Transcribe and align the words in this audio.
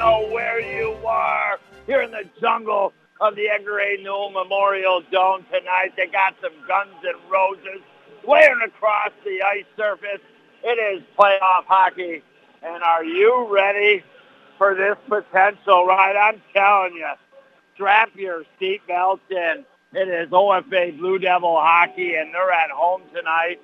know 0.00 0.26
where 0.32 0.58
you 0.58 0.96
are. 1.06 1.58
Here 1.86 2.00
in 2.00 2.10
the 2.10 2.24
jungle 2.40 2.94
of 3.20 3.36
the 3.36 3.48
Edgar 3.50 3.80
A. 3.80 4.02
Newell 4.02 4.30
Memorial 4.30 5.02
Dome 5.12 5.44
tonight. 5.52 5.92
They 5.94 6.06
got 6.06 6.34
some 6.40 6.54
Guns 6.66 6.94
and 7.04 7.30
Roses 7.30 7.82
flaring 8.24 8.62
across 8.66 9.10
the 9.26 9.42
ice 9.42 9.66
surface. 9.76 10.22
It 10.64 10.96
is 10.96 11.02
playoff 11.18 11.66
hockey. 11.66 12.22
And 12.62 12.82
are 12.82 13.04
you 13.04 13.46
ready 13.50 14.02
for 14.56 14.74
this 14.74 14.96
potential 15.06 15.84
ride? 15.84 16.16
I'm 16.16 16.40
telling 16.54 16.94
you, 16.94 17.10
strap 17.74 18.08
your 18.16 18.44
seatbelts 18.58 19.20
in. 19.30 19.66
It 19.92 20.08
is 20.08 20.30
OFA 20.30 20.96
Blue 20.96 21.18
Devil 21.18 21.58
hockey, 21.60 22.14
and 22.14 22.32
they're 22.32 22.50
at 22.50 22.70
home 22.70 23.02
tonight 23.14 23.60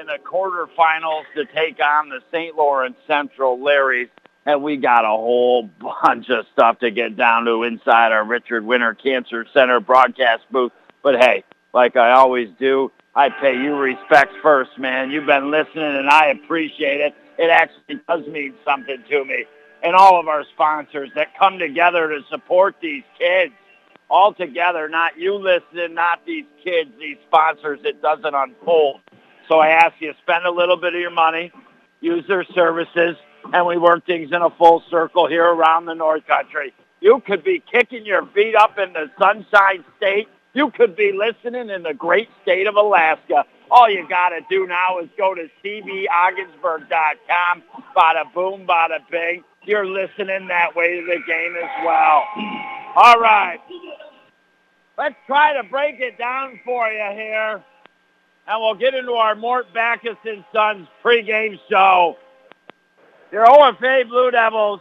in 0.00 0.06
the 0.06 0.18
quarterfinals 0.24 1.24
to 1.34 1.44
take 1.44 1.78
on 1.78 2.08
the 2.08 2.20
St. 2.32 2.56
Lawrence 2.56 2.96
Central 3.06 3.58
Larrys. 3.58 4.08
And 4.46 4.62
we 4.62 4.76
got 4.76 5.04
a 5.04 5.08
whole 5.08 5.70
bunch 6.02 6.28
of 6.30 6.46
stuff 6.52 6.78
to 6.80 6.90
get 6.90 7.16
down 7.16 7.44
to 7.46 7.62
inside 7.62 8.12
our 8.12 8.24
Richard 8.24 8.64
Winter 8.64 8.94
Cancer 8.94 9.46
Center 9.52 9.80
broadcast 9.80 10.42
booth. 10.50 10.72
But 11.02 11.16
hey, 11.20 11.44
like 11.72 11.96
I 11.96 12.12
always 12.12 12.48
do, 12.58 12.90
I 13.14 13.28
pay 13.28 13.54
you 13.54 13.76
respects 13.76 14.34
first, 14.42 14.78
man. 14.78 15.10
You've 15.10 15.26
been 15.26 15.50
listening, 15.50 15.96
and 15.96 16.08
I 16.08 16.26
appreciate 16.26 17.00
it. 17.00 17.14
It 17.38 17.50
actually 17.50 18.00
does 18.08 18.26
mean 18.26 18.54
something 18.64 19.02
to 19.08 19.24
me. 19.24 19.44
And 19.82 19.94
all 19.94 20.18
of 20.18 20.28
our 20.28 20.44
sponsors 20.54 21.10
that 21.14 21.36
come 21.38 21.58
together 21.58 22.08
to 22.08 22.20
support 22.30 22.76
these 22.80 23.02
kids 23.18 23.52
all 24.08 24.32
together, 24.32 24.88
not 24.88 25.18
you 25.18 25.34
listening, 25.34 25.94
not 25.94 26.24
these 26.26 26.44
kids, 26.62 26.90
these 26.98 27.16
sponsors, 27.26 27.80
it 27.84 28.00
doesn't 28.00 28.34
unfold. 28.34 29.00
So 29.48 29.58
I 29.58 29.68
ask 29.68 29.94
you, 30.00 30.14
spend 30.22 30.46
a 30.46 30.50
little 30.50 30.76
bit 30.76 30.94
of 30.94 31.00
your 31.00 31.10
money, 31.10 31.52
use 32.00 32.24
their 32.26 32.44
services, 32.44 33.16
and 33.52 33.66
we 33.66 33.76
work 33.78 34.06
things 34.06 34.30
in 34.32 34.42
a 34.42 34.50
full 34.50 34.82
circle 34.90 35.26
here 35.28 35.44
around 35.44 35.86
the 35.86 35.94
North 35.94 36.26
Country. 36.26 36.72
You 37.00 37.20
could 37.26 37.44
be 37.44 37.62
kicking 37.70 38.06
your 38.06 38.24
feet 38.26 38.54
up 38.54 38.78
in 38.78 38.92
the 38.92 39.10
Sunshine 39.18 39.84
State. 39.98 40.28
You 40.54 40.70
could 40.70 40.96
be 40.96 41.12
listening 41.12 41.68
in 41.68 41.82
the 41.82 41.92
great 41.92 42.28
state 42.42 42.66
of 42.66 42.76
Alaska. 42.76 43.44
All 43.70 43.90
you 43.90 44.08
got 44.08 44.30
to 44.30 44.40
do 44.48 44.66
now 44.66 44.98
is 45.00 45.08
go 45.18 45.34
to 45.34 45.48
cbogginsburg.com. 45.64 47.62
Bada 47.96 48.32
boom, 48.32 48.66
bada 48.66 48.98
bing. 49.10 49.44
You're 49.64 49.86
listening 49.86 50.48
that 50.48 50.76
way 50.76 51.00
to 51.00 51.06
the 51.06 51.20
game 51.26 51.56
as 51.56 51.70
well. 51.84 52.24
All 52.96 53.18
right. 53.18 53.58
Let's 54.96 55.16
try 55.26 55.54
to 55.54 55.64
break 55.68 55.98
it 56.00 56.16
down 56.18 56.60
for 56.64 56.86
you 56.86 57.10
here. 57.14 57.62
And 58.46 58.60
we'll 58.60 58.74
get 58.74 58.94
into 58.94 59.12
our 59.12 59.34
Mort 59.34 59.72
Backus 59.74 60.16
and 60.24 60.44
Sons 60.52 60.86
pregame 61.02 61.58
show. 61.68 62.16
Your 63.34 63.46
OFA 63.46 64.08
Blue 64.08 64.30
Devils 64.30 64.80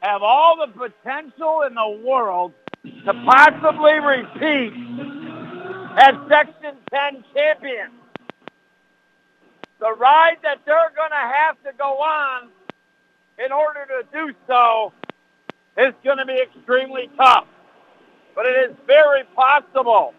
have 0.00 0.22
all 0.22 0.58
the 0.58 0.70
potential 0.70 1.62
in 1.66 1.72
the 1.72 1.98
world 2.06 2.52
to 2.84 3.14
possibly 3.24 3.94
repeat 4.00 4.74
as 5.96 6.14
Section 6.28 6.76
10 6.92 7.24
champions. 7.32 7.94
The 9.80 9.94
ride 9.94 10.36
that 10.42 10.58
they're 10.66 10.92
going 10.94 11.08
to 11.08 11.16
have 11.16 11.56
to 11.64 11.72
go 11.78 12.02
on 12.02 12.50
in 13.42 13.50
order 13.50 13.86
to 13.86 14.02
do 14.12 14.34
so 14.46 14.92
is 15.78 15.94
going 16.04 16.18
to 16.18 16.26
be 16.26 16.38
extremely 16.38 17.08
tough. 17.16 17.46
But 18.34 18.44
it 18.44 18.70
is 18.70 18.76
very 18.86 19.22
possible. 19.34 20.12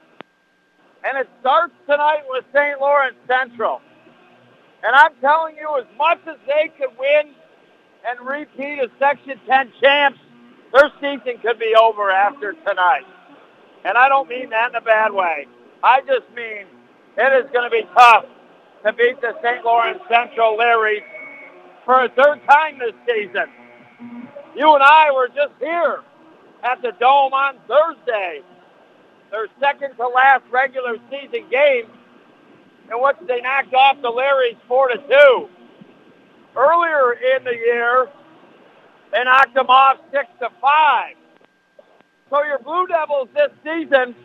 And 1.04 1.16
it 1.16 1.30
starts 1.42 1.76
tonight 1.88 2.24
with 2.28 2.44
St. 2.52 2.82
Lawrence 2.82 3.18
Central. 3.28 3.82
And 4.86 4.96
I'm 4.96 5.14
telling 5.20 5.56
you, 5.56 5.80
as 5.80 5.88
much 5.98 6.20
as 6.28 6.38
they 6.46 6.70
could 6.78 6.96
win 7.00 7.34
and 8.08 8.28
repeat 8.28 8.80
as 8.80 8.90
Section 9.00 9.40
10 9.48 9.72
champs, 9.82 10.20
their 10.72 10.92
season 11.02 11.42
could 11.42 11.58
be 11.58 11.74
over 11.76 12.12
after 12.12 12.54
tonight. 12.54 13.06
And 13.84 13.98
I 13.98 14.08
don't 14.10 14.30
mean 14.30 14.52
that 14.52 14.70
in 14.70 14.76
a 14.76 14.82
bad 14.82 15.12
way. 15.12 15.48
I 15.84 16.02
just 16.02 16.30
mean 16.36 16.68
it 17.18 17.46
is 17.46 17.50
going 17.52 17.66
to 17.66 17.72
be 17.72 17.82
tough 17.98 18.26
to 18.86 18.94
beat 18.94 19.20
the 19.22 19.34
St. 19.42 19.66
Lawrence 19.66 20.02
Central 20.08 20.56
Larrys 20.56 21.04
for 21.84 22.04
a 22.04 22.10
third 22.10 22.42
time 22.48 22.78
this 22.78 22.94
season. 23.08 23.46
You 24.56 24.74
and 24.76 24.84
I 24.84 25.12
were 25.12 25.30
just 25.30 25.54
here 25.60 26.02
at 26.64 26.82
the 26.84 26.92
Dome 27.00 27.34
on 27.34 27.58
Thursday. 27.68 28.42
Their 29.32 29.48
second 29.60 29.96
to 29.98 30.08
last 30.08 30.44
regular 30.52 30.98
season 31.10 31.50
game 31.50 31.88
in 32.92 33.02
which 33.02 33.18
they 33.28 33.42
knocked 33.42 33.74
off 33.74 34.02
the 34.02 34.10
Larrys 34.12 34.58
4 34.68 34.90
to 34.90 34.98
2. 34.98 35.50
Earlier 36.56 37.14
in 37.14 37.44
the 37.44 37.52
year, 37.54 38.08
they 39.12 39.24
knocked 39.24 39.54
them 39.54 39.68
off 39.70 39.98
6 40.12 40.26
to 40.40 40.50
5. 40.62 41.16
So 42.30 42.44
your 42.44 42.60
Blue 42.60 42.88
Devils 42.88 43.30
this 43.34 43.52
season 43.64 44.16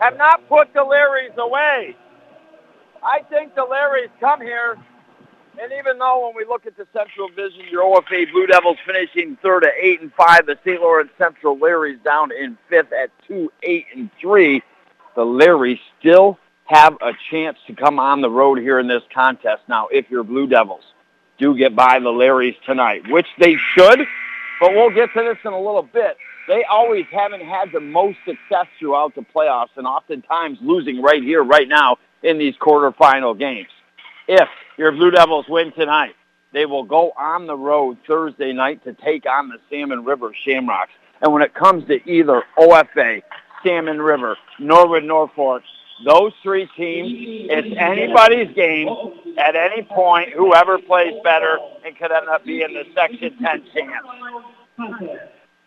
have 0.00 0.16
not 0.16 0.48
put 0.48 0.72
the 0.74 0.80
Larrys 0.80 1.36
away. 1.36 1.96
I 3.02 3.22
think 3.30 3.54
the 3.54 3.62
Larrys 3.62 4.10
come 4.20 4.40
here 4.40 4.76
and 5.58 5.72
even 5.72 5.98
though 5.98 6.26
when 6.26 6.36
we 6.36 6.44
look 6.44 6.66
at 6.66 6.76
the 6.76 6.86
Central 6.92 7.28
Division, 7.28 7.64
your 7.70 7.82
OFA 7.82 8.30
Blue 8.30 8.46
Devils 8.46 8.76
finishing 8.84 9.36
third 9.42 9.64
at 9.64 9.72
eight 9.80 10.02
and 10.02 10.12
five, 10.12 10.44
the 10.46 10.58
St. 10.64 10.80
Lawrence 10.80 11.10
Central 11.16 11.56
Larrys 11.56 12.02
down 12.04 12.30
in 12.30 12.58
fifth 12.68 12.92
at 12.92 13.10
two, 13.26 13.50
eight 13.62 13.86
and 13.94 14.10
three. 14.20 14.62
The 15.14 15.22
Larrys 15.22 15.78
still 15.98 16.38
have 16.66 16.94
a 17.00 17.12
chance 17.30 17.58
to 17.66 17.74
come 17.74 17.98
on 17.98 18.20
the 18.20 18.30
road 18.30 18.58
here 18.58 18.78
in 18.78 18.88
this 18.88 19.02
contest. 19.14 19.62
Now, 19.68 19.88
if 19.90 20.10
your 20.10 20.24
Blue 20.24 20.46
Devils 20.46 20.84
do 21.38 21.56
get 21.56 21.76
by 21.76 21.98
the 21.98 22.08
Larrys 22.08 22.56
tonight, 22.64 23.02
which 23.08 23.26
they 23.38 23.56
should, 23.74 24.00
but 24.60 24.72
we'll 24.72 24.90
get 24.90 25.12
to 25.14 25.22
this 25.22 25.38
in 25.44 25.52
a 25.52 25.60
little 25.60 25.82
bit. 25.82 26.16
They 26.48 26.64
always 26.64 27.06
haven't 27.10 27.42
had 27.42 27.72
the 27.72 27.80
most 27.80 28.18
success 28.24 28.66
throughout 28.78 29.14
the 29.14 29.22
playoffs 29.22 29.76
and 29.76 29.86
oftentimes 29.86 30.58
losing 30.60 31.02
right 31.02 31.22
here, 31.22 31.42
right 31.42 31.68
now 31.68 31.96
in 32.22 32.38
these 32.38 32.54
quarterfinal 32.56 33.38
games. 33.38 33.68
If 34.28 34.48
your 34.78 34.92
Blue 34.92 35.10
Devils 35.10 35.46
win 35.48 35.72
tonight, 35.72 36.14
they 36.52 36.66
will 36.66 36.84
go 36.84 37.12
on 37.18 37.46
the 37.46 37.56
road 37.56 37.98
Thursday 38.06 38.52
night 38.52 38.82
to 38.84 38.94
take 38.94 39.26
on 39.26 39.48
the 39.48 39.58
Salmon 39.68 40.04
River 40.04 40.32
Shamrocks. 40.44 40.92
And 41.20 41.32
when 41.32 41.42
it 41.42 41.54
comes 41.54 41.86
to 41.88 41.98
either 42.08 42.42
OFA, 42.58 43.22
Salmon 43.64 44.00
River, 44.00 44.36
Norwood, 44.58 45.04
Norfolk, 45.04 45.62
those 46.04 46.32
three 46.42 46.68
teams, 46.76 47.48
it's 47.50 47.76
anybody's 47.78 48.54
game 48.54 48.88
at 49.38 49.56
any 49.56 49.82
point, 49.82 50.30
whoever 50.30 50.78
plays 50.78 51.14
better 51.22 51.58
and 51.84 51.96
could 51.96 52.12
end 52.12 52.28
up 52.28 52.44
being 52.44 52.72
the 52.72 52.84
Section 52.94 53.36
10 53.38 53.64
champ. 53.74 54.06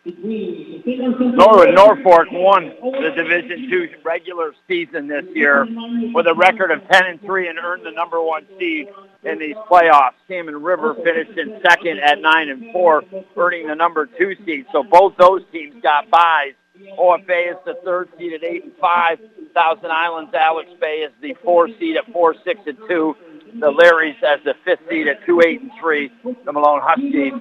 Norwood 0.05 1.75
Norfolk 1.75 2.27
won 2.31 2.71
the 2.81 3.11
Division 3.15 3.69
Two 3.69 3.89
regular 4.03 4.53
season 4.67 5.07
this 5.07 5.25
year 5.33 5.67
with 6.13 6.25
a 6.25 6.33
record 6.33 6.71
of 6.71 6.87
10 6.89 7.05
and 7.05 7.21
3 7.21 7.49
and 7.49 7.59
earned 7.59 7.85
the 7.85 7.91
number 7.91 8.21
one 8.21 8.45
seed 8.57 8.87
in 9.23 9.39
these 9.39 9.55
playoffs. 9.69 10.13
Salmon 10.27 10.61
River 10.61 10.95
finished 11.03 11.37
in 11.37 11.59
second 11.67 11.99
at 11.99 12.21
9 12.21 12.49
and 12.49 12.71
4, 12.71 13.03
earning 13.37 13.67
the 13.67 13.75
number 13.75 14.05
two 14.05 14.35
seed. 14.45 14.65
So 14.71 14.83
both 14.83 15.15
those 15.17 15.41
teams 15.51 15.75
got 15.83 16.09
buys. 16.09 16.53
OFA 16.97 17.51
is 17.51 17.57
the 17.65 17.75
third 17.83 18.09
seed 18.17 18.33
at 18.33 18.43
8 18.43 18.63
and 18.63 18.73
5. 18.79 19.19
Thousand 19.53 19.91
Islands 19.91 20.33
Alex 20.33 20.69
Bay 20.79 20.99
is 20.99 21.11
the 21.21 21.35
four 21.43 21.67
seed 21.79 21.97
at 21.97 22.11
4, 22.11 22.35
6 22.43 22.59
and 22.67 22.77
2 22.87 23.15
the 23.55 23.71
Larrys 23.71 24.21
as 24.23 24.39
the 24.43 24.53
fifth 24.63 24.81
seed 24.89 25.07
at 25.07 25.25
two 25.25 25.41
eight 25.45 25.61
and 25.61 25.71
three. 25.79 26.11
The 26.45 26.53
Malone 26.53 26.81
Huskies 26.83 27.33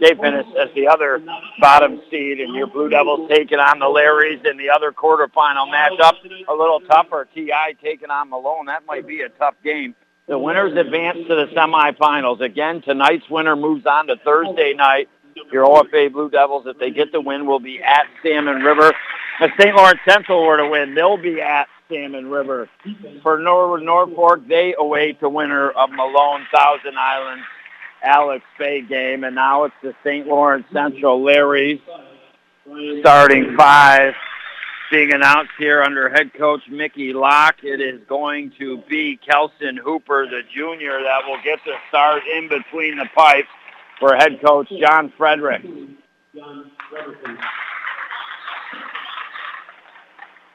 they 0.00 0.14
finished 0.14 0.54
as 0.60 0.68
the 0.74 0.88
other 0.88 1.22
bottom 1.60 2.00
seed, 2.10 2.40
and 2.40 2.54
your 2.54 2.66
Blue 2.66 2.88
Devils 2.88 3.30
taking 3.30 3.58
on 3.58 3.78
the 3.78 3.86
Larrys 3.86 4.44
in 4.48 4.56
the 4.56 4.70
other 4.70 4.92
quarterfinal 4.92 5.70
matchup. 5.72 6.14
A 6.48 6.54
little 6.54 6.80
tougher. 6.80 7.26
Ti 7.34 7.52
taking 7.82 8.10
on 8.10 8.30
Malone. 8.30 8.66
That 8.66 8.84
might 8.86 9.06
be 9.06 9.22
a 9.22 9.28
tough 9.30 9.54
game. 9.62 9.94
The 10.26 10.38
winners 10.38 10.76
advance 10.76 11.18
to 11.28 11.34
the 11.34 11.46
semifinals. 11.54 12.40
Again, 12.40 12.82
tonight's 12.82 13.28
winner 13.28 13.56
moves 13.56 13.86
on 13.86 14.06
to 14.06 14.16
Thursday 14.16 14.72
night. 14.74 15.08
Your 15.52 15.66
OFA 15.66 16.12
Blue 16.12 16.30
Devils, 16.30 16.64
if 16.66 16.78
they 16.78 16.90
get 16.90 17.12
the 17.12 17.20
win, 17.20 17.46
will 17.46 17.60
be 17.60 17.82
at 17.82 18.06
Salmon 18.22 18.62
River. 18.62 18.92
If 19.40 19.50
St. 19.58 19.74
Lawrence 19.74 20.00
Central 20.08 20.44
were 20.46 20.56
to 20.58 20.68
win, 20.68 20.94
they'll 20.94 21.16
be 21.16 21.40
at 21.40 21.66
Salmon 21.88 22.30
River. 22.30 22.68
For 23.22 23.38
Norwood 23.38 23.82
Norfolk, 23.82 24.46
they 24.48 24.74
await 24.78 25.20
the 25.20 25.28
winner 25.28 25.70
of 25.70 25.90
Malone 25.90 26.46
Thousand 26.54 26.96
Islands 26.96 27.44
Alex 28.02 28.44
Bay 28.58 28.82
game, 28.82 29.24
and 29.24 29.34
now 29.34 29.64
it's 29.64 29.74
the 29.82 29.94
St. 30.04 30.26
Lawrence 30.26 30.66
Central 30.72 31.20
Larrys 31.20 31.80
starting 33.00 33.56
five 33.56 34.14
being 34.90 35.12
announced 35.12 35.52
here 35.58 35.82
under 35.82 36.08
head 36.10 36.32
coach 36.34 36.60
Mickey 36.70 37.12
Locke. 37.12 37.56
It 37.62 37.80
is 37.80 38.00
going 38.08 38.52
to 38.58 38.82
be 38.88 39.18
Kelson 39.26 39.76
Hooper, 39.76 40.26
the 40.26 40.42
junior, 40.54 41.02
that 41.02 41.26
will 41.26 41.40
get 41.42 41.58
the 41.64 41.74
start 41.88 42.22
in 42.36 42.48
between 42.48 42.98
the 42.98 43.06
pipes 43.14 43.48
for 43.98 44.14
head 44.16 44.40
coach 44.44 44.68
John 44.80 45.12
Frederick. 45.16 45.64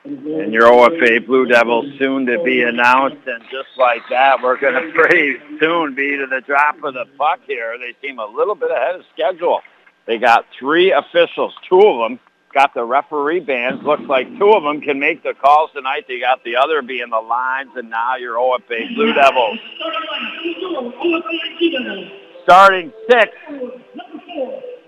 And 0.05 0.53
your 0.53 0.63
OFA 0.63 1.25
Blue 1.25 1.45
Devils 1.45 1.85
soon 1.99 2.25
to 2.25 2.41
be 2.43 2.61
announced. 2.61 3.27
And 3.27 3.43
just 3.43 3.69
like 3.77 4.01
that, 4.09 4.41
we're 4.41 4.59
going 4.59 4.73
to 4.81 4.91
pretty 4.93 5.37
soon 5.59 5.93
be 5.93 6.17
to 6.17 6.25
the 6.25 6.41
drop 6.41 6.83
of 6.83 6.93
the 6.93 7.05
puck 7.17 7.39
here. 7.45 7.77
They 7.77 7.95
seem 8.05 8.19
a 8.19 8.25
little 8.25 8.55
bit 8.55 8.71
ahead 8.71 8.95
of 8.95 9.01
schedule. 9.13 9.61
They 10.07 10.17
got 10.17 10.45
three 10.57 10.91
officials. 10.91 11.53
Two 11.67 11.81
of 11.81 12.09
them 12.09 12.19
got 12.53 12.73
the 12.73 12.83
referee 12.83 13.41
bands. 13.41 13.83
Looks 13.83 14.03
like 14.03 14.27
two 14.39 14.51
of 14.51 14.63
them 14.63 14.81
can 14.81 14.99
make 14.99 15.21
the 15.21 15.33
calls 15.33 15.69
tonight. 15.75 16.05
They 16.07 16.19
got 16.19 16.43
the 16.43 16.55
other 16.55 16.81
being 16.81 17.09
the 17.11 17.19
lines, 17.19 17.69
and 17.75 17.89
now 17.89 18.15
your 18.15 18.35
OFA 18.35 18.95
Blue 18.95 19.13
Devils. 19.13 19.59
Starting 22.43 22.91
six, 23.09 23.31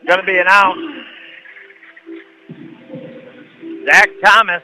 going 0.08 0.20
to 0.20 0.26
be 0.26 0.38
announced. 0.38 0.82
Zach 3.86 4.10
Thomas. 4.24 4.64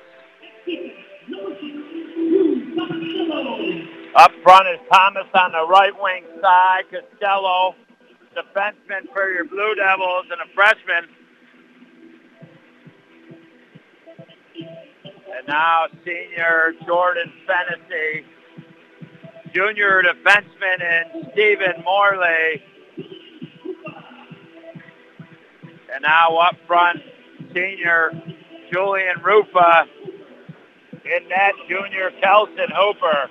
Up 4.15 4.31
front 4.43 4.67
is 4.67 4.79
Thomas 4.91 5.27
on 5.33 5.51
the 5.51 5.67
right 5.67 5.93
wing 6.01 6.23
side. 6.41 6.83
Costello, 6.91 7.75
defenseman 8.35 9.11
for 9.13 9.29
your 9.31 9.45
Blue 9.45 9.75
Devils, 9.75 10.25
and 10.31 10.41
a 10.41 10.53
freshman. 10.55 11.07
And 15.37 15.47
now 15.47 15.85
senior 16.03 16.73
Jordan 16.85 17.31
Fennessy, 17.45 18.25
junior 19.53 20.01
defenseman 20.01 20.81
and 20.81 21.27
Stephen 21.33 21.83
Morley. 21.83 22.63
And 25.97 26.03
now 26.03 26.37
up 26.37 26.55
front, 26.67 26.99
senior 27.55 28.11
Julian 28.71 29.15
Rufa. 29.23 29.85
In 30.93 31.27
net, 31.27 31.53
junior 31.67 32.11
Kelson 32.21 32.67
Hooper. 32.71 33.29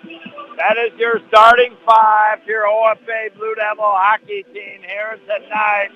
That 0.56 0.76
is 0.76 0.98
your 0.98 1.20
starting 1.28 1.76
five, 1.86 2.42
for 2.42 2.50
your 2.50 2.64
OFA 2.64 3.36
Blue 3.36 3.54
Devil 3.54 3.84
hockey 3.84 4.44
team 4.52 4.80
here 4.82 5.16
tonight. 5.28 5.90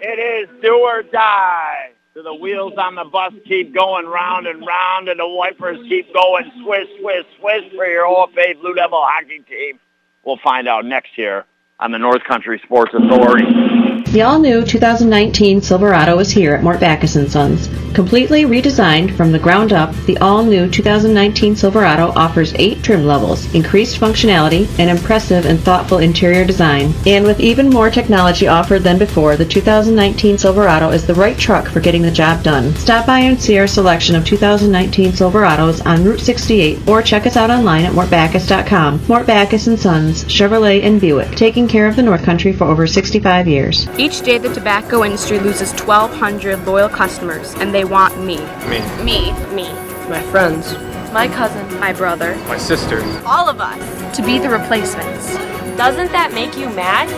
It 0.00 0.48
is 0.48 0.62
do 0.62 0.76
or 0.76 1.02
die. 1.02 1.90
Do 2.14 2.22
the 2.22 2.34
wheels 2.34 2.74
on 2.78 2.94
the 2.94 3.04
bus 3.04 3.34
keep 3.46 3.74
going 3.74 4.06
round 4.06 4.46
and 4.46 4.66
round 4.66 5.10
and 5.10 5.20
the 5.20 5.28
wipers 5.28 5.76
keep 5.90 6.10
going 6.14 6.50
swish, 6.64 6.88
swish, 7.00 7.26
swish 7.38 7.70
for 7.74 7.84
your 7.84 8.06
OFA 8.06 8.58
Blue 8.62 8.72
Devil 8.72 9.02
hockey 9.02 9.40
team? 9.46 9.78
We'll 10.24 10.40
find 10.42 10.66
out 10.66 10.86
next 10.86 11.18
year 11.18 11.44
on 11.78 11.92
the 11.92 11.98
North 11.98 12.24
Country 12.24 12.62
Sports 12.64 12.92
Authority. 12.94 13.89
The 14.10 14.22
all-new 14.22 14.64
2019 14.64 15.62
Silverado 15.62 16.18
is 16.18 16.32
here 16.32 16.52
at 16.52 16.64
Mort 16.64 16.80
Backus 16.80 17.12
& 17.12 17.30
Sons. 17.30 17.68
Completely 17.94 18.44
redesigned 18.44 19.16
from 19.16 19.32
the 19.32 19.38
ground 19.38 19.72
up, 19.72 19.94
the 20.06 20.16
all-new 20.18 20.70
2019 20.70 21.56
Silverado 21.56 22.12
offers 22.14 22.54
eight 22.54 22.82
trim 22.84 23.04
levels, 23.04 23.52
increased 23.52 24.00
functionality, 24.00 24.68
an 24.78 24.88
impressive 24.88 25.44
and 25.44 25.58
thoughtful 25.60 25.98
interior 25.98 26.44
design. 26.44 26.94
And 27.04 27.24
with 27.24 27.40
even 27.40 27.68
more 27.68 27.90
technology 27.90 28.46
offered 28.46 28.82
than 28.82 28.98
before, 28.98 29.36
the 29.36 29.44
2019 29.44 30.38
Silverado 30.38 30.90
is 30.90 31.04
the 31.06 31.14
right 31.14 31.36
truck 31.36 31.66
for 31.66 31.80
getting 31.80 32.02
the 32.02 32.10
job 32.10 32.44
done. 32.44 32.74
Stop 32.76 33.06
by 33.06 33.20
and 33.20 33.40
see 33.40 33.58
our 33.58 33.66
selection 33.66 34.14
of 34.14 34.24
2019 34.24 35.12
Silverados 35.12 35.84
on 35.84 36.04
Route 36.04 36.20
68 36.20 36.88
or 36.88 37.02
check 37.02 37.26
us 37.26 37.36
out 37.36 37.50
online 37.50 37.84
at 37.84 37.92
mortbackus.com. 37.92 39.00
Mort 39.08 39.26
Backus 39.26 39.64
& 39.64 39.80
Sons, 39.80 40.24
Chevrolet 40.24 40.84
and 40.84 41.00
Buick, 41.00 41.32
taking 41.32 41.66
care 41.66 41.88
of 41.88 41.96
the 41.96 42.02
North 42.02 42.22
Country 42.22 42.52
for 42.52 42.64
over 42.64 42.86
65 42.86 43.48
years. 43.48 43.88
Each 43.98 44.20
day, 44.20 44.38
the 44.38 44.54
tobacco 44.54 45.04
industry 45.04 45.40
loses 45.40 45.72
1,200 45.72 46.66
loyal 46.66 46.88
customers, 46.88 47.52
and 47.54 47.74
they 47.74 47.79
want 47.84 48.18
me. 48.18 48.38
Me. 48.68 48.80
Me. 49.04 49.32
Me. 49.54 49.72
My 50.08 50.22
friends. 50.30 50.74
My 51.12 51.28
cousin. 51.28 51.66
My 51.80 51.92
brother. 51.92 52.36
My 52.48 52.58
sister. 52.58 53.02
All 53.26 53.48
of 53.48 53.60
us. 53.60 54.16
To 54.16 54.22
be 54.22 54.38
the 54.38 54.48
replacements. 54.48 55.34
Doesn't 55.76 56.12
that 56.12 56.32
make 56.34 56.56
you 56.56 56.68
mad? 56.70 57.08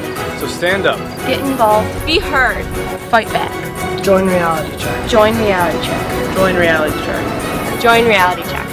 So 0.41 0.47
stand 0.47 0.87
up. 0.87 0.99
Get 1.27 1.41
involved. 1.41 2.07
Be 2.07 2.19
heard. 2.19 2.65
Fight 3.11 3.29
back. 3.29 3.53
Join 4.03 4.27
Reality 4.27 4.77
Check. 4.79 5.11
Join 5.11 5.37
Reality 5.37 5.87
Check. 5.87 6.37
Join 6.37 6.57
Reality 6.57 6.99
Check. 7.05 7.81
Join 7.81 8.05
Reality 8.05 8.43
Check 8.43 8.63
you 8.67 8.72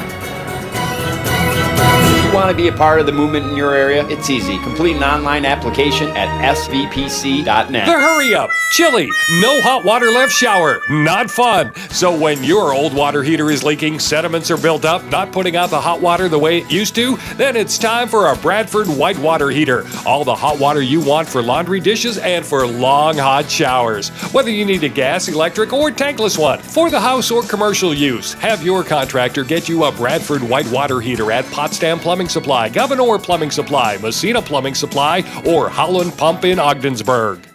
want 2.40 2.50
to 2.50 2.56
be 2.56 2.70
a 2.70 2.78
part 2.78 3.02
of 3.02 3.06
the 3.06 3.12
movement 3.12 3.46
in 3.48 3.58
your 3.58 3.76
area, 3.76 4.08
it's 4.08 4.30
easy. 4.30 4.58
Complete 4.60 4.96
an 4.96 5.04
online 5.04 5.44
application 5.44 6.08
at 6.16 6.56
svpc.net. 6.56 7.86
The 7.86 7.92
hurry 7.92 8.34
up! 8.34 8.50
Chilly! 8.72 9.10
No 9.42 9.62
hot 9.62 9.84
water 9.84 10.10
left 10.10 10.32
shower. 10.32 10.80
Not 10.90 11.30
fun. 11.30 11.76
So 11.90 12.18
when 12.18 12.42
your 12.42 12.74
old 12.74 12.94
water 12.94 13.24
heater 13.24 13.52
is 13.52 13.62
leaking, 13.62 14.00
sediments 14.00 14.50
are 14.52 14.58
built 14.58 14.86
up, 14.86 15.04
not 15.06 15.34
putting 15.34 15.58
out 15.58 15.70
the 15.70 15.82
hot 15.82 16.00
water 16.00 16.30
the 16.30 16.40
way 16.40 16.60
it 16.60 16.72
used 16.72 16.96
to, 16.96 17.18
then 17.36 17.58
it's 17.58 17.78
time 17.78 18.08
for 18.08 18.32
a 18.32 18.38
Bradford 18.38 18.88
white 18.88 19.18
water 19.18 19.50
heater. 19.50 19.86
All 20.06 20.24
the 20.24 20.36
hot 20.36 20.60
water 20.60 20.82
you 20.82 21.02
want 21.02 21.28
for 21.28 21.42
laundry 21.42 21.82
dishes 21.82 22.18
and 22.20 22.46
for 22.46 22.66
long 22.66 23.18
hot 23.18 23.52
showers. 23.52 24.10
Whether 24.32 24.52
you 24.52 24.64
need 24.64 24.84
a 24.86 24.90
gas, 24.90 25.28
electric, 25.28 25.74
or 25.74 25.92
tankless 25.92 26.40
one 26.40 26.60
for 26.60 26.90
the 26.90 27.02
house 27.02 27.32
or 27.32 27.44
commercial 27.44 27.94
use, 27.94 28.32
have 28.36 28.64
your 28.64 28.86
contractor 28.86 29.44
get 29.44 29.68
you 29.68 29.84
a 29.84 29.92
Bradford 29.92 30.42
white 30.42 30.72
water 30.72 31.02
heater 31.02 31.34
at 31.34 31.46
Potsdam 31.52 32.00
Plumbing 32.00 32.29
Supply, 32.30 32.70
Gouverneur 32.70 33.20
Plumbing 33.20 33.52
Supply, 33.52 33.98
Massena 33.98 34.42
Plumbing 34.42 34.76
Supply, 34.76 35.24
or 35.46 35.70
Holland 35.70 36.18
Pump 36.18 36.46
in 36.46 36.60
Ogdensburg. 36.60 37.46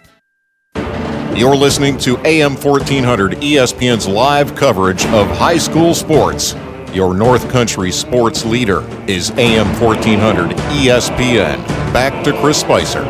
You're 1.37 1.56
listening 1.56 1.99
to 1.99 2.17
AM 2.25 2.55
1400 2.55 3.32
ESPN's 3.38 4.06
live 4.06 4.55
coverage 4.55 5.05
of 5.06 5.26
high 5.37 5.59
school 5.59 5.93
sports. 5.93 6.55
Your 6.93 7.12
North 7.12 7.50
Country 7.50 7.91
sports 7.91 8.44
leader 8.44 8.82
is 9.09 9.31
AM 9.32 9.67
1400 9.81 10.50
ESPN. 10.50 11.56
Back 11.93 12.23
to 12.25 12.32
Chris 12.41 12.61
Spicer. 12.61 13.03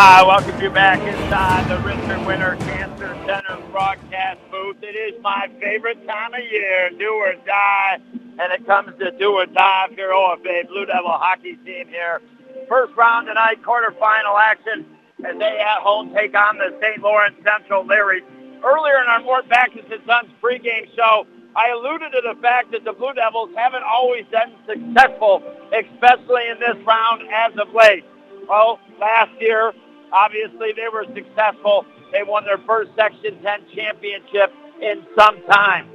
Hi, 0.00 0.22
welcome 0.22 0.62
you 0.62 0.70
back 0.70 1.00
inside 1.00 1.66
the 1.66 1.76
Richard 1.82 2.24
Winter 2.24 2.54
Cancer 2.60 3.18
Center 3.26 3.58
broadcast 3.72 4.38
booth. 4.48 4.76
It 4.80 4.94
is 4.94 5.20
my 5.22 5.50
favorite 5.60 6.06
time 6.06 6.34
of 6.34 6.40
year, 6.52 6.90
do 6.96 7.14
or 7.14 7.34
die, 7.44 7.98
and 8.38 8.52
it 8.52 8.64
comes 8.64 8.96
to 9.00 9.10
do 9.18 9.32
or 9.32 9.46
die 9.46 9.88
if 9.90 9.98
you're 9.98 10.14
OFA 10.14 10.68
Blue 10.68 10.86
Devil 10.86 11.10
hockey 11.10 11.58
team 11.66 11.88
here. 11.88 12.22
First 12.68 12.94
round 12.94 13.26
tonight, 13.26 13.60
quarterfinal 13.64 14.38
action 14.38 14.86
as 15.26 15.36
they 15.36 15.58
at 15.58 15.82
home 15.82 16.14
take 16.14 16.32
on 16.32 16.58
the 16.58 16.78
St. 16.80 17.02
Lawrence 17.02 17.34
Central 17.42 17.84
Larry. 17.84 18.22
Earlier 18.62 19.02
in 19.02 19.08
our 19.08 19.20
Mort 19.22 19.48
Backus 19.48 19.82
and 19.90 20.00
Sons 20.06 20.30
pregame 20.40 20.94
show, 20.94 21.26
I 21.56 21.70
alluded 21.70 22.12
to 22.12 22.22
the 22.22 22.40
fact 22.40 22.70
that 22.70 22.84
the 22.84 22.92
Blue 22.92 23.14
Devils 23.14 23.50
haven't 23.56 23.82
always 23.82 24.26
been 24.30 24.54
successful, 24.62 25.42
especially 25.74 26.46
in 26.54 26.60
this 26.60 26.78
round 26.86 27.22
as 27.34 27.50
of 27.58 27.74
late. 27.74 28.04
Well, 28.48 28.78
last 29.00 29.32
year, 29.40 29.74
obviously, 30.12 30.72
they 30.72 30.88
were 30.92 31.04
successful. 31.14 31.86
They 32.12 32.22
won 32.22 32.44
their 32.44 32.58
first 32.66 32.90
Section 32.96 33.40
10 33.42 33.60
championship 33.74 34.52
in 34.80 35.06
some 35.16 35.42
time. 35.46 35.88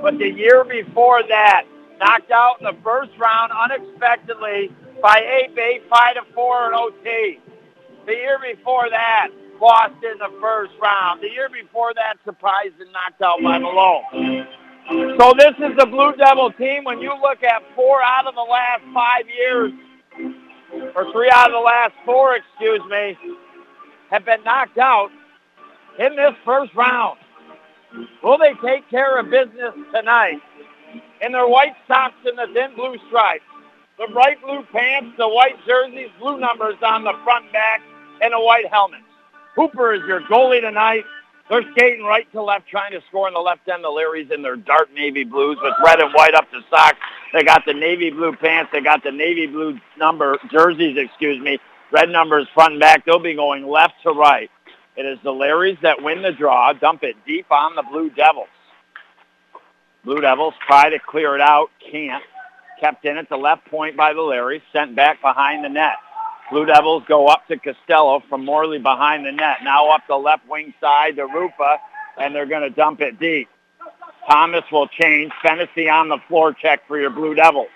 But 0.00 0.18
the 0.18 0.30
year 0.30 0.64
before 0.64 1.22
that, 1.28 1.64
knocked 1.98 2.30
out 2.30 2.56
in 2.60 2.64
the 2.64 2.76
first 2.82 3.10
round 3.18 3.52
unexpectedly 3.52 4.70
by 5.02 5.18
A 5.18 5.52
Bay 5.54 5.80
5 5.90 6.14
to 6.14 6.22
4 6.34 6.68
in 6.68 6.74
OT. 6.74 7.40
The 8.06 8.12
year 8.12 8.38
before 8.40 8.88
that, 8.90 9.28
lost 9.60 9.94
in 10.02 10.18
the 10.18 10.32
first 10.40 10.72
round. 10.80 11.20
The 11.20 11.28
year 11.28 11.48
before 11.48 11.92
that, 11.94 12.14
surprised 12.24 12.80
and 12.80 12.90
knocked 12.92 13.20
out 13.22 13.42
by 13.42 13.58
Malone. 13.58 14.46
So 15.18 15.34
this 15.36 15.52
is 15.58 15.76
the 15.76 15.86
Blue 15.86 16.14
Devil 16.16 16.52
team. 16.52 16.84
When 16.84 17.00
you 17.00 17.12
look 17.20 17.42
at 17.42 17.62
four 17.74 18.02
out 18.02 18.26
of 18.26 18.34
the 18.34 18.40
last 18.40 18.82
five 18.94 19.26
years, 19.28 19.72
or 20.94 21.12
three 21.12 21.30
out 21.30 21.50
of 21.50 21.52
the 21.52 21.64
last 21.64 21.92
four, 22.04 22.36
excuse 22.36 22.80
me, 22.88 23.18
have 24.10 24.24
been 24.24 24.42
knocked 24.44 24.78
out 24.78 25.10
in 25.98 26.16
this 26.16 26.34
first 26.44 26.74
round. 26.74 27.18
Will 28.22 28.38
they 28.38 28.54
take 28.64 28.88
care 28.90 29.18
of 29.18 29.30
business 29.30 29.74
tonight? 29.94 30.40
In 31.20 31.32
their 31.32 31.48
white 31.48 31.74
socks 31.86 32.14
and 32.24 32.38
the 32.38 32.46
thin 32.54 32.74
blue 32.76 32.96
stripes, 33.08 33.44
the 33.98 34.08
bright 34.12 34.40
blue 34.42 34.62
pants, 34.72 35.16
the 35.18 35.28
white 35.28 35.56
jerseys, 35.66 36.10
blue 36.20 36.38
numbers 36.38 36.76
on 36.82 37.04
the 37.04 37.14
front 37.24 37.52
back, 37.52 37.80
and 38.22 38.32
the 38.32 38.40
white 38.40 38.68
helmets. 38.70 39.04
Hooper 39.56 39.92
is 39.94 40.02
your 40.06 40.20
goalie 40.22 40.60
tonight. 40.60 41.04
They're 41.50 41.64
skating 41.72 42.04
right 42.04 42.30
to 42.32 42.42
left, 42.42 42.68
trying 42.68 42.92
to 42.92 43.00
score 43.08 43.26
in 43.26 43.34
the 43.34 43.40
left 43.40 43.68
end. 43.68 43.82
The 43.82 43.88
Larrys 43.88 44.30
in 44.30 44.42
their 44.42 44.56
dark 44.56 44.92
navy 44.94 45.24
blues 45.24 45.58
with 45.62 45.74
red 45.84 45.98
and 45.98 46.12
white 46.12 46.34
up 46.34 46.44
the 46.52 46.60
socks. 46.70 46.98
They 47.32 47.42
got 47.42 47.64
the 47.66 47.72
navy 47.72 48.10
blue 48.10 48.36
pants. 48.36 48.70
They 48.72 48.80
got 48.80 49.02
the 49.02 49.10
navy 49.10 49.46
blue 49.46 49.78
number 49.96 50.38
jerseys, 50.52 50.96
excuse 50.96 51.40
me. 51.40 51.58
Red 51.90 52.10
numbers 52.10 52.46
front 52.54 52.72
and 52.72 52.80
back. 52.80 53.04
They'll 53.04 53.18
be 53.18 53.34
going 53.34 53.66
left 53.66 53.94
to 54.02 54.10
right. 54.10 54.50
It 54.96 55.06
is 55.06 55.18
the 55.22 55.30
Larrys 55.30 55.80
that 55.82 56.02
win 56.02 56.22
the 56.22 56.32
draw. 56.32 56.72
Dump 56.72 57.04
it 57.04 57.16
deep 57.26 57.46
on 57.50 57.74
the 57.76 57.82
Blue 57.82 58.10
Devils. 58.10 58.48
Blue 60.04 60.20
Devils 60.20 60.54
try 60.66 60.90
to 60.90 60.98
clear 60.98 61.34
it 61.34 61.40
out. 61.40 61.68
Can't. 61.90 62.22
Kept 62.80 63.04
in 63.04 63.16
at 63.16 63.28
the 63.28 63.36
left 63.36 63.64
point 63.66 63.96
by 63.96 64.12
the 64.12 64.20
Larrys. 64.20 64.62
Sent 64.72 64.94
back 64.94 65.20
behind 65.22 65.64
the 65.64 65.68
net. 65.68 65.96
Blue 66.50 66.64
Devils 66.64 67.02
go 67.06 67.26
up 67.26 67.46
to 67.48 67.58
Costello 67.58 68.22
from 68.28 68.44
Morley 68.44 68.78
behind 68.78 69.26
the 69.26 69.32
net. 69.32 69.58
Now 69.62 69.90
up 69.90 70.02
the 70.08 70.16
left 70.16 70.48
wing 70.48 70.72
side 70.80 71.16
to 71.16 71.26
Rufa, 71.26 71.78
and 72.16 72.34
they're 72.34 72.46
going 72.46 72.62
to 72.62 72.70
dump 72.70 73.00
it 73.00 73.18
deep. 73.20 73.48
Thomas 74.28 74.64
will 74.72 74.88
change. 74.88 75.32
Fennessy 75.42 75.88
on 75.88 76.08
the 76.08 76.18
floor 76.26 76.52
check 76.52 76.86
for 76.86 76.98
your 76.98 77.10
Blue 77.10 77.34
Devils. 77.34 77.68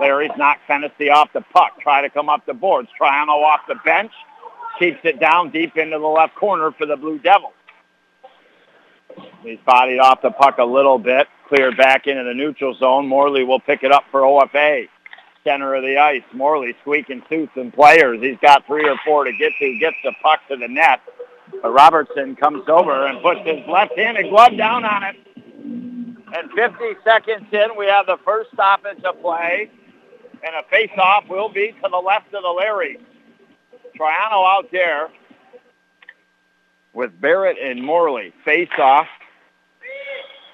Larry's 0.00 0.32
knocked 0.36 0.60
Fennessy 0.66 1.10
off 1.10 1.32
the 1.32 1.42
puck. 1.52 1.80
Try 1.80 2.02
to 2.02 2.10
come 2.10 2.28
up 2.28 2.44
the 2.46 2.54
boards. 2.54 2.88
Triano 3.00 3.42
off 3.42 3.60
the 3.68 3.76
bench. 3.84 4.12
keeps 4.78 4.98
it 5.04 5.20
down 5.20 5.50
deep 5.50 5.76
into 5.76 5.98
the 5.98 6.06
left 6.06 6.34
corner 6.34 6.72
for 6.72 6.86
the 6.86 6.96
Blue 6.96 7.18
Devils. 7.18 7.52
He's 9.42 9.58
bodied 9.64 10.00
off 10.00 10.20
the 10.22 10.30
puck 10.30 10.58
a 10.58 10.64
little 10.64 10.98
bit, 10.98 11.28
cleared 11.48 11.76
back 11.76 12.06
into 12.06 12.24
the 12.24 12.34
neutral 12.34 12.74
zone. 12.74 13.06
Morley 13.06 13.44
will 13.44 13.60
pick 13.60 13.82
it 13.82 13.92
up 13.92 14.04
for 14.10 14.22
OFA. 14.22 14.88
Center 15.44 15.74
of 15.74 15.84
the 15.84 15.96
ice. 15.96 16.24
Morley 16.32 16.74
squeaking 16.80 17.22
suits 17.28 17.52
and 17.54 17.72
players. 17.72 18.20
He's 18.20 18.38
got 18.42 18.66
three 18.66 18.88
or 18.88 18.96
four 19.04 19.24
to 19.24 19.32
get 19.32 19.52
to. 19.60 19.78
Gets 19.78 19.96
the 20.02 20.12
puck 20.20 20.40
to 20.48 20.56
the 20.56 20.66
net. 20.66 21.00
But 21.62 21.70
Robertson 21.70 22.34
comes 22.34 22.68
over 22.68 23.06
and 23.06 23.22
puts 23.22 23.40
his 23.46 23.64
left-handed 23.68 24.28
glove 24.28 24.56
down 24.56 24.84
on 24.84 25.04
it. 25.04 25.16
And 26.34 26.50
50 26.52 26.84
seconds 27.04 27.46
in, 27.52 27.76
we 27.78 27.86
have 27.86 28.06
the 28.06 28.18
first 28.24 28.50
stoppage 28.52 29.02
of 29.04 29.20
play. 29.20 29.70
And 30.44 30.54
a 30.54 30.68
face-off 30.68 31.24
will 31.28 31.48
be 31.48 31.72
to 31.82 31.88
the 31.90 31.96
left 31.96 32.32
of 32.34 32.42
the 32.42 32.48
Larry. 32.48 32.98
Triano 33.98 34.46
out 34.46 34.68
there 34.70 35.08
with 36.92 37.18
Barrett 37.20 37.56
and 37.62 37.82
Morley. 37.82 38.32
Face-off. 38.44 39.06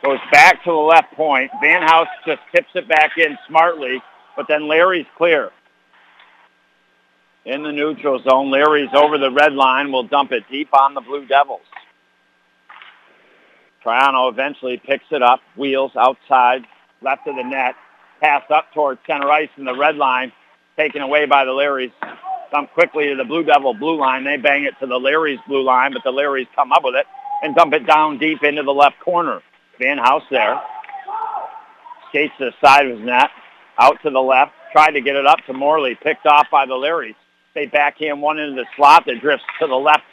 Goes 0.04 0.18
back 0.32 0.62
to 0.64 0.70
the 0.70 0.76
left 0.76 1.12
point. 1.14 1.50
Van 1.60 1.82
House 1.82 2.08
just 2.26 2.40
tips 2.54 2.70
it 2.74 2.88
back 2.88 3.12
in 3.16 3.38
smartly, 3.48 4.02
but 4.36 4.46
then 4.48 4.68
Larry's 4.68 5.06
clear. 5.16 5.50
In 7.44 7.62
the 7.62 7.72
neutral 7.72 8.20
zone, 8.22 8.50
Larry's 8.50 8.90
over 8.94 9.18
the 9.18 9.30
red 9.30 9.52
line. 9.52 9.92
will 9.92 10.02
dump 10.04 10.32
it 10.32 10.44
deep 10.50 10.68
on 10.72 10.94
the 10.94 11.00
Blue 11.00 11.26
Devils. 11.26 11.60
Triano 13.84 14.30
eventually 14.30 14.80
picks 14.84 15.04
it 15.10 15.22
up, 15.22 15.40
wheels 15.56 15.92
outside, 15.96 16.62
left 17.02 17.26
of 17.26 17.36
the 17.36 17.42
net, 17.42 17.74
pass 18.20 18.42
up 18.50 18.72
towards 18.72 19.00
center 19.06 19.30
ice 19.30 19.48
in 19.56 19.64
the 19.64 19.74
red 19.76 19.96
line, 19.96 20.32
taken 20.76 21.02
away 21.02 21.26
by 21.26 21.44
the 21.44 21.50
Larrys. 21.50 21.92
Dump 22.52 22.70
quickly 22.72 23.08
to 23.08 23.16
the 23.16 23.24
Blue 23.24 23.42
Devil 23.42 23.74
blue 23.74 23.98
line. 23.98 24.24
They 24.24 24.36
bang 24.36 24.64
it 24.64 24.74
to 24.80 24.86
the 24.86 24.98
Larrys 24.98 25.38
blue 25.46 25.62
line, 25.62 25.92
but 25.92 26.02
the 26.04 26.12
Larrys 26.12 26.48
come 26.54 26.70
up 26.70 26.84
with 26.84 26.94
it 26.94 27.06
and 27.42 27.54
dump 27.54 27.72
it 27.72 27.86
down 27.86 28.18
deep 28.18 28.42
into 28.42 28.62
the 28.62 28.72
left 28.72 29.00
corner. 29.00 29.40
Van 29.80 29.98
House 29.98 30.22
there. 30.30 30.60
Skates 32.10 32.34
to 32.38 32.50
the 32.50 32.66
side 32.66 32.86
of 32.86 32.98
his 32.98 33.06
net, 33.06 33.30
out 33.78 33.96
to 34.02 34.10
the 34.10 34.20
left, 34.20 34.52
tried 34.70 34.92
to 34.92 35.00
get 35.00 35.16
it 35.16 35.26
up 35.26 35.38
to 35.46 35.54
Morley, 35.54 35.94
picked 35.94 36.26
off 36.26 36.46
by 36.52 36.66
the 36.66 36.74
Larrys. 36.74 37.16
They 37.54 37.66
backhand 37.66 38.20
one 38.20 38.38
into 38.38 38.54
the 38.54 38.66
slot 38.76 39.04
that 39.06 39.20
drifts 39.20 39.46
to 39.60 39.66
the 39.66 39.74
left 39.74 40.04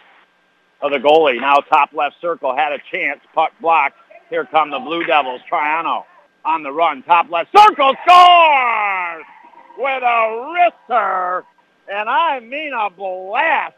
of 0.82 0.92
the 0.92 0.98
goalie. 0.98 1.40
Now 1.40 1.56
top 1.58 1.92
left 1.94 2.16
circle 2.22 2.56
had 2.56 2.72
a 2.72 2.80
chance. 2.92 3.20
Puck 3.34 3.52
blocked. 3.62 3.98
Here 4.30 4.46
come 4.46 4.72
the 4.72 4.80
Blue 4.80 5.04
Devils. 5.04 5.42
Triano 5.52 6.04
on 6.46 6.64
the 6.64 6.72
run. 6.72 7.04
Top 7.04 7.30
left 7.30 7.50
circle 7.56 7.96
scores 8.06 9.26
with 9.78 10.04
a 10.04 10.78
wrister. 10.90 11.44
And 11.92 12.08
I 12.08 12.40
mean 12.40 12.74
a 12.74 12.90
blast. 12.90 13.76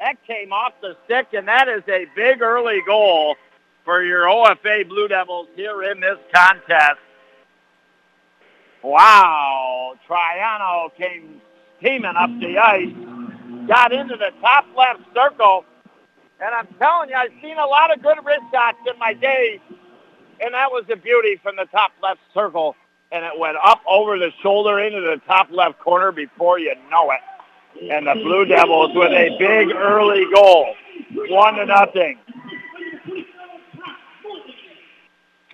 That 0.00 0.16
came 0.26 0.52
off 0.52 0.72
the 0.80 0.96
stick, 1.04 1.28
and 1.32 1.46
that 1.46 1.68
is 1.68 1.82
a 1.86 2.06
big 2.16 2.42
early 2.42 2.82
goal 2.84 3.36
for 3.84 4.02
your 4.02 4.24
OFA 4.24 4.88
Blue 4.88 5.06
Devils 5.06 5.48
here 5.54 5.82
in 5.84 6.00
this 6.00 6.18
contest. 6.34 6.98
Wow. 8.82 9.94
Triano 10.08 10.92
came 10.96 11.40
teaming 11.80 12.16
up 12.16 12.30
the 12.40 12.58
ice, 12.58 13.68
got 13.68 13.92
into 13.92 14.16
the 14.16 14.30
top 14.40 14.66
left 14.76 15.02
circle, 15.14 15.64
and 16.42 16.54
I'm 16.54 16.66
telling 16.78 17.08
you, 17.08 17.14
I've 17.14 17.30
seen 17.40 17.56
a 17.56 17.66
lot 17.66 17.94
of 17.94 18.02
good 18.02 18.18
wrist 18.24 18.42
shots 18.52 18.78
in 18.92 18.98
my 18.98 19.14
day, 19.14 19.60
and 20.40 20.52
that 20.54 20.72
was 20.72 20.84
a 20.90 20.96
beauty 20.96 21.38
from 21.40 21.54
the 21.56 21.66
top 21.66 21.92
left 22.02 22.20
circle, 22.34 22.74
and 23.12 23.24
it 23.24 23.38
went 23.38 23.56
up 23.62 23.80
over 23.88 24.18
the 24.18 24.30
shoulder 24.42 24.80
into 24.80 25.00
the 25.00 25.20
top 25.26 25.48
left 25.52 25.78
corner 25.78 26.10
before 26.10 26.58
you 26.58 26.74
know 26.90 27.12
it. 27.12 27.20
And 27.90 28.06
the 28.06 28.14
Blue 28.14 28.44
Devils 28.44 28.90
with 28.94 29.12
a 29.12 29.36
big 29.38 29.70
early 29.74 30.26
goal, 30.34 30.74
one 31.28 31.54
to 31.54 31.66
nothing. 31.66 32.18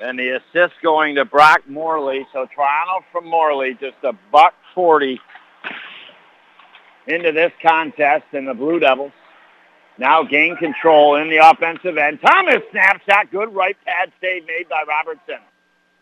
And 0.00 0.18
the 0.18 0.40
assist 0.40 0.74
going 0.82 1.16
to 1.16 1.24
Brock 1.24 1.68
Morley. 1.68 2.26
So 2.32 2.46
Triano 2.46 3.02
from 3.12 3.26
Morley, 3.26 3.74
just 3.80 3.96
a 4.04 4.12
buck 4.32 4.54
40 4.74 5.20
into 7.06 7.32
this 7.32 7.52
contest. 7.62 8.24
And 8.32 8.48
the 8.48 8.54
Blue 8.54 8.78
Devils 8.78 9.12
now 9.98 10.22
gain 10.22 10.56
control 10.56 11.16
in 11.16 11.28
the 11.28 11.38
offensive 11.38 11.98
end. 11.98 12.20
Thomas 12.20 12.62
snapshot, 12.70 13.30
good 13.30 13.54
right 13.54 13.76
pad 13.84 14.12
save 14.20 14.46
made 14.46 14.68
by 14.68 14.84
Robertson. 14.86 15.38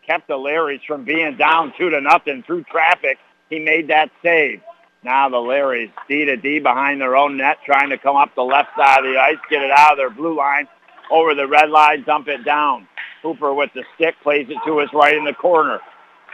Kept 0.05 0.27
the 0.27 0.35
Larrys 0.35 0.81
from 0.85 1.03
being 1.03 1.35
down 1.35 1.73
two 1.77 1.89
to 1.89 1.99
nothing 1.99 2.43
through 2.43 2.63
traffic. 2.65 3.17
He 3.49 3.59
made 3.59 3.89
that 3.89 4.11
save. 4.21 4.61
Now 5.03 5.29
the 5.29 5.37
Larrys 5.37 5.91
D 6.07 6.25
to 6.25 6.37
D 6.37 6.59
behind 6.59 7.01
their 7.01 7.15
own 7.15 7.37
net, 7.37 7.57
trying 7.65 7.89
to 7.89 7.97
come 7.97 8.15
up 8.15 8.35
the 8.35 8.43
left 8.43 8.69
side 8.77 9.05
of 9.05 9.11
the 9.11 9.19
ice, 9.19 9.37
get 9.49 9.61
it 9.63 9.71
out 9.71 9.93
of 9.93 9.97
their 9.97 10.09
blue 10.09 10.35
line, 10.35 10.67
over 11.11 11.33
the 11.33 11.47
red 11.47 11.69
line, 11.69 12.03
dump 12.03 12.27
it 12.27 12.43
down. 12.43 12.87
Hooper 13.21 13.53
with 13.53 13.71
the 13.73 13.83
stick 13.95 14.15
plays 14.21 14.47
it 14.49 14.57
to 14.65 14.79
his 14.79 14.89
right 14.93 15.15
in 15.15 15.25
the 15.25 15.33
corner. 15.33 15.79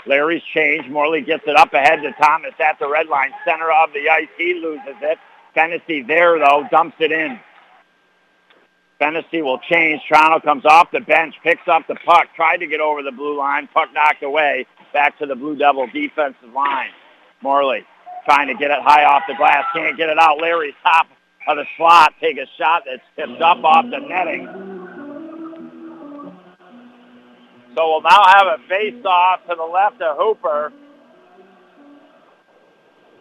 Larry's 0.05 0.43
change. 0.53 0.87
Morley 0.89 1.21
gets 1.21 1.43
it 1.47 1.55
up 1.55 1.73
ahead 1.73 2.01
to 2.01 2.11
Thomas 2.13 2.53
at 2.59 2.77
the 2.79 2.89
red 2.89 3.07
line, 3.07 3.31
center 3.45 3.71
of 3.71 3.93
the 3.93 4.09
ice. 4.09 4.27
He 4.37 4.55
loses 4.55 4.97
it. 5.01 5.17
Fennessy 5.53 6.01
there, 6.01 6.37
though, 6.39 6.67
dumps 6.71 6.97
it 6.99 7.11
in. 7.11 7.39
Fennessy 9.03 9.41
will 9.41 9.59
change. 9.69 10.01
Triano 10.09 10.41
comes 10.41 10.63
off 10.63 10.89
the 10.91 11.01
bench, 11.01 11.35
picks 11.43 11.67
up 11.67 11.85
the 11.87 11.95
puck, 12.05 12.27
tried 12.37 12.57
to 12.57 12.67
get 12.67 12.79
over 12.79 13.03
the 13.03 13.11
blue 13.11 13.37
line. 13.37 13.67
Puck 13.73 13.89
knocked 13.93 14.23
away. 14.23 14.65
Back 14.93 15.19
to 15.19 15.25
the 15.25 15.35
Blue 15.35 15.57
Devil 15.57 15.87
defensive 15.87 16.53
line. 16.55 16.91
Morley 17.41 17.85
trying 18.23 18.47
to 18.47 18.53
get 18.53 18.71
it 18.71 18.79
high 18.81 19.03
off 19.03 19.23
the 19.27 19.35
glass. 19.35 19.65
Can't 19.73 19.97
get 19.97 20.07
it 20.07 20.17
out. 20.17 20.37
Larry's 20.39 20.75
top 20.83 21.07
of 21.49 21.57
the 21.57 21.65
slot. 21.75 22.13
Take 22.21 22.37
a 22.37 22.45
shot 22.57 22.83
that's 22.85 23.03
tipped 23.17 23.41
up 23.41 23.61
off 23.65 23.83
the 23.91 23.99
netting. 23.99 24.45
So 27.75 27.89
we'll 27.89 28.01
now 28.03 28.23
have 28.25 28.47
a 28.47 28.57
face-off 28.69 29.41
to 29.49 29.55
the 29.55 29.63
left 29.63 30.01
of 30.01 30.15
Hooper. 30.17 30.71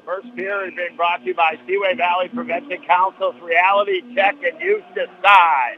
First 0.05 0.35
period 0.35 0.75
being 0.75 0.97
brought 0.97 1.19
to 1.19 1.27
you 1.27 1.35
by 1.35 1.57
Seaway 1.67 1.95
Valley 1.95 2.29
Prevention 2.29 2.83
Council's 2.87 3.41
Reality 3.41 4.03
Check 4.15 4.35
and 4.43 4.61
Use 4.61 4.83
Decide. 4.95 5.77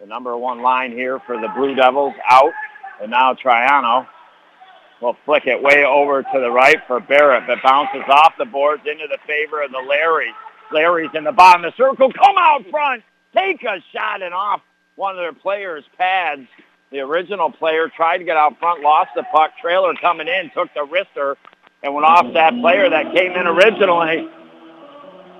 The 0.00 0.06
number 0.06 0.36
one 0.36 0.60
line 0.60 0.92
here 0.92 1.18
for 1.26 1.40
the 1.40 1.48
Blue 1.56 1.74
Devils 1.74 2.14
out. 2.28 2.52
And 3.00 3.10
now 3.10 3.32
Triano 3.32 4.06
will 5.00 5.16
flick 5.24 5.46
it 5.46 5.62
way 5.62 5.84
over 5.84 6.22
to 6.22 6.40
the 6.40 6.50
right 6.50 6.78
for 6.86 7.00
Barrett, 7.00 7.44
but 7.46 7.62
bounces 7.62 8.02
off 8.08 8.34
the 8.38 8.44
boards 8.44 8.82
into 8.84 9.06
the 9.08 9.18
favor 9.26 9.62
of 9.62 9.70
the 9.70 9.82
Larry. 9.88 10.30
Larry's 10.72 11.10
in 11.14 11.24
the 11.24 11.32
bottom 11.32 11.64
of 11.64 11.72
the 11.72 11.76
circle. 11.76 12.12
Come 12.12 12.36
out 12.38 12.64
front. 12.70 13.02
Take 13.34 13.62
a 13.62 13.82
shot 13.92 14.22
and 14.22 14.34
off 14.34 14.60
one 14.96 15.14
of 15.14 15.18
their 15.18 15.32
players' 15.32 15.84
pads. 15.96 16.46
The 16.90 17.00
original 17.00 17.52
player 17.52 17.88
tried 17.94 18.18
to 18.18 18.24
get 18.24 18.36
out 18.36 18.58
front, 18.58 18.82
lost 18.82 19.10
the 19.14 19.22
puck. 19.30 19.50
Trailer 19.60 19.94
coming 20.00 20.26
in, 20.26 20.50
took 20.54 20.72
the 20.72 20.86
wrister, 20.86 21.36
and 21.82 21.94
went 21.94 22.06
off 22.06 22.32
that 22.32 22.54
player 22.60 22.88
that 22.88 23.14
came 23.14 23.32
in 23.32 23.46
originally. 23.46 24.26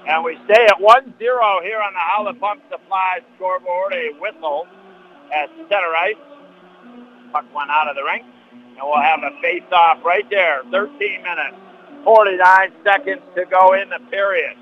And 0.06 0.24
we 0.24 0.38
stay 0.44 0.64
at 0.64 0.78
1-0 0.78 1.12
here 1.18 1.80
on 1.80 1.92
the 1.92 2.00
Holland 2.00 2.40
Pump 2.40 2.62
Supply 2.70 3.20
scoreboard. 3.36 3.92
A 3.94 4.12
whistle 4.20 4.66
at 5.34 5.48
center 5.68 5.94
ice. 5.96 6.16
Puck 7.32 7.44
went 7.54 7.70
out 7.70 7.88
of 7.88 7.96
the 7.96 8.04
ring. 8.04 8.24
And 8.52 8.80
we'll 8.82 9.00
have 9.00 9.20
a 9.20 9.30
face-off 9.42 10.04
right 10.04 10.28
there. 10.30 10.62
13 10.70 11.22
minutes, 11.22 11.56
49 12.04 12.72
seconds 12.84 13.22
to 13.34 13.44
go 13.46 13.72
in 13.72 13.88
the 13.88 13.98
period. 14.10 14.56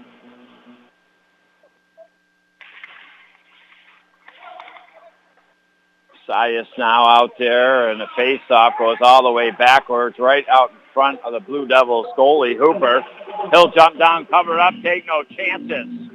Sias 6.29 6.67
now 6.77 7.07
out 7.07 7.31
there, 7.39 7.91
and 7.91 8.01
the 8.01 8.09
face-off 8.17 8.75
goes 8.79 8.97
all 9.01 9.23
the 9.23 9.31
way 9.31 9.51
backwards, 9.53 10.19
right 10.19 10.45
out 10.49 10.71
in 10.71 10.77
front 10.93 11.21
of 11.21 11.33
the 11.33 11.41
Blue 11.41 11.67
Devils 11.69 12.07
goalie, 12.17 12.57
Hooper. 12.57 13.05
He'll 13.53 13.71
jump 13.71 13.99
down, 13.99 14.27
cover 14.27 14.59
up, 14.59 14.75
take 14.83 15.07
no 15.07 15.23
chances. 15.23 16.11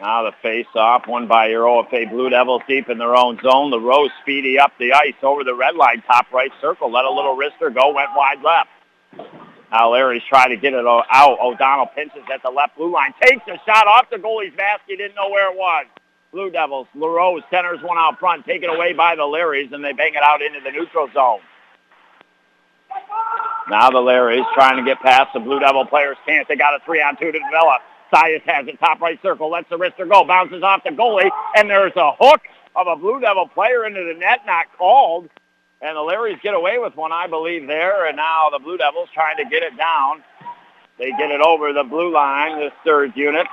Now 0.00 0.22
the 0.22 0.32
face-off, 0.42 1.06
won 1.06 1.26
by 1.26 1.48
your 1.48 1.64
OFA 1.64 2.08
Blue 2.10 2.30
Devils 2.30 2.62
deep 2.66 2.88
in 2.88 2.96
their 2.96 3.14
own 3.14 3.38
zone. 3.42 3.70
LaRose 3.70 4.10
speedy 4.22 4.58
up 4.58 4.72
the 4.78 4.94
ice 4.94 5.14
over 5.22 5.44
the 5.44 5.54
red 5.54 5.74
line, 5.76 6.02
top 6.06 6.32
right 6.32 6.50
circle. 6.60 6.90
Let 6.90 7.04
a 7.04 7.10
little 7.10 7.36
wrister 7.36 7.72
go, 7.72 7.94
went 7.94 8.08
wide 8.16 8.42
left. 8.42 8.70
Now 9.72 9.92
Larry's 9.92 10.22
trying 10.28 10.50
to 10.50 10.56
get 10.56 10.72
it 10.72 10.84
out. 10.86 11.38
O'Donnell 11.40 11.86
pinches 11.86 12.22
at 12.32 12.42
the 12.42 12.50
left 12.50 12.76
blue 12.76 12.92
line. 12.92 13.14
Takes 13.22 13.46
a 13.46 13.58
shot 13.64 13.86
off 13.86 14.10
the 14.10 14.16
goalie's 14.16 14.54
basket. 14.56 14.98
Didn't 14.98 15.14
know 15.14 15.28
where 15.30 15.50
it 15.52 15.56
was. 15.56 15.86
Blue 16.32 16.50
Devils. 16.50 16.88
LaRose 16.94 17.42
centers 17.50 17.80
one 17.82 17.96
out 17.98 18.18
front. 18.18 18.44
Taken 18.44 18.68
away 18.68 18.92
by 18.92 19.14
the 19.14 19.22
Larrys, 19.22 19.72
and 19.72 19.84
they 19.84 19.92
bang 19.92 20.14
it 20.14 20.22
out 20.22 20.42
into 20.42 20.60
the 20.60 20.70
neutral 20.70 21.08
zone. 21.14 21.40
Now 23.68 23.90
the 23.90 23.98
Larrys 23.98 24.44
trying 24.54 24.76
to 24.76 24.82
get 24.82 25.00
past 25.00 25.32
the 25.34 25.40
Blue 25.40 25.60
Devil 25.60 25.86
players. 25.86 26.16
Can't. 26.26 26.48
They 26.48 26.56
got 26.56 26.74
a 26.74 26.84
three-on-two 26.84 27.30
to 27.30 27.38
develop. 27.38 27.82
Sias 28.12 28.42
has 28.46 28.66
it 28.66 28.80
top 28.80 29.00
right 29.00 29.20
circle. 29.22 29.50
Lets 29.50 29.68
the 29.70 29.76
wrister 29.76 30.08
go. 30.08 30.24
Bounces 30.24 30.64
off 30.64 30.82
the 30.82 30.90
goalie, 30.90 31.30
and 31.56 31.70
there's 31.70 31.94
a 31.94 32.12
hook 32.18 32.40
of 32.74 32.88
a 32.88 32.96
Blue 32.96 33.20
Devil 33.20 33.46
player 33.46 33.84
into 33.86 34.02
the 34.02 34.18
net. 34.18 34.40
Not 34.46 34.66
called. 34.76 35.28
And 35.82 35.96
the 35.96 36.00
Larrys 36.00 36.40
get 36.42 36.54
away 36.54 36.78
with 36.78 36.94
one, 36.94 37.10
I 37.12 37.26
believe, 37.26 37.66
there. 37.66 38.06
And 38.06 38.16
now 38.16 38.50
the 38.52 38.58
Blue 38.58 38.76
Devils 38.76 39.08
trying 39.14 39.38
to 39.38 39.44
get 39.44 39.62
it 39.62 39.76
down. 39.76 40.22
They 40.98 41.10
get 41.12 41.30
it 41.30 41.40
over 41.40 41.72
the 41.72 41.84
blue 41.84 42.12
line, 42.12 42.60
this 42.60 42.72
third 42.84 43.16
unit. 43.16 43.46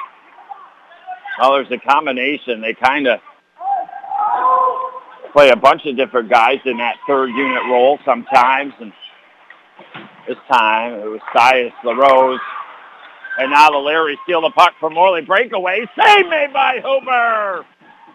Well, 1.39 1.53
there's 1.53 1.71
a 1.71 1.77
combination. 1.77 2.59
They 2.59 2.73
kind 2.73 3.07
of 3.07 3.21
play 5.31 5.49
a 5.49 5.55
bunch 5.55 5.85
of 5.85 5.95
different 5.95 6.29
guys 6.29 6.59
in 6.65 6.77
that 6.77 6.95
third 7.07 7.29
unit 7.29 7.63
role 7.69 7.99
sometimes. 8.03 8.73
And 8.81 8.91
this 10.27 10.37
time 10.51 10.95
it 10.95 11.05
was 11.05 11.21
Sias 11.33 11.71
LaRose. 11.85 12.41
And 13.39 13.51
now 13.51 13.69
the 13.69 13.77
Larry 13.77 14.19
steal 14.23 14.41
the 14.41 14.49
puck 14.49 14.73
from 14.79 14.95
Morley. 14.95 15.21
Breakaway. 15.21 15.85
Save 15.97 16.27
made 16.27 16.51
by 16.51 16.81
Hooper. 16.83 17.65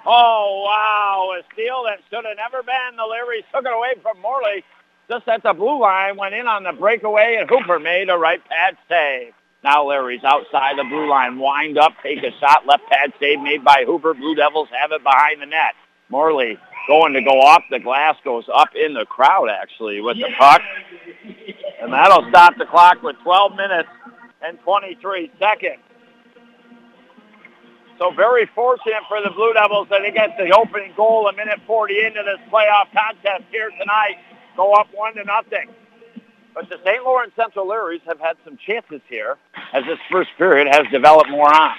Oh, 0.05 0.65
wow. 0.67 1.33
A 1.39 1.43
steal 1.53 1.85
that 1.85 2.01
should 2.11 2.25
have 2.25 2.37
never 2.37 2.63
been. 2.63 2.97
The 2.97 3.03
Larrys 3.03 3.45
took 3.55 3.65
it 3.65 3.73
away 3.73 3.95
from 4.03 4.21
Morley. 4.21 4.65
Just 5.09 5.29
at 5.29 5.43
the 5.43 5.53
blue 5.53 5.81
line, 5.81 6.17
went 6.17 6.35
in 6.35 6.47
on 6.47 6.63
the 6.63 6.73
breakaway, 6.73 7.37
and 7.39 7.49
Hooper 7.49 7.79
made 7.79 8.09
a 8.09 8.17
right 8.17 8.43
pad 8.49 8.77
save. 8.89 9.35
Now 9.63 9.87
Larry's 9.87 10.25
outside 10.25 10.79
the 10.79 10.85
blue 10.85 11.09
line. 11.09 11.39
Wind 11.39 11.79
up, 11.79 11.93
take 12.03 12.19
a 12.19 12.31
shot. 12.41 12.67
Left 12.67 12.83
pad 12.91 13.13
save 13.21 13.41
made 13.41 13.65
by 13.65 13.85
Hooper. 13.87 14.15
Blue 14.15 14.35
Devils 14.35 14.69
have 14.81 14.91
it 14.93 15.03
behind 15.03 15.41
the 15.41 15.47
net. 15.47 15.75
Morley 16.09 16.59
going 16.89 17.13
to 17.13 17.23
go 17.23 17.41
off 17.41 17.63
the 17.71 17.79
glass, 17.79 18.17
goes 18.25 18.45
up 18.53 18.71
in 18.75 18.95
the 18.95 19.07
crowd, 19.07 19.49
actually, 19.49 20.01
with 20.01 20.17
the 20.17 20.29
puck. 20.39 20.61
And 21.81 21.93
that'll 21.93 22.29
stop 22.29 22.57
the 22.59 22.67
clock 22.67 23.03
with 23.03 23.17
12 23.23 23.55
minutes 23.55 23.89
and 24.45 24.59
23 24.61 25.31
seconds. 25.39 25.79
So 28.03 28.11
very 28.11 28.47
fortunate 28.53 29.07
for 29.09 29.23
the 29.23 29.31
Blue 29.31 29.53
Devils 29.53 29.87
that 29.91 30.03
they 30.03 30.11
get 30.11 30.37
the 30.37 30.51
opening 30.51 30.93
goal 30.97 31.29
a 31.29 31.33
minute 31.37 31.61
40 31.69 32.03
into 32.03 32.25
this 32.25 32.41
playoff 32.51 32.91
contest 32.93 33.45
here 33.53 33.71
tonight. 33.79 34.19
Go 34.57 34.73
up 34.73 34.89
one 34.93 35.15
to 35.15 35.23
nothing. 35.23 35.71
But 36.53 36.69
the 36.69 36.79
St. 36.85 37.05
Lawrence 37.05 37.31
Central 37.37 37.65
Larrys 37.65 38.03
have 38.09 38.19
had 38.19 38.39
some 38.45 38.59
chances 38.67 39.03
here 39.09 39.37
as 39.73 39.85
this 39.85 40.01
first 40.11 40.31
period 40.37 40.67
has 40.67 40.85
developed 40.91 41.31
more 41.31 41.55
on. 41.55 41.77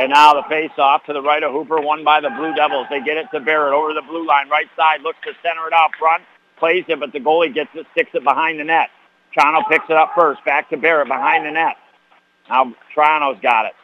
And 0.00 0.10
now 0.10 0.34
the 0.34 0.42
face-off 0.48 1.04
to 1.04 1.12
the 1.12 1.22
right 1.22 1.44
of 1.44 1.52
Hooper, 1.52 1.80
won 1.80 2.02
by 2.02 2.20
the 2.20 2.30
Blue 2.30 2.52
Devils. 2.52 2.88
They 2.90 3.00
get 3.00 3.16
it 3.16 3.28
to 3.32 3.38
Barrett 3.38 3.72
over 3.72 3.94
the 3.94 4.02
blue 4.02 4.26
line, 4.26 4.48
right 4.48 4.66
side, 4.76 5.02
looks 5.02 5.18
to 5.26 5.32
center 5.44 5.68
it 5.68 5.72
out 5.72 5.90
front, 5.96 6.24
plays 6.58 6.86
it, 6.88 6.98
but 6.98 7.12
the 7.12 7.20
goalie 7.20 7.54
gets 7.54 7.70
it, 7.74 7.86
sticks 7.92 8.10
it 8.14 8.24
behind 8.24 8.58
the 8.58 8.64
net. 8.64 8.90
Triano 9.32 9.62
picks 9.70 9.84
it 9.88 9.96
up 9.96 10.10
first, 10.16 10.44
back 10.44 10.70
to 10.70 10.76
Barrett 10.76 11.06
behind 11.06 11.46
the 11.46 11.52
net. 11.52 11.76
Now 12.50 12.74
Triano's 12.92 13.40
got 13.40 13.66
it. 13.66 13.74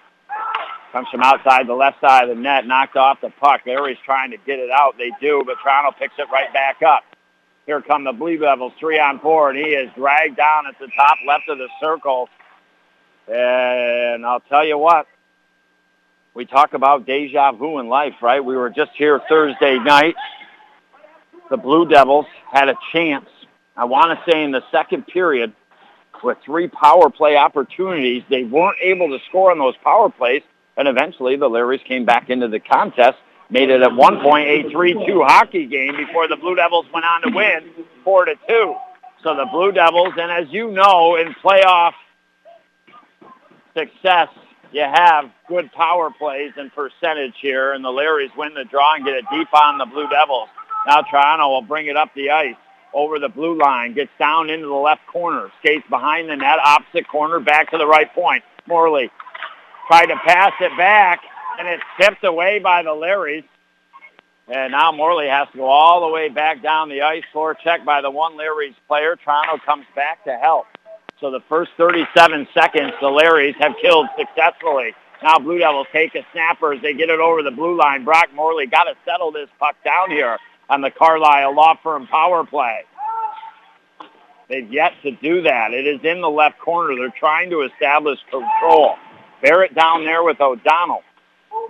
Comes 0.92 1.08
from 1.10 1.22
outside 1.22 1.66
the 1.66 1.74
left 1.74 2.02
side 2.02 2.28
of 2.28 2.36
the 2.36 2.42
net, 2.42 2.66
knocked 2.66 2.96
off 2.96 3.18
the 3.22 3.30
puck. 3.40 3.62
Larry's 3.64 3.96
trying 4.04 4.30
to 4.30 4.36
get 4.36 4.58
it 4.58 4.70
out. 4.70 4.98
They 4.98 5.10
do, 5.22 5.42
but 5.46 5.56
Triano 5.64 5.96
picks 5.98 6.14
it 6.18 6.26
right 6.30 6.52
back 6.52 6.82
up. 6.82 7.02
Here 7.64 7.80
come 7.80 8.04
the 8.04 8.12
Blue 8.12 8.36
Devils, 8.36 8.74
three 8.78 8.98
on 8.98 9.18
four, 9.20 9.50
and 9.50 9.58
he 9.58 9.72
is 9.72 9.90
dragged 9.96 10.36
down 10.36 10.66
at 10.66 10.78
the 10.78 10.88
top 10.88 11.16
left 11.26 11.48
of 11.48 11.56
the 11.56 11.68
circle. 11.80 12.28
And 13.26 14.26
I'll 14.26 14.40
tell 14.40 14.66
you 14.66 14.76
what, 14.76 15.06
we 16.34 16.44
talk 16.44 16.74
about 16.74 17.06
deja 17.06 17.52
vu 17.52 17.78
in 17.78 17.88
life, 17.88 18.14
right? 18.20 18.44
We 18.44 18.56
were 18.56 18.68
just 18.68 18.90
here 18.94 19.20
Thursday 19.28 19.78
night. 19.78 20.16
The 21.48 21.56
Blue 21.56 21.88
Devils 21.88 22.26
had 22.52 22.68
a 22.68 22.76
chance, 22.92 23.28
I 23.76 23.86
want 23.86 24.18
to 24.18 24.30
say 24.30 24.42
in 24.42 24.50
the 24.50 24.62
second 24.70 25.06
period, 25.06 25.54
with 26.22 26.38
three 26.44 26.68
power 26.68 27.10
play 27.10 27.36
opportunities. 27.36 28.24
They 28.28 28.44
weren't 28.44 28.78
able 28.82 29.08
to 29.08 29.24
score 29.28 29.50
on 29.50 29.58
those 29.58 29.76
power 29.82 30.10
plays, 30.10 30.42
and 30.76 30.88
eventually 30.88 31.36
the 31.36 31.48
Larrys 31.48 31.84
came 31.84 32.04
back 32.04 32.30
into 32.30 32.48
the 32.48 32.60
contest, 32.60 33.18
made 33.50 33.70
it 33.70 33.82
at 33.82 33.94
one 33.94 34.20
point 34.20 34.48
a 34.48 34.64
3-2 34.64 35.26
hockey 35.26 35.66
game 35.66 35.96
before 35.96 36.28
the 36.28 36.36
Blue 36.36 36.54
Devils 36.54 36.86
went 36.92 37.04
on 37.04 37.22
to 37.22 37.30
win 37.34 37.84
4 38.04 38.24
to 38.26 38.34
2. 38.48 38.74
So 39.22 39.36
the 39.36 39.46
Blue 39.52 39.72
Devils, 39.72 40.14
and 40.16 40.30
as 40.30 40.46
you 40.50 40.70
know, 40.70 41.16
in 41.16 41.34
playoff 41.34 41.92
success, 43.76 44.28
you 44.72 44.80
have 44.82 45.30
good 45.48 45.70
power 45.72 46.10
plays 46.18 46.52
and 46.56 46.72
percentage 46.72 47.34
here, 47.40 47.72
and 47.72 47.84
the 47.84 47.90
Larrys 47.90 48.34
win 48.36 48.54
the 48.54 48.64
draw 48.64 48.94
and 48.94 49.04
get 49.04 49.14
it 49.14 49.24
deep 49.30 49.48
on 49.54 49.78
the 49.78 49.86
Blue 49.86 50.08
Devils. 50.08 50.48
Now 50.86 51.02
Triano 51.02 51.48
will 51.48 51.62
bring 51.62 51.86
it 51.86 51.96
up 51.96 52.10
the 52.14 52.30
ice 52.30 52.56
over 52.94 53.18
the 53.18 53.28
blue 53.28 53.58
line, 53.58 53.94
gets 53.94 54.10
down 54.18 54.50
into 54.50 54.66
the 54.66 54.74
left 54.74 55.06
corner, 55.06 55.50
skates 55.60 55.86
behind 55.88 56.28
the 56.28 56.36
net, 56.36 56.58
opposite 56.58 57.08
corner, 57.08 57.40
back 57.40 57.70
to 57.70 57.78
the 57.78 57.86
right 57.86 58.12
point. 58.14 58.42
Morley 58.66 59.10
tried 59.92 60.06
to 60.06 60.16
pass 60.24 60.52
it 60.58 60.74
back, 60.78 61.20
and 61.58 61.68
it's 61.68 61.82
tipped 62.00 62.24
away 62.24 62.58
by 62.58 62.82
the 62.82 62.88
Larrys. 62.88 63.44
And 64.48 64.72
now 64.72 64.90
Morley 64.90 65.28
has 65.28 65.48
to 65.52 65.58
go 65.58 65.66
all 65.66 66.00
the 66.00 66.08
way 66.08 66.30
back 66.30 66.62
down 66.62 66.88
the 66.88 67.02
ice 67.02 67.24
floor, 67.30 67.54
checked 67.54 67.84
by 67.84 68.00
the 68.00 68.10
one 68.10 68.38
Larry's 68.38 68.74
player. 68.88 69.16
Triano 69.16 69.62
comes 69.66 69.84
back 69.94 70.24
to 70.24 70.34
help. 70.38 70.64
So 71.20 71.30
the 71.30 71.40
first 71.46 71.72
37 71.76 72.48
seconds, 72.54 72.92
the 73.02 73.08
Larrys 73.08 73.54
have 73.56 73.74
killed 73.82 74.06
successfully. 74.18 74.94
Now 75.22 75.38
Blue 75.38 75.58
Devils 75.58 75.88
take 75.92 76.14
a 76.14 76.24
snapper 76.32 76.72
as 76.72 76.80
they 76.80 76.94
get 76.94 77.10
it 77.10 77.20
over 77.20 77.42
the 77.42 77.50
blue 77.50 77.76
line. 77.76 78.02
Brock 78.02 78.28
Morley 78.34 78.66
got 78.66 78.84
to 78.84 78.94
settle 79.04 79.30
this 79.30 79.50
puck 79.60 79.76
down 79.84 80.10
here 80.10 80.38
on 80.70 80.80
the 80.80 80.90
Carlisle 80.90 81.54
Law 81.54 81.76
Firm 81.82 82.06
power 82.06 82.46
play. 82.46 82.80
They've 84.48 84.72
yet 84.72 84.92
to 85.02 85.10
do 85.10 85.42
that. 85.42 85.74
It 85.74 85.86
is 85.86 86.00
in 86.02 86.22
the 86.22 86.30
left 86.30 86.58
corner. 86.58 86.96
They're 86.96 87.10
trying 87.10 87.50
to 87.50 87.60
establish 87.60 88.18
control. 88.30 88.96
Barrett 89.42 89.74
down 89.74 90.04
there 90.04 90.22
with 90.22 90.40
O'Donnell. 90.40 91.02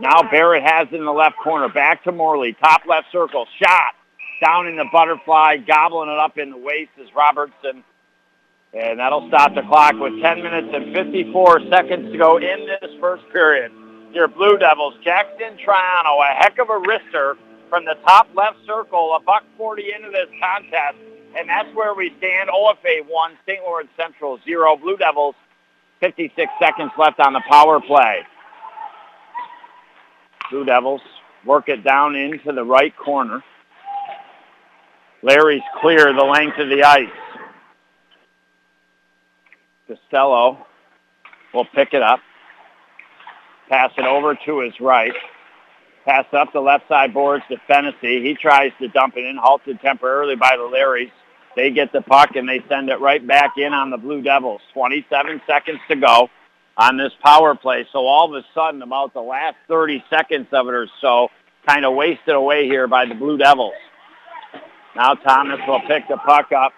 Now 0.00 0.22
Barrett 0.30 0.62
has 0.62 0.88
in 0.92 1.04
the 1.04 1.12
left 1.12 1.36
corner. 1.42 1.68
Back 1.68 2.04
to 2.04 2.12
Morley. 2.12 2.54
Top 2.54 2.82
left 2.86 3.06
circle. 3.10 3.46
Shot. 3.58 3.94
Down 4.40 4.66
in 4.66 4.76
the 4.76 4.86
butterfly. 4.92 5.56
Gobbling 5.66 6.10
it 6.10 6.18
up 6.18 6.38
in 6.38 6.50
the 6.50 6.56
waist 6.56 6.90
is 6.98 7.08
Robertson. 7.16 7.82
And 8.74 8.98
that'll 8.98 9.28
stop 9.28 9.54
the 9.54 9.62
clock 9.62 9.94
with 9.98 10.20
10 10.22 10.42
minutes 10.42 10.68
and 10.72 10.94
54 10.94 11.60
seconds 11.68 12.12
to 12.12 12.18
go 12.18 12.38
in 12.38 12.66
this 12.66 12.90
first 13.00 13.22
period. 13.32 13.70
Your 14.12 14.28
Blue 14.28 14.56
Devils, 14.56 14.94
Jackson 15.04 15.56
Triano, 15.56 16.20
a 16.20 16.34
heck 16.36 16.58
of 16.58 16.68
a 16.68 16.80
wrister 16.80 17.36
from 17.68 17.84
the 17.84 17.96
top 18.04 18.28
left 18.34 18.56
circle, 18.66 19.14
a 19.16 19.20
buck 19.20 19.44
40 19.56 19.82
into 19.94 20.10
this 20.10 20.28
contest. 20.40 20.96
And 21.36 21.48
that's 21.48 21.68
where 21.74 21.94
we 21.94 22.12
stand. 22.18 22.50
OFA 22.50 23.06
1, 23.08 23.38
St. 23.46 23.62
Lawrence 23.62 23.90
Central 23.96 24.38
0. 24.44 24.76
Blue 24.76 24.96
Devils, 24.96 25.34
56 26.02 26.52
seconds 26.60 26.90
left 26.98 27.20
on 27.20 27.32
the 27.32 27.42
power 27.48 27.80
play. 27.80 28.22
Blue 30.50 30.64
Devils 30.64 31.00
work 31.46 31.68
it 31.68 31.84
down 31.84 32.16
into 32.16 32.50
the 32.50 32.64
right 32.64 32.92
corner. 32.96 33.42
Larry's 35.22 35.62
clear 35.80 36.12
the 36.12 36.24
length 36.24 36.58
of 36.58 36.68
the 36.68 36.82
ice. 36.82 37.06
Costello 39.86 40.66
will 41.54 41.66
pick 41.66 41.94
it 41.94 42.02
up. 42.02 42.18
Pass 43.68 43.92
it 43.96 44.04
over 44.04 44.36
to 44.44 44.60
his 44.60 44.72
right. 44.80 45.14
Pass 46.04 46.26
up 46.32 46.52
the 46.52 46.60
left 46.60 46.88
side 46.88 47.14
boards 47.14 47.44
to 47.48 47.58
Fennessy. 47.68 48.20
He 48.24 48.34
tries 48.34 48.72
to 48.80 48.88
dump 48.88 49.16
it 49.16 49.24
in, 49.24 49.36
halted 49.36 49.80
temporarily 49.80 50.34
by 50.34 50.56
the 50.56 50.64
Larrys. 50.64 51.12
They 51.54 51.70
get 51.70 51.92
the 51.92 52.00
puck 52.00 52.36
and 52.36 52.48
they 52.48 52.62
send 52.68 52.88
it 52.88 53.00
right 53.00 53.24
back 53.24 53.58
in 53.58 53.72
on 53.72 53.90
the 53.90 53.98
Blue 53.98 54.22
Devils. 54.22 54.60
27 54.72 55.42
seconds 55.46 55.80
to 55.88 55.96
go 55.96 56.30
on 56.76 56.96
this 56.96 57.12
power 57.22 57.54
play. 57.54 57.86
So 57.92 58.06
all 58.06 58.34
of 58.34 58.42
a 58.42 58.46
sudden, 58.54 58.80
about 58.82 59.12
the 59.12 59.20
last 59.20 59.56
30 59.68 60.02
seconds 60.08 60.46
of 60.52 60.68
it 60.68 60.74
or 60.74 60.88
so, 61.00 61.28
kind 61.66 61.84
of 61.84 61.94
wasted 61.94 62.34
away 62.34 62.66
here 62.66 62.86
by 62.86 63.04
the 63.04 63.14
Blue 63.14 63.36
Devils. 63.36 63.74
Now 64.96 65.14
Thomas 65.14 65.60
will 65.66 65.80
pick 65.80 66.08
the 66.08 66.16
puck 66.18 66.52
up, 66.52 66.72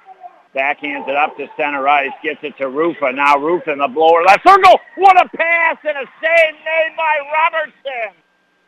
backhands 0.54 1.08
it 1.08 1.16
up 1.16 1.36
to 1.36 1.46
center 1.56 1.86
ice, 1.88 2.12
gets 2.22 2.40
it 2.42 2.56
to 2.58 2.68
Rufa. 2.68 3.12
Now 3.12 3.38
Rufa 3.38 3.72
in 3.72 3.78
the 3.78 3.88
blower 3.88 4.22
left 4.24 4.46
circle. 4.46 4.78
What 4.96 5.20
a 5.20 5.28
pass 5.36 5.76
and 5.84 5.96
a 5.96 6.06
save 6.20 6.54
made 6.64 6.94
by 6.96 7.18
Robertson. 7.32 8.20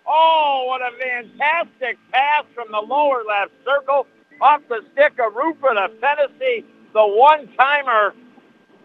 Oh, 0.07 0.67
what 0.69 0.83
a 0.83 0.97
fantastic 0.99 1.99
pass 2.13 2.45
from 2.55 2.71
the 2.71 2.81
lower 2.81 3.25
left 3.27 3.53
circle 3.65 4.07
off 4.41 4.63
the 4.69 4.83
stick 4.93 5.15
of 5.19 5.35
Rufa 5.35 5.75
to 5.75 5.91
Fennessy, 6.01 6.65
the 6.93 7.07
one-timer. 7.07 8.15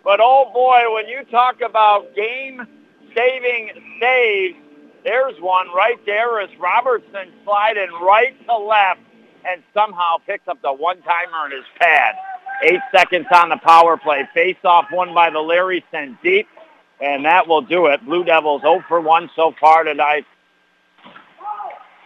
But 0.04 0.20
oh 0.22 0.50
boy, 0.54 0.94
when 0.94 1.08
you 1.08 1.24
talk 1.30 1.62
about 1.62 2.16
game-saving 2.16 3.70
saves, 4.00 4.58
there's 5.04 5.40
one 5.40 5.68
right 5.76 6.00
there 6.06 6.40
as 6.40 6.50
Robertson 6.60 7.32
sliding 7.44 7.92
right 8.02 8.36
to 8.48 8.58
left 8.58 9.00
and 9.50 9.64
somehow 9.74 10.18
picks 10.26 10.48
up 10.48 10.62
the 10.62 10.74
one-timer 10.74 11.46
in 11.48 11.52
his 11.52 11.66
pad. 11.80 12.16
Eight 12.64 12.82
seconds 12.94 13.26
on 13.34 13.50
the 13.50 13.58
power 13.58 13.98
play. 13.98 14.28
Face-off 14.34 14.86
won 14.92 15.14
by 15.16 15.32
the 15.32 15.40
Larry 15.40 15.84
sent 15.92 16.22
deep, 16.22 16.48
and 17.00 17.26
that 17.26 17.48
will 17.48 17.62
do 17.62 17.88
it. 17.88 18.06
Blue 18.06 18.24
Devils 18.24 18.62
0 18.62 18.84
for 18.88 19.02
1 19.02 19.32
so 19.36 19.54
far 19.60 19.84
tonight 19.84 20.26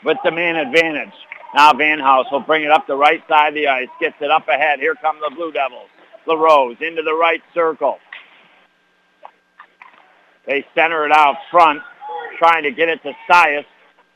with 0.06 0.18
the 0.24 0.32
man 0.32 0.56
advantage. 0.56 1.14
Now 1.56 1.72
Van 1.72 2.00
House 2.00 2.26
will 2.34 2.42
bring 2.42 2.64
it 2.64 2.72
up 2.72 2.86
the 2.86 2.98
right 2.98 3.24
side 3.30 3.50
of 3.50 3.54
the 3.56 3.68
ice, 3.70 3.88
gets 4.02 4.18
it 4.20 4.30
up 4.30 4.46
ahead. 4.50 4.80
Here 4.80 4.94
come 5.02 5.18
the 5.22 5.34
Blue 5.34 5.54
Devils. 5.54 5.88
LaRose 6.28 6.76
into 6.82 7.02
the 7.02 7.14
right 7.14 7.42
circle. 7.54 7.98
They 10.46 10.66
center 10.76 11.06
it 11.06 11.14
out 11.14 11.38
front, 11.50 11.82
trying 12.38 12.64
to 12.64 12.72
get 12.72 12.90
it 12.90 13.02
to 13.04 13.14
Sias, 13.30 13.66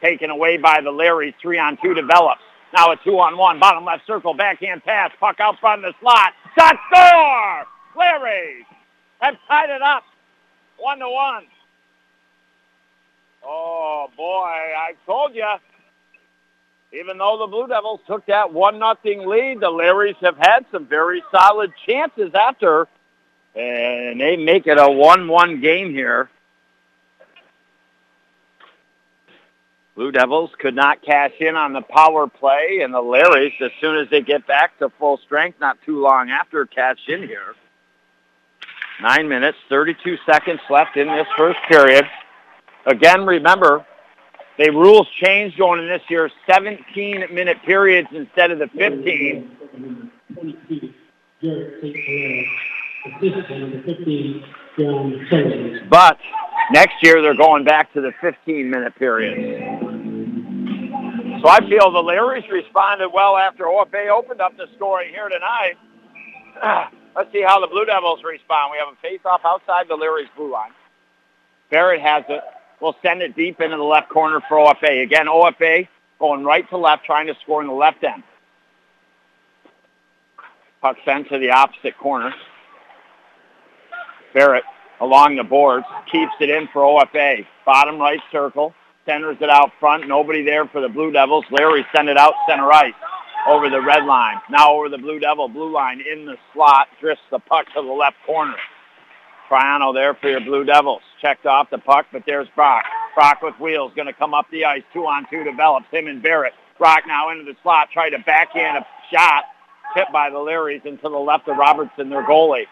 taken 0.01 0.29
away 0.29 0.57
by 0.57 0.81
the 0.81 0.91
Larry. 0.91 1.33
Three 1.41 1.57
on 1.57 1.77
two 1.81 1.93
develops. 1.93 2.41
Now 2.75 2.91
a 2.91 2.97
two-on-one, 2.97 3.57
bottom 3.57 3.85
left 3.85 4.05
circle, 4.05 4.33
backhand 4.33 4.83
pass, 4.83 5.11
puck 5.19 5.39
out 5.39 5.59
front 5.59 5.85
of 5.85 5.93
the 5.93 5.99
slot. 6.01 6.33
Shot 6.57 6.75
score! 6.91 7.65
Larry 7.95 8.65
have 9.19 9.35
tied 9.47 9.69
it 9.69 9.81
up, 9.81 10.03
one 10.77 10.99
to 10.99 11.09
one. 11.09 11.45
Oh 13.43 14.09
boy, 14.17 14.43
I 14.43 14.93
told 15.05 15.35
you. 15.35 15.47
Even 16.91 17.19
though 17.19 17.37
the 17.39 17.47
Blue 17.47 17.67
Devils 17.67 17.99
took 18.07 18.25
that 18.25 18.51
one 18.51 18.79
nothing 18.79 19.27
lead, 19.27 19.59
the 19.59 19.67
Larrys 19.67 20.17
have 20.21 20.37
had 20.37 20.65
some 20.71 20.87
very 20.87 21.23
solid 21.31 21.71
chances 21.87 22.33
after, 22.33 22.87
and 23.55 24.19
they 24.19 24.37
make 24.37 24.65
it 24.65 24.79
a 24.79 24.89
one-one 24.89 25.61
game 25.61 25.91
here. 25.91 26.29
Blue 29.95 30.11
Devils 30.11 30.49
could 30.57 30.75
not 30.75 31.03
cash 31.03 31.33
in 31.39 31.55
on 31.55 31.73
the 31.73 31.81
power 31.81 32.25
play, 32.25 32.79
and 32.81 32.93
the 32.93 33.01
Larrys, 33.01 33.61
as 33.61 33.71
soon 33.81 33.97
as 33.97 34.09
they 34.09 34.21
get 34.21 34.47
back 34.47 34.79
to 34.79 34.89
full 34.97 35.17
strength, 35.17 35.59
not 35.59 35.77
too 35.85 36.01
long 36.01 36.31
after, 36.31 36.65
cash 36.65 36.99
in 37.07 37.21
here. 37.21 37.53
Nine 39.01 39.27
minutes, 39.29 39.57
32 39.67 40.17
seconds 40.25 40.61
left 40.69 40.97
in 40.97 41.07
this 41.07 41.27
first 41.37 41.59
period. 41.69 42.05
Again, 42.85 43.25
remember, 43.25 43.85
the 44.59 44.69
rules 44.71 45.07
changed 45.11 45.57
going 45.57 45.79
in 45.79 45.87
this 45.87 46.01
year, 46.09 46.29
17-minute 46.47 47.63
periods 47.65 48.09
instead 48.11 48.51
of 48.51 48.59
the 48.59 48.67
15. 48.67 49.57
But 55.89 56.17
next 56.71 56.95
year 57.01 57.21
they're 57.21 57.37
going 57.37 57.63
back 57.63 57.93
to 57.93 58.01
the 58.01 58.11
15-minute 58.21 58.95
periods. 58.95 59.39
So 61.41 61.47
I 61.47 61.59
feel 61.61 61.89
the 61.91 62.03
Larrys 62.03 62.51
responded 62.51 63.07
well 63.13 63.37
after 63.37 63.63
OFA 63.63 64.09
opened 64.09 64.41
up 64.41 64.57
the 64.57 64.67
scoring 64.75 65.13
here 65.13 65.29
tonight. 65.29 65.75
Let's 67.15 67.31
see 67.31 67.43
how 67.47 67.61
the 67.61 67.67
Blue 67.67 67.85
Devils 67.85 68.25
respond. 68.25 68.73
We 68.73 68.77
have 68.77 68.93
a 68.93 68.97
face-off 69.01 69.39
outside 69.45 69.87
the 69.87 69.95
Larrys 69.95 70.27
blue 70.35 70.51
line. 70.51 70.71
Barrett 71.71 72.01
has 72.01 72.25
it. 72.27 72.41
We'll 72.81 72.95
send 73.01 73.21
it 73.21 73.35
deep 73.35 73.59
into 73.59 73.77
the 73.77 73.83
left 73.83 74.09
corner 74.09 74.39
for 74.47 74.57
OFA. 74.57 75.03
Again, 75.03 75.27
OFA 75.27 75.87
going 76.19 76.43
right 76.43 76.67
to 76.69 76.77
left, 76.77 77.05
trying 77.05 77.27
to 77.27 77.35
score 77.41 77.61
in 77.61 77.67
the 77.67 77.73
left 77.73 78.03
end. 78.03 78.23
Puck 80.81 80.97
sent 81.03 81.27
to 81.29 81.37
the 81.37 81.51
opposite 81.51 81.97
corner. 81.97 82.33
Barrett 84.33 84.63
along 85.01 85.35
the 85.35 85.43
boards, 85.43 85.85
keeps 86.11 86.31
it 86.39 86.49
in 86.49 86.67
for 86.71 86.81
OFA. 86.83 87.45
Bottom 87.65 87.99
right 87.99 88.19
circle, 88.31 88.73
centers 89.05 89.37
it 89.41 89.49
out 89.49 89.71
front. 89.79 90.07
Nobody 90.07 90.43
there 90.43 90.65
for 90.67 90.81
the 90.81 90.89
Blue 90.89 91.11
Devils. 91.11 91.45
Larry 91.51 91.85
sent 91.95 92.09
it 92.09 92.17
out 92.17 92.33
center 92.47 92.71
ice 92.71 92.93
over 93.47 93.69
the 93.69 93.81
red 93.81 94.05
line. 94.05 94.37
Now 94.49 94.73
over 94.73 94.89
the 94.89 94.97
Blue 94.97 95.19
Devil 95.19 95.47
blue 95.47 95.71
line 95.71 96.01
in 96.01 96.25
the 96.25 96.35
slot, 96.53 96.87
drifts 96.99 97.23
the 97.31 97.39
puck 97.39 97.65
to 97.67 97.81
the 97.81 97.91
left 97.91 98.17
corner. 98.25 98.55
Triano 99.49 99.93
there 99.93 100.13
for 100.13 100.29
your 100.29 100.41
Blue 100.41 100.63
Devils. 100.63 101.01
Checked 101.21 101.45
off 101.45 101.69
the 101.69 101.77
puck, 101.77 102.07
but 102.11 102.23
there's 102.25 102.47
Brock. 102.55 102.85
Brock 103.13 103.41
with 103.41 103.59
wheels, 103.59 103.91
going 103.95 104.07
to 104.07 104.13
come 104.13 104.33
up 104.33 104.45
the 104.51 104.65
ice. 104.65 104.83
Two 104.93 105.05
on 105.05 105.27
two 105.29 105.43
develops. 105.43 105.85
Him 105.91 106.07
and 106.07 106.21
Barrett. 106.21 106.53
Brock 106.77 107.03
now 107.05 107.29
into 107.31 107.43
the 107.43 107.57
slot, 107.61 107.89
try 107.91 108.09
to 108.09 108.19
backhand 108.19 108.77
a 108.77 108.87
shot. 109.11 109.43
Tipped 109.95 110.13
by 110.13 110.29
the 110.29 110.37
Larrys 110.37 110.85
into 110.85 111.03
the 111.03 111.09
left 111.09 111.47
of 111.47 111.57
Robertson, 111.57 112.09
their 112.09 112.23
goalie. 112.23 112.65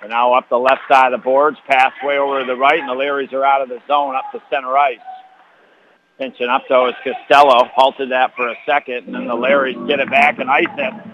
They're 0.00 0.10
now 0.10 0.34
up 0.34 0.48
the 0.50 0.58
left 0.58 0.82
side 0.88 1.12
of 1.12 1.20
the 1.20 1.24
boards, 1.24 1.56
pass 1.66 1.92
way 2.02 2.18
over 2.18 2.40
to 2.40 2.46
the 2.46 2.54
right, 2.54 2.78
and 2.78 2.88
the 2.88 2.94
Larrys 2.94 3.32
are 3.32 3.44
out 3.44 3.62
of 3.62 3.70
the 3.70 3.80
zone 3.88 4.14
up 4.14 4.30
to 4.32 4.42
center 4.50 4.76
ice. 4.76 4.98
Pinching 6.18 6.48
up, 6.48 6.64
though, 6.68 6.88
is 6.88 6.94
Costello. 7.02 7.64
Halted 7.74 8.10
that 8.10 8.36
for 8.36 8.48
a 8.48 8.54
second, 8.66 9.06
and 9.06 9.14
then 9.14 9.26
the 9.26 9.34
Larrys 9.34 9.88
get 9.88 9.98
it 9.98 10.10
back 10.10 10.38
and 10.38 10.50
ice 10.50 10.66
it. 10.76 11.13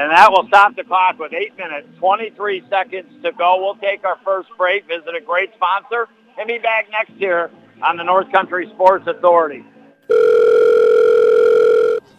And 0.00 0.10
that 0.10 0.32
will 0.32 0.46
stop 0.48 0.76
the 0.76 0.82
clock 0.82 1.18
with 1.18 1.34
8 1.34 1.58
minutes, 1.58 1.86
23 1.98 2.64
seconds 2.70 3.22
to 3.22 3.32
go. 3.32 3.58
We'll 3.60 3.74
take 3.74 4.02
our 4.02 4.16
first 4.24 4.48
break, 4.56 4.88
visit 4.88 5.14
a 5.14 5.20
great 5.20 5.52
sponsor, 5.52 6.08
and 6.38 6.48
be 6.48 6.56
back 6.56 6.86
next 6.90 7.12
year 7.20 7.50
on 7.82 7.98
the 7.98 8.02
North 8.02 8.32
Country 8.32 8.66
Sports 8.72 9.06
Authority. 9.06 9.62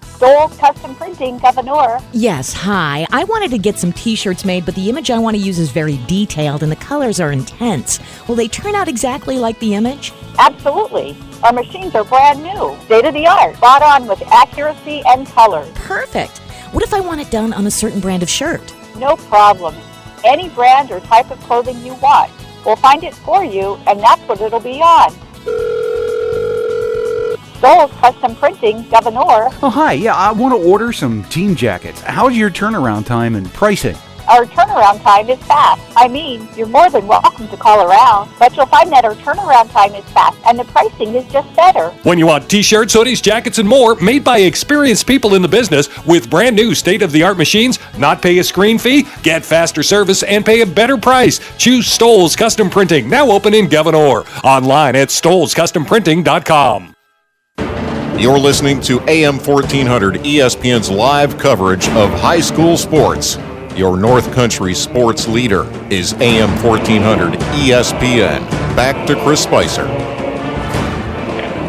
Stoles 0.03 0.55
Custom 0.57 0.93
Printing, 0.93 1.39
Gouverneur. 1.39 1.99
Yes, 2.13 2.53
hi. 2.53 3.07
I 3.11 3.23
wanted 3.23 3.49
to 3.49 3.57
get 3.57 3.79
some 3.79 3.91
t-shirts 3.93 4.45
made, 4.45 4.63
but 4.63 4.75
the 4.75 4.87
image 4.87 5.09
I 5.09 5.17
want 5.17 5.35
to 5.35 5.41
use 5.41 5.57
is 5.57 5.71
very 5.71 5.97
detailed 6.05 6.61
and 6.61 6.71
the 6.71 6.75
colors 6.75 7.19
are 7.19 7.31
intense. 7.31 7.99
Will 8.27 8.35
they 8.35 8.47
turn 8.47 8.75
out 8.75 8.89
exactly 8.89 9.39
like 9.39 9.59
the 9.59 9.73
image? 9.73 10.13
Absolutely. 10.37 11.17
Our 11.41 11.51
machines 11.51 11.95
are 11.95 12.03
brand 12.03 12.43
new, 12.43 12.77
state 12.85 13.05
of 13.05 13.15
the 13.15 13.25
art, 13.25 13.55
spot 13.55 13.81
on 13.81 14.05
with 14.05 14.21
accuracy 14.27 15.01
and 15.07 15.25
color. 15.25 15.67
Perfect. 15.73 16.41
What 16.71 16.83
if 16.83 16.93
I 16.93 17.01
want 17.01 17.19
it 17.19 17.29
done 17.29 17.51
on 17.51 17.67
a 17.67 17.71
certain 17.71 17.99
brand 17.99 18.23
of 18.23 18.29
shirt? 18.29 18.73
No 18.95 19.17
problem. 19.17 19.75
Any 20.23 20.47
brand 20.47 20.89
or 20.89 21.01
type 21.01 21.29
of 21.29 21.37
clothing 21.41 21.77
you 21.85 21.95
want. 21.95 22.31
We'll 22.65 22.77
find 22.77 23.03
it 23.03 23.13
for 23.13 23.43
you, 23.43 23.75
and 23.87 23.99
that's 23.99 24.21
what 24.21 24.39
it'll 24.39 24.61
be 24.61 24.81
on. 24.81 25.11
Stoles 27.57 27.91
Custom 27.99 28.35
Printing, 28.37 28.83
Gouverneur. 28.89 29.49
Oh, 29.61 29.69
hi. 29.69 29.93
Yeah, 29.93 30.15
I 30.15 30.31
want 30.31 30.53
to 30.53 30.65
order 30.65 30.93
some 30.93 31.23
team 31.25 31.55
jackets. 31.55 31.99
How's 32.01 32.37
your 32.37 32.49
turnaround 32.49 33.05
time 33.05 33.35
and 33.35 33.51
pricing? 33.53 33.97
Our 34.27 34.45
turnaround 34.45 35.01
time 35.01 35.29
is 35.29 35.39
fast. 35.43 35.81
I 35.95 36.07
mean, 36.07 36.47
you're 36.55 36.67
more 36.67 36.89
than 36.89 37.07
welcome 37.07 37.47
to 37.47 37.57
call 37.57 37.89
around, 37.89 38.31
but 38.39 38.55
you'll 38.55 38.65
find 38.67 38.91
that 38.91 39.03
our 39.03 39.15
turnaround 39.15 39.71
time 39.71 39.93
is 39.95 40.05
fast 40.05 40.37
and 40.45 40.57
the 40.57 40.65
pricing 40.65 41.15
is 41.15 41.25
just 41.31 41.53
better. 41.55 41.89
When 42.03 42.17
you 42.17 42.27
want 42.27 42.49
t-shirts, 42.49 42.95
hoodies, 42.95 43.21
jackets, 43.21 43.57
and 43.57 43.67
more 43.67 43.95
made 43.95 44.23
by 44.23 44.39
experienced 44.39 45.07
people 45.07 45.35
in 45.35 45.41
the 45.41 45.47
business 45.47 45.89
with 46.05 46.29
brand 46.29 46.55
new 46.55 46.73
state-of-the-art 46.75 47.37
machines, 47.37 47.79
not 47.97 48.21
pay 48.21 48.39
a 48.39 48.43
screen 48.43 48.77
fee, 48.77 49.07
get 49.23 49.43
faster 49.43 49.83
service, 49.83 50.23
and 50.23 50.45
pay 50.45 50.61
a 50.61 50.65
better 50.65 50.97
price. 50.97 51.39
Choose 51.57 51.87
Stoles 51.87 52.35
Custom 52.35 52.69
Printing, 52.69 53.09
now 53.09 53.29
open 53.29 53.53
in 53.53 53.67
Gouverneur. 53.67 54.23
Online 54.43 54.95
at 54.95 55.09
stolescustomprinting.com. 55.09 56.95
You're 58.17 58.37
listening 58.37 58.79
to 58.81 58.99
AM 59.09 59.39
1400 59.39 60.15
ESPN's 60.15 60.91
live 60.91 61.39
coverage 61.39 61.87
of 61.89 62.11
high 62.11 62.39
school 62.39 62.77
sports. 62.77 63.37
Your 63.75 63.95
North 63.95 64.33
Country 64.33 64.73
sports 64.73 65.29
leader 65.29 65.63
is 65.89 66.11
AM 66.15 66.49
1400 66.61 67.39
ESPN. 67.39 68.45
Back 68.75 69.07
to 69.07 69.15
Chris 69.23 69.43
Spicer. 69.43 69.85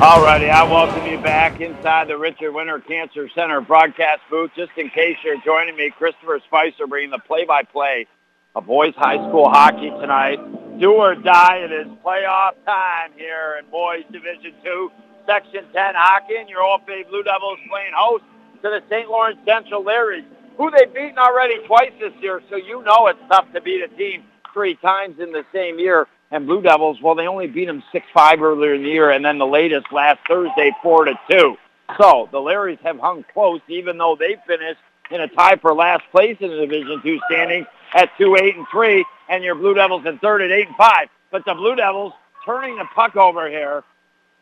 Alrighty, 0.03 0.51
I 0.51 0.65
welcome 0.65 1.07
you 1.07 1.19
back 1.19 1.61
inside 1.61 2.09
the 2.09 2.19
Richard 2.19 2.51
Winter 2.51 2.81
Cancer 2.81 3.29
Center 3.29 3.61
broadcast 3.61 4.23
booth. 4.29 4.51
Just 4.57 4.73
in 4.77 4.91
case 4.91 5.17
you're 5.23 5.41
joining 5.43 5.77
me, 5.77 5.93
Christopher 5.97 6.41
Spicer 6.45 6.89
bringing 6.89 7.11
the 7.11 7.21
play-by-play 7.21 8.09
of 8.57 8.67
boys 8.67 8.95
high 8.97 9.19
school 9.29 9.49
hockey 9.49 9.91
tonight. 9.91 10.41
Do 10.81 10.95
or 10.95 11.15
die, 11.15 11.59
it 11.59 11.71
is 11.71 11.87
playoff 12.05 12.55
time 12.67 13.13
here 13.17 13.61
in 13.63 13.71
boys 13.71 14.03
Division 14.11 14.55
Two, 14.65 14.91
Section 15.25 15.67
10 15.73 15.95
hockey, 15.95 16.35
and 16.37 16.49
your 16.49 16.63
OFA 16.63 17.09
Blue 17.09 17.23
Devils 17.23 17.61
playing 17.71 17.93
host 17.95 18.25
to 18.63 18.71
the 18.71 18.83
St. 18.91 19.09
Lawrence 19.09 19.39
Central 19.47 19.85
Larrys 19.85 20.25
who 20.57 20.71
they've 20.71 20.93
beaten 20.93 21.19
already 21.19 21.59
twice 21.67 21.93
this 22.01 22.13
year, 22.21 22.43
so 22.51 22.57
you 22.57 22.83
know 22.85 23.07
it's 23.09 23.19
tough 23.29 23.47
to 23.53 23.61
beat 23.61 23.83
a 23.83 23.89
team 23.89 24.25
three 24.53 24.75
times 24.77 25.19
in 25.19 25.33
the 25.33 25.45
same 25.53 25.79
year. 25.79 26.07
And 26.31 26.47
Blue 26.47 26.63
Devils, 26.63 26.99
well, 27.03 27.15
they 27.15 27.27
only 27.27 27.47
beat 27.47 27.67
them 27.67 27.83
6-5 27.93 28.41
earlier 28.41 28.75
in 28.75 28.83
the 28.83 28.89
year, 28.89 29.11
and 29.11 29.25
then 29.25 29.39
the 29.39 29.47
latest 29.47 29.87
last 29.93 30.19
Thursday, 30.27 30.73
4-2. 30.83 31.57
So 32.01 32.29
the 32.33 32.39
Larrys 32.39 32.81
have 32.81 32.99
hung 32.99 33.25
close, 33.35 33.61
even 33.69 33.99
though 33.99 34.17
they 34.19 34.37
finished 34.47 34.81
in 35.11 35.21
a 35.21 35.29
tie 35.29 35.57
for 35.57 35.75
last 35.75 36.05
place 36.11 36.37
in 36.41 36.49
the 36.49 36.57
Division 36.57 37.03
Two 37.03 37.21
standings 37.31 37.67
at 37.95 38.11
2-8 38.19 38.57
and 38.57 38.67
3, 38.71 39.05
and 39.29 39.45
your 39.45 39.55
Blue 39.55 39.75
Devils 39.75 40.07
in 40.07 40.19
third 40.19 40.41
at 40.41 40.51
8 40.51 40.69
and 40.69 40.77
5. 40.77 41.09
But 41.31 41.45
the 41.45 41.55
Blue 41.55 41.77
Devils 41.77 42.15
turning 42.47 42.77
the 42.77 42.87
puck 42.95 43.17
over 43.17 43.49
here, 43.49 43.85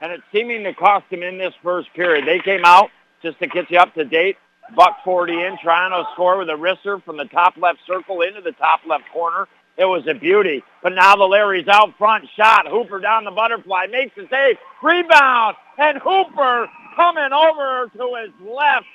and 0.01 0.13
it's 0.13 0.23
seeming 0.33 0.63
to 0.65 0.75
cost 0.75 1.11
them 1.11 1.23
in 1.23 1.39
this 1.39 1.55
first 1.63 1.93
period. 1.95 2.27
They 2.27 2.39
came 2.39 2.65
out 2.65 2.91
just 3.23 3.39
to 3.41 3.49
get 3.49 3.71
you 3.71 3.79
up 3.79 3.95
to 3.95 4.05
date. 4.05 4.37
Buck 4.75 4.99
40 5.05 5.33
in, 5.33 5.59
trying 5.63 5.91
to 5.91 6.09
score 6.13 6.39
with 6.39 6.49
a 6.49 6.57
wrister 6.57 7.03
from 7.03 7.17
the 7.17 7.25
top 7.25 7.57
left 7.57 7.81
circle 7.87 8.23
into 8.23 8.41
the 8.41 8.53
top 8.53 8.81
left 8.87 9.05
corner. 9.13 9.49
It 9.77 9.85
was 9.85 10.07
a 10.07 10.15
beauty. 10.15 10.63
But 10.83 10.95
now 10.95 11.17
the 11.17 11.25
Larry's 11.25 11.69
out 11.69 11.97
front. 11.97 12.29
Shot. 12.37 12.69
Hooper 12.69 13.01
down 13.01 13.25
the 13.25 13.31
butterfly. 13.31 13.87
Makes 13.91 14.15
the 14.15 14.27
save. 14.31 14.59
Rebound. 14.83 15.57
And 15.79 15.99
Hooper 15.99 16.69
coming 16.95 17.33
over 17.33 17.91
to 17.97 18.19
his 18.23 18.31
left. 18.47 18.87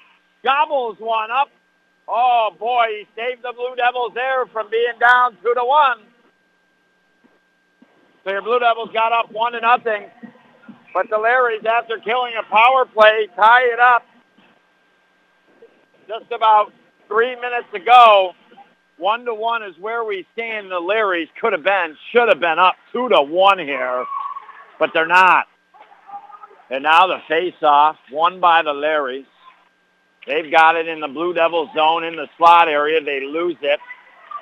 Gobbles 0.44 0.98
one 1.00 1.32
up. 1.32 1.50
Oh, 2.08 2.52
boy. 2.60 2.86
He 3.00 3.08
saved 3.16 3.42
the 3.42 3.54
Blue 3.54 3.76
Devils 3.76 4.12
there 4.14 4.46
from 4.46 4.70
being 4.70 4.94
down 5.00 5.38
2 5.42 5.54
to 5.56 5.66
one. 5.66 6.00
So 8.24 8.32
your 8.32 8.44
Blue 8.44 8.60
Devils 8.60 8.90
got 8.94 9.12
up 9.12 9.32
1 9.32 9.54
to 9.54 9.62
nothing. 9.62 10.06
But 10.94 11.10
the 11.10 11.18
Larrys, 11.18 11.66
after 11.66 11.98
killing 11.98 12.34
a 12.40 12.44
power 12.44 12.86
play, 12.86 13.28
tie 13.36 13.64
it 13.74 13.80
up 13.80 14.06
just 16.08 16.32
about 16.32 16.72
three 17.08 17.36
minutes 17.36 17.74
ago. 17.74 18.34
One 18.98 19.26
to 19.26 19.34
one 19.34 19.64
is 19.64 19.78
where 19.80 20.04
we 20.04 20.26
stand. 20.34 20.72
The 20.72 20.80
Larrys 20.80 21.28
could 21.40 21.54
have 21.54 21.64
been, 21.64 21.98
should 22.12 22.30
have 22.30 22.40
been 22.40 22.60
up 22.60 22.76
two 22.92 23.10
to 23.10 23.22
one 23.22 23.60
here, 23.60 24.06
but 24.80 24.92
they're 24.94 25.08
not. 25.08 25.48
And 26.70 26.84
now 26.84 27.08
the 27.08 27.20
face-off, 27.28 27.98
won 28.12 28.40
by 28.40 28.64
the 28.64 28.74
Larrys. 28.74 29.26
They've 30.26 30.50
got 30.52 30.76
it 30.76 30.88
in 30.88 31.00
the 31.00 31.08
Blue 31.08 31.34
Devils 31.34 31.70
zone 31.76 32.04
in 32.04 32.16
the 32.16 32.28
slot 32.38 32.68
area. 32.68 33.04
They 33.04 33.24
lose 33.24 33.58
it. 33.62 33.80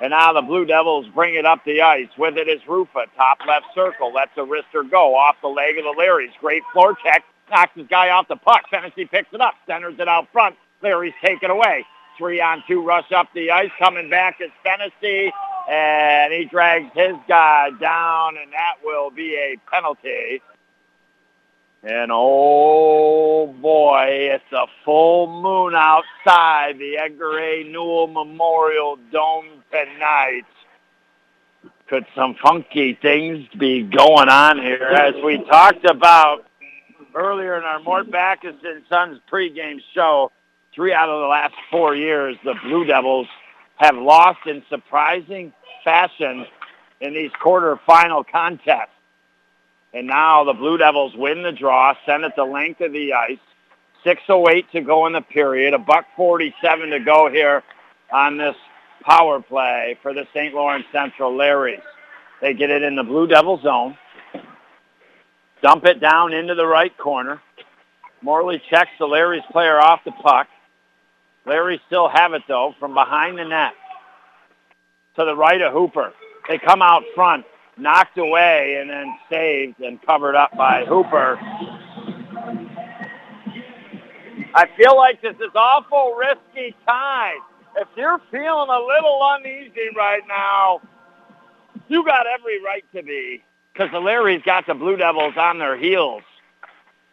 And 0.00 0.10
now 0.10 0.32
the 0.32 0.40
Blue 0.40 0.64
Devils 0.64 1.06
bring 1.14 1.34
it 1.34 1.44
up 1.44 1.64
the 1.66 1.82
ice. 1.82 2.08
With 2.16 2.38
it 2.38 2.48
is 2.48 2.60
Rufa, 2.66 3.04
top 3.16 3.38
left 3.46 3.66
circle. 3.74 4.12
Lets 4.12 4.30
a 4.36 4.40
wrister 4.40 4.88
go 4.88 5.14
off 5.14 5.36
the 5.42 5.48
leg 5.48 5.76
of 5.78 5.84
the 5.84 5.94
Larrys. 6.00 6.32
Great 6.40 6.62
floor 6.72 6.96
check. 7.04 7.24
Knocks 7.50 7.72
his 7.74 7.86
guy 7.88 8.08
off 8.08 8.26
the 8.28 8.36
puck. 8.36 8.62
Fennessy 8.70 9.04
picks 9.04 9.28
it 9.34 9.40
up. 9.42 9.54
Centers 9.66 9.98
it 9.98 10.08
out 10.08 10.28
front. 10.32 10.56
Larry's 10.84 11.14
taken 11.24 11.50
away. 11.50 11.86
Three 12.18 12.40
on 12.40 12.62
two 12.68 12.84
rush 12.84 13.10
up 13.10 13.28
the 13.34 13.50
ice. 13.50 13.70
Coming 13.78 14.08
back 14.08 14.40
is 14.40 14.50
Fennessy. 14.62 15.32
And 15.68 16.32
he 16.32 16.44
drags 16.44 16.92
his 16.94 17.16
guy 17.26 17.70
down, 17.80 18.36
and 18.36 18.52
that 18.52 18.74
will 18.84 19.10
be 19.10 19.34
a 19.34 19.56
penalty. 19.70 20.42
And 21.82 22.10
oh 22.12 23.46
boy, 23.60 24.06
it's 24.34 24.52
a 24.52 24.66
full 24.84 25.26
moon 25.42 25.74
outside 25.74 26.78
the 26.78 26.98
Edgar 26.98 27.38
A. 27.38 27.64
Newell 27.64 28.06
Memorial 28.06 28.98
Dome 29.10 29.62
tonight. 29.70 30.44
Could 31.86 32.06
some 32.14 32.36
funky 32.42 32.98
things 33.00 33.46
be 33.58 33.82
going 33.82 34.28
on 34.28 34.58
here? 34.58 34.82
As 34.82 35.14
we 35.22 35.44
talked 35.44 35.84
about 35.84 36.46
earlier 37.14 37.56
in 37.56 37.64
our 37.64 37.80
Mort 37.80 38.10
Backus 38.10 38.56
and 38.64 38.82
Sons 38.88 39.20
pregame 39.30 39.80
show, 39.94 40.32
three 40.74 40.92
out 40.92 41.08
of 41.08 41.20
the 41.20 41.26
last 41.26 41.54
four 41.70 41.94
years, 41.94 42.36
the 42.44 42.54
Blue 42.64 42.84
Devils 42.84 43.28
have 43.76 43.96
lost 43.96 44.40
in 44.46 44.62
surprising 44.68 45.52
fashion 45.84 46.46
in 47.00 47.14
these 47.14 47.30
quarterfinal 47.42 48.24
contests. 48.30 48.90
And 49.92 50.06
now 50.06 50.44
the 50.44 50.52
Blue 50.52 50.76
Devils 50.76 51.14
win 51.16 51.42
the 51.42 51.52
draw, 51.52 51.94
send 52.04 52.24
it 52.24 52.32
the 52.36 52.44
length 52.44 52.80
of 52.80 52.92
the 52.92 53.12
ice. 53.12 53.38
6.08 54.04 54.70
to 54.72 54.80
go 54.82 55.06
in 55.06 55.12
the 55.12 55.22
period. 55.22 55.72
A 55.72 55.78
buck 55.78 56.06
47 56.16 56.90
to 56.90 57.00
go 57.00 57.30
here 57.30 57.62
on 58.12 58.36
this 58.36 58.56
power 59.02 59.40
play 59.40 59.98
for 60.02 60.12
the 60.12 60.26
St. 60.34 60.54
Lawrence 60.54 60.84
Central 60.92 61.32
Larrys. 61.32 61.80
They 62.40 62.52
get 62.54 62.70
it 62.70 62.82
in 62.82 62.96
the 62.96 63.02
Blue 63.02 63.26
Devil 63.26 63.60
zone. 63.62 63.96
Dump 65.62 65.86
it 65.86 66.00
down 66.00 66.34
into 66.34 66.54
the 66.54 66.66
right 66.66 66.96
corner. 66.98 67.40
Morley 68.20 68.60
checks 68.68 68.90
the 68.98 69.06
Larry's 69.06 69.42
player 69.50 69.80
off 69.80 70.00
the 70.04 70.12
puck. 70.12 70.48
Larry 71.46 71.80
still 71.86 72.08
have 72.08 72.32
it 72.32 72.42
though 72.48 72.74
from 72.78 72.94
behind 72.94 73.38
the 73.38 73.44
net 73.44 73.72
to 75.16 75.24
the 75.24 75.36
right 75.36 75.60
of 75.60 75.72
Hooper. 75.72 76.12
They 76.48 76.58
come 76.58 76.82
out 76.82 77.02
front 77.14 77.44
knocked 77.76 78.18
away 78.18 78.78
and 78.80 78.90
then 78.90 79.16
saved 79.30 79.80
and 79.80 80.00
covered 80.02 80.36
up 80.36 80.56
by 80.56 80.84
Hooper. 80.84 81.38
I 84.56 84.66
feel 84.76 84.96
like 84.96 85.20
this 85.20 85.34
is 85.36 85.50
awful 85.54 86.14
risky 86.14 86.76
time. 86.86 87.38
If 87.76 87.88
you're 87.96 88.20
feeling 88.30 88.68
a 88.70 88.78
little 88.78 89.18
uneasy 89.34 89.88
right 89.96 90.22
now, 90.28 90.80
you 91.88 92.04
got 92.04 92.26
every 92.26 92.62
right 92.62 92.84
to 92.94 93.02
be 93.02 93.42
because 93.72 93.90
the 93.90 93.98
Larry's 93.98 94.42
got 94.42 94.66
the 94.66 94.74
Blue 94.74 94.96
Devils 94.96 95.34
on 95.36 95.58
their 95.58 95.76
heels. 95.76 96.22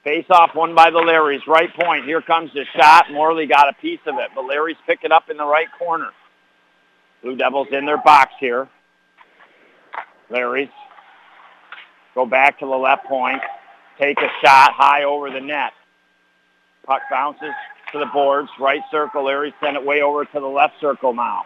Face 0.03 0.25
off 0.31 0.55
one 0.55 0.73
by 0.73 0.89
the 0.89 0.97
Larrys, 0.97 1.45
right 1.45 1.71
point. 1.75 2.05
Here 2.05 2.21
comes 2.21 2.51
the 2.53 2.65
shot. 2.75 3.11
Morley 3.11 3.45
got 3.45 3.69
a 3.69 3.73
piece 3.73 3.99
of 4.07 4.15
it, 4.15 4.31
but 4.33 4.45
Larrys 4.45 4.77
pick 4.87 5.03
it 5.03 5.11
up 5.11 5.29
in 5.29 5.37
the 5.37 5.45
right 5.45 5.67
corner. 5.77 6.09
Blue 7.21 7.35
Devils 7.35 7.67
in 7.71 7.85
their 7.85 8.01
box 8.01 8.33
here. 8.39 8.67
Larry's. 10.29 10.69
Go 12.15 12.25
back 12.25 12.59
to 12.59 12.65
the 12.65 12.75
left 12.75 13.05
point. 13.05 13.41
Take 13.99 14.17
a 14.17 14.29
shot 14.43 14.73
high 14.73 15.03
over 15.03 15.29
the 15.29 15.39
net. 15.39 15.73
Puck 16.83 17.01
bounces 17.11 17.53
to 17.91 17.99
the 17.99 18.07
boards. 18.07 18.49
Right 18.59 18.81
circle. 18.89 19.25
Larry 19.25 19.53
send 19.61 19.77
it 19.77 19.85
way 19.85 20.01
over 20.01 20.25
to 20.25 20.39
the 20.39 20.47
left 20.47 20.79
circle 20.81 21.13
now. 21.13 21.43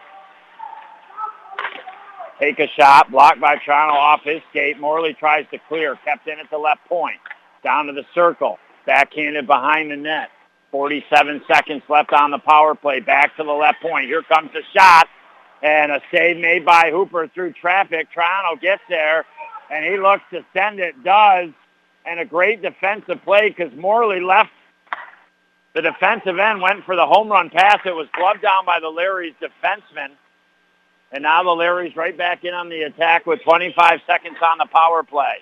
Take 2.40 2.58
a 2.58 2.68
shot. 2.68 3.10
Blocked 3.10 3.40
by 3.40 3.56
Triano 3.56 3.92
off 3.92 4.22
his 4.24 4.40
skate. 4.48 4.80
Morley 4.80 5.12
tries 5.12 5.46
to 5.50 5.58
clear. 5.68 5.96
Kept 6.04 6.26
in 6.26 6.38
at 6.38 6.48
the 6.50 6.58
left 6.58 6.86
point. 6.88 7.20
Down 7.66 7.86
to 7.86 7.92
the 7.92 8.06
circle. 8.14 8.60
Backhanded 8.86 9.48
behind 9.48 9.90
the 9.90 9.96
net. 9.96 10.28
47 10.70 11.42
seconds 11.52 11.82
left 11.88 12.12
on 12.12 12.30
the 12.30 12.38
power 12.38 12.76
play. 12.76 13.00
Back 13.00 13.36
to 13.38 13.42
the 13.42 13.50
left 13.50 13.82
point. 13.82 14.06
Here 14.06 14.22
comes 14.22 14.52
the 14.52 14.62
shot. 14.72 15.08
And 15.64 15.90
a 15.90 16.00
save 16.12 16.36
made 16.36 16.64
by 16.64 16.92
Hooper 16.92 17.26
through 17.26 17.54
traffic. 17.54 18.06
Triano 18.16 18.60
gets 18.60 18.82
there, 18.88 19.24
and 19.68 19.84
he 19.84 19.98
looks 19.98 20.22
to 20.30 20.44
send 20.54 20.78
it, 20.78 21.02
does. 21.02 21.48
And 22.04 22.20
a 22.20 22.24
great 22.24 22.62
defensive 22.62 23.20
play 23.24 23.48
because 23.48 23.76
Morley 23.76 24.20
left 24.20 24.50
the 25.74 25.82
defensive 25.82 26.38
end, 26.38 26.60
went 26.60 26.84
for 26.84 26.94
the 26.94 27.04
home 27.04 27.28
run 27.28 27.50
pass. 27.50 27.80
It 27.84 27.96
was 27.96 28.06
gloved 28.16 28.42
down 28.42 28.64
by 28.64 28.78
the 28.78 28.90
Larry's 28.90 29.34
defenseman. 29.42 30.12
And 31.10 31.24
now 31.24 31.42
the 31.42 31.50
Larry's 31.50 31.96
right 31.96 32.16
back 32.16 32.44
in 32.44 32.54
on 32.54 32.68
the 32.68 32.82
attack 32.82 33.26
with 33.26 33.42
25 33.42 34.02
seconds 34.06 34.36
on 34.40 34.58
the 34.58 34.66
power 34.72 35.02
play. 35.02 35.38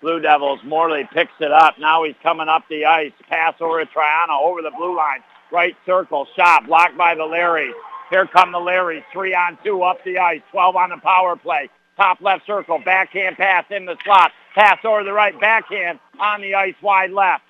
Blue 0.00 0.20
Devils, 0.20 0.60
Morley 0.64 1.08
picks 1.12 1.32
it 1.40 1.50
up. 1.50 1.78
Now 1.78 2.04
he's 2.04 2.14
coming 2.22 2.48
up 2.48 2.64
the 2.68 2.84
ice. 2.84 3.12
Pass 3.28 3.54
over 3.60 3.84
to 3.84 3.90
Triano, 3.90 4.40
over 4.42 4.62
the 4.62 4.70
blue 4.76 4.96
line. 4.96 5.20
Right 5.50 5.76
circle, 5.86 6.26
shot, 6.36 6.66
blocked 6.66 6.96
by 6.96 7.14
the 7.14 7.22
Larrys. 7.22 7.72
Here 8.10 8.26
come 8.26 8.52
the 8.52 8.58
Larrys, 8.58 9.02
three 9.12 9.34
on 9.34 9.58
two 9.64 9.82
up 9.82 10.02
the 10.04 10.18
ice, 10.18 10.40
12 10.50 10.76
on 10.76 10.90
the 10.90 10.98
power 10.98 11.36
play. 11.36 11.68
Top 11.96 12.20
left 12.20 12.46
circle, 12.46 12.78
backhand 12.78 13.36
pass 13.36 13.64
in 13.70 13.84
the 13.84 13.96
slot. 14.04 14.32
Pass 14.54 14.78
over 14.84 15.02
the 15.02 15.12
right, 15.12 15.38
backhand 15.40 15.98
on 16.20 16.40
the 16.40 16.54
ice, 16.54 16.74
wide 16.80 17.10
left. 17.10 17.42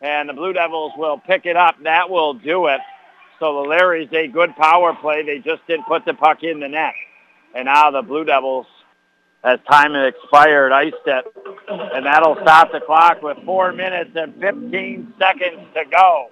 And 0.00 0.28
the 0.28 0.32
Blue 0.32 0.52
Devils 0.52 0.92
will 0.96 1.18
pick 1.18 1.44
it 1.44 1.56
up. 1.56 1.76
That 1.82 2.08
will 2.08 2.34
do 2.34 2.66
it. 2.66 2.80
So 3.38 3.62
the 3.62 3.68
Larrys, 3.68 4.12
a 4.12 4.28
good 4.28 4.54
power 4.56 4.94
play. 4.94 5.22
They 5.22 5.38
just 5.38 5.66
didn't 5.66 5.86
put 5.86 6.04
the 6.04 6.14
puck 6.14 6.42
in 6.42 6.60
the 6.60 6.68
net. 6.68 6.94
And 7.54 7.66
now 7.66 7.90
the 7.90 8.02
Blue 8.02 8.24
Devils, 8.24 8.66
as 9.42 9.58
time 9.70 9.94
expired, 9.94 10.72
iced 10.72 10.96
it. 11.06 11.24
And 11.68 12.06
that'll 12.06 12.36
stop 12.42 12.72
the 12.72 12.80
clock 12.80 13.22
with 13.22 13.38
four 13.44 13.72
minutes 13.72 14.10
and 14.14 14.34
15 14.40 15.14
seconds 15.18 15.60
to 15.74 15.84
go. 15.90 16.28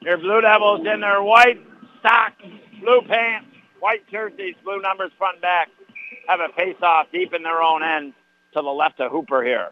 Your 0.00 0.18
Blue 0.18 0.40
Devils 0.40 0.86
in 0.86 1.00
their 1.00 1.22
white 1.22 1.60
socks, 2.02 2.42
blue 2.80 3.02
pants, 3.06 3.48
white 3.78 4.08
jerseys, 4.10 4.56
blue 4.64 4.80
numbers 4.80 5.12
front 5.16 5.36
and 5.36 5.42
back. 5.42 5.68
Have 6.26 6.40
a 6.40 6.52
face-off 6.54 7.06
deep 7.12 7.34
in 7.34 7.42
their 7.42 7.62
own 7.62 7.82
end 7.82 8.12
to 8.54 8.62
the 8.62 8.70
left 8.70 9.00
of 9.00 9.10
Hooper 9.12 9.42
here. 9.42 9.68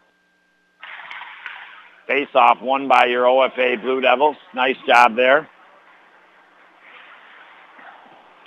Face-off 2.07 2.61
won 2.61 2.87
by 2.87 3.05
your 3.05 3.25
OFA 3.25 3.81
Blue 3.81 4.01
Devils. 4.01 4.37
Nice 4.53 4.77
job 4.87 5.15
there. 5.15 5.49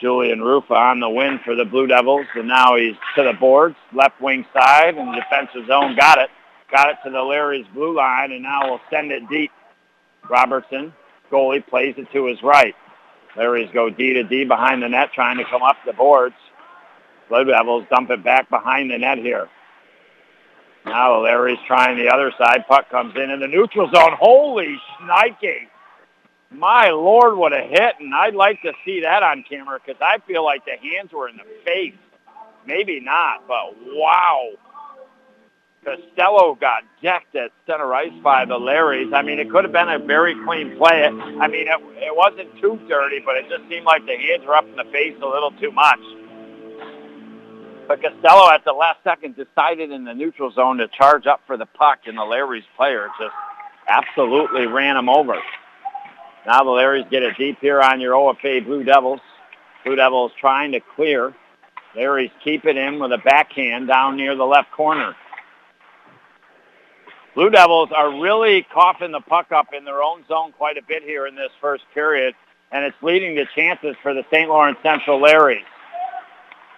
Julian 0.05 0.43
Rufa 0.43 0.75
on 0.75 1.01
the 1.01 1.09
win 1.09 1.41
for 1.47 1.55
the 1.55 1.65
Blue 1.65 1.87
Devils, 1.87 2.27
and 2.35 2.47
now 2.47 2.77
he's 2.77 2.95
to 3.17 3.23
the 3.23 3.33
boards, 3.33 3.75
left 3.95 4.21
wing 4.21 4.45
side, 4.53 4.99
and 4.99 5.09
the 5.09 5.23
defensive 5.23 5.67
zone 5.67 5.97
got 5.97 6.19
it. 6.19 6.29
Got 6.71 6.91
it 6.91 6.97
to 7.05 7.11
the 7.11 7.23
Larry's 7.23 7.65
blue 7.73 7.97
line, 7.97 8.31
and 8.31 8.43
now 8.43 8.69
we'll 8.69 8.81
send 8.91 9.11
it 9.13 9.23
deep. 9.31 9.51
Robertson, 10.29 10.93
goalie, 11.33 11.67
plays 11.67 11.95
it 11.97 12.13
to 12.13 12.27
his 12.27 12.43
right. 12.43 12.75
Larry's 13.35 13.71
go 13.73 13.89
D 13.89 14.13
to 14.13 14.25
D 14.25 14.45
behind 14.45 14.83
the 14.83 14.91
net, 14.91 15.09
trying 15.15 15.39
to 15.39 15.45
come 15.45 15.63
up 15.63 15.77
the 15.87 15.95
boards. 15.95 16.37
Blue 17.31 17.45
Devils 17.45 17.87
dump 17.89 18.11
it 18.11 18.23
back 18.23 18.51
behind 18.51 18.91
the 18.91 18.99
net 18.99 19.17
here. 19.17 19.49
Now 20.85 21.23
Larry's 21.23 21.59
trying 21.67 21.97
the 21.97 22.13
other 22.13 22.31
side. 22.37 22.67
Puck 22.69 22.91
comes 22.91 23.15
in 23.17 23.31
in 23.31 23.41
the 23.41 23.49
neutral 23.49 23.91
zone. 23.91 24.13
Holy 24.21 24.77
shnikey. 25.01 25.69
My 26.55 26.91
Lord, 26.91 27.37
what 27.37 27.53
a 27.53 27.63
hit. 27.63 27.95
And 28.01 28.15
I'd 28.15 28.35
like 28.35 28.63
to 28.63 28.73
see 28.85 29.01
that 29.01 29.23
on 29.23 29.45
camera 29.49 29.81
because 29.85 30.01
I 30.01 30.19
feel 30.27 30.45
like 30.45 30.65
the 30.65 30.77
hands 30.77 31.13
were 31.13 31.29
in 31.29 31.37
the 31.37 31.45
face. 31.65 31.95
Maybe 32.67 33.01
not, 33.01 33.47
but 33.47 33.75
wow. 33.93 34.51
Costello 35.85 36.55
got 36.55 36.83
decked 37.03 37.37
at 37.37 37.51
center 37.67 37.93
ice 37.95 38.13
by 38.23 38.47
the 38.47 38.55
Larrys. 38.55 39.13
I 39.13 39.23
mean, 39.23 39.39
it 39.39 39.51
could 39.51 39.65
have 39.65 39.73
been 39.73 39.91
a 39.91 39.99
very 39.99 40.35
clean 40.45 40.79
play. 40.79 41.05
I 41.05 41.47
mean, 41.49 41.69
it, 41.69 41.81
it 41.97 42.17
wasn't 42.17 42.59
too 42.61 42.81
dirty, 42.89 43.21
but 43.25 43.37
it 43.37 43.49
just 43.51 43.69
seemed 43.69 43.85
like 43.85 44.07
the 44.07 44.17
hands 44.17 44.47
were 44.47 44.57
up 44.57 44.65
in 44.65 44.77
the 44.77 44.85
face 44.85 45.15
a 45.23 45.27
little 45.27 45.51
too 45.53 45.73
much. 45.73 46.01
But 47.87 48.01
Costello 48.03 48.51
at 48.51 48.65
the 48.65 48.73
last 48.73 49.05
second 49.05 49.37
decided 49.37 49.91
in 49.91 50.05
the 50.05 50.15
neutral 50.15 50.51
zone 50.53 50.79
to 50.79 50.89
charge 50.89 51.27
up 51.27 51.43
for 51.47 51.59
the 51.59 51.67
puck, 51.67 52.01
and 52.07 52.17
the 52.17 52.23
Larrys 52.23 52.65
player 52.77 53.09
just 53.21 53.35
absolutely 53.87 54.67
ran 54.67 54.97
him 54.97 55.11
over. 55.11 55.37
Now 56.47 56.63
the 56.63 56.71
Larrys 56.71 57.09
get 57.11 57.23
it 57.23 57.37
deep 57.39 57.59
here 57.61 57.81
on 57.81 58.01
your 58.01 58.15
OFA 58.15 58.65
Blue 58.65 58.85
Devils. 58.85 59.21
Blue 59.85 59.97
Devils 59.97 60.33
trying 60.39 60.73
to 60.73 60.81
clear. 60.81 61.35
Larrys 61.97 62.31
keep 62.43 62.65
it 62.65 62.77
in 62.77 62.99
with 62.99 63.13
a 63.13 63.19
backhand 63.19 63.89
down 63.89 64.17
near 64.17 64.35
the 64.35 64.45
left 64.45 64.71
corner. 64.73 65.15
Blue 67.35 67.51
Devils 67.51 67.91
are 67.95 68.21
really 68.21 68.67
coughing 68.73 69.11
the 69.11 69.21
puck 69.21 69.53
up 69.53 69.69
in 69.77 69.85
their 69.85 70.03
own 70.03 70.25
zone 70.29 70.53
quite 70.53 70.77
a 70.77 70.83
bit 70.83 71.03
here 71.03 71.27
in 71.27 71.35
this 71.35 71.51
first 71.61 71.85
period, 71.93 72.35
and 72.71 72.85
it's 72.85 72.97
leading 73.03 73.37
to 73.37 73.47
chances 73.55 73.97
for 74.03 74.15
the 74.15 74.25
St. 74.33 74.49
Lawrence 74.49 74.79
Central 74.83 75.21
Larrys. 75.21 75.65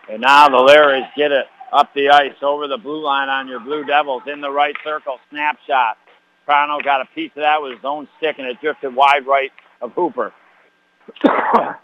And 0.09 0.23
now 0.23 0.49
the 0.49 0.57
Larrys 0.57 1.09
get 1.17 1.33
it 1.33 1.47
up 1.73 1.93
the 1.95 2.11
ice 2.11 2.37
over 2.43 2.69
the 2.69 2.79
blue 2.79 3.03
line 3.03 3.29
on 3.29 3.49
your 3.49 3.61
Blue 3.61 3.85
Devils 3.85 4.23
in 4.27 4.41
the 4.41 4.51
right 4.51 4.77
circle. 4.85 5.19
Snapshot. 5.31 5.99
Triano 6.47 6.83
got 6.83 7.01
a 7.01 7.07
piece 7.15 7.31
of 7.37 7.43
that 7.43 7.61
with 7.61 7.73
his 7.73 7.85
own 7.85 8.09
stick, 8.19 8.37
and 8.39 8.47
it 8.47 8.61
drifted 8.61 8.95
wide 8.95 9.27
right 9.27 9.51
of 9.81 9.93
Hooper. 9.93 10.33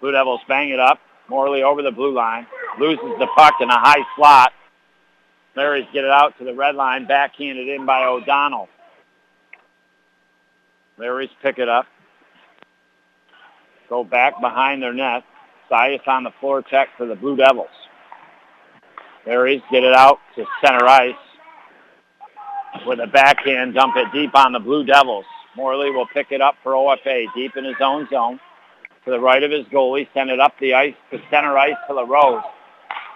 Blue 0.00 0.12
Devils 0.12 0.40
bang 0.48 0.70
it 0.70 0.80
up. 0.80 0.98
Morley 1.28 1.62
over 1.62 1.82
the 1.82 1.90
blue 1.90 2.12
line. 2.12 2.46
Loses 2.78 3.18
the 3.18 3.28
puck 3.36 3.54
in 3.60 3.70
a 3.70 3.78
high 3.78 4.04
slot. 4.16 4.52
Larry's 5.54 5.86
get 5.92 6.04
it 6.04 6.10
out 6.10 6.36
to 6.38 6.44
the 6.44 6.54
red 6.54 6.74
line. 6.74 7.06
Backhanded 7.06 7.68
in 7.68 7.86
by 7.86 8.04
O'Donnell. 8.04 8.68
Larry's 10.98 11.30
pick 11.42 11.58
it 11.58 11.68
up. 11.68 11.86
Go 13.88 14.04
back 14.04 14.40
behind 14.40 14.82
their 14.82 14.92
net. 14.92 15.24
Sias 15.70 16.06
on 16.06 16.24
the 16.24 16.32
floor 16.40 16.62
check 16.62 16.88
for 16.96 17.06
the 17.06 17.14
Blue 17.14 17.36
Devils. 17.36 17.68
Larry's 19.26 19.62
get 19.70 19.84
it 19.84 19.94
out 19.94 20.18
to 20.36 20.44
center 20.64 20.84
ice. 20.84 21.14
With 22.86 22.98
a 23.00 23.06
backhand, 23.06 23.74
dump 23.74 23.94
it 23.96 24.08
deep 24.12 24.34
on 24.34 24.52
the 24.52 24.58
Blue 24.58 24.84
Devils. 24.84 25.24
Morley 25.56 25.90
will 25.90 26.06
pick 26.06 26.32
it 26.32 26.40
up 26.40 26.56
for 26.62 26.72
OFA 26.72 27.26
deep 27.34 27.56
in 27.56 27.64
his 27.64 27.76
own 27.80 28.08
zone. 28.10 28.40
To 29.04 29.10
the 29.10 29.20
right 29.20 29.42
of 29.42 29.50
his 29.50 29.66
goalie, 29.66 30.08
send 30.14 30.30
it 30.30 30.40
up 30.40 30.54
the 30.60 30.74
ice 30.74 30.94
to 31.10 31.18
center 31.30 31.56
ice 31.56 31.76
to 31.88 31.94
LaRose. 31.94 32.42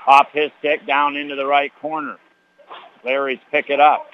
Off 0.07 0.29
his 0.33 0.51
stick, 0.59 0.87
down 0.87 1.17
into 1.17 1.35
the 1.35 1.47
right 1.47 1.73
corner. 1.81 2.17
Larry's 3.05 3.41
pick 3.51 3.71
it 3.71 3.81
up. 3.81 4.07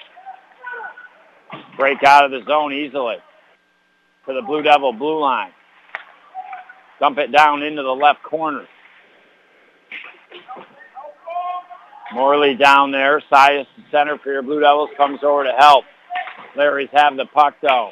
Break 1.77 2.03
out 2.03 2.25
of 2.25 2.31
the 2.31 2.43
zone 2.47 2.73
easily. 2.73 3.17
To 4.27 4.33
the 4.33 4.41
Blue 4.41 4.61
Devil 4.61 4.93
blue 4.93 5.19
line. 5.19 5.51
Dump 6.99 7.17
it 7.17 7.31
down 7.31 7.63
into 7.63 7.83
the 7.83 7.91
left 7.91 8.23
corner. 8.23 8.65
Morley 12.13 12.55
down 12.55 12.91
there. 12.91 13.21
Sias, 13.31 13.65
the 13.75 13.83
center 13.91 14.17
for 14.17 14.31
your 14.31 14.43
Blue 14.43 14.59
Devils, 14.59 14.89
comes 14.97 15.19
over 15.23 15.43
to 15.43 15.53
help. 15.57 15.85
Larry's 16.55 16.89
having 16.91 17.17
the 17.17 17.25
puck, 17.25 17.55
though. 17.61 17.91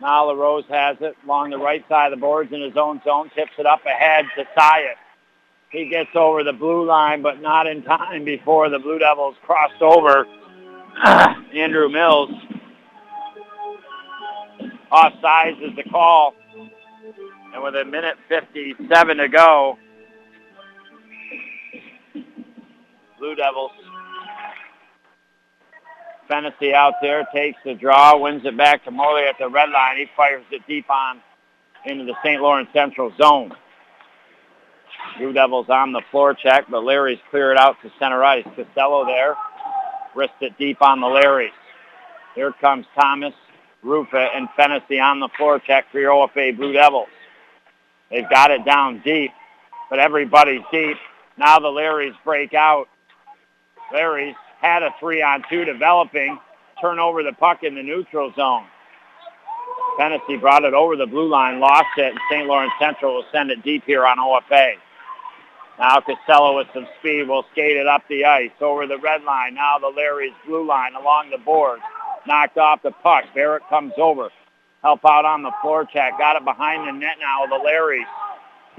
Now 0.00 0.30
LaRose 0.30 0.64
has 0.70 0.96
it 1.00 1.14
along 1.24 1.50
the 1.50 1.58
right 1.58 1.84
side 1.88 2.12
of 2.12 2.18
the 2.18 2.20
boards 2.20 2.52
in 2.52 2.62
his 2.62 2.76
own 2.76 3.02
zone, 3.04 3.30
tips 3.34 3.52
it 3.58 3.66
up 3.66 3.84
ahead 3.84 4.24
to 4.36 4.44
Sias. 4.56 4.96
He 5.70 5.88
gets 5.88 6.10
over 6.14 6.42
the 6.42 6.52
blue 6.52 6.84
line, 6.84 7.22
but 7.22 7.40
not 7.40 7.66
in 7.66 7.82
time 7.82 8.24
before 8.24 8.68
the 8.70 8.78
Blue 8.78 8.98
Devils 8.98 9.36
crossed 9.44 9.80
over. 9.80 10.26
Andrew 11.54 11.88
Mills. 11.88 12.30
Offsides 14.90 15.62
is 15.62 15.76
the 15.76 15.84
call. 15.90 16.34
And 17.54 17.62
with 17.62 17.76
a 17.76 17.84
minute 17.84 18.16
57 18.28 19.16
to 19.18 19.28
go, 19.28 19.78
Blue 23.20 23.34
Devils. 23.34 23.70
Fennessy 26.26 26.72
out 26.72 26.94
there 27.02 27.28
takes 27.34 27.58
the 27.64 27.74
draw, 27.74 28.16
wins 28.16 28.42
it 28.46 28.56
back 28.56 28.82
to 28.84 28.90
Morley 28.90 29.24
at 29.24 29.36
the 29.38 29.48
red 29.48 29.68
line. 29.68 29.98
He 29.98 30.06
fires 30.16 30.44
it 30.50 30.62
deep 30.66 30.88
on 30.88 31.20
into 31.84 32.04
the 32.04 32.14
St. 32.24 32.40
Lawrence 32.40 32.70
Central 32.72 33.12
zone. 33.20 33.52
Blue 35.18 35.34
Devils 35.34 35.68
on 35.68 35.92
the 35.92 36.00
forecheck, 36.10 36.64
but 36.70 36.82
Larry's 36.82 37.18
cleared 37.30 37.58
out 37.58 37.76
to 37.82 37.92
center 37.98 38.24
ice. 38.24 38.46
Costello 38.56 39.04
there, 39.04 39.36
wrist 40.14 40.32
it 40.40 40.56
deep 40.56 40.80
on 40.80 41.00
the 41.00 41.06
Larrys. 41.06 41.50
Here 42.34 42.52
comes 42.52 42.86
Thomas, 42.98 43.34
Rufa, 43.82 44.30
and 44.34 44.48
Fennessy 44.56 44.98
on 44.98 45.20
the 45.20 45.28
forecheck 45.38 45.82
for 45.92 46.00
your 46.00 46.12
OFA 46.12 46.56
Blue 46.56 46.72
Devils. 46.72 47.08
They've 48.10 48.28
got 48.30 48.50
it 48.50 48.64
down 48.64 49.02
deep, 49.04 49.32
but 49.90 49.98
everybody's 49.98 50.62
deep. 50.72 50.96
Now 51.36 51.58
the 51.58 51.68
Larrys 51.68 52.14
break 52.24 52.54
out. 52.54 52.88
Larry's 53.92 54.36
had 54.60 54.82
a 54.82 54.94
three-on-two 55.00 55.64
developing. 55.64 56.38
Turn 56.80 56.98
over 56.98 57.22
the 57.22 57.32
puck 57.32 57.62
in 57.62 57.74
the 57.74 57.82
neutral 57.82 58.32
zone. 58.34 58.64
Fennessy 59.98 60.36
brought 60.36 60.64
it 60.64 60.72
over 60.72 60.96
the 60.96 61.06
blue 61.06 61.28
line, 61.28 61.60
lost 61.60 61.98
it, 61.98 62.12
and 62.12 62.20
St. 62.30 62.46
Lawrence 62.46 62.72
Central 62.80 63.14
will 63.14 63.24
send 63.32 63.50
it 63.50 63.62
deep 63.62 63.84
here 63.84 64.06
on 64.06 64.18
OFA. 64.18 64.74
Now 65.78 66.00
Costello 66.00 66.56
with 66.56 66.68
some 66.74 66.86
speed 66.98 67.26
will 67.28 67.44
skate 67.52 67.76
it 67.76 67.86
up 67.86 68.02
the 68.08 68.24
ice 68.24 68.50
over 68.60 68.86
the 68.86 68.98
red 68.98 69.24
line. 69.24 69.54
Now 69.54 69.78
the 69.78 69.88
Larry's 69.88 70.34
blue 70.46 70.66
line 70.66 70.94
along 70.94 71.30
the 71.30 71.38
boards. 71.38 71.82
Knocked 72.26 72.58
off 72.58 72.82
the 72.82 72.90
puck. 72.90 73.24
Barrett 73.34 73.62
comes 73.68 73.94
over. 73.96 74.28
Help 74.82 75.04
out 75.04 75.24
on 75.24 75.42
the 75.42 75.52
forecheck. 75.64 76.18
Got 76.18 76.36
it 76.36 76.44
behind 76.44 76.86
the 76.86 76.92
net 76.92 77.16
now. 77.20 77.46
The 77.46 77.62
Larry's. 77.62 78.06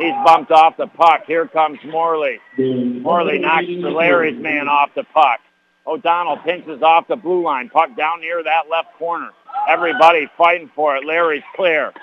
He's 0.01 0.15
bumped 0.25 0.51
off 0.51 0.77
the 0.77 0.87
puck. 0.87 1.25
Here 1.27 1.47
comes 1.47 1.77
Morley. 1.85 2.39
Morley 2.57 3.37
knocks 3.37 3.67
the 3.67 3.91
Larry's 3.91 4.41
man 4.41 4.67
off 4.67 4.89
the 4.95 5.03
puck. 5.03 5.39
O'Donnell 5.85 6.37
pinches 6.37 6.81
off 6.81 7.07
the 7.07 7.15
blue 7.15 7.43
line. 7.43 7.69
Puck 7.69 7.95
down 7.95 8.21
near 8.21 8.43
that 8.43 8.63
left 8.69 8.93
corner. 8.97 9.29
Everybody 9.69 10.27
fighting 10.37 10.71
for 10.75 10.95
it. 10.95 11.05
Larry's 11.05 11.43
clear. 11.55 11.93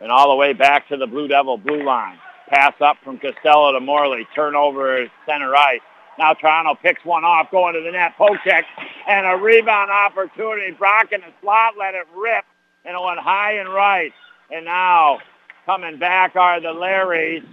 And 0.00 0.12
all 0.12 0.30
the 0.30 0.36
way 0.36 0.52
back 0.52 0.88
to 0.88 0.96
the 0.96 1.06
Blue 1.06 1.26
Devil 1.26 1.58
blue 1.58 1.82
line. 1.82 2.18
Pass 2.48 2.74
up 2.80 2.96
from 3.04 3.18
Costello 3.18 3.72
to 3.72 3.80
Morley. 3.80 4.26
Turnover 4.34 5.10
center 5.26 5.54
ice. 5.56 5.80
Now 6.18 6.34
Triano 6.34 6.76
picks 6.80 7.04
one 7.04 7.24
off, 7.24 7.50
going 7.50 7.74
to 7.74 7.80
the 7.80 7.90
net. 7.90 8.16
Poke 8.16 8.38
check 8.44 8.64
and 9.08 9.26
a 9.26 9.42
rebound 9.42 9.90
opportunity. 9.90 10.70
Brock 10.72 11.12
in 11.12 11.20
the 11.20 11.32
slot 11.40 11.74
let 11.78 11.94
it 11.94 12.06
rip, 12.14 12.44
and 12.84 12.96
it 12.96 13.02
went 13.02 13.18
high 13.18 13.54
and 13.54 13.68
right. 13.68 14.12
And 14.52 14.64
now 14.64 15.18
coming 15.66 15.98
back 15.98 16.34
are 16.34 16.60
the 16.60 16.68
Larrys 16.68 17.44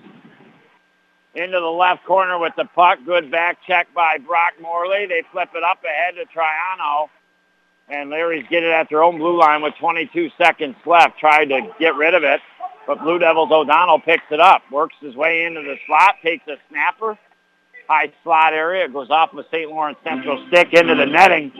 into 1.35 1.59
the 1.59 1.65
left 1.65 2.03
corner 2.05 2.39
with 2.39 2.53
the 2.57 2.65
puck. 2.65 2.99
Good 3.05 3.29
back 3.29 3.59
check 3.67 3.87
by 3.93 4.17
Brock 4.17 4.53
Morley. 4.59 5.05
They 5.05 5.23
flip 5.31 5.49
it 5.53 5.63
up 5.63 5.79
ahead 5.83 6.15
to 6.15 6.25
Triano. 6.37 7.09
And 7.89 8.09
Larry's 8.09 8.45
get 8.49 8.63
it 8.63 8.71
at 8.71 8.89
their 8.89 9.03
own 9.03 9.17
blue 9.17 9.39
line 9.39 9.61
with 9.61 9.75
22 9.79 10.31
seconds 10.37 10.75
left. 10.85 11.19
Tried 11.19 11.45
to 11.45 11.61
get 11.79 11.95
rid 11.95 12.15
of 12.15 12.23
it. 12.23 12.41
But 12.87 13.01
Blue 13.01 13.19
Devils 13.19 13.51
O'Donnell 13.51 13.99
picks 13.99 14.23
it 14.31 14.39
up. 14.39 14.63
Works 14.71 14.95
his 14.99 15.15
way 15.15 15.45
into 15.45 15.61
the 15.61 15.75
slot. 15.85 16.15
Takes 16.23 16.47
a 16.47 16.55
snapper. 16.69 17.17
High 17.87 18.11
slot 18.23 18.53
area. 18.53 18.89
Goes 18.89 19.09
off 19.09 19.33
of 19.33 19.45
St. 19.51 19.69
Lawrence 19.69 19.99
Central 20.03 20.43
stick 20.47 20.73
into 20.73 20.95
the 20.95 21.05
netting. 21.05 21.51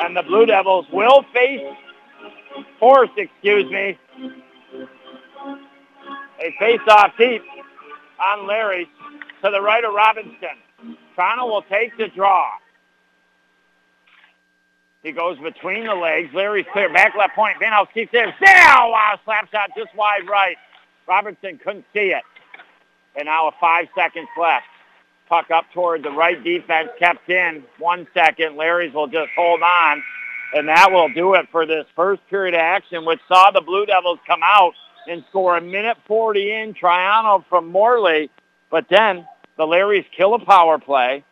And 0.00 0.16
the 0.16 0.22
Blue 0.22 0.46
Devils 0.46 0.86
will 0.92 1.24
face 1.32 1.74
force, 2.78 3.10
excuse 3.16 3.70
me. 3.70 3.98
A 6.40 6.54
face 6.58 6.80
off 6.88 7.12
deep 7.18 7.42
on 8.24 8.46
Larry 8.46 8.88
to 9.42 9.50
the 9.50 9.60
right 9.60 9.84
of 9.84 9.92
Robinson. 9.94 10.56
Triano 11.16 11.48
will 11.48 11.62
take 11.62 11.96
the 11.96 12.08
draw. 12.08 12.48
He 15.02 15.12
goes 15.12 15.38
between 15.38 15.86
the 15.86 15.94
legs. 15.94 16.32
Larry's 16.34 16.66
clear. 16.72 16.92
Back 16.92 17.14
left 17.16 17.34
point. 17.34 17.58
Van 17.58 17.72
keeps 17.94 18.10
it. 18.12 18.34
Wow, 18.40 19.18
slap 19.24 19.50
shot 19.50 19.70
just 19.76 19.94
wide 19.94 20.28
right. 20.28 20.56
Robinson 21.06 21.58
couldn't 21.62 21.84
see 21.92 22.12
it. 22.12 22.22
And 23.16 23.26
now 23.26 23.46
with 23.46 23.54
five 23.60 23.86
seconds 23.94 24.28
left. 24.38 24.66
Puck 25.28 25.50
up 25.50 25.66
toward 25.72 26.02
the 26.02 26.10
right 26.10 26.42
defense. 26.42 26.90
Kept 26.98 27.28
in. 27.28 27.64
One 27.78 28.06
second. 28.14 28.56
Larry's 28.56 28.92
will 28.92 29.06
just 29.06 29.30
hold 29.36 29.62
on. 29.62 30.02
And 30.54 30.68
that 30.68 30.90
will 30.90 31.08
do 31.12 31.34
it 31.34 31.46
for 31.52 31.66
this 31.66 31.84
first 31.94 32.22
period 32.28 32.54
of 32.54 32.60
action, 32.60 33.04
which 33.04 33.20
saw 33.28 33.50
the 33.50 33.60
Blue 33.60 33.84
Devils 33.86 34.18
come 34.26 34.40
out 34.42 34.72
and 35.06 35.24
score 35.28 35.56
a 35.56 35.60
minute 35.60 35.96
40 36.06 36.52
in 36.52 36.74
Triano 36.74 37.44
from 37.48 37.68
Morley. 37.68 38.30
But 38.70 38.86
then 38.90 39.26
the 39.56 39.64
Larrys 39.64 40.04
kill 40.16 40.34
a 40.34 40.44
power 40.44 40.78
play, 40.78 41.24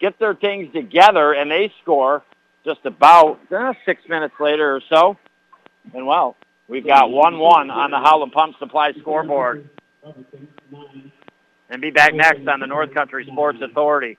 get 0.00 0.18
their 0.18 0.34
things 0.34 0.72
together, 0.72 1.32
and 1.32 1.50
they 1.50 1.72
score 1.82 2.22
just 2.64 2.80
about 2.84 3.40
uh, 3.52 3.74
six 3.84 4.02
minutes 4.08 4.34
later 4.40 4.76
or 4.76 4.80
so. 4.88 5.16
And 5.94 6.06
well, 6.06 6.36
we've 6.68 6.86
got 6.86 7.08
1-1 7.08 7.70
on 7.70 7.90
the 7.90 7.98
Holland 7.98 8.32
Pump 8.32 8.56
Supply 8.58 8.92
scoreboard. 9.00 9.68
And 11.70 11.80
be 11.80 11.90
back 11.90 12.14
next 12.14 12.46
on 12.48 12.60
the 12.60 12.66
North 12.66 12.92
Country 12.94 13.26
Sports 13.30 13.58
Authority. 13.62 14.18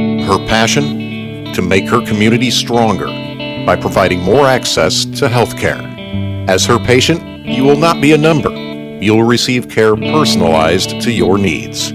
Her 0.31 0.39
passion 0.47 1.51
to 1.53 1.61
make 1.61 1.89
her 1.89 2.05
community 2.05 2.51
stronger 2.51 3.07
by 3.65 3.75
providing 3.75 4.21
more 4.21 4.47
access 4.47 5.03
to 5.19 5.27
health 5.27 5.57
care. 5.57 5.81
As 6.47 6.65
her 6.67 6.79
patient, 6.79 7.45
you 7.45 7.65
will 7.65 7.75
not 7.75 7.99
be 7.99 8.13
a 8.13 8.17
number. 8.17 8.49
You 8.49 9.13
will 9.13 9.23
receive 9.23 9.67
care 9.67 9.93
personalized 9.97 11.01
to 11.01 11.11
your 11.11 11.37
needs. 11.37 11.87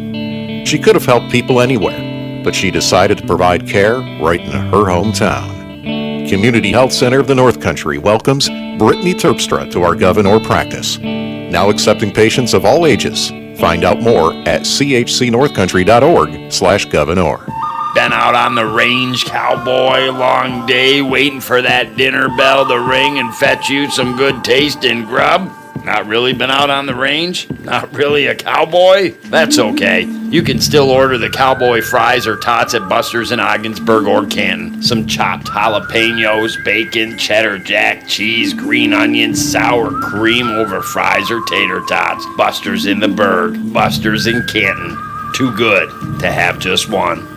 She 0.69 0.79
could 0.79 0.95
have 0.95 1.07
helped 1.07 1.33
people 1.33 1.63
anywhere, 1.63 2.45
but 2.45 2.55
she 2.55 2.71
decided 2.71 3.17
to 3.17 3.27
provide 3.27 3.67
care 3.67 4.01
right 4.21 4.43
in 4.43 4.53
her 4.53 4.85
hometown. 4.85 6.29
Community 6.29 6.73
Health 6.73 6.93
Center 6.93 7.21
of 7.21 7.29
the 7.29 7.35
North 7.35 7.59
Country 7.59 7.97
welcomes 7.97 8.51
Brittany 8.51 9.15
Terpstra 9.15 9.71
to 9.71 9.83
our 9.83 9.95
Gouverneur 9.95 10.41
practice. 10.41 10.99
Now 10.99 11.71
accepting 11.71 12.13
patients 12.13 12.53
of 12.53 12.67
all 12.67 12.85
ages. 12.85 13.31
Find 13.59 13.83
out 13.83 14.03
more 14.03 14.35
at 14.47 14.65
chcnorthcountry.org 14.65 16.53
slash 16.53 16.85
Gouverneur. 16.85 17.66
Been 18.07 18.13
out 18.13 18.37
on 18.37 18.55
the 18.55 18.65
range, 18.65 19.25
cowboy, 19.25 20.13
long 20.13 20.65
day, 20.65 21.03
waiting 21.03 21.41
for 21.41 21.61
that 21.61 21.97
dinner 21.97 22.29
bell 22.37 22.65
to 22.65 22.79
ring 22.79 23.19
and 23.19 23.35
fetch 23.35 23.69
you 23.69 23.91
some 23.91 24.17
good 24.17 24.45
taste 24.45 24.83
tasting 24.83 25.07
grub? 25.07 25.51
Not 25.85 26.07
really 26.07 26.33
been 26.33 26.49
out 26.49 26.71
on 26.71 26.87
the 26.87 26.95
range? 26.95 27.51
Not 27.65 27.93
really 27.93 28.29
a 28.29 28.37
cowboy? 28.37 29.11
That's 29.25 29.59
okay. 29.59 30.03
You 30.03 30.45
can 30.45 30.61
still 30.61 30.89
order 30.89 31.19
the 31.19 31.31
cowboy 31.31 31.83
fries 31.83 32.29
or 32.29 32.37
tots 32.37 32.75
at 32.75 32.89
Buster's 32.89 33.33
in 33.33 33.41
Ogdensburg 33.41 34.07
or 34.07 34.25
Canton. 34.25 34.81
Some 34.85 35.09
chopped 35.09 35.49
jalapenos, 35.49 36.65
bacon, 36.65 37.19
cheddar 37.19 37.59
jack, 37.59 38.07
cheese, 38.07 38.55
green 38.55 38.93
onions, 38.93 39.45
sour 39.45 39.91
cream 40.03 40.47
over 40.51 40.81
fries 40.81 41.29
or 41.29 41.45
tater 41.47 41.81
tots. 41.89 42.25
Buster's 42.37 42.87
in 42.87 43.01
the 43.01 43.09
Berg, 43.09 43.73
Buster's 43.73 44.29
in 44.29 44.47
Canton. 44.47 44.97
Too 45.35 45.53
good 45.57 46.21
to 46.21 46.31
have 46.31 46.61
just 46.61 46.89
one. 46.89 47.36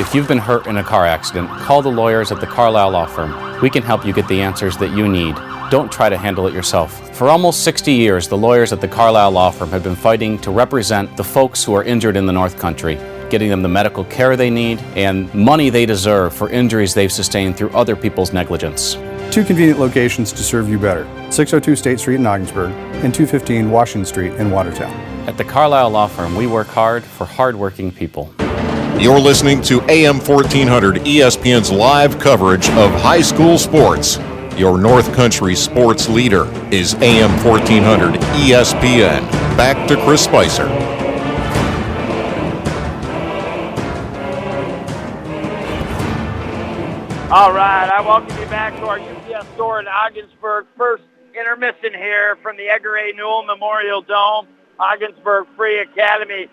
If 0.00 0.14
you've 0.14 0.26
been 0.26 0.38
hurt 0.38 0.66
in 0.66 0.78
a 0.78 0.82
car 0.82 1.04
accident, 1.04 1.50
call 1.50 1.82
the 1.82 1.90
lawyers 1.90 2.32
at 2.32 2.40
the 2.40 2.46
Carlisle 2.46 2.92
Law 2.92 3.04
Firm. 3.04 3.60
We 3.60 3.68
can 3.68 3.82
help 3.82 4.06
you 4.06 4.14
get 4.14 4.26
the 4.28 4.40
answers 4.40 4.78
that 4.78 4.96
you 4.96 5.06
need. 5.06 5.34
Don't 5.70 5.92
try 5.92 6.08
to 6.08 6.16
handle 6.16 6.46
it 6.46 6.54
yourself. 6.54 7.14
For 7.14 7.28
almost 7.28 7.64
60 7.64 7.92
years, 7.92 8.26
the 8.26 8.36
lawyers 8.38 8.72
at 8.72 8.80
the 8.80 8.88
Carlisle 8.88 9.32
Law 9.32 9.50
Firm 9.50 9.68
have 9.68 9.82
been 9.82 9.94
fighting 9.94 10.38
to 10.38 10.50
represent 10.50 11.14
the 11.18 11.22
folks 11.22 11.62
who 11.62 11.74
are 11.74 11.84
injured 11.84 12.16
in 12.16 12.24
the 12.24 12.32
North 12.32 12.58
Country, 12.58 12.94
getting 13.28 13.50
them 13.50 13.60
the 13.60 13.68
medical 13.68 14.04
care 14.04 14.36
they 14.36 14.48
need 14.48 14.80
and 14.96 15.32
money 15.34 15.68
they 15.68 15.84
deserve 15.84 16.32
for 16.32 16.48
injuries 16.48 16.94
they've 16.94 17.12
sustained 17.12 17.58
through 17.58 17.70
other 17.72 17.94
people's 17.94 18.32
negligence. 18.32 18.94
Two 19.30 19.44
convenient 19.44 19.78
locations 19.78 20.32
to 20.32 20.42
serve 20.42 20.70
you 20.70 20.78
better 20.78 21.04
602 21.30 21.76
State 21.76 22.00
Street 22.00 22.16
in 22.16 22.26
Ogdensburg 22.26 22.70
and 23.04 23.14
215 23.14 23.70
Washington 23.70 24.06
Street 24.06 24.32
in 24.36 24.50
Watertown. 24.50 24.92
At 25.28 25.36
the 25.36 25.44
Carlisle 25.44 25.90
Law 25.90 26.06
Firm, 26.06 26.36
we 26.36 26.46
work 26.46 26.68
hard 26.68 27.04
for 27.04 27.26
hardworking 27.26 27.92
people. 27.92 28.32
You're 29.00 29.18
listening 29.18 29.62
to 29.62 29.80
AM 29.88 30.18
1400 30.18 30.96
ESPN's 30.96 31.72
live 31.72 32.18
coverage 32.18 32.68
of 32.68 32.90
high 33.00 33.22
school 33.22 33.56
sports. 33.56 34.18
Your 34.58 34.76
North 34.76 35.14
Country 35.14 35.54
sports 35.54 36.06
leader 36.06 36.44
is 36.70 36.92
AM 36.96 37.30
1400 37.42 38.20
ESPN. 38.20 39.22
Back 39.56 39.88
to 39.88 39.96
Chris 40.04 40.22
Spicer. 40.22 40.68
All 47.32 47.54
right, 47.54 47.88
I 47.90 48.02
welcome 48.02 48.38
you 48.38 48.46
back 48.48 48.76
to 48.80 48.86
our 48.86 49.00
UPS 49.00 49.48
store 49.54 49.80
in 49.80 49.88
Ogdensburg. 49.88 50.66
First 50.76 51.04
intermission 51.34 51.94
here 51.94 52.36
from 52.42 52.58
the 52.58 52.68
Edgar 52.68 52.98
A. 52.98 53.14
Newell 53.14 53.44
Memorial 53.44 54.02
Dome, 54.02 54.46
Ogdensburg 54.78 55.46
Free 55.56 55.78
Academy. 55.78 56.50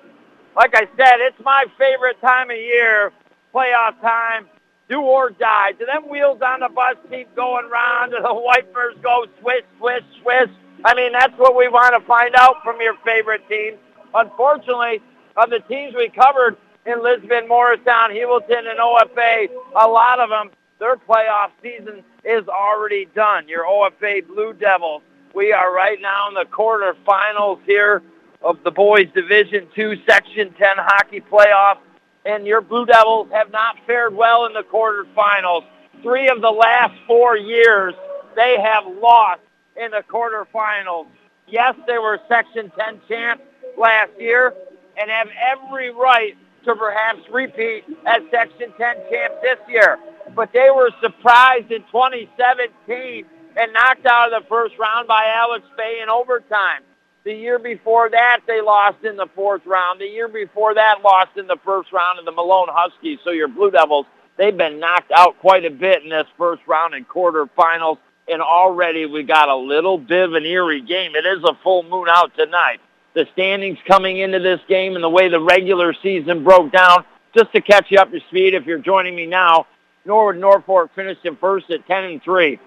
Like 0.58 0.74
I 0.74 0.90
said, 0.98 1.18
it's 1.20 1.40
my 1.46 1.66
favorite 1.78 2.20
time 2.20 2.50
of 2.50 2.58
year, 2.58 3.12
playoff 3.54 4.02
time, 4.02 4.48
do 4.90 5.00
or 5.00 5.30
die. 5.30 5.74
Do 5.78 5.86
them 5.86 6.10
wheels 6.10 6.42
on 6.42 6.62
the 6.62 6.70
bus 6.70 6.96
keep 7.12 7.34
going 7.36 7.70
round? 7.70 8.12
Do 8.12 8.18
the 8.24 8.34
wipers 8.34 8.96
go 9.04 9.28
swish, 9.40 9.62
swish, 9.78 10.02
swish? 10.24 10.50
I 10.84 10.96
mean, 10.96 11.12
that's 11.12 11.38
what 11.38 11.56
we 11.56 11.68
want 11.68 11.94
to 11.94 12.08
find 12.08 12.34
out 12.36 12.64
from 12.64 12.82
your 12.82 12.96
favorite 13.06 13.48
team. 13.48 13.76
Unfortunately, 14.16 15.00
of 15.36 15.52
the 15.52 15.60
teams 15.70 15.94
we 15.94 16.10
covered 16.10 16.58
in 16.88 17.04
Lisbon, 17.04 17.48
Morristown, 17.48 18.10
Heuvelton, 18.10 18.66
and 18.66 18.80
OFA, 18.80 19.50
a 19.80 19.88
lot 19.88 20.20
of 20.20 20.30
them 20.30 20.50
their 20.80 20.96
playoff 20.96 21.52
season 21.62 22.04
is 22.26 22.48
already 22.48 23.08
done. 23.14 23.48
Your 23.48 23.66
OFA 23.66 24.26
Blue 24.26 24.54
Devils. 24.54 25.04
We 25.36 25.54
are 25.54 25.72
right 25.72 26.02
now 26.02 26.30
in 26.30 26.34
the 26.34 26.46
quarterfinals 26.50 27.60
here 27.68 28.02
of 28.42 28.58
the 28.64 28.72
boys 28.72 29.08
Division 29.14 29.68
Two 29.76 29.96
Section 30.08 30.54
10 30.54 30.68
hockey 30.78 31.22
playoff, 31.22 31.78
and 32.26 32.46
your 32.46 32.62
Blue 32.62 32.86
Devils 32.86 33.30
have 33.32 33.52
not 33.52 33.76
fared 33.86 34.16
well 34.16 34.46
in 34.46 34.54
the 34.54 34.64
quarterfinals. 34.64 35.64
Three 36.04 36.30
of 36.30 36.42
the 36.42 36.52
last 36.52 36.94
four 37.08 37.38
years, 37.38 37.94
they 38.36 38.58
have 38.62 38.86
lost 39.02 39.42
in 39.76 39.92
the 39.92 40.04
quarterfinals. 40.10 41.08
Yes, 41.48 41.76
they 41.88 41.98
were 41.98 42.20
Section 42.28 42.72
10 42.78 43.02
champs 43.08 43.44
last 43.78 44.12
year 44.20 44.54
and 45.00 45.10
have 45.10 45.30
every 45.52 45.92
right 45.92 46.36
to 46.66 46.76
perhaps 46.76 47.20
repeat 47.32 47.86
as 48.06 48.22
Section 48.32 48.74
10 48.78 48.96
champs 49.10 49.38
this 49.42 49.58
year 49.70 49.98
but 50.36 50.52
they 50.54 50.70
were 50.74 50.92
surprised 51.02 51.72
in 51.72 51.82
2017 51.84 53.26
and 53.58 53.74
knocked 53.74 54.06
out 54.06 54.32
of 54.32 54.44
the 54.44 54.48
first 54.48 54.78
round 54.78 55.08
by 55.08 55.34
Alex 55.36 55.66
Bay 55.78 56.00
in 56.02 56.10
overtime. 56.10 56.82
The 57.28 57.34
year 57.34 57.60
before 57.60 58.10
that, 58.10 58.40
they 58.48 58.62
lost 58.62 59.04
in 59.04 59.18
the 59.18 59.28
fourth 59.36 59.66
round. 59.66 60.00
The 60.00 60.06
year 60.06 60.30
before 60.30 60.74
that, 60.76 61.02
lost 61.04 61.36
in 61.36 61.46
the 61.46 61.58
first 61.66 61.92
round 61.92 62.20
of 62.20 62.24
the 62.24 62.32
Malone 62.32 62.70
Huskies. 62.70 63.20
So 63.26 63.32
your 63.32 63.50
Blue 63.50 63.70
Devils, 63.70 64.06
they've 64.38 64.56
been 64.56 64.80
knocked 64.80 65.12
out 65.14 65.38
quite 65.42 65.66
a 65.66 65.70
bit 65.70 66.04
in 66.04 66.08
this 66.10 66.28
first 66.38 66.62
round 66.66 66.94
and 66.94 67.06
quarterfinals. 67.06 67.98
And 68.30 68.42
already 68.42 69.06
we 69.08 69.24
got 69.24 69.50
a 69.50 69.56
little 69.58 69.98
bit 69.98 70.24
of 70.24 70.36
an 70.36 70.46
eerie 70.46 70.80
game. 70.80 71.16
It 71.16 71.26
is 71.26 71.44
a 71.44 71.52
full 71.64 71.84
moon 71.84 72.08
out 72.10 72.32
tonight. 72.38 72.80
The 73.14 73.26
standings 73.34 73.78
coming 73.86 74.20
into 74.20 74.40
this 74.40 74.62
game 74.70 74.96
and 74.96 75.04
the 75.04 75.10
way 75.10 75.28
the 75.28 75.42
regular 75.42 75.94
season 76.02 76.46
broke 76.46 76.72
down, 76.72 77.04
just 77.38 77.52
to 77.52 77.60
catch 77.60 77.88
you 77.90 78.00
up 78.00 78.10
to 78.12 78.22
speed 78.30 78.54
if 78.54 78.66
you're 78.66 78.80
joining 78.80 79.18
me 79.18 79.26
now, 79.26 79.68
Norwood 80.06 80.38
Norfolk 80.38 80.92
finished 80.96 81.26
in 81.26 81.36
first 81.36 81.70
at 81.72 81.86
10 81.88 82.04
and 82.06 82.24
3. 82.24 82.58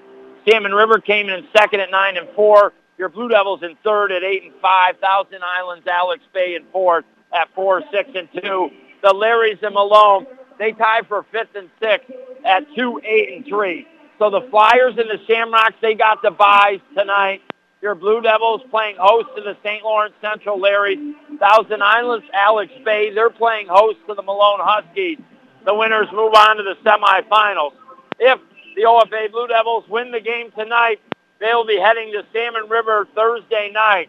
Salmon 0.46 0.72
River 0.72 0.98
came 0.98 1.30
in 1.30 1.46
second 1.56 1.80
at 1.80 1.90
9 1.90 2.18
and 2.18 2.28
4. 2.36 2.74
Your 3.00 3.08
Blue 3.08 3.30
Devils 3.30 3.62
in 3.62 3.76
third 3.82 4.12
at 4.12 4.22
8 4.22 4.42
and 4.42 4.52
5. 4.60 4.98
Thousand 4.98 5.40
Islands, 5.42 5.86
Alex 5.86 6.22
Bay 6.34 6.54
in 6.54 6.66
fourth 6.70 7.06
at 7.32 7.48
4, 7.54 7.82
6 7.90 8.10
and 8.14 8.28
2. 8.42 8.68
The 9.02 9.08
Larrys 9.08 9.62
and 9.62 9.72
Malone, 9.72 10.26
they 10.58 10.72
tie 10.72 11.00
for 11.08 11.24
fifth 11.32 11.56
and 11.56 11.70
sixth 11.80 12.10
at 12.44 12.66
2, 12.76 13.00
8 13.02 13.28
and 13.36 13.46
3. 13.46 13.86
So 14.18 14.28
the 14.28 14.42
Flyers 14.50 14.98
and 14.98 15.08
the 15.08 15.18
Shamrocks, 15.26 15.76
they 15.80 15.94
got 15.94 16.20
the 16.20 16.30
buys 16.30 16.80
tonight. 16.94 17.40
Your 17.80 17.94
Blue 17.94 18.20
Devils 18.20 18.60
playing 18.70 18.96
host 18.98 19.28
to 19.34 19.40
the 19.40 19.56
St. 19.64 19.82
Lawrence 19.82 20.12
Central 20.20 20.60
Larrys. 20.60 21.14
Thousand 21.38 21.82
Islands, 21.82 22.26
Alex 22.34 22.70
Bay, 22.84 23.14
they're 23.14 23.30
playing 23.30 23.68
host 23.70 23.96
to 24.08 24.14
the 24.14 24.22
Malone 24.22 24.60
Huskies 24.60 25.16
the 25.64 25.74
winners 25.74 26.08
move 26.12 26.32
on 26.34 26.56
to 26.56 26.62
the 26.62 26.76
semifinals. 26.84 27.72
If 28.18 28.40
the 28.76 28.82
OFA 28.82 29.30
Blue 29.30 29.46
Devils 29.46 29.84
win 29.88 30.10
the 30.10 30.20
game 30.20 30.50
tonight, 30.56 31.00
they'll 31.40 31.66
be 31.66 31.78
heading 31.78 32.12
to 32.12 32.24
Salmon 32.32 32.68
River 32.68 33.08
Thursday 33.14 33.70
night. 33.72 34.08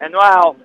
And 0.00 0.14
well, 0.14 0.56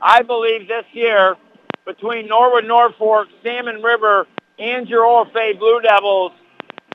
I 0.00 0.22
believe 0.22 0.68
this 0.68 0.84
year, 0.92 1.36
between 1.84 2.26
Norwood 2.26 2.64
Norfolk, 2.64 3.28
Salmon 3.42 3.82
River, 3.82 4.26
and 4.58 4.88
your 4.88 5.04
OFA 5.04 5.58
Blue 5.58 5.80
Devils, 5.80 6.32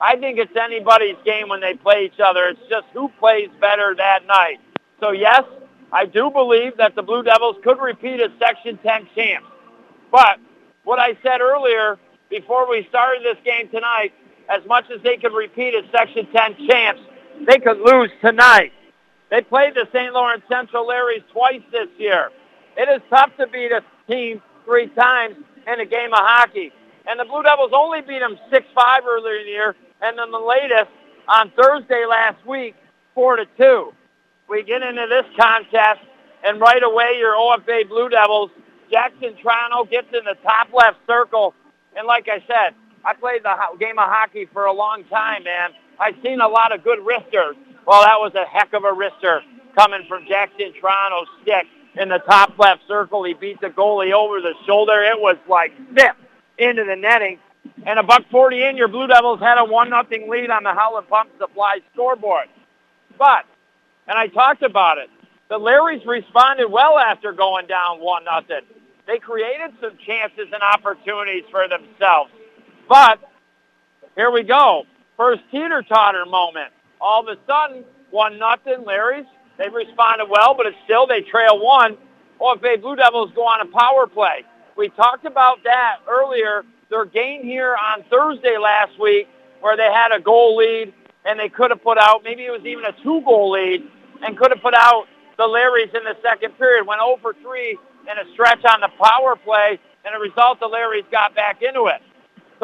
I 0.00 0.16
think 0.16 0.38
it's 0.38 0.54
anybody's 0.56 1.16
game 1.24 1.48
when 1.48 1.60
they 1.60 1.74
play 1.74 2.04
each 2.06 2.20
other. 2.20 2.46
It's 2.48 2.60
just 2.68 2.86
who 2.92 3.08
plays 3.20 3.48
better 3.60 3.94
that 3.96 4.26
night. 4.26 4.58
So 5.00 5.12
yes, 5.12 5.42
I 5.92 6.06
do 6.06 6.30
believe 6.30 6.76
that 6.78 6.94
the 6.94 7.02
Blue 7.02 7.22
Devils 7.22 7.56
could 7.62 7.80
repeat 7.80 8.20
as 8.20 8.30
Section 8.38 8.78
10 8.78 9.08
champs. 9.14 9.48
But 10.10 10.38
what 10.82 10.98
I 10.98 11.16
said 11.22 11.40
earlier 11.40 11.98
before 12.28 12.68
we 12.68 12.86
started 12.88 13.22
this 13.22 13.38
game 13.44 13.68
tonight, 13.68 14.12
as 14.48 14.64
much 14.66 14.84
as 14.94 15.00
they 15.02 15.16
could 15.16 15.32
repeat 15.32 15.74
as 15.74 15.84
Section 15.90 16.26
10 16.32 16.68
champs, 16.68 17.00
they 17.46 17.58
could 17.58 17.78
lose 17.78 18.10
tonight. 18.20 18.72
They 19.30 19.42
played 19.42 19.74
the 19.74 19.86
St. 19.92 20.12
Lawrence 20.12 20.44
Central 20.48 20.86
Larrys 20.86 21.24
twice 21.32 21.62
this 21.72 21.88
year. 21.98 22.30
It 22.76 22.88
is 22.88 23.02
tough 23.10 23.30
to 23.38 23.46
beat 23.46 23.72
a 23.72 23.82
team 24.10 24.42
three 24.64 24.88
times 24.88 25.36
in 25.66 25.80
a 25.80 25.86
game 25.86 26.12
of 26.12 26.20
hockey. 26.20 26.72
And 27.06 27.20
the 27.20 27.24
Blue 27.24 27.42
Devils 27.42 27.72
only 27.74 28.00
beat 28.00 28.20
them 28.20 28.38
6-5 28.52 29.04
earlier 29.06 29.36
in 29.36 29.46
the 29.46 29.50
year, 29.50 29.76
and 30.00 30.18
then 30.18 30.30
the 30.30 30.38
latest 30.38 30.90
on 31.28 31.52
Thursday 31.60 32.04
last 32.08 32.44
week, 32.46 32.74
4 33.14 33.36
to 33.36 33.46
2. 33.58 33.92
We 34.48 34.62
get 34.62 34.82
into 34.82 35.06
this 35.08 35.24
contest, 35.38 36.00
and 36.44 36.60
right 36.60 36.82
away 36.82 37.16
your 37.18 37.34
OFA 37.34 37.88
Blue 37.88 38.08
Devils 38.08 38.50
Jackson 38.90 39.34
Triano 39.42 39.88
gets 39.88 40.08
in 40.12 40.24
the 40.24 40.36
top 40.42 40.68
left 40.72 40.98
circle. 41.06 41.54
And 41.96 42.06
like 42.06 42.28
I 42.28 42.38
said, 42.46 42.74
I 43.04 43.14
played 43.14 43.42
the 43.42 43.54
game 43.78 43.98
of 43.98 44.08
hockey 44.08 44.46
for 44.52 44.66
a 44.66 44.72
long 44.72 45.04
time, 45.04 45.44
man. 45.44 45.70
I've 45.98 46.16
seen 46.22 46.40
a 46.40 46.48
lot 46.48 46.74
of 46.74 46.82
good 46.84 47.04
wristers. 47.04 47.56
Well, 47.86 48.02
that 48.02 48.18
was 48.18 48.32
a 48.34 48.44
heck 48.44 48.72
of 48.72 48.84
a 48.84 48.92
wrister 48.92 49.40
coming 49.76 50.06
from 50.08 50.26
Jackson 50.26 50.72
Triano's 50.80 51.28
stick 51.42 51.66
in 51.96 52.08
the 52.08 52.18
top 52.18 52.58
left 52.58 52.82
circle. 52.88 53.24
He 53.24 53.34
beat 53.34 53.60
the 53.60 53.68
goalie 53.68 54.12
over 54.12 54.40
the 54.40 54.54
shoulder. 54.66 55.02
It 55.02 55.20
was 55.20 55.36
like 55.48 55.72
snip 55.92 56.16
into 56.58 56.84
the 56.84 56.96
netting. 56.96 57.38
And 57.86 57.98
a 57.98 58.02
buck 58.02 58.22
40 58.30 58.62
in, 58.62 58.76
your 58.76 58.88
Blue 58.88 59.06
Devils 59.06 59.40
had 59.40 59.58
a 59.58 59.64
1 59.64 59.90
nothing 59.90 60.30
lead 60.30 60.50
on 60.50 60.62
the 60.62 60.72
Holland 60.72 61.08
Pump 61.08 61.30
Supply 61.38 61.80
scoreboard. 61.92 62.46
But, 63.18 63.44
and 64.06 64.18
I 64.18 64.28
talked 64.28 64.62
about 64.62 64.98
it, 64.98 65.10
the 65.48 65.58
Larrys 65.58 66.04
responded 66.06 66.68
well 66.70 66.98
after 66.98 67.32
going 67.32 67.66
down 67.66 68.00
1 68.00 68.24
nothing. 68.24 68.60
they 69.06 69.18
created 69.18 69.72
some 69.80 69.96
chances 70.06 70.46
and 70.52 70.62
opportunities 70.62 71.44
for 71.50 71.66
themselves. 71.68 72.30
But 72.88 73.18
here 74.14 74.30
we 74.30 74.42
go. 74.42 74.84
First 75.16 75.42
teeter-totter 75.50 76.26
moment. 76.26 76.72
All 77.00 77.20
of 77.20 77.28
a 77.28 77.38
sudden, 77.46 77.84
one 78.10 78.38
nothing. 78.38 78.84
Larry's. 78.84 79.26
They've 79.58 79.72
responded 79.72 80.26
well, 80.28 80.54
but 80.54 80.66
it's 80.66 80.76
still 80.84 81.06
they 81.06 81.20
trail 81.20 81.62
one. 81.62 81.96
OFA 82.40 82.80
Blue 82.80 82.96
Devils 82.96 83.30
go 83.34 83.42
on 83.42 83.60
a 83.60 83.70
power 83.70 84.06
play. 84.06 84.44
We 84.76 84.88
talked 84.90 85.24
about 85.24 85.62
that 85.64 85.98
earlier. 86.08 86.64
Their 86.90 87.04
game 87.04 87.42
here 87.42 87.76
on 87.76 88.04
Thursday 88.10 88.58
last 88.58 88.98
week 89.00 89.28
where 89.60 89.76
they 89.76 89.90
had 89.92 90.12
a 90.12 90.20
goal 90.20 90.56
lead 90.56 90.92
and 91.24 91.38
they 91.38 91.48
could 91.48 91.70
have 91.70 91.82
put 91.82 91.98
out, 91.98 92.22
maybe 92.22 92.44
it 92.44 92.50
was 92.50 92.64
even 92.66 92.84
a 92.84 92.92
two-goal 93.02 93.52
lead, 93.52 93.82
and 94.22 94.36
could 94.36 94.50
have 94.50 94.60
put 94.60 94.74
out 94.74 95.06
the 95.38 95.44
Larrys 95.44 95.94
in 95.96 96.04
the 96.04 96.16
second 96.22 96.58
period. 96.58 96.86
Went 96.86 97.00
oh 97.02 97.14
over 97.14 97.34
3 97.40 97.70
in 97.70 98.18
a 98.18 98.32
stretch 98.32 98.62
on 98.64 98.80
the 98.80 98.90
power 99.02 99.36
play, 99.36 99.78
and 100.04 100.14
a 100.14 100.18
result 100.18 100.60
the 100.60 100.68
Larrys 100.68 101.10
got 101.10 101.34
back 101.34 101.62
into 101.62 101.86
it. 101.86 102.02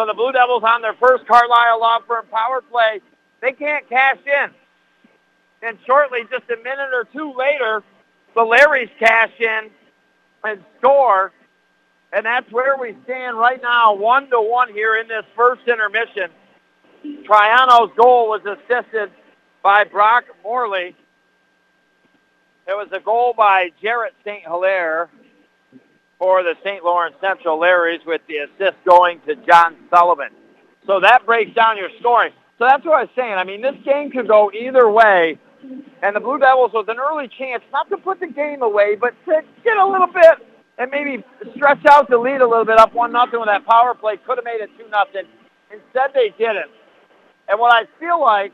So 0.01 0.07
the 0.07 0.15
Blue 0.15 0.33
Devils 0.33 0.63
on 0.67 0.81
their 0.81 0.95
first 0.95 1.27
Carlisle 1.27 1.79
Law 1.79 1.99
Firm 2.09 2.25
power 2.33 2.63
play, 2.63 3.03
they 3.43 3.53
can't 3.53 3.87
cash 3.87 4.17
in. 4.25 4.49
And 5.61 5.77
shortly, 5.87 6.21
just 6.31 6.45
a 6.45 6.57
minute 6.57 6.89
or 6.95 7.07
two 7.13 7.35
later, 7.37 7.83
the 8.35 8.41
Larrys 8.41 8.89
cash 8.99 9.33
in 9.39 9.69
and 10.43 10.65
score. 10.79 11.33
And 12.15 12.25
that's 12.25 12.51
where 12.51 12.79
we 12.79 12.97
stand 13.05 13.37
right 13.37 13.61
now, 13.61 13.93
one 13.93 14.31
to 14.31 14.41
one 14.41 14.73
here 14.73 14.97
in 14.97 15.07
this 15.07 15.27
first 15.37 15.69
intermission. 15.69 16.31
Triano's 17.05 17.93
goal 17.95 18.31
was 18.31 18.41
assisted 18.47 19.11
by 19.63 19.85
Brock 19.85 20.25
Morley. 20.43 20.97
It 22.67 22.73
was 22.73 22.89
a 22.93 23.01
goal 23.01 23.35
by 23.37 23.69
Jarrett 23.83 24.15
St. 24.25 24.45
Hilaire 24.45 25.11
for 26.21 26.45
the 26.45 26.55
St. 26.63 26.85
Lawrence 26.85 27.17
Central 27.21 27.59
Larrys 27.59 28.05
with 28.07 28.21
the 28.29 28.47
assist 28.47 28.77
going 28.87 29.21
to 29.27 29.35
John 29.47 29.75
Sullivan. 29.89 30.29
So 30.87 31.01
that 31.01 31.25
breaks 31.25 31.53
down 31.55 31.79
your 31.79 31.89
scoring. 31.99 32.33
So 32.59 32.67
that's 32.67 32.85
what 32.85 32.99
I 32.99 33.01
was 33.03 33.11
saying. 33.17 33.33
I 33.33 33.45
mean, 33.45 33.63
this 33.63 33.75
game 33.85 34.11
could 34.11 34.29
go 34.29 34.53
either 34.53 34.89
way. 34.89 35.39
And 36.03 36.15
the 36.15 36.21
Blue 36.21 36.39
Devils 36.39 36.73
was 36.73 36.87
an 36.89 36.99
early 36.99 37.29
chance, 37.39 37.63
not 37.73 37.89
to 37.89 37.97
put 37.97 38.21
the 38.21 38.27
game 38.27 38.63
away, 38.63 38.97
but 38.97 39.15
to 39.25 39.41
get 39.65 39.77
a 39.77 39.87
little 39.87 40.07
bit 40.07 40.47
and 40.79 40.91
maybe 40.91 41.25
stretch 41.57 41.85
out 41.89 42.09
the 42.09 42.17
lead 42.17 42.41
a 42.41 42.49
little 42.49 42.65
bit 42.65 42.79
up 42.79 42.95
one 42.95 43.13
nothing 43.13 43.41
with 43.41 43.49
that 43.49 43.67
power 43.67 43.95
play. 43.95 44.17
Could 44.27 44.39
have 44.39 44.45
made 44.45 44.61
it 44.61 44.71
two 44.79 44.89
nothing. 44.91 45.25
Instead, 45.73 46.13
they 46.15 46.35
didn't. 46.39 46.71
And 47.49 47.59
what 47.59 47.73
I 47.73 47.85
feel 47.99 48.21
like, 48.21 48.53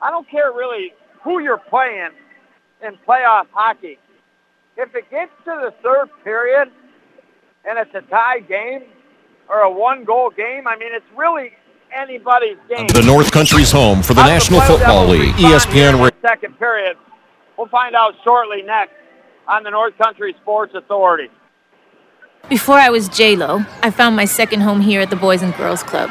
I 0.00 0.10
don't 0.10 0.28
care 0.28 0.52
really 0.52 0.92
who 1.22 1.40
you're 1.40 1.58
playing 1.70 2.10
in 2.86 2.98
playoff 3.06 3.46
hockey. 3.52 3.98
If 4.76 4.94
it 4.94 5.10
gets 5.10 5.32
to 5.44 5.50
the 5.50 5.74
third 5.82 6.08
period 6.24 6.70
and 7.64 7.78
it's 7.78 7.94
a 7.94 8.00
tie 8.10 8.40
game 8.40 8.82
or 9.48 9.60
a 9.60 9.70
one-goal 9.70 10.30
game, 10.30 10.66
I 10.66 10.76
mean, 10.76 10.94
it's 10.94 11.04
really 11.16 11.52
anybody's 11.94 12.56
game. 12.68 12.86
The 12.88 13.02
North 13.04 13.30
Country's 13.30 13.70
home 13.70 14.02
for 14.02 14.14
the 14.14 14.24
National 14.24 14.60
Football 14.62 15.08
League. 15.08 15.34
ESPN. 15.34 16.00
Ra- 16.00 16.10
second 16.26 16.58
period. 16.58 16.96
We'll 17.58 17.68
find 17.68 17.94
out 17.94 18.14
shortly 18.24 18.62
next 18.62 18.94
on 19.46 19.62
the 19.62 19.70
North 19.70 19.96
Country 19.98 20.34
Sports 20.40 20.74
Authority. 20.74 21.28
Before 22.48 22.78
I 22.78 22.88
was 22.88 23.08
J-Lo, 23.08 23.64
I 23.82 23.90
found 23.90 24.16
my 24.16 24.24
second 24.24 24.60
home 24.62 24.80
here 24.80 25.00
at 25.00 25.10
the 25.10 25.16
Boys 25.16 25.42
and 25.42 25.54
Girls 25.54 25.82
Club. 25.82 26.10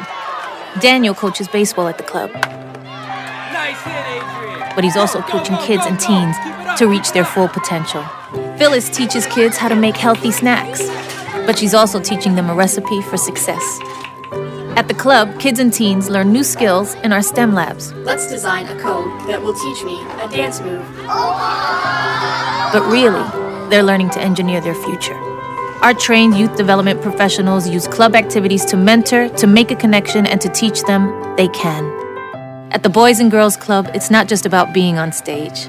Daniel 0.80 1.14
coaches 1.14 1.48
baseball 1.48 1.88
at 1.88 1.98
the 1.98 2.04
club. 2.04 2.32
Nice 2.32 3.82
hit, 3.82 4.74
but 4.74 4.82
he's 4.84 4.96
also 4.96 5.20
coaching 5.20 5.56
kids 5.58 5.84
and 5.84 6.00
teens 6.00 6.36
to 6.78 6.86
reach 6.86 7.12
their 7.12 7.24
full 7.24 7.48
potential. 7.48 8.02
Phyllis 8.58 8.90
teaches 8.90 9.26
kids 9.26 9.56
how 9.56 9.68
to 9.68 9.74
make 9.74 9.96
healthy 9.96 10.30
snacks, 10.30 10.86
but 11.46 11.58
she's 11.58 11.74
also 11.74 12.00
teaching 12.00 12.34
them 12.36 12.50
a 12.50 12.54
recipe 12.54 13.00
for 13.02 13.16
success. 13.16 13.80
At 14.76 14.88
the 14.88 14.94
club, 14.94 15.38
kids 15.40 15.58
and 15.58 15.72
teens 15.72 16.08
learn 16.08 16.32
new 16.32 16.44
skills 16.44 16.94
in 16.96 17.12
our 17.12 17.22
STEM 17.22 17.54
labs. 17.54 17.92
Let's 17.92 18.28
design 18.28 18.66
a 18.66 18.80
code 18.80 19.28
that 19.28 19.42
will 19.42 19.54
teach 19.54 19.84
me 19.84 20.00
a 20.20 20.28
dance 20.28 20.60
move. 20.60 20.84
But 22.72 22.82
really, 22.90 23.24
they're 23.68 23.82
learning 23.82 24.10
to 24.10 24.20
engineer 24.20 24.60
their 24.60 24.74
future. 24.74 25.16
Our 25.82 25.94
trained 25.94 26.38
youth 26.38 26.56
development 26.56 27.02
professionals 27.02 27.68
use 27.68 27.88
club 27.88 28.14
activities 28.14 28.64
to 28.66 28.76
mentor, 28.76 29.28
to 29.30 29.46
make 29.46 29.70
a 29.70 29.76
connection, 29.76 30.26
and 30.26 30.40
to 30.40 30.48
teach 30.48 30.82
them 30.84 31.10
they 31.36 31.48
can. 31.48 31.84
At 32.70 32.82
the 32.82 32.88
Boys 32.88 33.18
and 33.18 33.30
Girls 33.30 33.56
Club, 33.56 33.90
it's 33.92 34.10
not 34.10 34.28
just 34.28 34.46
about 34.46 34.72
being 34.72 34.98
on 34.98 35.12
stage. 35.12 35.68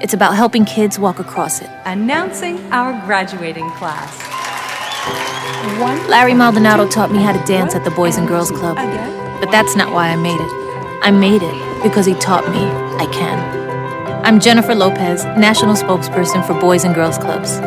It's 0.00 0.14
about 0.14 0.36
helping 0.36 0.64
kids 0.64 0.96
walk 0.96 1.18
across 1.18 1.60
it. 1.60 1.68
Announcing 1.84 2.72
our 2.72 2.92
graduating 3.04 3.68
class. 3.72 4.16
One. 5.80 6.08
Larry 6.08 6.34
Maldonado 6.34 6.88
taught 6.88 7.10
me 7.10 7.18
how 7.20 7.32
to 7.32 7.44
dance 7.46 7.74
at 7.74 7.82
the 7.82 7.90
Boys 7.90 8.16
and 8.16 8.28
Girls 8.28 8.52
Club. 8.52 8.76
But 9.40 9.50
that's 9.50 9.74
not 9.74 9.92
why 9.92 10.10
I 10.10 10.16
made 10.16 10.40
it. 10.40 10.52
I 11.02 11.10
made 11.10 11.42
it 11.42 11.82
because 11.82 12.06
he 12.06 12.14
taught 12.14 12.48
me 12.48 12.64
I 13.04 13.10
can. 13.12 14.24
I'm 14.24 14.38
Jennifer 14.38 14.74
Lopez, 14.74 15.24
National 15.24 15.74
Spokesperson 15.74 16.46
for 16.46 16.54
Boys 16.60 16.84
and 16.84 16.94
Girls 16.94 17.18
Clubs. 17.18 17.58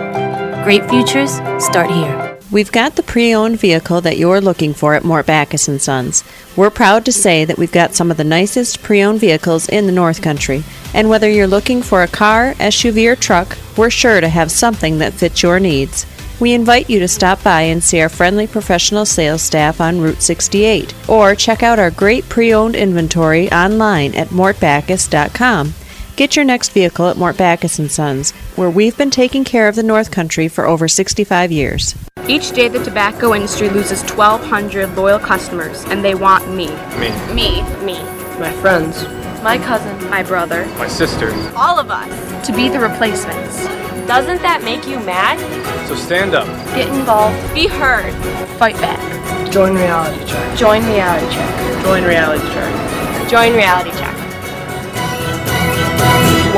Great 0.64 0.90
futures 0.90 1.34
start 1.62 1.92
here. 1.92 2.31
We've 2.52 2.72
got 2.72 2.98
the 2.98 3.04
pre-owned 3.04 3.62
vehicle 3.62 4.02
that 4.02 4.18
you're 4.18 4.42
looking 4.42 4.74
for 4.74 4.94
at 4.94 5.06
Mort 5.06 5.26
Backus 5.26 5.70
& 5.82 5.82
Sons. 5.82 6.26
We're 6.58 6.70
proud 6.70 7.06
to 7.06 7.12
say 7.14 7.46
that 7.46 7.58
we've 7.58 7.72
got 7.72 7.94
some 7.94 8.12
of 8.12 8.18
the 8.18 8.26
nicest 8.26 8.84
pre-owned 8.84 9.22
vehicles 9.22 9.70
in 9.70 9.86
the 9.86 9.94
North 9.94 10.22
Country. 10.22 10.66
And 10.94 11.10
whether 11.10 11.30
you're 11.30 11.48
looking 11.48 11.82
for 11.82 12.04
a 12.04 12.10
car, 12.10 12.54
SUV, 12.56 13.10
or 13.10 13.16
truck, 13.16 13.58
we're 13.78 13.90
sure 13.90 14.20
to 14.20 14.28
have 14.28 14.52
something 14.52 14.98
that 14.98 15.14
fits 15.14 15.42
your 15.42 15.62
needs. 15.62 16.06
We 16.42 16.52
invite 16.52 16.90
you 16.90 17.00
to 17.00 17.08
stop 17.08 17.42
by 17.42 17.62
and 17.62 17.82
see 17.82 18.02
our 18.02 18.10
friendly 18.10 18.48
professional 18.48 19.06
sales 19.06 19.42
staff 19.42 19.80
on 19.80 20.02
Route 20.02 20.22
68, 20.22 20.94
or 21.08 21.36
check 21.36 21.64
out 21.64 21.80
our 21.80 21.92
great 21.92 22.28
pre-owned 22.28 22.76
inventory 22.76 23.50
online 23.54 24.14
at 24.14 24.28
mortbackus.com. 24.28 25.74
Get 26.18 26.36
your 26.36 26.44
next 26.44 26.74
vehicle 26.74 27.08
at 27.08 27.18
Mort 27.18 27.38
Backus 27.38 27.80
& 27.92 27.94
Sons, 27.94 28.32
where 28.58 28.70
we've 28.70 28.98
been 28.98 29.10
taking 29.10 29.46
care 29.46 29.70
of 29.70 29.76
the 29.76 29.84
North 29.84 30.12
Country 30.12 30.50
for 30.50 30.66
over 30.66 30.90
65 30.90 31.50
years. 31.50 31.96
Each 32.28 32.52
day 32.52 32.68
the 32.68 32.84
tobacco 32.84 33.34
industry 33.34 33.70
loses 33.70 34.04
1,200 34.12 34.96
loyal 34.96 35.20
customers, 35.20 35.84
and 35.86 36.06
they 36.06 36.14
want 36.14 36.48
me. 36.50 36.68
Me. 37.00 37.10
Me. 37.34 37.64
Me. 37.84 38.02
My 38.40 38.52
friends. 38.62 39.04
My 39.42 39.58
cousin. 39.58 40.10
My 40.10 40.22
brother. 40.22 40.66
My 40.78 40.88
sister. 40.88 41.34
All 41.56 41.80
of 41.80 41.90
us. 41.90 42.46
To 42.46 42.54
be 42.54 42.70
the 42.70 42.80
replacements. 42.80 43.58
Doesn't 44.08 44.42
that 44.44 44.62
make 44.64 44.88
you 44.88 45.00
mad? 45.00 45.40
So 45.88 45.96
stand 45.96 46.36
up. 46.36 46.46
Get 46.76 46.88
involved. 46.90 47.54
Be 47.56 47.68
heard. 47.68 48.14
Fight 48.58 48.76
back. 48.76 49.00
Join 49.52 49.74
Reality 49.76 50.24
Check. 50.26 50.58
Join 50.58 50.86
Reality 50.86 51.34
Check. 51.34 51.84
Join 51.84 52.04
Reality 52.04 52.48
Check. 52.54 53.30
Join 53.30 53.54
Reality 53.54 53.92
Check. 53.92 54.21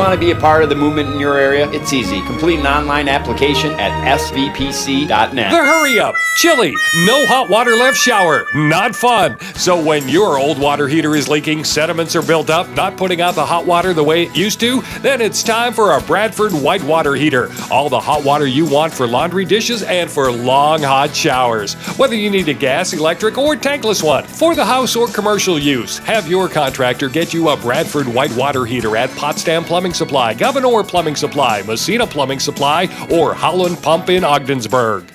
Want 0.04 0.14
to 0.14 0.20
be 0.20 0.32
a 0.32 0.36
part 0.36 0.62
of 0.62 0.68
the 0.68 0.76
movement 0.76 1.10
in 1.14 1.18
your 1.18 1.38
area, 1.38 1.72
it's 1.72 1.94
easy. 1.94 2.20
Complete 2.24 2.60
an 2.60 2.68
online 2.68 3.08
application 3.08 3.72
at 3.80 4.20
svpc.net. 4.20 5.34
The 5.34 5.58
hurry 5.58 5.98
up! 5.98 6.14
Chilly! 6.36 6.74
No 7.06 7.26
hot 7.28 7.50
water 7.50 7.72
left 7.72 7.98
shower. 7.98 8.46
Not 8.54 8.98
fun. 8.98 9.40
So 9.56 9.82
when 9.82 10.10
your 10.10 10.38
old 10.38 10.60
water 10.60 10.90
heater 10.90 11.16
is 11.16 11.30
leaking, 11.30 11.64
sediments 11.64 12.18
are 12.18 12.22
built 12.22 12.50
up, 12.50 12.68
not 12.72 12.98
putting 12.98 13.22
out 13.22 13.36
the 13.36 13.46
hot 13.46 13.66
water 13.66 13.94
the 13.94 14.04
way 14.04 14.24
it 14.24 14.36
used 14.36 14.60
to, 14.60 14.82
then 15.00 15.22
it's 15.22 15.42
time 15.42 15.72
for 15.72 15.94
a 15.94 16.02
Bradford 16.02 16.52
white 16.52 16.84
water 16.84 17.16
heater. 17.16 17.50
All 17.72 17.88
the 17.88 18.00
hot 18.00 18.26
water 18.26 18.46
you 18.46 18.66
want 18.66 18.94
for 18.94 19.08
laundry 19.08 19.46
dishes 19.46 19.84
and 19.84 20.12
for 20.12 20.30
long 20.30 20.82
hot 20.82 21.16
showers. 21.16 21.76
Whether 21.98 22.16
you 22.16 22.30
need 22.30 22.50
a 22.50 22.54
gas, 22.54 22.92
electric, 22.92 23.38
or 23.38 23.56
tankless 23.56 24.04
one 24.04 24.26
for 24.26 24.54
the 24.54 24.66
house 24.66 24.98
or 24.98 25.08
commercial 25.08 25.58
use, 25.58 26.00
have 26.00 26.28
your 26.28 26.50
contractor 26.50 27.08
get 27.08 27.34
you 27.34 27.48
a 27.50 27.58
Bradford 27.58 28.08
white 28.08 28.36
water 28.36 28.66
heater 28.66 28.98
at 28.98 29.10
Potsdam 29.12 29.64
Plumbing 29.64 29.93
Supply, 29.94 30.34
Gouverneur 30.34 30.84
Plumbing 30.84 31.16
Supply, 31.16 31.62
Massena 31.64 32.06
Plumbing 32.08 32.40
Supply, 32.40 32.86
or 33.12 33.34
Holland 33.34 33.82
Pump 33.82 34.10
in 34.10 34.24
Ogdensburg. 34.24 35.06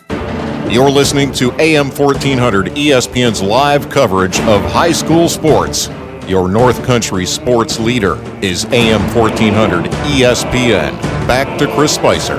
You're 0.70 0.90
listening 0.90 1.32
to 1.32 1.50
AM 1.60 1.88
1400 1.90 2.66
ESPN's 2.68 3.42
live 3.42 3.88
coverage 3.88 4.38
of 4.40 4.62
high 4.70 4.92
school 4.92 5.28
sports. 5.28 5.88
Your 6.26 6.46
North 6.48 6.84
Country 6.84 7.24
sports 7.24 7.80
leader 7.80 8.16
is 8.42 8.66
AM 8.66 9.00
1400 9.16 9.86
ESPN. 9.86 10.92
Back 11.26 11.58
to 11.58 11.66
Chris 11.74 11.94
Spicer. 11.94 12.38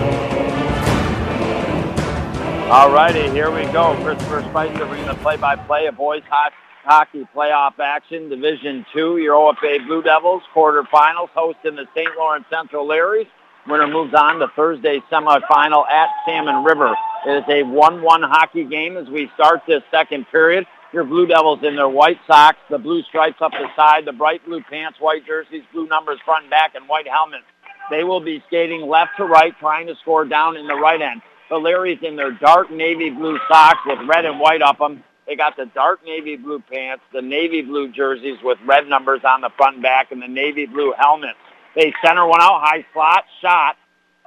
All 2.72 2.92
righty, 2.92 3.28
here 3.32 3.50
we 3.50 3.64
go. 3.72 3.96
Christopher 4.04 4.44
Spicer 4.44 4.86
bringing 4.86 5.08
the 5.08 5.16
play-by-play 5.16 5.88
of 5.88 5.98
boys 5.98 6.22
ho- 6.30 6.50
hockey 6.90 7.24
playoff 7.36 7.78
action, 7.78 8.30
Division 8.30 8.84
Two. 8.92 9.18
Your 9.18 9.36
OFA 9.36 9.86
Blue 9.86 10.02
Devils 10.02 10.42
quarterfinals 10.56 11.30
hosting 11.36 11.76
the 11.76 11.86
St. 11.96 12.10
Lawrence 12.18 12.46
Central 12.50 12.88
Larrys. 12.88 13.28
Winner 13.68 13.86
moves 13.86 14.16
on 14.16 14.40
to 14.40 14.48
Thursday 14.56 15.00
semifinal 15.12 15.88
at 15.88 16.10
Salmon 16.26 16.64
River. 16.64 16.96
It 17.28 17.32
is 17.32 17.44
a 17.48 17.62
1-1 17.62 18.02
hockey 18.28 18.64
game 18.64 18.98
as 18.98 19.08
we 19.08 19.30
start 19.36 19.62
this 19.68 19.84
second 19.92 20.26
period. 20.32 20.66
Your 20.92 21.04
Blue 21.04 21.28
Devils 21.28 21.60
in 21.62 21.76
their 21.76 21.90
white 21.90 22.18
socks, 22.26 22.58
the 22.72 22.80
blue 22.80 23.04
stripes 23.04 23.40
up 23.40 23.52
the 23.52 23.68
side, 23.76 24.06
the 24.06 24.12
bright 24.12 24.44
blue 24.44 24.64
pants, 24.68 25.00
white 25.00 25.28
jerseys, 25.28 25.62
blue 25.72 25.86
numbers 25.86 26.18
front 26.26 26.46
and 26.46 26.50
back, 26.50 26.74
and 26.74 26.90
white 26.90 27.08
helmets. 27.08 27.46
They 27.92 28.04
will 28.04 28.22
be 28.22 28.42
skating 28.48 28.88
left 28.88 29.12
to 29.18 29.26
right, 29.26 29.54
trying 29.60 29.86
to 29.88 29.96
score 30.02 30.26
down 30.26 30.58
in 30.58 30.66
the 30.66 30.76
right 30.76 31.00
end. 31.00 31.22
The 31.52 31.56
Larrys 31.58 32.02
in 32.02 32.16
their 32.16 32.32
dark 32.32 32.72
navy 32.72 33.12
blue 33.12 33.38
socks 33.48 33.80
with 33.86 34.00
red 34.08 34.26
and 34.26 34.40
white 34.40 34.64
up 34.64 34.80
them. 34.80 35.04
They 35.30 35.36
got 35.36 35.55
the 35.55 35.67
dark 35.67 36.03
navy 36.03 36.38
blue 36.38 36.59
pants, 36.59 37.03
the 37.13 37.21
navy 37.21 37.61
blue 37.61 37.91
jerseys 37.91 38.39
with 38.43 38.57
red 38.65 38.88
numbers 38.88 39.21
on 39.23 39.41
the 39.41 39.51
front 39.55 39.75
and 39.75 39.84
back, 39.84 40.11
and 40.11 40.19
the 40.19 40.27
navy 40.27 40.65
blue 40.65 40.91
helmets. 40.97 41.38
They 41.75 41.93
center 42.03 42.25
one 42.25 42.41
out, 42.41 42.61
high 42.63 42.84
slot, 42.93 43.25
shot, 43.39 43.77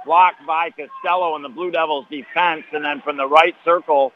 blocked 0.06 0.46
by 0.46 0.70
Costello 0.70 1.34
in 1.34 1.42
the 1.42 1.48
Blue 1.48 1.72
Devils 1.72 2.06
defense, 2.08 2.62
and 2.72 2.84
then 2.84 3.02
from 3.02 3.16
the 3.16 3.26
right 3.26 3.56
circle, 3.64 4.12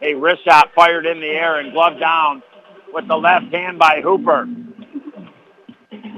a 0.00 0.14
wrist 0.14 0.44
shot 0.44 0.70
fired 0.76 1.06
in 1.06 1.18
the 1.20 1.26
air 1.26 1.58
and 1.58 1.72
gloved 1.72 1.98
down 1.98 2.40
with 2.92 3.08
the 3.08 3.16
left 3.16 3.52
hand 3.52 3.80
by 3.80 4.00
Hooper. 4.00 4.46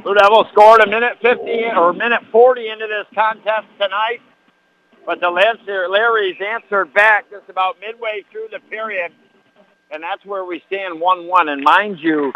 Blue 0.03 0.15
Devils 0.15 0.49
scored 0.53 0.83
a 0.83 0.87
minute 0.87 1.17
50 1.23 1.51
or 1.79 1.95
minute 1.95 2.21
40 2.31 2.69
into 2.69 2.87
this 2.87 3.07
contest 3.15 3.69
tonight, 3.81 4.21
but 5.07 5.19
the 5.21 5.29
Larrys 5.31 6.43
answered 6.43 6.93
back 6.93 7.31
just 7.31 7.49
about 7.49 7.81
midway 7.81 8.23
through 8.31 8.49
the 8.53 8.61
period, 8.69 9.13
and 9.91 10.03
that's 10.03 10.25
where 10.25 10.45
we 10.45 10.63
stand 10.67 11.01
1-1. 11.01 11.49
And 11.49 11.63
mind 11.63 11.99
you, 12.01 12.33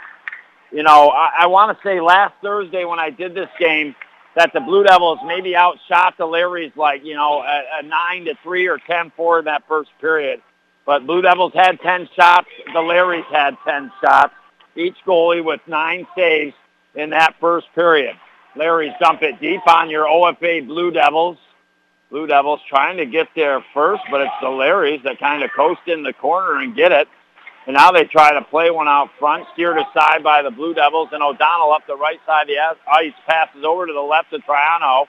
you 0.73 0.83
know, 0.83 1.11
I, 1.11 1.43
I 1.43 1.47
want 1.47 1.77
to 1.77 1.83
say 1.83 2.01
last 2.01 2.35
Thursday 2.43 2.85
when 2.85 2.99
I 2.99 3.11
did 3.11 3.35
this 3.35 3.51
game 3.59 3.95
that 4.37 4.53
the 4.53 4.61
Blue 4.61 4.83
Devils 4.83 5.21
maybe 5.25 5.57
outshot 5.57 6.19
the 6.19 6.25
Larrys 6.25 6.77
like, 6.77 7.05
you 7.05 7.15
know, 7.15 7.43
a, 7.43 7.63
a 7.81 7.83
9 7.83 8.25
to 8.27 8.35
3 8.43 8.67
or 8.67 8.79
10-4 8.79 9.41
in 9.41 9.45
that 9.45 9.63
first 9.69 9.91
period. 10.01 10.43
But 10.87 11.07
Blue 11.07 11.23
Devils 11.23 11.53
had 11.55 11.81
10 11.81 12.09
shots. 12.17 12.49
The 12.67 12.81
Larrys 12.81 13.25
had 13.33 13.57
10 13.65 13.93
shots. 14.03 14.35
Each 14.77 14.97
goalie 15.07 15.45
with 15.45 15.61
nine 15.67 16.07
saves 16.17 16.55
in 16.95 17.11
that 17.11 17.37
first 17.41 17.69
period. 17.75 18.17
Larry's 18.57 18.93
dump 19.01 19.23
it 19.23 19.41
deep 19.41 19.67
on 19.69 19.89
your 19.89 20.07
OFA 20.07 20.67
Blue 20.67 20.91
Devils. 20.91 21.39
Blue 22.11 22.27
Devils 22.27 22.61
trying 22.69 22.99
to 22.99 23.07
get 23.07 23.29
there 23.35 23.65
first, 23.73 24.03
but 24.11 24.21
it's 24.21 24.35
the 24.41 24.49
Larrys 24.49 25.03
that 25.05 25.19
kind 25.19 25.43
of 25.43 25.51
coast 25.57 25.81
in 25.87 26.03
the 26.03 26.13
corner 26.13 26.61
and 26.61 26.77
get 26.77 26.93
it. 26.93 27.09
And 27.67 27.75
now 27.75 27.93
they 27.93 28.05
try 28.05 28.33
to 28.35 28.43
play 28.43 28.71
one 28.71 28.89
out 28.89 29.09
front, 29.19 29.47
steered 29.55 29.79
aside 29.79 30.23
by 30.23 30.43
the 30.43 30.51
Blue 30.51 30.75
Devils, 30.75 31.09
and 31.13 31.23
O'Donnell 31.23 31.73
up 31.73 31.87
the 31.87 31.97
right 31.97 32.21
side 32.27 32.43
of 32.43 32.49
the 32.49 32.91
ice 32.91 33.15
passes 33.27 33.65
over 33.65 33.87
to 33.87 33.93
the 33.93 34.01
left 34.01 34.33
of 34.33 34.43
Triano. 34.43 35.07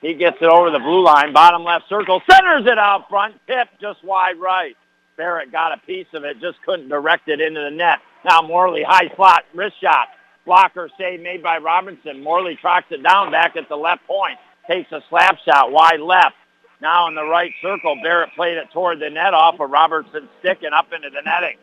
He 0.00 0.14
gets 0.14 0.36
it 0.40 0.48
over 0.48 0.70
the 0.70 0.80
blue 0.80 1.04
line, 1.04 1.32
bottom 1.32 1.62
left 1.64 1.88
circle, 1.88 2.20
centers 2.28 2.66
it 2.66 2.78
out 2.78 3.08
front, 3.08 3.34
tip 3.46 3.68
just 3.80 4.02
wide 4.04 4.38
right. 4.38 4.76
Barrett 5.16 5.52
got 5.52 5.72
a 5.72 5.86
piece 5.86 6.08
of 6.14 6.24
it, 6.24 6.40
just 6.40 6.60
couldn't 6.62 6.88
direct 6.88 7.28
it 7.28 7.40
into 7.40 7.60
the 7.60 7.70
net. 7.70 8.00
Now 8.24 8.42
Morley, 8.42 8.82
high 8.82 9.14
slot, 9.14 9.44
wrist 9.54 9.76
shot, 9.80 10.08
Blocker 10.44 10.88
save 10.98 11.20
made 11.20 11.42
by 11.42 11.58
Robinson. 11.58 12.22
Morley 12.22 12.56
tracks 12.56 12.86
it 12.90 13.02
down 13.02 13.30
back 13.30 13.56
at 13.56 13.68
the 13.68 13.76
left 13.76 14.06
point. 14.06 14.38
Takes 14.68 14.90
a 14.92 15.02
slap 15.08 15.38
shot 15.44 15.70
wide 15.70 16.00
left. 16.00 16.34
Now 16.80 17.06
in 17.06 17.14
the 17.14 17.24
right 17.24 17.52
circle, 17.62 17.96
Barrett 18.02 18.30
played 18.34 18.56
it 18.56 18.70
toward 18.72 18.98
the 18.98 19.10
net 19.10 19.34
off 19.34 19.60
of 19.60 19.70
Robertson's 19.70 20.28
stick 20.40 20.58
and 20.62 20.74
up 20.74 20.92
into 20.92 21.10
the 21.10 21.22
netting. 21.24 21.58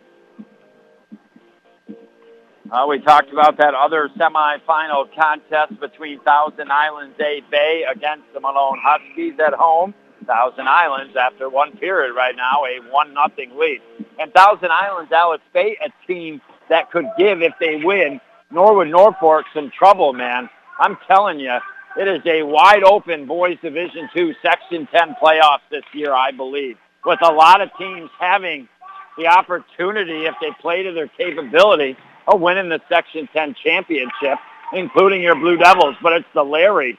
Uh, 2.71 2.85
we 2.87 2.99
talked 2.99 3.31
about 3.33 3.57
that 3.57 3.73
other 3.73 4.09
semifinal 4.15 5.07
contest 5.15 5.79
between 5.79 6.19
Thousand 6.19 6.71
Islands 6.71 7.15
A 7.19 7.41
Bay 7.49 7.83
against 7.91 8.31
the 8.31 8.39
Malone 8.39 8.77
Huskies 8.79 9.33
at 9.39 9.53
home. 9.53 9.95
Thousand 10.27 10.67
Islands, 10.67 11.15
after 11.15 11.49
one 11.49 11.75
period 11.77 12.13
right 12.13 12.35
now, 12.35 12.61
a 12.65 12.91
one 12.91 13.11
nothing 13.15 13.57
lead. 13.57 13.81
And 14.19 14.31
Thousand 14.33 14.69
Islands, 14.71 15.11
Alex 15.11 15.43
Bay, 15.51 15.77
a 15.83 15.89
team 16.05 16.41
that 16.69 16.91
could 16.91 17.05
give 17.17 17.41
if 17.41 17.53
they 17.59 17.77
win 17.83 18.21
Norwood 18.51 18.89
Norfolk 18.89 19.45
some 19.55 19.71
trouble, 19.71 20.13
man. 20.13 20.47
I'm 20.79 20.95
telling 21.07 21.39
you, 21.39 21.57
it 21.97 22.07
is 22.07 22.21
a 22.27 22.43
wide 22.43 22.83
open 22.83 23.25
boys 23.25 23.57
Division 23.63 24.09
Two 24.15 24.35
Section 24.43 24.87
10 24.93 25.15
playoffs 25.21 25.65
this 25.71 25.83
year, 25.93 26.13
I 26.13 26.29
believe, 26.29 26.77
with 27.03 27.19
a 27.23 27.31
lot 27.31 27.61
of 27.61 27.69
teams 27.79 28.11
having 28.19 28.69
the 29.17 29.25
opportunity, 29.25 30.25
if 30.25 30.35
they 30.39 30.51
play 30.61 30.83
to 30.83 30.91
their 30.91 31.07
capability, 31.07 31.97
of 32.33 32.41
winning 32.41 32.69
the 32.69 32.79
Section 32.89 33.27
10 33.33 33.55
championship, 33.63 34.39
including 34.73 35.21
your 35.21 35.35
Blue 35.35 35.57
Devils. 35.57 35.95
But 36.01 36.13
it's 36.13 36.27
the 36.33 36.43
Larry 36.43 36.97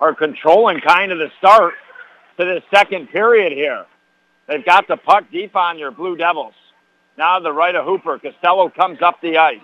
are 0.00 0.14
controlling 0.14 0.80
kind 0.80 1.12
of 1.12 1.18
the 1.18 1.30
start 1.38 1.74
to 2.36 2.44
the 2.44 2.62
second 2.74 3.08
period 3.08 3.52
here. 3.52 3.86
They've 4.48 4.64
got 4.64 4.88
the 4.88 4.96
puck 4.96 5.24
deep 5.30 5.54
on 5.54 5.78
your 5.78 5.92
Blue 5.92 6.16
Devils. 6.16 6.54
Now 7.16 7.38
the 7.38 7.52
right 7.52 7.74
of 7.74 7.84
Hooper. 7.84 8.18
Costello 8.18 8.68
comes 8.68 9.00
up 9.00 9.20
the 9.20 9.38
ice 9.38 9.60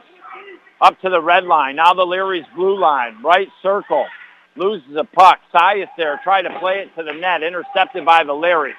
up 0.80 1.00
to 1.00 1.10
the 1.10 1.20
red 1.20 1.44
line. 1.44 1.76
Now 1.76 1.94
the 1.94 2.04
Larry's 2.04 2.46
blue 2.54 2.78
line, 2.78 3.20
right 3.22 3.48
circle, 3.62 4.06
loses 4.56 4.96
a 4.96 5.04
puck. 5.04 5.38
Sias 5.52 5.88
there, 5.96 6.20
try 6.22 6.42
to 6.42 6.58
play 6.60 6.80
it 6.80 6.94
to 6.96 7.02
the 7.02 7.12
net, 7.12 7.42
intercepted 7.42 8.04
by 8.04 8.24
the 8.24 8.32
Larry. 8.32 8.74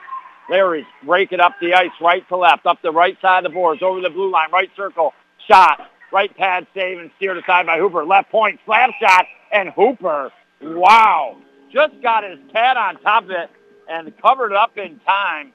Larry's 0.49 0.85
break 1.05 1.31
it 1.31 1.39
up 1.39 1.53
the 1.61 1.73
ice, 1.73 1.91
right 2.01 2.27
to 2.29 2.37
left, 2.37 2.65
up 2.65 2.81
the 2.81 2.91
right 2.91 3.17
side 3.21 3.45
of 3.45 3.51
the 3.51 3.53
boards, 3.53 3.81
over 3.83 4.01
the 4.01 4.09
blue 4.09 4.31
line, 4.31 4.49
right 4.51 4.69
circle, 4.75 5.13
shot, 5.49 5.89
right 6.11 6.35
pad 6.37 6.67
save 6.73 6.99
and 6.99 7.11
steered 7.17 7.37
aside 7.37 7.65
by 7.65 7.77
Hooper. 7.77 8.05
Left 8.05 8.29
point, 8.31 8.59
slap 8.65 8.91
shot, 9.01 9.25
and 9.51 9.69
Hooper, 9.69 10.31
wow, 10.61 11.37
just 11.71 12.01
got 12.01 12.23
his 12.23 12.39
pad 12.53 12.77
on 12.77 12.99
top 13.01 13.25
of 13.25 13.31
it 13.31 13.49
and 13.89 14.13
covered 14.21 14.53
up 14.53 14.77
in 14.77 14.99
time 14.99 15.51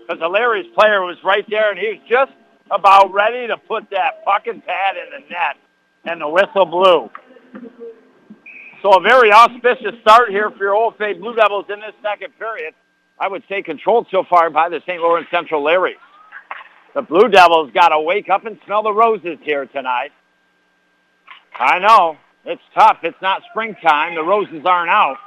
because 0.00 0.20
the 0.20 0.28
Larry's 0.28 0.66
player 0.74 1.02
was 1.02 1.16
right 1.24 1.44
there 1.48 1.70
and 1.70 1.78
he 1.78 1.88
was 1.88 1.98
just 2.08 2.32
about 2.70 3.12
ready 3.12 3.46
to 3.46 3.56
put 3.56 3.90
that 3.90 4.24
fucking 4.24 4.62
pad 4.62 4.96
in 4.96 5.22
the 5.22 5.28
net 5.30 5.56
and 6.04 6.20
the 6.20 6.28
whistle 6.28 6.66
blew. 6.66 7.10
So 8.82 8.92
a 8.94 9.00
very 9.00 9.30
auspicious 9.30 10.00
start 10.00 10.30
here 10.30 10.50
for 10.50 10.64
your 10.64 10.74
OFA 10.74 11.18
Blue 11.20 11.34
Devils 11.34 11.66
in 11.68 11.80
this 11.80 11.92
second 12.02 12.36
period. 12.38 12.74
I 13.18 13.28
would 13.28 13.42
say 13.48 13.62
controlled 13.62 14.06
so 14.10 14.24
far 14.28 14.48
by 14.48 14.70
the 14.70 14.80
St. 14.86 15.00
Lawrence 15.00 15.28
Central 15.30 15.62
Larrys. 15.62 16.00
The 16.94 17.02
Blue 17.02 17.28
Devils 17.28 17.70
got 17.72 17.90
to 17.90 18.00
wake 18.00 18.28
up 18.28 18.46
and 18.46 18.58
smell 18.64 18.82
the 18.82 18.92
roses 18.92 19.38
here 19.42 19.66
tonight. 19.66 20.10
I 21.54 21.78
know. 21.78 22.16
It's 22.44 22.62
tough. 22.74 22.98
It's 23.02 23.20
not 23.22 23.42
springtime. 23.50 24.14
The 24.14 24.24
roses 24.24 24.64
aren't 24.64 24.90
out. 24.90 25.18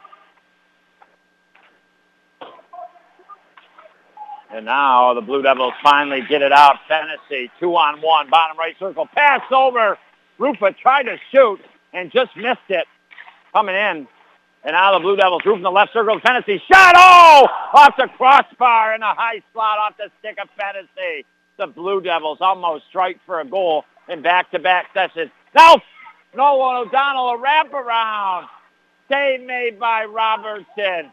And 4.51 4.65
now 4.65 5.13
the 5.13 5.21
Blue 5.21 5.41
Devils 5.41 5.73
finally 5.81 6.21
get 6.27 6.41
it 6.41 6.51
out. 6.51 6.77
Fennessy, 6.87 7.49
two 7.59 7.75
on 7.75 8.01
one, 8.01 8.29
bottom 8.29 8.57
right 8.57 8.75
circle. 8.77 9.07
Pass 9.07 9.41
over 9.51 9.97
Rufa 10.37 10.73
tried 10.73 11.03
to 11.03 11.17
shoot 11.31 11.59
and 11.93 12.11
just 12.11 12.35
missed 12.35 12.69
it 12.69 12.85
coming 13.53 13.75
in. 13.75 14.07
And 14.65 14.73
now 14.73 14.93
the 14.93 14.99
Blue 14.99 15.15
Devils, 15.15 15.41
Roof 15.45 15.57
in 15.57 15.63
the 15.63 15.71
left 15.71 15.93
circle 15.93 16.19
Fennessy. 16.19 16.61
Shot! 16.71 16.93
Oh! 16.95 17.47
Off 17.73 17.95
the 17.97 18.07
crossbar 18.17 18.95
in 18.95 19.01
a 19.01 19.13
high 19.13 19.41
slot 19.53 19.79
off 19.79 19.97
the 19.97 20.09
stick 20.19 20.37
of 20.41 20.49
Fennessy. 20.57 21.25
The 21.57 21.67
Blue 21.67 22.01
Devils 22.01 22.39
almost 22.41 22.85
strike 22.89 23.19
for 23.25 23.39
a 23.39 23.45
goal 23.45 23.85
in 24.09 24.21
back-to-back 24.21 24.87
sessions. 24.93 25.31
Now, 25.55 25.75
Nolan 26.35 26.87
O'Donnell, 26.87 27.29
a 27.29 27.37
wraparound. 27.37 28.47
Save 29.09 29.45
made 29.45 29.79
by 29.79 30.05
Robertson. 30.05 31.11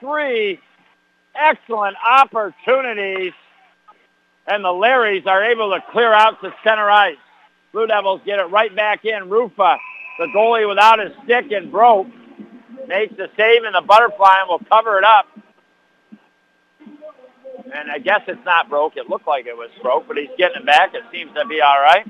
Three 0.00 0.60
excellent 1.34 1.96
opportunities. 2.06 3.32
And 4.46 4.62
the 4.62 4.68
Larrys 4.68 5.26
are 5.26 5.42
able 5.42 5.70
to 5.70 5.82
clear 5.90 6.12
out 6.12 6.40
to 6.42 6.54
center 6.62 6.90
ice. 6.90 7.16
Blue 7.72 7.86
Devils 7.86 8.20
get 8.24 8.38
it 8.38 8.50
right 8.50 8.74
back 8.74 9.04
in. 9.04 9.30
Rufa, 9.30 9.76
the 10.18 10.26
goalie 10.34 10.68
without 10.68 10.98
his 10.98 11.12
stick 11.24 11.50
and 11.52 11.70
broke, 11.70 12.06
makes 12.86 13.16
the 13.16 13.30
save 13.36 13.64
in 13.64 13.72
the 13.72 13.82
butterfly 13.82 14.36
and 14.40 14.48
will 14.48 14.62
cover 14.70 14.98
it 14.98 15.04
up. 15.04 15.26
And 17.74 17.90
I 17.90 17.98
guess 17.98 18.22
it's 18.26 18.44
not 18.44 18.68
broke. 18.70 18.96
It 18.96 19.08
looked 19.08 19.26
like 19.26 19.46
it 19.46 19.56
was 19.56 19.70
broke, 19.82 20.08
but 20.08 20.16
he's 20.16 20.30
getting 20.38 20.62
it 20.62 20.66
back. 20.66 20.94
It 20.94 21.02
seems 21.12 21.32
to 21.34 21.44
be 21.46 21.60
all 21.60 21.80
right. 21.80 22.06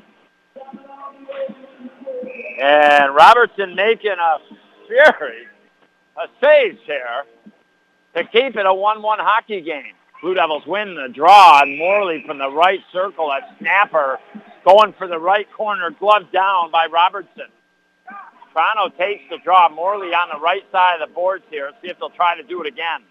And 2.61 3.15
Robertson 3.15 3.75
making 3.75 4.17
a 4.21 4.39
fury, 4.87 5.47
a 6.17 6.27
save 6.41 6.79
here 6.85 7.25
to 8.15 8.25
keep 8.25 8.57
it 8.57 8.67
a 8.67 8.71
1-1 8.71 9.19
hockey 9.19 9.61
game. 9.61 9.95
Blue 10.21 10.35
Devils 10.35 10.67
win 10.67 10.97
the 10.97 11.09
draw, 11.13 11.61
and 11.63 11.79
Morley 11.79 12.25
from 12.27 12.39
the 12.39 12.51
right 12.51 12.81
circle, 12.93 13.31
a 13.31 13.41
snapper 13.59 14.19
going 14.65 14.93
for 14.95 15.07
the 15.07 15.19
right 15.19 15.47
corner, 15.53 15.91
glove 15.91 16.33
down 16.33 16.73
by 16.73 16.87
Robertson. 16.87 17.47
Triano 18.53 18.97
takes 18.97 19.23
the 19.31 19.39
draw. 19.45 19.69
Morley 19.69 20.09
on 20.09 20.29
the 20.33 20.41
right 20.41 20.65
side 20.73 21.01
of 21.01 21.09
the 21.09 21.15
boards 21.15 21.45
here. 21.51 21.71
See 21.81 21.89
if 21.89 21.99
they'll 22.01 22.11
try 22.11 22.37
to 22.37 22.43
do 22.43 22.61
it 22.61 22.67
again. 22.67 23.03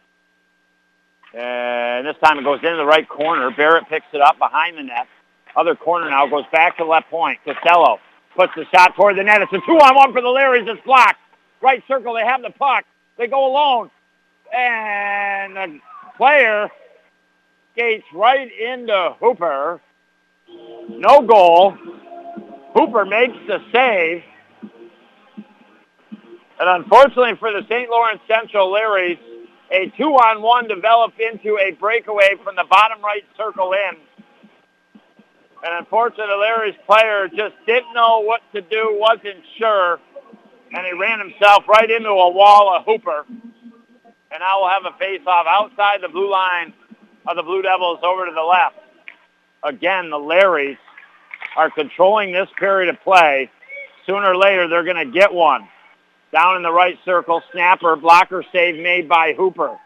And 1.33 2.07
this 2.07 2.15
time 2.23 2.39
it 2.39 2.43
goes 2.43 2.59
into 2.63 2.77
the 2.77 2.85
right 2.85 3.07
corner. 3.07 3.51
Barrett 3.51 3.87
picks 3.89 4.05
it 4.13 4.21
up 4.21 4.37
behind 4.39 4.77
the 4.77 4.83
net. 4.83 5.07
Other 5.55 5.75
corner 5.75 6.09
now 6.09 6.27
goes 6.27 6.45
back 6.51 6.77
to 6.77 6.85
left 6.85 7.09
point. 7.09 7.39
Costello 7.43 7.99
puts 8.35 8.53
the 8.55 8.65
shot 8.73 8.95
toward 8.95 9.17
the 9.17 9.23
net. 9.23 9.41
It's 9.41 9.51
a 9.51 9.59
two-on-one 9.65 10.13
for 10.13 10.21
the 10.21 10.27
Larrys. 10.27 10.67
It's 10.67 10.81
blocked. 10.85 11.19
Right 11.61 11.83
circle. 11.87 12.13
They 12.13 12.23
have 12.23 12.41
the 12.41 12.51
puck. 12.51 12.85
They 13.17 13.27
go 13.27 13.51
alone. 13.51 13.89
And 14.55 15.55
the 15.55 15.79
player 16.15 16.69
skates 17.73 18.05
right 18.13 18.49
into 18.59 19.15
Hooper. 19.19 19.81
No 20.89 21.21
goal. 21.21 21.77
Hooper 22.73 23.05
makes 23.05 23.37
the 23.47 23.59
save. 23.73 24.23
And 26.59 26.83
unfortunately 26.83 27.35
for 27.39 27.51
the 27.51 27.63
St. 27.67 27.89
Lawrence 27.89 28.21
Central 28.27 28.71
Larrys, 28.71 29.19
A 29.71 29.91
two-on-one 29.97 30.67
developed 30.67 31.19
into 31.19 31.57
a 31.57 31.71
breakaway 31.71 32.35
from 32.43 32.55
the 32.55 32.63
bottom 32.69 33.01
right 33.01 33.23
circle 33.35 33.73
in. 33.73 33.97
And 35.63 35.73
unfortunately, 35.79 36.35
Larry's 36.39 36.75
player 36.85 37.27
just 37.27 37.55
didn't 37.65 37.93
know 37.93 38.21
what 38.21 38.41
to 38.53 38.61
do, 38.61 38.95
wasn't 38.99 39.43
sure, 39.57 39.99
and 40.71 40.85
he 40.85 40.93
ran 40.93 41.19
himself 41.19 41.67
right 41.67 41.89
into 41.89 42.09
a 42.09 42.29
wall 42.31 42.73
of 42.75 42.85
Hooper. 42.85 43.25
And 43.27 44.39
now 44.39 44.61
we'll 44.61 44.69
have 44.69 44.85
a 44.85 44.97
face-off 44.97 45.45
outside 45.49 46.01
the 46.01 46.09
blue 46.09 46.31
line 46.31 46.73
of 47.25 47.35
the 47.35 47.43
Blue 47.43 47.61
Devils 47.61 47.99
over 48.03 48.25
to 48.25 48.31
the 48.31 48.41
left. 48.41 48.75
Again, 49.63 50.09
the 50.09 50.17
Larrys 50.17 50.77
are 51.57 51.69
controlling 51.71 52.31
this 52.31 52.49
period 52.57 52.89
of 52.89 53.01
play. 53.01 53.49
Sooner 54.05 54.31
or 54.31 54.37
later, 54.37 54.67
they're 54.67 54.83
going 54.83 54.95
to 55.05 55.11
get 55.11 55.33
one. 55.33 55.67
Down 56.31 56.57
in 56.57 56.63
the 56.63 56.71
right 56.71 56.97
circle, 57.05 57.41
snapper, 57.51 57.95
blocker 57.95 58.43
save 58.51 58.75
made 58.75 59.07
by 59.07 59.33
Hooper. 59.33 59.77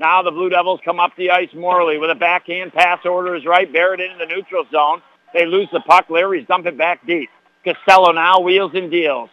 Now 0.00 0.22
the 0.22 0.30
Blue 0.30 0.48
Devils 0.48 0.80
come 0.84 0.98
up 0.98 1.12
the 1.16 1.30
ice 1.30 1.52
Morley 1.54 1.98
with 1.98 2.10
a 2.10 2.14
backhand 2.14 2.72
pass 2.72 3.00
over 3.04 3.34
his 3.34 3.44
right, 3.44 3.68
it 3.68 4.00
into 4.00 4.16
the 4.18 4.26
neutral 4.26 4.64
zone. 4.72 5.02
They 5.34 5.46
lose 5.46 5.68
the 5.72 5.80
puck. 5.80 6.10
Larry's 6.10 6.46
dump 6.46 6.66
it 6.66 6.76
back 6.76 7.06
deep. 7.06 7.30
Costello 7.64 8.12
now 8.12 8.40
wheels 8.40 8.72
and 8.74 8.90
deals. 8.90 9.30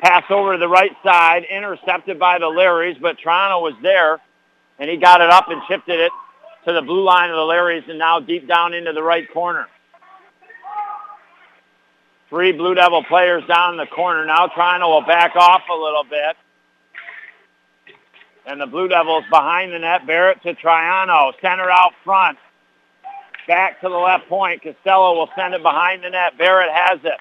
Pass 0.00 0.24
over 0.30 0.52
to 0.52 0.58
the 0.58 0.68
right 0.68 0.92
side, 1.02 1.44
intercepted 1.44 2.18
by 2.18 2.38
the 2.38 2.46
Larrys, 2.46 3.00
but 3.00 3.16
Triano 3.18 3.60
was 3.60 3.74
there, 3.82 4.18
and 4.78 4.88
he 4.88 4.96
got 4.96 5.20
it 5.20 5.28
up 5.30 5.48
and 5.48 5.60
shifted 5.68 6.00
it 6.00 6.12
to 6.66 6.72
the 6.72 6.82
blue 6.82 7.02
line 7.02 7.30
of 7.30 7.36
the 7.36 7.42
Larrys 7.42 7.88
and 7.88 7.98
now 7.98 8.20
deep 8.20 8.46
down 8.46 8.72
into 8.74 8.92
the 8.92 9.02
right 9.02 9.30
corner. 9.32 9.66
Three 12.30 12.52
Blue 12.52 12.74
Devil 12.74 13.04
players 13.04 13.42
down 13.46 13.72
in 13.72 13.76
the 13.76 13.86
corner. 13.86 14.24
Now 14.24 14.46
Triano 14.46 14.88
will 14.88 15.06
back 15.06 15.34
off 15.34 15.62
a 15.68 15.74
little 15.74 16.04
bit. 16.04 16.36
And 18.46 18.60
the 18.60 18.66
Blue 18.66 18.88
Devils 18.88 19.24
behind 19.30 19.72
the 19.72 19.80
net. 19.80 20.06
Barrett 20.06 20.40
to 20.44 20.54
Triano. 20.54 21.32
Center 21.42 21.68
out 21.68 21.92
front. 22.04 22.38
Back 23.48 23.80
to 23.80 23.88
the 23.88 23.96
left 23.96 24.28
point. 24.28 24.62
Costello 24.62 25.16
will 25.16 25.28
send 25.36 25.54
it 25.54 25.62
behind 25.62 26.04
the 26.04 26.10
net. 26.10 26.38
Barrett 26.38 26.70
has 26.72 27.00
it. 27.04 27.18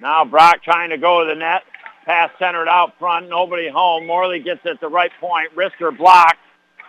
Now 0.00 0.24
Brock 0.24 0.62
trying 0.64 0.90
to 0.90 0.98
go 0.98 1.24
to 1.24 1.28
the 1.28 1.38
net. 1.38 1.62
Pass 2.04 2.30
centered 2.38 2.68
out 2.68 2.98
front. 2.98 3.28
Nobody 3.28 3.68
home. 3.68 4.06
Morley 4.06 4.40
gets 4.40 4.60
it 4.64 4.70
at 4.70 4.80
the 4.80 4.88
right 4.88 5.12
point. 5.20 5.54
Wrister 5.54 5.96
blocked 5.96 6.38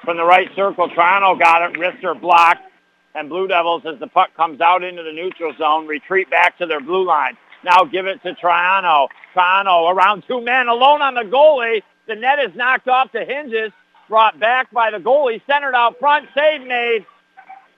from 0.04 0.18
the 0.18 0.24
right 0.24 0.50
circle. 0.56 0.90
Toronto 0.90 1.36
got 1.36 1.70
it. 1.70 1.78
Wrister 1.78 2.20
blocked. 2.20 2.69
And 3.16 3.30
Blue 3.30 3.48
Devils, 3.48 3.84
as 3.86 4.00
the 4.00 4.08
puck 4.08 4.30
comes 4.36 4.62
out 4.62 4.84
into 4.84 5.04
the 5.04 5.12
neutral 5.12 5.54
zone, 5.58 5.88
retreat 5.88 6.30
back 6.30 6.58
to 6.60 6.66
their 6.66 6.80
blue 6.80 7.06
line. 7.06 7.38
Now 7.64 7.84
give 7.84 8.06
it 8.06 8.22
to 8.24 8.34
Triano. 8.36 9.08
Triano 9.36 9.92
around 9.94 10.24
two 10.28 10.42
men 10.42 10.68
alone 10.68 11.02
on 11.02 11.16
the 11.16 11.22
goalie. 11.22 11.82
The 12.08 12.16
net 12.16 12.40
is 12.40 12.56
knocked 12.56 12.88
off 12.88 13.12
the 13.12 13.26
hinges, 13.26 13.72
brought 14.08 14.40
back 14.40 14.72
by 14.72 14.92
the 14.92 14.98
goalie, 14.98 15.42
centered 15.48 15.76
out 15.76 16.00
front, 16.00 16.28
save 16.36 16.66
made. 16.66 17.06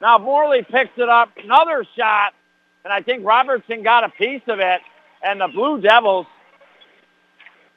Now 0.02 0.18
Morley 0.18 0.64
picks 0.64 0.98
it 0.98 1.10
up, 1.10 1.30
another 1.44 1.86
shot, 1.96 2.34
and 2.84 2.92
I 2.92 3.02
think 3.02 3.26
Robertson 3.26 3.84
got 3.84 4.04
a 4.04 4.10
piece 4.10 4.42
of 4.48 4.60
it. 4.60 4.82
And 5.24 5.40
the 5.40 5.48
Blue 5.48 5.80
Devils, 5.80 6.26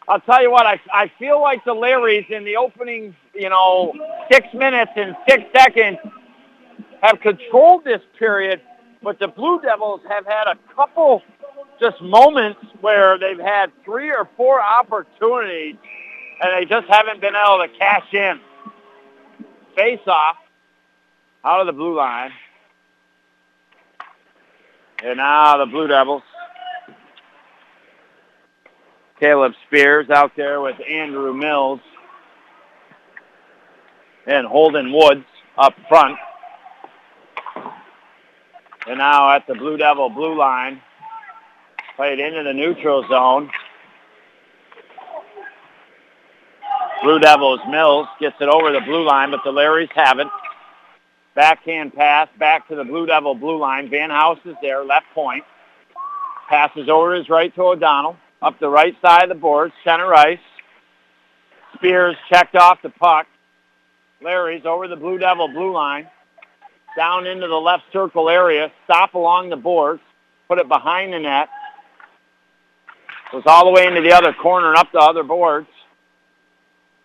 I'll 0.08 0.20
tell 0.20 0.42
you 0.42 0.50
what, 0.50 0.66
I, 0.66 0.80
I 0.92 1.12
feel 1.18 1.40
like 1.40 1.64
the 1.64 1.74
Larrys 1.74 2.28
in 2.30 2.44
the 2.44 2.56
opening, 2.56 3.14
you 3.34 3.50
know, 3.50 3.92
six 4.32 4.46
minutes 4.54 4.92
and 4.96 5.14
six 5.28 5.44
seconds 5.54 5.98
have 7.04 7.20
controlled 7.20 7.84
this 7.84 8.00
period, 8.18 8.62
but 9.02 9.18
the 9.18 9.28
Blue 9.28 9.60
Devils 9.60 10.00
have 10.08 10.24
had 10.24 10.46
a 10.46 10.56
couple 10.74 11.22
just 11.78 12.00
moments 12.00 12.60
where 12.80 13.18
they've 13.18 13.38
had 13.38 13.70
three 13.84 14.10
or 14.10 14.28
four 14.38 14.62
opportunities 14.62 15.76
and 16.40 16.52
they 16.56 16.64
just 16.64 16.86
haven't 16.88 17.20
been 17.20 17.34
able 17.34 17.58
to 17.58 17.68
cash 17.78 18.12
in. 18.12 18.40
Face 19.76 20.00
off 20.06 20.36
out 21.44 21.60
of 21.60 21.66
the 21.66 21.72
blue 21.72 21.96
line. 21.96 22.30
And 25.02 25.18
now 25.18 25.58
the 25.58 25.66
Blue 25.66 25.86
Devils. 25.86 26.22
Caleb 29.20 29.52
Spears 29.66 30.08
out 30.10 30.32
there 30.36 30.60
with 30.60 30.76
Andrew 30.88 31.34
Mills 31.34 31.80
and 34.26 34.46
Holden 34.46 34.92
Woods 34.92 35.24
up 35.58 35.74
front. 35.88 36.16
And 38.86 38.98
now 38.98 39.34
at 39.34 39.46
the 39.46 39.54
Blue 39.54 39.76
Devil 39.78 40.10
blue 40.10 40.36
line, 40.36 40.80
played 41.96 42.18
into 42.18 42.42
the 42.42 42.52
neutral 42.52 43.06
zone. 43.08 43.50
Blue 47.02 47.18
Devils 47.18 47.60
Mills 47.68 48.06
gets 48.20 48.36
it 48.40 48.48
over 48.48 48.72
the 48.72 48.80
blue 48.80 49.06
line, 49.06 49.30
but 49.30 49.40
the 49.44 49.50
Larrys 49.50 49.90
haven't. 49.94 50.30
Backhand 51.34 51.94
pass 51.94 52.28
back 52.38 52.68
to 52.68 52.76
the 52.76 52.84
Blue 52.84 53.06
Devil 53.06 53.34
blue 53.34 53.58
line. 53.58 53.88
Van 53.90 54.10
House 54.10 54.38
is 54.44 54.54
there, 54.60 54.84
left 54.84 55.06
point. 55.14 55.44
Passes 56.48 56.88
over 56.88 57.14
his 57.14 57.28
right 57.28 57.54
to 57.54 57.62
O'Donnell. 57.62 58.16
Up 58.42 58.58
the 58.60 58.68
right 58.68 58.94
side 59.00 59.24
of 59.24 59.28
the 59.30 59.34
board, 59.34 59.72
center 59.82 60.14
ice. 60.14 60.38
Spears 61.74 62.16
checked 62.28 62.54
off 62.54 62.78
the 62.82 62.90
puck. 62.90 63.26
Larry's 64.22 64.64
over 64.66 64.88
the 64.88 64.96
Blue 64.96 65.18
Devil 65.18 65.48
blue 65.48 65.72
line 65.72 66.06
down 66.96 67.26
into 67.26 67.48
the 67.48 67.54
left 67.54 67.84
circle 67.92 68.28
area, 68.28 68.70
stop 68.84 69.14
along 69.14 69.50
the 69.50 69.56
boards, 69.56 70.00
put 70.48 70.58
it 70.58 70.68
behind 70.68 71.12
the 71.12 71.18
net. 71.18 71.48
Goes 73.32 73.42
all 73.46 73.64
the 73.64 73.70
way 73.70 73.86
into 73.86 74.00
the 74.00 74.12
other 74.12 74.32
corner 74.32 74.68
and 74.68 74.78
up 74.78 74.92
the 74.92 75.00
other 75.00 75.22
boards. 75.22 75.66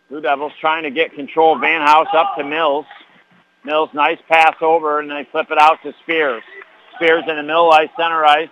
Blue 0.09 0.21
Devils 0.21 0.53
trying 0.59 0.83
to 0.83 0.91
get 0.91 1.13
control 1.13 1.55
of 1.55 1.61
Van 1.61 1.81
House 1.81 2.07
up 2.13 2.35
to 2.37 2.43
Mills. 2.43 2.85
Mills, 3.63 3.89
nice 3.93 4.17
pass 4.27 4.55
over, 4.61 4.99
and 4.99 5.09
they 5.09 5.27
flip 5.31 5.47
it 5.51 5.57
out 5.57 5.77
to 5.83 5.93
Spears. 6.03 6.43
Spears 6.95 7.23
in 7.27 7.35
the 7.35 7.43
middle 7.43 7.71
ice, 7.71 7.89
center 7.97 8.25
ice. 8.25 8.49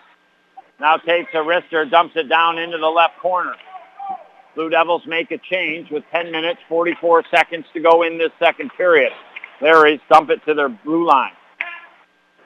Now 0.79 0.97
takes 0.97 1.31
a 1.33 1.37
wrister, 1.37 1.89
dumps 1.89 2.15
it 2.15 2.29
down 2.29 2.57
into 2.59 2.77
the 2.77 2.87
left 2.87 3.17
corner. 3.19 3.55
Blue 4.55 4.69
Devils 4.69 5.03
make 5.07 5.31
a 5.31 5.37
change 5.37 5.89
with 5.91 6.03
10 6.11 6.31
minutes, 6.31 6.59
44 6.69 7.23
seconds 7.31 7.65
to 7.73 7.79
go 7.79 8.03
in 8.03 8.17
this 8.17 8.31
second 8.39 8.71
period. 8.75 9.11
Larry's 9.61 9.99
dump 10.09 10.29
it 10.29 10.39
to 10.45 10.53
their 10.53 10.69
blue 10.69 11.07
line. 11.07 11.33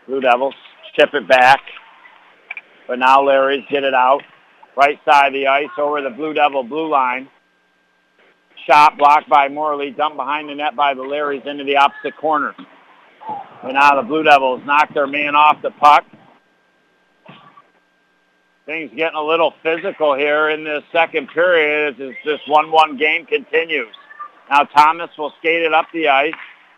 Blue 0.08 0.22
Devils 0.22 0.56
chip 0.96 1.14
it 1.14 1.28
back. 1.28 1.60
But 2.88 3.00
now 3.00 3.24
Larry's 3.24 3.66
get 3.70 3.84
it 3.84 3.94
out. 3.94 4.22
Right 4.76 5.00
side 5.06 5.28
of 5.28 5.34
the 5.34 5.48
ice 5.48 5.70
over 5.78 6.02
the 6.02 6.10
Blue 6.10 6.34
Devil 6.34 6.64
blue 6.64 6.90
line. 6.90 7.28
Shot 8.66 8.98
blocked 8.98 9.30
by 9.30 9.50
Morley. 9.50 9.92
Dumped 9.92 10.18
behind 10.18 10.50
the 10.50 10.56
net 10.56 10.76
by 10.76 10.94
the 10.94 11.02
Larrys 11.02 11.46
into 11.46 11.64
the 11.64 11.78
opposite 11.78 12.16
corner. 12.18 12.56
And 13.64 13.74
now 13.74 13.96
the 13.96 14.08
Blue 14.08 14.24
Devils 14.24 14.62
knock 14.66 14.94
their 14.94 15.08
man 15.08 15.36
off 15.36 15.62
the 15.62 15.72
puck. 15.72 16.06
Things 18.66 18.92
getting 18.96 19.18
a 19.18 19.24
little 19.24 19.54
physical 19.64 20.16
here 20.16 20.50
in 20.50 20.64
this 20.64 20.84
second 20.92 21.28
period 21.30 22.00
as 22.00 22.14
this 22.24 22.40
1-1 22.48 22.98
game 22.98 23.26
continues. 23.26 23.96
Now 24.50 24.64
Thomas 24.64 25.10
will 25.18 25.34
skate 25.40 25.64
it 25.64 25.74
up 25.74 25.88
the 25.94 26.08
ice. 26.08 26.34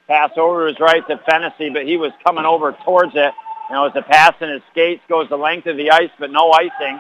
Pass 0.07 0.31
over 0.37 0.67
his 0.67 0.79
right 0.79 1.05
to 1.07 1.17
Fennessy, 1.29 1.69
but 1.69 1.85
he 1.85 1.97
was 1.97 2.11
coming 2.25 2.45
over 2.45 2.75
towards 2.85 3.13
it. 3.15 3.33
And 3.69 3.77
it 3.77 3.79
was 3.79 3.93
a 3.95 4.01
pass 4.01 4.33
in 4.41 4.49
his 4.49 4.61
skates, 4.71 5.01
goes 5.07 5.29
the 5.29 5.37
length 5.37 5.67
of 5.67 5.77
the 5.77 5.91
ice, 5.91 6.09
but 6.19 6.31
no 6.31 6.51
icing. 6.51 6.99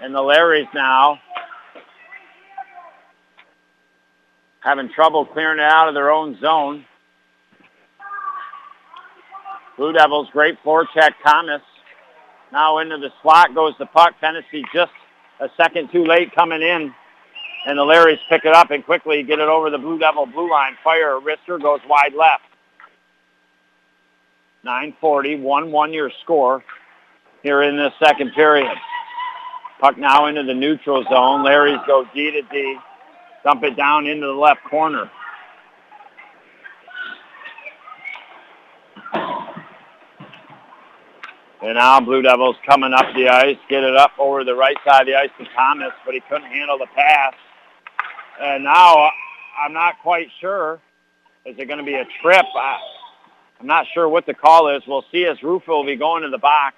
And 0.00 0.14
the 0.14 0.18
Larrys 0.18 0.72
now 0.74 1.20
having 4.60 4.90
trouble 4.90 5.24
clearing 5.24 5.58
it 5.58 5.64
out 5.64 5.88
of 5.88 5.94
their 5.94 6.10
own 6.10 6.38
zone. 6.40 6.84
Blue 9.76 9.92
Devils, 9.92 10.28
great 10.32 10.62
forecheck, 10.62 11.12
Thomas. 11.24 11.62
Now 12.52 12.78
into 12.78 12.98
the 12.98 13.10
slot 13.22 13.54
goes 13.54 13.74
the 13.78 13.86
puck. 13.86 14.14
Fennessy 14.20 14.64
just 14.74 14.92
a 15.40 15.48
second 15.56 15.90
too 15.90 16.04
late 16.04 16.34
coming 16.34 16.60
in. 16.60 16.94
And 17.66 17.78
the 17.78 17.82
Larrys 17.82 18.18
pick 18.28 18.44
it 18.44 18.54
up 18.54 18.70
and 18.70 18.84
quickly 18.84 19.22
get 19.22 19.38
it 19.38 19.48
over 19.48 19.70
the 19.70 19.78
Blue 19.78 19.98
Devil 19.98 20.26
blue 20.26 20.50
line. 20.50 20.76
Fire, 20.82 21.20
wrister 21.20 21.60
goes 21.60 21.80
wide 21.88 22.14
left. 22.14 22.44
940, 24.64 25.38
1-1 25.38 25.94
your 25.94 26.10
score 26.22 26.62
here 27.42 27.62
in 27.62 27.76
this 27.76 27.92
second 28.02 28.32
period. 28.32 28.76
Puck 29.80 29.96
now 29.96 30.26
into 30.26 30.42
the 30.42 30.54
neutral 30.54 31.02
zone. 31.04 31.42
Larrys 31.42 31.84
go 31.86 32.04
D 32.14 32.30
to 32.30 32.42
D. 32.42 32.76
Dump 33.42 33.62
it 33.64 33.76
down 33.76 34.06
into 34.06 34.26
the 34.26 34.32
left 34.32 34.62
corner. 34.64 35.10
And 41.62 41.74
now 41.74 42.00
Blue 42.00 42.22
Devils 42.22 42.56
coming 42.66 42.92
up 42.94 43.06
the 43.14 43.28
ice, 43.28 43.58
get 43.68 43.84
it 43.84 43.94
up 43.94 44.12
over 44.18 44.44
the 44.44 44.54
right 44.54 44.76
side 44.84 45.02
of 45.02 45.06
the 45.08 45.14
ice 45.14 45.30
to 45.38 45.46
Thomas, 45.54 45.92
but 46.04 46.14
he 46.14 46.20
couldn't 46.20 46.50
handle 46.50 46.78
the 46.78 46.86
pass. 46.94 47.34
And 48.40 48.64
now 48.64 49.10
I'm 49.58 49.72
not 49.74 50.00
quite 50.02 50.28
sure. 50.40 50.80
Is 51.44 51.56
it 51.58 51.66
going 51.66 51.78
to 51.78 51.84
be 51.84 51.94
a 51.94 52.06
trip? 52.22 52.46
I, 52.56 52.78
I'm 53.60 53.66
not 53.66 53.86
sure 53.92 54.08
what 54.08 54.24
the 54.24 54.34
call 54.34 54.74
is. 54.74 54.82
We'll 54.86 55.04
see 55.12 55.26
as 55.26 55.42
Rufa 55.42 55.70
will 55.70 55.84
be 55.84 55.96
going 55.96 56.22
to 56.22 56.30
the 56.30 56.38
box. 56.38 56.76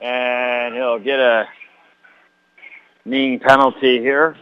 And 0.00 0.74
he'll 0.74 0.98
get 0.98 1.20
a 1.20 1.46
kneeing 3.04 3.38
penalty 3.38 4.00
here. 4.00 4.36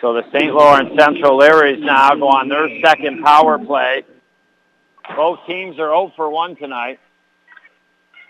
So 0.00 0.14
the 0.14 0.22
St. 0.32 0.52
Lawrence 0.54 0.90
Central 0.98 1.38
Larrys 1.38 1.80
now 1.80 2.14
go 2.14 2.28
on 2.28 2.48
their 2.48 2.68
second 2.84 3.22
power 3.22 3.58
play. 3.58 4.04
Both 5.16 5.40
teams 5.46 5.78
are 5.78 5.88
0 5.88 6.12
for 6.16 6.30
1 6.30 6.56
tonight. 6.56 7.00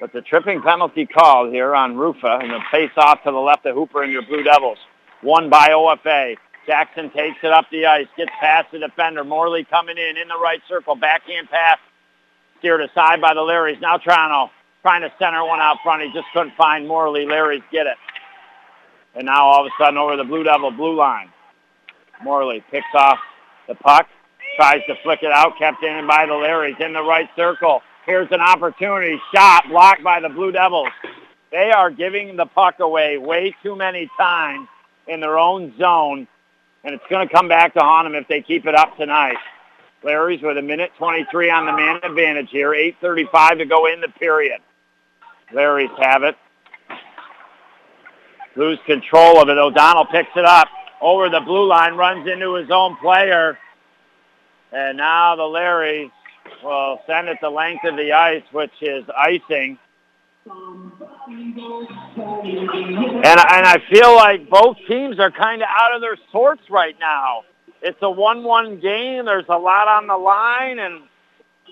But 0.00 0.14
the 0.14 0.22
tripping 0.22 0.62
penalty 0.62 1.04
called 1.04 1.52
here 1.52 1.74
on 1.74 1.96
Rufa 1.96 2.38
and 2.40 2.50
the 2.50 2.60
face 2.72 2.90
off 2.96 3.22
to 3.24 3.30
the 3.30 3.38
left 3.38 3.66
of 3.66 3.74
Hooper 3.74 4.02
and 4.02 4.10
your 4.10 4.22
Blue 4.22 4.42
Devils. 4.42 4.78
One 5.20 5.50
by 5.50 5.68
OFA. 5.68 6.36
Jackson 6.66 7.10
takes 7.10 7.36
it 7.42 7.52
up 7.52 7.66
the 7.70 7.84
ice, 7.84 8.06
gets 8.16 8.30
past 8.40 8.72
the 8.72 8.78
defender. 8.78 9.24
Morley 9.24 9.64
coming 9.64 9.98
in, 9.98 10.16
in 10.16 10.28
the 10.28 10.38
right 10.42 10.62
circle. 10.68 10.94
Backhand 10.94 11.50
pass. 11.50 11.78
Steered 12.58 12.80
aside 12.80 13.20
by 13.20 13.34
the 13.34 13.40
Larrys. 13.40 13.80
Now 13.80 13.98
Triano 13.98 14.50
trying 14.82 15.02
to 15.02 15.12
center 15.18 15.44
one 15.44 15.60
out 15.60 15.78
front. 15.82 16.02
He 16.02 16.12
just 16.12 16.26
couldn't 16.32 16.54
find 16.56 16.88
Morley. 16.88 17.26
Larrys 17.26 17.62
get 17.70 17.86
it. 17.86 17.96
And 19.14 19.26
now 19.26 19.44
all 19.44 19.66
of 19.66 19.66
a 19.66 19.82
sudden 19.82 19.98
over 19.98 20.16
the 20.16 20.24
Blue 20.24 20.44
Devil 20.44 20.70
blue 20.70 20.96
line. 20.96 21.30
Morley 22.22 22.62
picks 22.70 22.86
off 22.94 23.18
the 23.66 23.74
puck, 23.74 24.06
tries 24.56 24.80
to 24.86 24.94
flick 25.02 25.22
it 25.22 25.32
out, 25.32 25.58
kept 25.58 25.82
in 25.82 26.06
by 26.06 26.26
the 26.26 26.32
Larrys 26.32 26.80
in 26.80 26.92
the 26.92 27.02
right 27.02 27.28
circle. 27.34 27.82
Here's 28.10 28.32
an 28.32 28.40
opportunity. 28.40 29.20
Shot 29.32 29.68
blocked 29.68 30.02
by 30.02 30.18
the 30.18 30.28
Blue 30.28 30.50
Devils. 30.50 30.88
They 31.52 31.70
are 31.70 31.92
giving 31.92 32.34
the 32.34 32.44
puck 32.44 32.80
away 32.80 33.18
way 33.18 33.54
too 33.62 33.76
many 33.76 34.10
times 34.18 34.66
in 35.06 35.20
their 35.20 35.38
own 35.38 35.72
zone, 35.78 36.26
and 36.82 36.92
it's 36.92 37.04
going 37.08 37.28
to 37.28 37.32
come 37.32 37.46
back 37.46 37.72
to 37.74 37.78
haunt 37.78 38.06
them 38.06 38.16
if 38.20 38.26
they 38.26 38.42
keep 38.42 38.66
it 38.66 38.74
up 38.74 38.96
tonight. 38.96 39.36
Larry's 40.02 40.42
with 40.42 40.58
a 40.58 40.62
minute 40.62 40.90
23 40.98 41.50
on 41.50 41.66
the 41.66 41.72
man 41.72 42.00
advantage 42.02 42.48
here. 42.50 42.70
8.35 42.70 43.58
to 43.58 43.64
go 43.66 43.86
in 43.86 44.00
the 44.00 44.08
period. 44.08 44.58
Larry's 45.54 45.96
have 46.00 46.24
it. 46.24 46.36
Lose 48.56 48.80
control 48.86 49.40
of 49.40 49.48
it. 49.48 49.56
O'Donnell 49.56 50.06
picks 50.06 50.32
it 50.34 50.44
up 50.44 50.66
over 51.00 51.28
the 51.28 51.42
blue 51.42 51.68
line, 51.68 51.94
runs 51.94 52.26
into 52.26 52.54
his 52.54 52.72
own 52.72 52.96
player. 52.96 53.56
And 54.72 54.96
now 54.96 55.36
the 55.36 55.44
Larrys 55.44 56.10
will 56.62 57.00
send 57.06 57.28
it 57.28 57.38
the 57.40 57.50
length 57.50 57.84
of 57.84 57.96
the 57.96 58.12
ice, 58.12 58.42
which 58.52 58.72
is 58.80 59.04
icing. 59.16 59.78
And, 60.46 60.92
and 63.26 63.66
I 63.66 63.82
feel 63.90 64.14
like 64.16 64.48
both 64.48 64.76
teams 64.88 65.18
are 65.18 65.30
kind 65.30 65.62
of 65.62 65.68
out 65.70 65.94
of 65.94 66.00
their 66.00 66.16
sorts 66.32 66.62
right 66.70 66.96
now. 66.98 67.42
It's 67.82 68.00
a 68.02 68.06
1-1 68.06 68.82
game. 68.82 69.24
There's 69.24 69.48
a 69.48 69.58
lot 69.58 69.88
on 69.88 70.06
the 70.06 70.16
line. 70.16 70.78
And, 70.78 71.02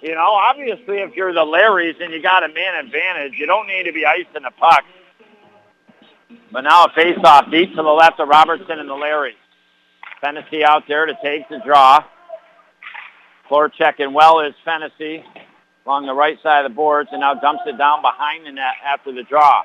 you 0.02 0.14
know, 0.14 0.30
obviously 0.30 0.98
if 0.98 1.14
you're 1.14 1.32
the 1.32 1.44
Larrys 1.44 2.02
and 2.02 2.12
you 2.12 2.22
got 2.22 2.44
a 2.44 2.52
man 2.52 2.84
advantage, 2.84 3.38
you 3.38 3.46
don't 3.46 3.66
need 3.66 3.84
to 3.84 3.92
be 3.92 4.06
icing 4.06 4.42
the 4.42 4.50
puck. 4.58 4.84
But 6.52 6.62
now 6.62 6.84
a 6.84 6.92
face-off 6.94 7.50
deep 7.50 7.70
to 7.70 7.82
the 7.82 7.82
left 7.82 8.20
of 8.20 8.28
Robertson 8.28 8.78
and 8.78 8.88
the 8.88 8.94
Larrys. 8.94 9.32
Fennessy 10.20 10.64
out 10.64 10.84
there 10.88 11.06
to 11.06 11.14
take 11.22 11.48
the 11.48 11.60
draw. 11.64 12.04
Forechecking 13.50 14.12
well 14.12 14.40
is 14.40 14.54
Fennessy 14.64 15.24
along 15.86 16.06
the 16.06 16.14
right 16.14 16.36
side 16.42 16.64
of 16.64 16.70
the 16.70 16.74
boards 16.74 17.08
and 17.12 17.20
now 17.20 17.34
dumps 17.34 17.62
it 17.66 17.78
down 17.78 18.02
behind 18.02 18.46
the 18.46 18.52
net 18.52 18.74
after 18.84 19.12
the 19.12 19.22
draw. 19.22 19.62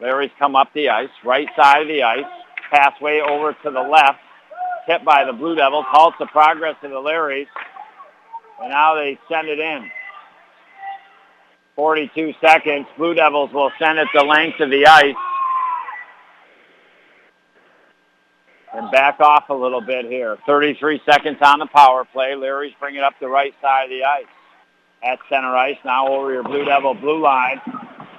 Larry's 0.00 0.30
come 0.38 0.56
up 0.56 0.72
the 0.74 0.88
ice, 0.88 1.10
right 1.24 1.46
side 1.56 1.82
of 1.82 1.88
the 1.88 2.02
ice, 2.02 2.24
pathway 2.70 3.20
over 3.20 3.52
to 3.52 3.70
the 3.70 3.80
left, 3.80 4.18
hit 4.86 5.04
by 5.04 5.24
the 5.24 5.32
Blue 5.32 5.54
Devils, 5.54 5.84
halts 5.88 6.16
the 6.18 6.26
progress 6.26 6.74
of 6.82 6.90
the 6.90 6.96
Larrys, 6.96 7.46
and 8.60 8.70
now 8.70 8.94
they 8.94 9.18
send 9.28 9.48
it 9.48 9.58
in. 9.58 9.90
42 11.76 12.34
seconds. 12.40 12.86
Blue 12.98 13.14
Devils 13.14 13.52
will 13.52 13.70
send 13.78 13.98
it 13.98 14.08
the 14.14 14.24
length 14.24 14.60
of 14.60 14.70
the 14.70 14.86
ice. 14.86 15.14
And 18.72 18.90
back 18.92 19.18
off 19.18 19.48
a 19.48 19.54
little 19.54 19.80
bit 19.80 20.06
here. 20.06 20.38
33 20.46 21.02
seconds 21.04 21.38
on 21.42 21.58
the 21.58 21.66
power 21.66 22.04
play. 22.04 22.36
Larry's 22.36 22.74
bringing 22.78 23.00
up 23.00 23.14
the 23.20 23.28
right 23.28 23.54
side 23.60 23.84
of 23.84 23.90
the 23.90 24.04
ice. 24.04 24.26
At 25.02 25.18
center 25.28 25.56
ice, 25.56 25.78
now 25.84 26.08
over 26.08 26.32
your 26.32 26.42
Blue 26.44 26.64
Devil 26.64 26.94
blue 26.94 27.20
line. 27.20 27.60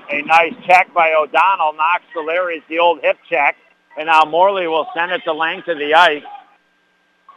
A 0.09 0.21
nice 0.23 0.53
check 0.65 0.93
by 0.93 1.13
O'Donnell 1.13 1.73
knocks 1.73 2.03
the 2.13 2.21
Larry's 2.21 2.63
the 2.67 2.79
old 2.79 2.99
hip 3.01 3.17
check. 3.29 3.55
And 3.97 4.07
now 4.07 4.23
Morley 4.25 4.67
will 4.67 4.87
send 4.93 5.11
it 5.11 5.21
the 5.25 5.33
length 5.33 5.67
of 5.67 5.77
the 5.77 5.93
ice. 5.93 6.23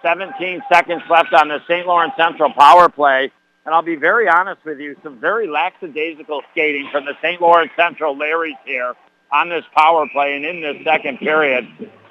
17 0.02 0.62
seconds 0.72 1.02
left 1.08 1.32
on 1.32 1.48
the 1.48 1.60
St. 1.68 1.86
Lawrence 1.86 2.14
Central 2.16 2.52
power 2.52 2.88
play. 2.88 3.30
And 3.64 3.74
I'll 3.74 3.82
be 3.82 3.96
very 3.96 4.28
honest 4.28 4.64
with 4.64 4.78
you, 4.80 4.96
some 5.02 5.18
very 5.18 5.46
lackadaisical 5.46 6.42
skating 6.50 6.88
from 6.90 7.04
the 7.04 7.14
St. 7.22 7.40
Lawrence 7.40 7.72
Central 7.76 8.16
Larrys 8.16 8.58
here 8.66 8.94
on 9.33 9.49
this 9.49 9.64
power 9.77 10.07
play 10.12 10.37
and 10.37 10.45
in 10.45 10.61
this 10.61 10.85
second 10.85 11.18
period. 11.18 11.66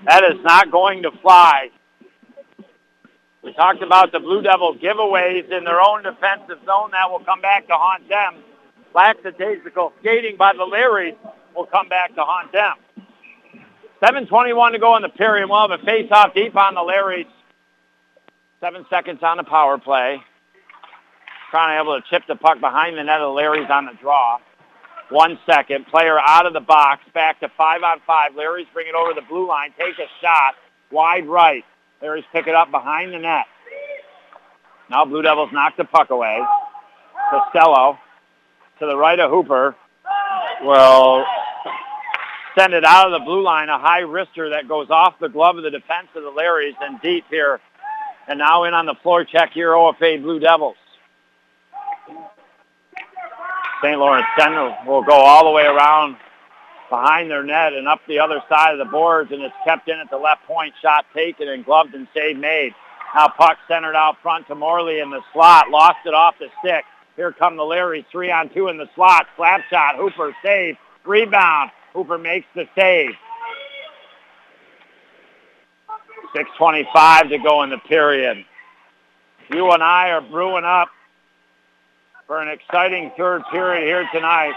That 0.05 0.24
is 0.24 0.43
not 0.43 0.72
going 0.72 1.03
to 1.03 1.11
fly. 1.22 1.70
We 3.43 3.53
talked 3.53 3.82
about 3.82 4.11
the 4.11 4.20
Blue 4.20 4.41
Devil 4.41 4.76
giveaways 4.76 5.51
in 5.51 5.64
their 5.66 5.82
own 5.82 6.03
defensive 6.03 6.59
zone. 6.66 6.91
That 6.91 7.11
will 7.11 7.24
come 7.26 7.41
back 7.41 7.68
to 7.68 7.74
haunt 7.74 8.07
them. 8.07 8.43
Lackadaisical 8.95 9.93
skating 9.99 10.38
by 10.38 10.53
the 10.53 10.66
Larrys 10.66 11.16
will 11.55 11.66
come 11.66 11.89
back 11.89 12.16
to 12.16 12.22
haunt 12.22 12.51
them. 12.51 12.76
7.21 14.01 14.74
to 14.74 14.80
go 14.80 14.95
in 14.95 15.01
the 15.01 15.09
period. 15.09 15.49
We'll 15.49 15.68
have 15.68 15.80
a 15.80 15.84
face-off 15.84 16.34
deep 16.34 16.55
on 16.55 16.76
the 16.76 16.82
Larrys. 16.82 17.28
Seven 18.59 18.86
seconds 18.89 19.20
on 19.24 19.38
the 19.38 19.43
power 19.43 19.78
play. 19.78 20.22
Trying 21.51 21.78
to 21.78 21.84
be 21.84 21.89
able 21.89 22.01
to 22.01 22.09
chip 22.09 22.24
the 22.28 22.36
puck 22.36 22.59
behind 22.59 22.97
the 22.97 23.03
net 23.03 23.22
of 23.22 23.34
the 23.34 23.41
Larrys 23.41 23.70
on 23.70 23.86
the 23.86 23.93
draw. 24.01 24.39
One 25.14 25.38
second. 25.45 25.86
Player 25.86 26.20
out 26.20 26.47
of 26.47 26.53
the 26.53 26.59
box. 26.59 27.03
Back 27.14 27.39
to 27.41 27.49
five 27.55 27.84
on 27.84 27.99
five. 28.07 28.36
Larry's 28.36 28.66
bring 28.74 28.88
it 28.88 28.95
over 28.95 29.14
the 29.14 29.22
blue 29.22 29.47
line. 29.47 29.72
Take 29.78 29.99
a 29.99 30.09
shot. 30.20 30.55
Wide 30.91 31.28
right. 31.28 31.64
Larry's 32.01 32.26
pick 32.34 32.47
it 32.47 32.55
up 32.55 32.72
behind 32.72 33.14
the 33.14 33.20
net. 33.20 33.45
Now 34.89 35.05
Blue 35.05 35.22
Devils 35.22 35.51
knock 35.53 35.78
the 35.78 35.84
puck 35.84 36.09
away. 36.09 36.41
Costello 37.30 37.99
to 38.80 38.88
the 38.88 38.97
right 38.97 39.20
of 39.20 39.30
Hooper 39.30 39.76
will 40.64 41.24
send 42.57 42.74
it 42.74 42.84
out 42.84 43.05
of 43.05 43.11
the 43.11 43.24
blue 43.24 43.43
line. 43.43 43.70
A 43.70 43.78
high 43.78 44.01
wrister 44.01 44.53
that 44.53 44.68
goes 44.68 44.89
off 44.89 45.20
the 45.20 45.30
glove 45.30 45.57
of 45.57 45.64
the 45.64 45.70
defense 45.70 46.07
of 46.16 46.24
the 46.24 46.32
Larrys 46.32 46.74
and 46.82 46.99
deep 47.01 47.26
here. 47.30 47.59
And 48.28 48.39
now 48.39 48.64
in 48.64 48.74
on 48.74 48.88
the 48.88 48.95
forecheck 49.05 49.51
here, 49.51 49.74
OFA 49.74 50.24
Blue 50.24 50.39
Devils. 50.39 50.76
St. 53.84 53.99
Lawrence 53.99 54.25
Central 54.39 54.73
will 54.88 55.03
go 55.03 55.13
all 55.13 55.43
the 55.43 55.51
way 55.51 55.65
around 55.65 56.15
behind 56.89 57.29
their 57.29 57.43
net 57.43 57.73
and 57.73 57.88
up 57.88 57.99
the 58.07 58.17
other 58.17 58.41
side 58.47 58.71
of 58.71 58.77
the 58.77 58.89
boards, 58.89 59.31
and 59.31 59.41
it's 59.41 59.55
kept 59.65 59.89
in 59.89 59.99
at 59.99 60.09
the 60.09 60.17
left 60.17 60.45
point. 60.45 60.73
Shot 60.81 61.05
taken 61.13 61.49
and 61.49 61.65
gloved 61.65 61.93
and 61.93 62.07
save 62.13 62.38
made. 62.38 62.73
Now 63.13 63.27
puck 63.27 63.57
centered 63.67 63.95
out 63.95 64.15
front 64.21 64.47
to 64.47 64.55
Morley 64.55 64.99
in 64.99 65.09
the 65.09 65.19
slot. 65.34 65.69
Lost 65.69 65.97
it 66.05 66.13
off 66.13 66.36
the 66.39 66.47
stick. 66.61 66.86
Here 67.17 67.34
come 67.34 67.57
the 67.57 67.63
Larrys, 67.63 68.05
three 68.09 68.31
on 68.31 68.49
two 68.53 68.69
in 68.69 68.77
the 68.77 68.89
slot. 68.95 69.27
Slap 69.36 69.61
shot. 69.69 69.97
Hooper 69.97 70.34
save. 70.41 70.77
Rebound. 71.05 71.71
Hooper 71.93 72.17
makes 72.17 72.47
the 72.55 72.65
save. 72.75 73.11
6.25 76.34 77.29
to 77.29 77.38
go 77.38 77.63
in 77.63 77.69
the 77.69 77.77
period. 77.79 78.45
You 79.51 79.71
and 79.71 79.84
I 79.84 80.09
are 80.11 80.21
brewing 80.21 80.63
up 80.63 80.88
for 82.28 82.41
an 82.41 82.47
exciting 82.49 83.11
third 83.17 83.41
period 83.51 83.86
here 83.86 84.07
tonight. 84.13 84.53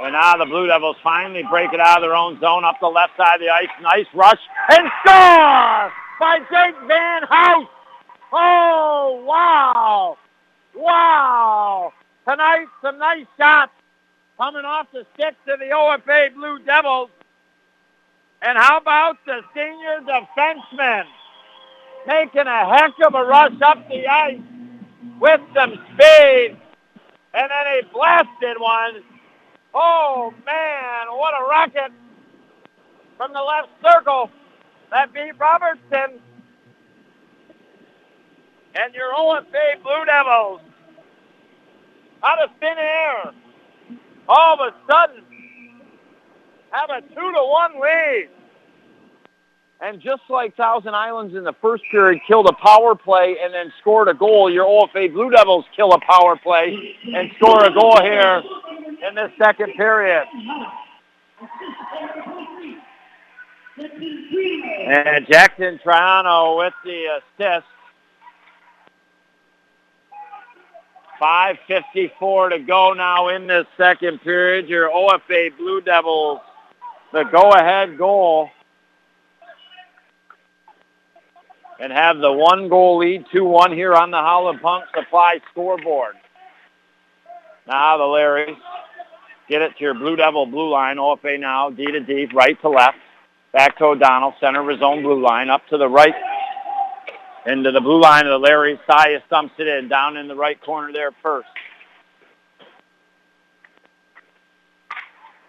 And 0.00 0.12
now 0.12 0.36
the 0.36 0.46
Blue 0.46 0.66
Devils 0.66 0.96
finally 1.02 1.42
break 1.48 1.72
it 1.72 1.80
out 1.80 1.98
of 1.98 2.02
their 2.02 2.16
own 2.16 2.40
zone 2.40 2.64
up 2.64 2.76
the 2.80 2.88
left 2.88 3.16
side 3.16 3.36
of 3.36 3.40
the 3.40 3.48
ice. 3.48 3.68
Nice 3.80 4.06
rush 4.14 4.40
and 4.70 4.88
score 5.00 5.92
by 6.20 6.38
Jake 6.50 6.76
Van 6.86 7.22
House. 7.24 7.68
Oh, 8.32 9.22
wow. 9.26 10.16
Wow. 10.74 11.92
Tonight, 12.28 12.66
some 12.80 12.98
nice 12.98 13.26
shots 13.36 13.72
coming 14.38 14.64
off 14.64 14.86
the 14.92 15.06
sticks 15.14 15.36
of 15.48 15.60
the 15.60 15.66
OFA 15.66 16.34
Blue 16.34 16.58
Devils. 16.60 17.10
And 18.40 18.58
how 18.58 18.78
about 18.78 19.18
the 19.24 19.42
senior 19.54 20.00
defenseman 20.00 21.04
making 22.06 22.46
a 22.46 22.76
heck 22.76 22.92
of 23.06 23.14
a 23.14 23.24
rush 23.24 23.60
up 23.62 23.88
the 23.88 24.06
ice 24.06 24.40
with 25.20 25.40
some 25.54 25.78
speed 25.94 26.56
and 27.34 27.50
then 27.50 27.66
a 27.66 27.92
blasted 27.92 28.58
one. 28.58 29.02
Oh, 29.74 30.32
man, 30.44 31.06
what 31.10 31.34
a 31.40 31.44
rocket 31.48 31.92
from 33.16 33.32
the 33.32 33.40
left 33.40 33.68
circle. 33.82 34.30
That 34.90 35.12
beat 35.14 35.38
Robertson. 35.38 36.20
And 38.74 38.94
your 38.94 39.12
OFA 39.14 39.82
Blue 39.82 40.04
Devils 40.06 40.60
out 42.22 42.42
of 42.42 42.50
thin 42.60 42.78
air. 42.78 43.32
All 44.28 44.54
of 44.54 44.60
a 44.60 44.74
sudden, 44.90 45.24
have 46.70 46.90
a 46.90 47.00
two 47.02 47.14
to 47.32 47.44
one 47.44 47.80
lead. 47.80 48.28
And 49.82 50.00
just 50.00 50.22
like 50.30 50.56
Thousand 50.56 50.94
Islands 50.94 51.34
in 51.34 51.42
the 51.42 51.54
first 51.60 51.82
period 51.90 52.20
killed 52.28 52.46
a 52.48 52.52
power 52.52 52.94
play 52.94 53.34
and 53.42 53.52
then 53.52 53.72
scored 53.80 54.06
a 54.06 54.14
goal, 54.14 54.48
your 54.48 54.64
OFA 54.64 55.12
Blue 55.12 55.28
Devils 55.28 55.64
kill 55.74 55.92
a 55.92 55.98
power 56.08 56.36
play 56.36 56.96
and 57.12 57.30
score 57.36 57.64
a 57.64 57.74
goal 57.74 58.00
here 58.00 58.42
in 59.08 59.16
this 59.16 59.32
second 59.42 59.72
period. 59.76 60.24
And 64.86 65.26
Jackson 65.28 65.80
Triano 65.84 66.58
with 66.58 66.74
the 66.84 67.20
assist. 67.40 67.66
5.54 71.20 72.50
to 72.50 72.58
go 72.60 72.92
now 72.92 73.28
in 73.28 73.48
this 73.48 73.66
second 73.76 74.20
period. 74.22 74.68
Your 74.68 74.90
OFA 74.90 75.56
Blue 75.56 75.80
Devils, 75.80 76.38
the 77.12 77.24
go-ahead 77.24 77.98
goal. 77.98 78.48
And 81.82 81.92
have 81.92 82.18
the 82.18 82.30
one 82.30 82.68
goal 82.68 82.98
lead, 82.98 83.24
2-1 83.34 83.74
here 83.74 83.92
on 83.92 84.12
the 84.12 84.18
Howland 84.18 84.62
Pump 84.62 84.84
Supply 84.94 85.40
scoreboard. 85.50 86.14
Now 87.66 87.96
the 87.96 88.04
Larrys 88.04 88.56
get 89.48 89.62
it 89.62 89.76
to 89.78 89.80
your 89.80 89.94
Blue 89.94 90.14
Devil 90.14 90.46
blue 90.46 90.70
line. 90.70 90.98
off 90.98 91.22
OFA 91.22 91.40
now, 91.40 91.70
D 91.70 91.84
to 91.86 91.98
D, 91.98 92.28
right 92.32 92.60
to 92.60 92.68
left. 92.68 92.98
Back 93.52 93.78
to 93.78 93.86
O'Donnell, 93.86 94.34
center 94.38 94.60
of 94.60 94.68
his 94.68 94.80
own 94.80 95.02
blue 95.02 95.20
line, 95.20 95.50
up 95.50 95.66
to 95.70 95.76
the 95.76 95.88
right 95.88 96.14
into 97.46 97.72
the 97.72 97.80
blue 97.80 98.00
line 98.00 98.26
of 98.26 98.30
the 98.30 98.38
Larry. 98.38 98.78
Saya 98.86 99.18
stumps 99.26 99.54
it 99.58 99.66
in 99.66 99.88
down 99.88 100.16
in 100.16 100.28
the 100.28 100.36
right 100.36 100.60
corner 100.62 100.92
there 100.92 101.10
first. 101.20 101.48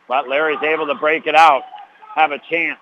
But 0.08 0.28
Larry's 0.28 0.64
able 0.64 0.88
to 0.88 0.96
break 0.96 1.28
it 1.28 1.36
out, 1.36 1.62
have 2.16 2.32
a 2.32 2.40
chance 2.50 2.80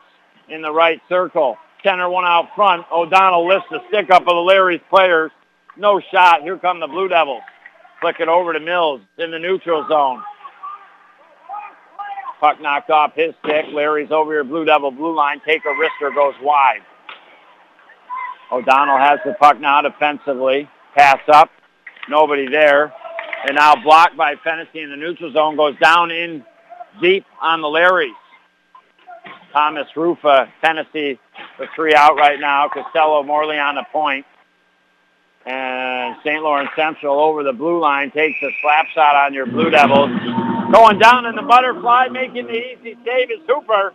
in 0.48 0.62
the 0.62 0.72
right 0.72 1.02
circle. 1.10 1.58
Center 1.84 2.10
one 2.10 2.26
out 2.26 2.50
front. 2.56 2.86
O'Donnell 2.92 3.48
lifts 3.48 3.68
the 3.72 3.80
stick 3.88 4.10
up 4.12 4.22
of 4.22 4.28
the 4.28 4.34
Larry's 4.34 4.82
players. 4.90 5.32
No 5.78 6.00
shot. 6.12 6.42
Here 6.42 6.58
come 6.58 6.80
the 6.80 6.88
Blue 6.88 7.08
Devils. 7.08 7.42
Flick 8.02 8.20
it 8.20 8.28
over 8.28 8.54
to 8.54 8.60
Mills 8.60 9.02
in 9.18 9.32
the 9.32 9.40
neutral 9.40 9.86
zone. 9.88 10.22
Puck 12.40 12.60
knocked 12.60 12.90
off 12.90 13.14
his 13.14 13.34
stick. 13.46 13.66
Larry's 13.72 14.12
over 14.12 14.32
here, 14.32 14.44
Blue 14.44 14.66
Devil 14.66 14.90
blue 14.90 15.16
line. 15.16 15.40
Take 15.46 15.62
a 15.64 15.70
wrister 15.70 16.14
goes 16.14 16.34
wide. 16.42 16.82
O'Donnell 18.52 18.98
has 18.98 19.20
the 19.24 19.34
puck 19.34 19.60
now 19.60 19.82
defensively. 19.82 20.68
Pass 20.96 21.20
up. 21.32 21.52
Nobody 22.10 22.48
there. 22.48 22.92
And 23.48 23.56
now 23.56 23.76
blocked 23.76 24.18
by 24.18 24.36
Fennessy 24.44 24.82
in 24.82 24.90
the 24.90 24.98
neutral 24.98 25.32
zone. 25.32 25.56
Goes 25.56 25.78
down 25.80 26.12
in 26.12 26.44
deep 27.00 27.26
on 27.40 27.62
the 27.62 27.68
Larrys. 27.68 28.10
Thomas 29.52 29.88
Rufa, 29.96 30.52
Fennessy, 30.62 31.20
the 31.60 31.68
three 31.76 31.94
out 31.94 32.16
right 32.16 32.40
now. 32.40 32.70
Costello, 32.70 33.24
Morley 33.24 33.58
on 33.58 33.76
the 33.76 33.86
point. 33.92 34.26
And 35.46 36.16
St. 36.24 36.42
Lawrence 36.42 36.70
Central 36.76 37.20
over 37.20 37.44
the 37.44 37.54
blue 37.54 37.80
line 37.80 38.12
takes 38.12 38.38
a 38.44 38.50
slap 38.62 38.86
shot 38.94 39.16
on 39.16 39.34
your 39.34 39.48
Blue 39.48 39.70
Devils. 39.70 40.12
Going 40.72 41.00
down 41.00 41.26
in 41.26 41.36
the 41.36 41.42
butterfly, 41.42 42.08
making 42.10 42.46
the 42.46 42.54
easy 42.54 42.96
save 43.04 43.32
is 43.32 43.40
Hooper. 43.48 43.94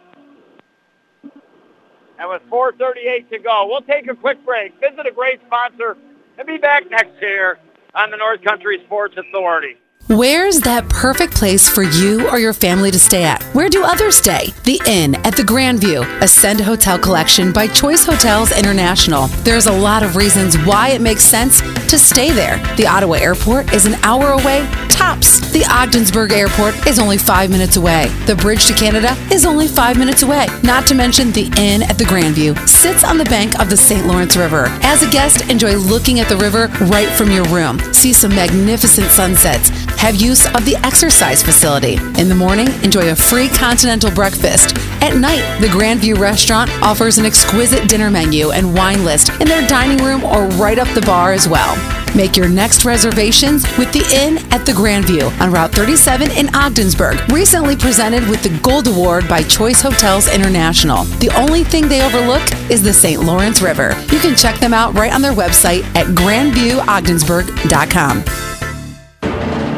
And 2.19 2.31
with 2.31 2.43
4.38 2.51 3.31
to 3.31 3.39
go, 3.39 3.67
we'll 3.69 3.83
take 3.83 4.09
a 4.09 4.15
quick 4.15 4.45
break, 4.45 4.73
visit 4.81 5.07
a 5.07 5.13
great 5.13 5.41
sponsor, 5.47 5.97
and 6.39 6.47
be 6.47 6.57
back 6.57 6.91
next 6.91 7.21
year 7.21 7.59
on 7.95 8.11
the 8.11 8.17
North 8.17 8.43
Country 8.43 8.83
Sports 8.87 9.17
Authority. 9.17 9.77
Where's 10.09 10.61
that 10.61 10.89
perfect 10.89 11.35
place 11.35 11.69
for 11.69 11.83
you 11.83 12.29
or 12.29 12.39
your 12.39 12.53
family 12.53 12.93
to 12.93 12.99
stay 12.99 13.25
at? 13.25 13.43
Where 13.57 13.69
do 13.69 13.83
others 13.83 14.15
stay? 14.15 14.55
The 14.63 14.81
Inn 14.87 15.17
at 15.27 15.37
the 15.37 15.43
Grandview, 15.43 16.23
Ascend 16.23 16.61
Hotel 16.61 16.97
Collection 16.97 17.53
by 17.53 17.67
Choice 17.67 18.07
Hotels 18.07 18.57
International. 18.57 19.27
There's 19.43 19.67
a 19.67 19.73
lot 19.73 20.05
of 20.05 20.15
reasons 20.15 20.57
why 20.59 20.91
it 20.91 21.01
makes 21.01 21.25
sense 21.25 21.61
to 21.91 21.99
stay 21.99 22.31
there. 22.31 22.59
The 22.77 22.87
Ottawa 22.87 23.15
Airport 23.15 23.75
is 23.75 23.85
an 23.85 23.95
hour 24.05 24.29
away, 24.29 24.65
tops. 24.91 25.41
The 25.51 25.65
Ogdensburg 25.69 26.33
Airport 26.33 26.87
is 26.87 27.01
only 27.01 27.19
five 27.19 27.51
minutes 27.51 27.77
away. 27.77 28.07
The 28.27 28.37
bridge 28.37 28.67
to 28.67 28.75
Canada 28.75 29.17
is 29.33 29.45
only 29.45 29.67
five 29.67 29.99
minutes 29.99 30.23
away. 30.23 30.47
Not 30.63 30.87
to 30.87 30.95
mention 30.95 31.33
the 31.33 31.53
Inn 31.59 31.83
at 31.83 31.99
the 31.99 32.05
Grandview 32.05 32.57
sits 32.69 33.03
on 33.03 33.19
the 33.19 33.25
bank 33.25 33.59
of 33.59 33.71
the 33.71 33.77
St. 33.77 34.07
Lawrence 34.07 34.37
River. 34.37 34.67
As 34.83 35.03
a 35.03 35.11
guest, 35.11 35.51
enjoy 35.51 35.75
looking 35.75 36.21
at 36.21 36.29
the 36.29 36.37
river 36.37 36.69
right 36.87 37.09
from 37.09 37.33
your 37.33 37.45
room. 37.47 37.81
See 37.93 38.13
some 38.13 38.35
magnificent 38.37 39.09
sunsets 39.11 39.71
have 39.99 40.16
use 40.16 40.47
of 40.47 40.64
the 40.64 40.76
exercise 40.84 41.42
facility. 41.42 41.97
In 42.20 42.28
the 42.28 42.34
morning, 42.34 42.68
enjoy 42.82 43.11
a 43.11 43.16
free 43.16 43.49
continental 43.49 44.11
breakfast. 44.11 44.76
At 45.03 45.16
night, 45.16 45.61
the 45.61 45.68
Grandview 45.68 46.18
restaurant 46.18 46.70
offers 46.82 47.18
an 47.18 47.26
exquisite 47.26 47.88
dinner 47.88 48.11
menu 48.11 48.51
and 48.51 48.74
wine 48.74 49.05
list 49.05 49.30
in 49.40 49.49
their 49.49 49.66
dining 49.66 50.05
room 50.05 50.24
or 50.24 50.47
right 50.59 50.78
up 50.78 50.88
the 50.94 51.03
bar 51.03 51.32
as 51.32 51.49
well. 51.49 51.74
Make 52.16 52.36
your 52.36 52.49
next 52.49 52.84
reservations 52.84 53.64
with 53.76 53.92
the 53.92 54.05
Inn 54.14 54.38
at 54.53 54.64
the 54.64 54.70
Grandview 54.72 55.36
on 55.40 55.53
Route 55.53 55.72
37 55.72 56.30
in 56.30 56.55
Ogdensburg. 56.55 57.20
Recently 57.30 57.76
presented 57.76 58.26
with 58.28 58.42
the 58.42 58.59
Gold 58.62 58.88
Award 58.88 59.28
by 59.28 59.42
Choice 59.42 59.82
Hotels 59.82 60.32
International. 60.32 61.05
The 61.05 61.28
only 61.36 61.62
thing 61.62 61.88
they 61.88 62.03
overlook 62.03 62.42
is 62.70 62.82
the 62.82 62.94
St. 62.94 63.22
Lawrence 63.22 63.61
River. 63.61 63.94
You 64.11 64.18
can 64.18 64.34
check 64.34 64.59
them 64.61 64.72
out 64.72 64.94
right 64.94 65.12
on 65.12 65.20
their 65.20 65.34
website 65.34 65.82
at 65.94 66.07
grandviewogdensburg.com. 66.07 68.56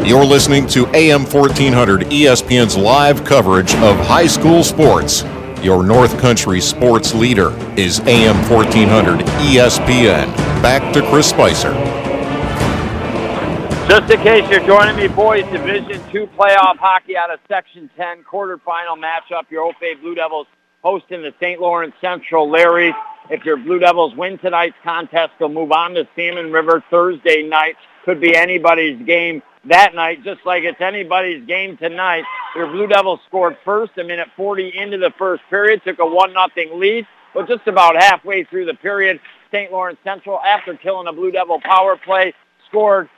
You're 0.09 0.25
listening 0.25 0.67
to 0.69 0.87
AM 0.97 1.27
1400 1.27 2.07
ESPN's 2.07 2.79
live 2.79 3.27
coverage 3.27 3.75
of 3.75 3.99
high 3.99 4.27
school 4.27 4.65
sports. 4.65 5.23
Your 5.63 5.85
North 5.85 6.19
Country 6.19 6.63
sports 6.63 7.15
leader 7.15 7.51
is 7.79 8.01
AM 8.01 8.37
1400 8.51 9.21
ESPN. 9.21 10.35
Back 10.63 10.95
to 10.95 11.07
Chris 11.11 11.29
Spicer. 11.29 11.75
Just 13.87 14.11
in 14.11 14.19
case 14.23 14.49
you're 14.51 14.67
joining 14.67 14.97
me, 14.97 15.09
boys, 15.09 15.45
Division 15.53 16.03
Two 16.11 16.27
playoff 16.39 16.79
hockey 16.79 17.15
out 17.15 17.31
of 17.31 17.39
Section 17.47 17.91
10 17.95 18.25
quarterfinal 18.25 18.97
matchup. 18.99 19.51
Your 19.51 19.71
OFA 19.71 20.01
Blue 20.01 20.15
Devils 20.15 20.47
hosting 20.83 21.21
the 21.21 21.35
St. 21.39 21.61
Lawrence 21.61 21.95
Central 22.01 22.49
Larrys. 22.49 22.95
If 23.29 23.45
your 23.45 23.59
Blue 23.59 23.79
Devils 23.79 24.17
win 24.17 24.39
tonight's 24.39 24.77
contest, 24.83 25.35
they'll 25.39 25.51
move 25.51 25.71
on 25.71 25.93
to 25.93 26.09
Salmon 26.17 26.51
River 26.51 26.83
Thursday 26.89 27.43
night. 27.43 27.77
Could 28.07 28.23
be 28.23 28.35
anybody's 28.35 28.99
game 29.05 29.43
that 29.69 29.95
night, 29.95 30.25
just 30.25 30.41
like 30.45 30.65
it's 30.65 30.81
anybody's 30.81 31.47
game 31.47 31.77
tonight. 31.77 32.25
Your 32.57 32.67
Blue 32.67 32.87
Devils 32.87 33.21
scored 33.27 33.57
first 33.65 33.93
a 33.99 34.05
minute 34.05 34.29
40 34.37 34.73
into 34.77 34.99
the 34.99 35.13
first 35.19 35.43
period, 35.51 35.83
took 35.85 35.99
a 35.99 36.07
1 36.07 36.33
nothing 36.33 36.79
lead, 36.79 37.07
but 37.35 37.49
just 37.49 37.67
about 37.67 37.97
halfway 37.97 38.45
through 38.45 38.67
the 38.67 38.75
period, 38.75 39.21
St. 39.53 39.71
Lawrence 39.73 39.99
Central, 40.05 40.41
after 40.41 40.75
killing 40.75 41.07
a 41.07 41.13
Blue 41.13 41.31
Devil 41.31 41.61
power 41.61 41.97
play, 41.97 42.35
scored, 42.69 43.09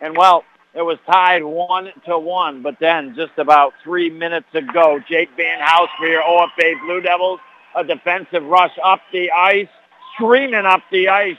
and 0.00 0.16
well, 0.16 0.44
it 0.74 0.82
was 0.82 0.98
tied 1.06 1.44
one 1.44 1.88
to 2.06 2.18
one. 2.18 2.62
But 2.62 2.76
then, 2.80 3.14
just 3.14 3.32
about 3.38 3.72
three 3.82 4.10
minutes 4.10 4.48
ago, 4.54 4.98
Jake 5.08 5.30
Van 5.36 5.60
House 5.60 5.88
for 5.98 6.06
your 6.06 6.22
OFA 6.22 6.80
Blue 6.84 7.00
Devils, 7.00 7.40
a 7.76 7.84
defensive 7.84 8.44
rush 8.44 8.76
up 8.82 9.00
the 9.12 9.30
ice, 9.30 9.68
screaming 10.14 10.66
up 10.66 10.82
the 10.90 11.08
ice 11.08 11.36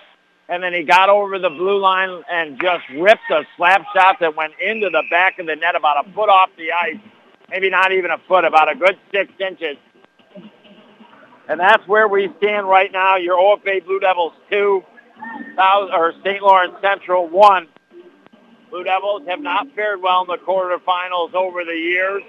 and 0.48 0.62
then 0.62 0.74
he 0.74 0.84
got 0.84 1.10
over 1.10 1.40
the 1.40 1.50
blue 1.50 1.80
line 1.80 2.22
and 2.32 2.60
just 2.62 2.84
ripped 2.98 3.30
a 3.32 3.44
slap 3.58 3.84
shot 3.96 4.18
that 4.20 4.36
went 4.36 4.54
into 4.60 4.90
the 4.90 5.04
back 5.10 5.40
of 5.40 5.48
the 5.48 5.56
net 5.56 5.76
about 5.76 6.06
a 6.06 6.12
foot 6.14 6.30
off 6.30 6.50
the 6.58 6.72
ice. 6.72 7.00
Maybe 7.50 7.70
not 7.70 7.92
even 7.92 8.12
a 8.12 8.18
foot, 8.28 8.46
about 8.46 8.72
a 8.72 8.76
good 8.76 8.98
six 9.12 9.32
inches. 9.40 9.78
And 11.48 11.60
that's 11.60 11.88
where 11.88 12.08
we 12.08 12.32
stand 12.38 12.68
right 12.68 12.92
now. 12.92 13.18
Your 13.18 13.38
OFA 13.38 13.86
Blue 13.86 14.00
Devils 14.00 14.34
2, 14.52 14.84
or 15.58 16.14
St. 16.24 16.42
Lawrence 16.42 16.74
Central 16.82 17.28
1. 17.28 17.68
Blue 18.72 18.84
Devils 18.84 19.24
have 19.28 19.40
not 19.40 19.68
fared 19.76 20.02
well 20.02 20.22
in 20.22 20.28
the 20.28 20.38
quarterfinals 20.38 21.34
over 21.34 21.64
the 21.64 21.78
years, 21.78 22.24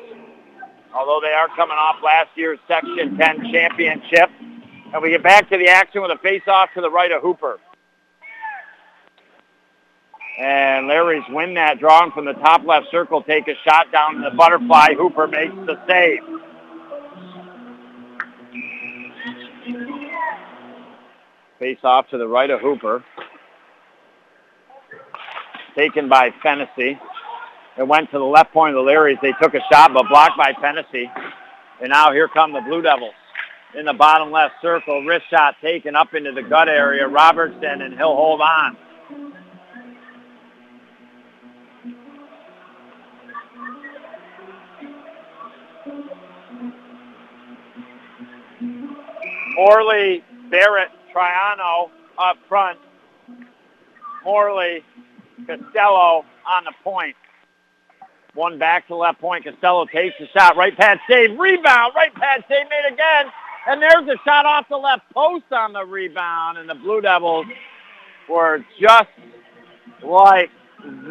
although 0.95 1.21
they 1.23 1.33
are 1.33 1.49
coming 1.57 1.77
off 1.77 1.97
last 2.05 2.29
year's 2.37 2.59
Section 2.69 3.17
10 3.17 3.53
championship. 3.53 4.31
And 4.93 5.03
we 5.03 5.11
get 5.11 5.23
back 5.23 5.49
to 5.51 5.57
the 5.59 5.69
action 5.69 6.03
with 6.03 6.11
a 6.11 6.19
face-off 6.19 6.71
to 6.75 6.81
the 6.81 6.91
right 6.91 7.11
of 7.11 7.23
Hooper. 7.23 7.59
And 10.39 10.87
Larry's 10.87 11.25
win 11.31 11.55
that 11.55 11.79
drawing 11.79 12.13
from 12.13 12.27
the 12.27 12.35
top 12.35 12.63
left 12.65 12.87
circle, 12.91 13.23
take 13.23 13.49
a 13.49 13.55
shot 13.65 13.91
down 13.91 14.21
the 14.21 14.31
butterfly. 14.31 14.95
Hooper 14.95 15.27
makes 15.27 15.55
the 15.65 15.81
save. 15.87 16.21
Face 21.59 21.79
off 21.83 22.09
to 22.11 22.19
the 22.19 22.29
right 22.29 22.51
of 22.51 22.61
Hooper. 22.61 23.03
Taken 25.75 26.09
by 26.09 26.35
Fennessy. 26.43 26.99
It 27.79 27.87
went 27.87 28.11
to 28.11 28.19
the 28.19 28.25
left 28.25 28.53
point 28.53 28.77
of 28.77 28.85
the 28.85 28.91
Larrys. 28.91 29.21
They 29.23 29.33
took 29.41 29.55
a 29.55 29.61
shot, 29.73 29.93
but 29.95 30.05
blocked 30.09 30.37
by 30.37 30.53
Fennessy. 30.61 31.11
And 31.81 31.91
now 31.91 32.13
here 32.13 32.29
come 32.29 32.53
the 32.53 32.61
Blue 32.61 32.83
Devils. 32.83 33.15
In 33.75 33.87
the 33.87 33.93
bottom 33.95 34.31
left 34.31 34.55
circle, 34.61 35.03
wrist 35.05 35.27
shot 35.31 35.57
taken 35.63 35.97
up 35.97 36.15
into 36.15 36.33
the 36.33 36.43
gut 36.43 36.69
area. 36.69 37.07
Robertson, 37.09 37.83
and 37.83 37.95
he'll 37.95 38.17
hold 38.17 38.41
on. 38.41 38.77
Morley, 49.57 50.23
Barrett, 50.51 50.91
Triano 51.15 51.91
up 52.19 52.37
front. 52.49 52.79
Morley, 54.25 54.85
Costello 55.47 56.25
on 56.47 56.65
the 56.65 56.73
point. 56.85 57.17
One 58.35 58.59
back 58.59 58.87
to 58.89 58.97
left 58.97 59.19
point. 59.21 59.45
Costello 59.45 59.87
takes 59.87 60.15
the 60.21 60.27
shot. 60.29 60.57
Right 60.57 60.77
pad 60.77 61.01
save. 61.09 61.39
Rebound. 61.39 61.95
Right 61.97 62.15
pad 62.15 62.45
save 62.49 62.69
made 62.69 62.93
again. 62.93 63.33
And 63.67 63.83
there's 63.83 64.07
a 64.09 64.17
shot 64.25 64.45
off 64.45 64.69
the 64.69 64.77
left 64.77 65.11
post 65.13 65.51
on 65.51 65.73
the 65.73 65.85
rebound, 65.85 66.59
and 66.59 66.69
the 66.69 66.75
Blue 66.75 67.01
Devils 67.01 67.47
were 68.29 68.65
just 68.81 69.09
like 70.05 70.51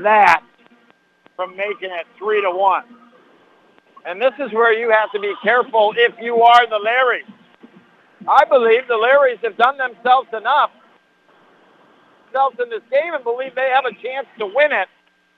that 0.04 0.41
from 1.36 1.58
making 1.58 1.89
it 1.91 2.06
three 2.18 2.41
to 2.41 2.52
one. 2.52 2.84
And 4.06 4.22
this 4.22 4.34
is 4.39 4.54
where 4.54 4.72
you 4.72 4.91
have 4.91 5.12
to 5.12 5.20
be 5.20 5.34
careful 5.43 5.93
if 5.98 6.14
you 6.22 6.41
are 6.43 6.66
the 6.68 6.80
Larrys. 6.80 7.34
I 8.28 8.43
believe 8.45 8.88
the 8.88 8.95
Larrys 8.95 9.43
have 9.43 9.57
done 9.57 9.78
themselves 9.78 10.30
enough 10.34 10.71
themselves 12.36 12.57
in 12.61 12.69
this 12.69 12.82
game 12.91 13.13
and 13.13 13.23
believe 13.23 13.55
they 13.55 13.71
have 13.73 13.86
a 13.86 13.93
chance 14.01 14.28
to 14.39 14.45
win 14.45 14.71
it. 14.71 14.88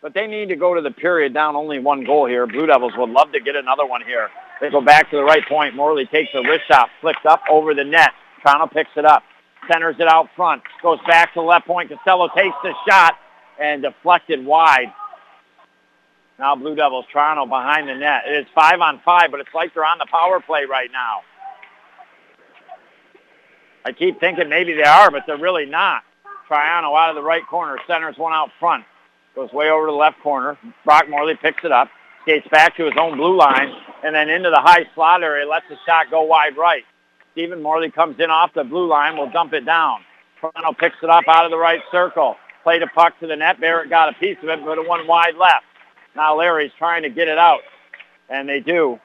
But 0.02 0.14
they 0.14 0.28
need 0.28 0.50
to 0.50 0.56
go 0.56 0.76
to 0.76 0.82
the 0.82 0.92
period 0.92 1.34
down 1.34 1.56
only 1.56 1.80
one 1.80 2.04
goal 2.04 2.28
here. 2.28 2.46
Blue 2.46 2.68
Devils 2.68 2.94
would 2.98 3.10
love 3.10 3.32
to 3.34 3.40
get 3.40 3.56
another 3.56 3.86
one 3.86 4.02
here. 4.06 4.30
They 4.62 4.70
go 4.70 4.82
back 4.82 5.10
to 5.12 5.18
the 5.18 5.24
right 5.24 5.44
point. 5.48 5.76
Morley 5.76 6.06
takes 6.06 6.30
a 6.34 6.42
wrist 6.42 6.66
shot, 6.68 6.90
flicks 7.02 7.26
up 7.28 7.42
over 7.50 7.74
the 7.74 7.84
net. 7.84 8.12
Triano 8.44 8.72
picks 8.72 8.92
it 8.96 9.06
up, 9.06 9.24
centers 9.72 9.96
it 10.00 10.08
out 10.08 10.30
front, 10.36 10.62
goes 10.82 11.00
back 11.08 11.34
to 11.34 11.40
the 11.40 11.46
left 11.46 11.66
point. 11.66 11.90
Costello 11.90 12.30
takes 12.36 12.56
the 12.64 12.74
shot 12.88 13.16
and 13.60 13.82
deflected 13.82 14.46
wide. 14.46 14.94
Now 16.40 16.56
Blue 16.56 16.76
Devils, 16.76 17.06
Triano 17.14 17.48
behind 17.50 17.90
the 17.90 17.96
net. 17.96 18.24
It 18.28 18.46
is 18.46 18.46
five 18.54 18.80
on 18.80 19.02
five, 19.04 19.32
but 19.32 19.40
it's 19.40 19.54
like 19.54 19.74
they're 19.74 19.86
on 19.86 19.98
the 19.98 20.08
power 20.10 20.40
play 20.40 20.66
right 20.70 20.90
now. 20.92 21.22
I 23.88 23.94
keep 23.94 24.20
thinking 24.20 24.50
maybe 24.50 24.74
they 24.74 24.84
are, 24.84 25.10
but 25.10 25.24
they're 25.26 25.38
really 25.38 25.66
not. 25.66 26.04
Triano 26.50 26.94
out 27.00 27.10
of 27.10 27.16
the 27.16 27.22
right 27.22 27.48
corner, 27.48 27.78
centers 27.88 28.18
one 28.18 28.34
out 28.34 28.50
front. 28.60 28.84
Goes 29.34 29.50
way 29.54 29.70
over 29.70 29.86
to 29.86 29.92
the 29.94 29.98
left 29.98 30.20
corner. 30.22 30.58
Brock 30.84 31.08
Morley 31.08 31.36
picks 31.36 31.64
it 31.64 31.72
up, 31.72 31.88
skates 32.24 32.46
back 32.52 32.76
to 32.76 32.84
his 32.84 32.96
own 33.00 33.16
blue 33.16 33.38
line, 33.38 33.72
and 34.04 34.14
then 34.14 34.30
into 34.30 34.50
the 34.50 34.60
high 34.60 34.86
slot 34.94 35.24
area, 35.24 35.48
lets 35.48 35.70
the 35.70 35.78
shot 35.86 36.12
go 36.12 36.24
wide 36.24 36.58
right. 36.58 36.84
Stephen 37.32 37.62
Morley 37.62 37.90
comes 37.90 38.20
in 38.20 38.30
off 38.30 38.54
the 38.54 38.66
blue 38.66 38.90
line, 38.90 39.16
will 39.16 39.30
dump 39.30 39.54
it 39.54 39.66
down. 39.66 40.02
Triano 40.42 40.78
picks 40.78 40.98
it 41.02 41.10
up 41.10 41.24
out 41.30 41.46
of 41.46 41.52
the 41.52 41.58
right 41.58 41.82
circle. 41.90 42.36
Played 42.64 42.84
a 42.84 42.88
puck 42.88 43.18
to 43.22 43.28
the 43.28 43.38
net. 43.38 43.62
Barrett 43.62 43.90
got 43.90 44.10
a 44.10 44.20
piece 44.20 44.38
of 44.44 44.50
it, 44.50 44.66
but 44.66 44.78
it 44.78 44.90
went 44.90 45.08
wide 45.08 45.36
left. 45.40 45.64
Now 46.14 46.38
Larry's 46.38 46.74
trying 46.78 47.04
to 47.04 47.10
get 47.10 47.30
it 47.30 47.38
out, 47.38 47.62
and 48.30 48.50
they 48.50 48.60
do. 48.60 49.00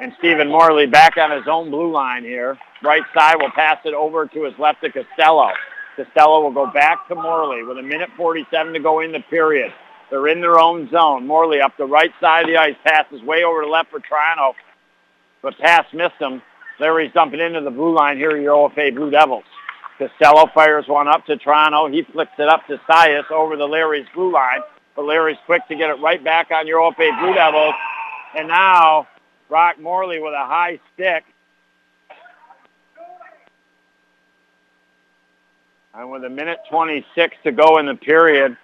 And 0.00 0.12
Stephen 0.18 0.48
Morley 0.48 0.86
back 0.86 1.16
on 1.16 1.30
his 1.30 1.46
own 1.46 1.70
blue 1.70 1.90
line 1.90 2.24
here. 2.24 2.58
Right 2.82 3.02
side 3.14 3.36
will 3.36 3.52
pass 3.52 3.78
it 3.84 3.94
over 3.94 4.26
to 4.26 4.44
his 4.44 4.58
left 4.58 4.82
to 4.82 4.90
Costello. 4.90 5.50
Costello 5.96 6.42
will 6.42 6.52
go 6.52 6.66
back 6.66 7.06
to 7.08 7.14
Morley 7.14 7.62
with 7.62 7.78
a 7.78 7.82
minute 7.82 8.10
47 8.16 8.72
to 8.72 8.80
go 8.80 9.00
in 9.00 9.12
the 9.12 9.20
period. 9.20 9.72
They're 10.10 10.28
in 10.28 10.40
their 10.40 10.58
own 10.58 10.90
zone. 10.90 11.26
Morley 11.26 11.60
up 11.60 11.76
the 11.76 11.86
right 11.86 12.12
side 12.20 12.42
of 12.42 12.48
the 12.48 12.56
ice, 12.56 12.74
passes 12.84 13.22
way 13.22 13.44
over 13.44 13.62
to 13.62 13.68
left 13.68 13.90
for 13.90 14.00
Triano, 14.00 14.54
but 15.42 15.56
pass 15.58 15.86
missed 15.92 16.16
him. 16.18 16.42
Larry's 16.80 17.12
dumping 17.12 17.40
into 17.40 17.60
the 17.60 17.70
blue 17.70 17.94
line 17.94 18.16
here, 18.16 18.36
your 18.36 18.68
OFA 18.68 18.94
Blue 18.94 19.10
Devils. 19.10 19.44
Costello 19.98 20.50
fires 20.52 20.88
one 20.88 21.06
up 21.06 21.24
to 21.26 21.36
Triano. 21.36 21.92
He 21.92 22.02
flicks 22.02 22.32
it 22.38 22.48
up 22.48 22.66
to 22.66 22.80
Sias 22.88 23.30
over 23.30 23.56
the 23.56 23.66
Larry's 23.66 24.06
blue 24.12 24.32
line. 24.32 24.60
But 24.96 25.04
Larry's 25.04 25.38
quick 25.46 25.66
to 25.68 25.76
get 25.76 25.90
it 25.90 26.00
right 26.00 26.22
back 26.22 26.50
on 26.50 26.66
your 26.66 26.80
OFA 26.80 27.20
Blue 27.20 27.34
Devils. 27.34 27.74
And 28.36 28.48
now 28.48 29.06
Brock 29.54 29.78
Morley 29.78 30.18
with 30.18 30.34
a 30.34 30.44
high 30.44 30.80
stick 30.92 31.22
And 35.94 36.10
with 36.10 36.24
a 36.24 36.28
minute 36.28 36.58
26 36.68 37.36
to 37.44 37.52
go 37.52 37.78
in 37.78 37.86
the 37.86 37.94
period, 37.94 38.56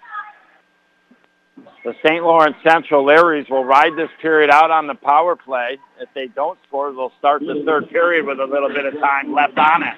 the 1.85 1.95
St. 2.03 2.21
Lawrence 2.21 2.57
Central 2.61 3.05
Larrys 3.05 3.49
will 3.49 3.63
ride 3.63 3.95
this 3.95 4.09
period 4.21 4.49
out 4.49 4.69
on 4.69 4.85
the 4.85 4.95
power 4.95 5.37
play. 5.37 5.77
If 6.01 6.09
they 6.13 6.27
don't 6.27 6.59
score, 6.67 6.91
they'll 6.91 7.13
start 7.19 7.39
the 7.39 7.63
third 7.65 7.89
period 7.89 8.25
with 8.25 8.41
a 8.41 8.45
little 8.45 8.67
bit 8.67 8.85
of 8.85 8.99
time 8.99 9.33
left 9.33 9.57
on 9.57 9.83
it. 9.83 9.95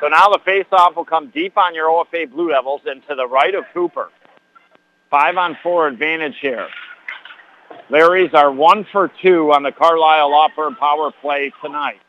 So 0.00 0.08
now 0.08 0.30
the 0.30 0.40
faceoff 0.46 0.96
will 0.96 1.04
come 1.04 1.28
deep 1.28 1.58
on 1.58 1.74
your 1.74 1.90
OFA 1.90 2.30
Blue 2.30 2.48
Devils 2.48 2.80
and 2.86 3.06
to 3.08 3.14
the 3.14 3.26
right 3.26 3.54
of 3.54 3.64
Hooper. 3.74 4.08
Five 5.10 5.36
on 5.36 5.58
four 5.62 5.86
advantage 5.86 6.36
here. 6.40 6.66
Larrys 7.90 8.34
are 8.34 8.52
one 8.52 8.86
for 8.90 9.10
two 9.22 9.52
on 9.52 9.62
the 9.62 9.72
Carlisle 9.72 10.50
Firm 10.54 10.76
power 10.76 11.12
play 11.20 11.52
tonight. 11.62 12.00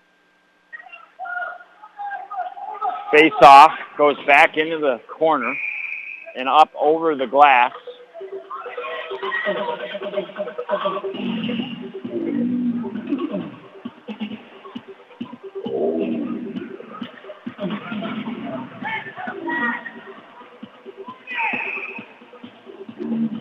Face 3.12 3.34
off, 3.42 3.72
goes 3.98 4.18
back 4.26 4.58
into 4.58 4.78
the 4.78 5.00
corner 5.12 5.54
and 6.36 6.50
up 6.50 6.72
over 6.80 7.16
the 7.16 7.28
glass. 7.28 7.72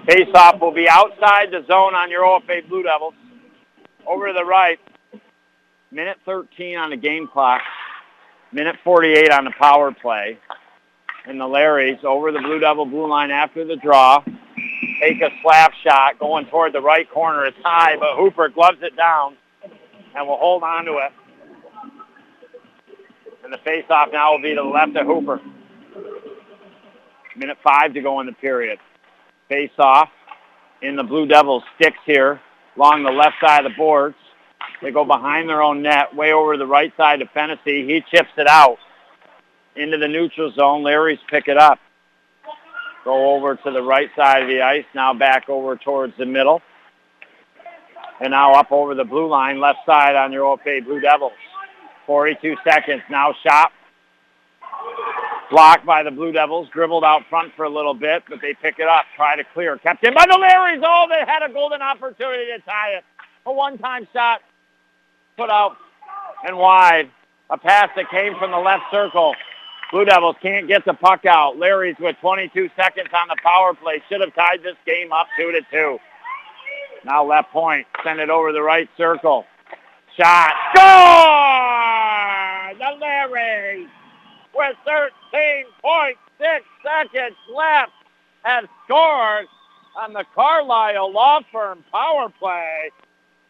Face-off 0.07 0.61
will 0.61 0.73
be 0.73 0.89
outside 0.89 1.51
the 1.51 1.65
zone 1.67 1.95
on 1.95 2.11
your 2.11 2.25
OFA 2.25 2.69
Blue 2.69 2.83
Devils. 2.83 3.15
Over 4.07 4.29
to 4.29 4.33
the 4.35 4.45
right. 4.45 4.79
Minute 5.91 6.19
13 6.27 6.77
on 6.77 6.91
the 6.91 6.97
game 6.97 7.27
clock. 7.27 7.63
Minute 8.53 8.77
48 8.85 9.31
on 9.31 9.45
the 9.45 9.53
power 9.59 9.93
play. 9.93 10.39
And 11.27 11.41
the 11.41 11.45
Larrys 11.45 12.05
over 12.05 12.33
the 12.33 12.41
Blue 12.41 12.59
Devil 12.59 12.85
blue 12.85 13.09
line 13.09 13.31
after 13.31 13.65
the 13.65 13.77
draw. 13.77 14.23
Take 15.01 15.23
a 15.23 15.31
slap 15.43 15.73
shot 15.83 16.19
going 16.19 16.47
toward 16.47 16.75
the 16.75 16.83
right 16.83 17.09
corner. 17.11 17.47
It's 17.47 17.57
high, 17.65 17.97
but 17.97 18.17
Hooper 18.17 18.51
gloves 18.51 18.79
it 18.83 18.97
down 18.97 19.37
and 20.15 20.29
will 20.29 20.37
hold 20.37 20.63
on 20.63 20.85
to 20.85 20.99
it. 20.99 21.13
And 23.43 23.53
the 23.53 23.59
face-off 23.59 24.09
now 24.13 24.33
will 24.33 24.43
be 24.43 24.51
to 24.51 24.63
the 24.63 24.69
left 24.69 24.97
of 24.97 25.07
Hooper. 25.07 25.41
Minute 27.37 27.57
five 27.65 27.95
to 27.95 28.03
go 28.03 28.21
in 28.21 28.27
the 28.27 28.33
period. 28.33 28.79
Face-off 29.49 30.09
in 30.83 30.97
the 30.97 31.03
Blue 31.03 31.27
Devils 31.27 31.63
sticks 31.77 31.99
here 32.07 32.41
along 32.77 33.03
the 33.03 33.11
left 33.11 33.37
side 33.41 33.65
of 33.65 33.73
the 33.73 33.77
boards. 33.77 34.17
They 34.83 34.91
go 34.91 35.05
behind 35.05 35.49
their 35.49 35.63
own 35.63 35.83
net, 35.83 36.15
way 36.15 36.33
over 36.33 36.57
the 36.57 36.67
right 36.67 36.93
side 36.97 37.23
of 37.23 37.31
Fennessy. 37.31 37.87
He 37.87 38.03
chips 38.11 38.31
it 38.37 38.47
out 38.47 38.79
into 39.77 39.99
the 39.99 40.09
neutral 40.09 40.53
zone. 40.53 40.83
Larry's 40.83 41.19
pick 41.31 41.49
it 41.49 41.57
up. 41.57 41.79
Go 43.05 43.35
over 43.35 43.55
to 43.57 43.71
the 43.71 43.83
right 43.83 44.09
side 44.17 44.43
of 44.43 44.49
the 44.49 44.63
ice. 44.63 44.85
Now 44.95 45.13
back 45.15 45.49
over 45.49 45.77
towards 45.77 46.17
the 46.17 46.27
middle. 46.27 46.63
And 48.21 48.31
now 48.31 48.55
up 48.55 48.73
over 48.73 48.95
the 48.95 49.05
blue 49.05 49.29
line, 49.29 49.61
left 49.61 49.81
side 49.85 50.17
on 50.17 50.33
your 50.33 50.57
OFA 50.57 50.85
Blue 50.85 51.01
Devils. 51.01 51.33
42 52.07 52.57
seconds. 52.65 53.03
Now 53.11 53.35
shot. 53.47 53.73
Blocked 55.51 55.85
by 55.87 56.03
the 56.03 56.11
Blue 56.11 56.33
Devils. 56.33 56.69
Dribbled 56.73 57.05
out 57.05 57.23
front 57.29 57.53
for 57.55 57.65
a 57.65 57.71
little 57.71 57.95
bit, 57.95 58.23
but 58.29 58.41
they 58.41 58.55
pick 58.55 58.79
it 58.79 58.89
up. 58.89 59.05
Try 59.17 59.37
to 59.37 59.45
clear. 59.53 59.77
Kept 59.79 60.05
in 60.05 60.15
by 60.15 60.25
the 60.27 60.39
Larrys. 60.39 60.83
Oh, 60.85 61.07
they 61.09 61.25
had 61.27 61.43
a 61.49 61.53
golden 61.53 61.83
opportunity 61.83 62.47
to 62.47 62.59
tie 62.65 62.97
it. 62.97 63.05
A 63.47 63.53
one-time 63.53 64.09
shot 64.13 64.41
put 65.37 65.51
out 65.51 65.77
and 66.45 66.57
wide. 66.57 67.11
A 67.51 67.59
pass 67.59 67.91
that 67.97 68.11
came 68.11 68.35
from 68.39 68.51
the 68.51 68.59
left 68.59 68.85
circle. 68.91 69.35
Blue 69.93 70.07
Devils 70.07 70.37
can't 70.41 70.67
get 70.67 70.85
the 70.85 70.95
puck 70.95 71.27
out. 71.27 71.59
Larry's 71.59 71.97
with 72.01 72.17
22 72.21 72.71
seconds 72.75 73.11
on 73.15 73.29
the 73.29 73.37
power 73.43 73.75
play. 73.75 74.03
Should 74.09 74.23
have 74.23 74.35
tied 74.35 74.63
this 74.63 74.77
game 74.87 75.13
up 75.13 75.27
2 75.39 75.53
to 75.53 75.61
2. 75.71 75.99
Now 77.05 77.25
left 77.25 77.53
point. 77.53 77.87
Send 78.03 78.19
it 78.19 78.31
over 78.31 78.53
the 78.53 78.63
right 78.63 78.89
circle. 78.97 79.45
Shot. 80.17 80.55
Score! 80.75 80.85
The 82.79 82.97
Larrys 83.05 83.89
with 84.55 84.77
13.6 84.87 86.15
seconds 86.83 87.37
left 87.55 87.93
have 88.43 88.65
scored 88.85 89.47
on 89.97 90.13
the 90.13 90.25
Carlisle 90.35 91.13
Law 91.13 91.41
Firm 91.53 91.85
power 91.91 92.29
play. 92.39 92.91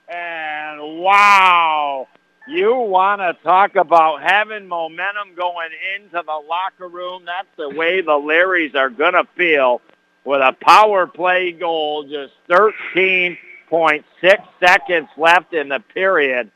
And 0.08 1.00
wow, 1.00 2.08
you 2.46 2.74
want 2.74 3.20
to 3.20 3.36
talk 3.42 3.76
about 3.76 4.22
having 4.22 4.68
momentum 4.68 5.34
going 5.36 5.70
into 5.96 6.22
the 6.24 6.42
locker 6.48 6.88
room. 6.88 7.24
That's 7.24 7.48
the 7.56 7.70
way 7.70 8.02
the 8.02 8.12
Larrys 8.12 8.74
are 8.74 8.90
going 8.90 9.14
to 9.14 9.24
feel 9.36 9.80
with 10.24 10.40
a 10.40 10.52
power 10.60 11.06
play 11.06 11.52
goal, 11.52 12.04
just 12.04 12.34
13.6 12.50 13.36
seconds 14.60 15.08
left 15.16 15.54
in 15.54 15.68
the 15.70 15.80
period. 15.80 16.50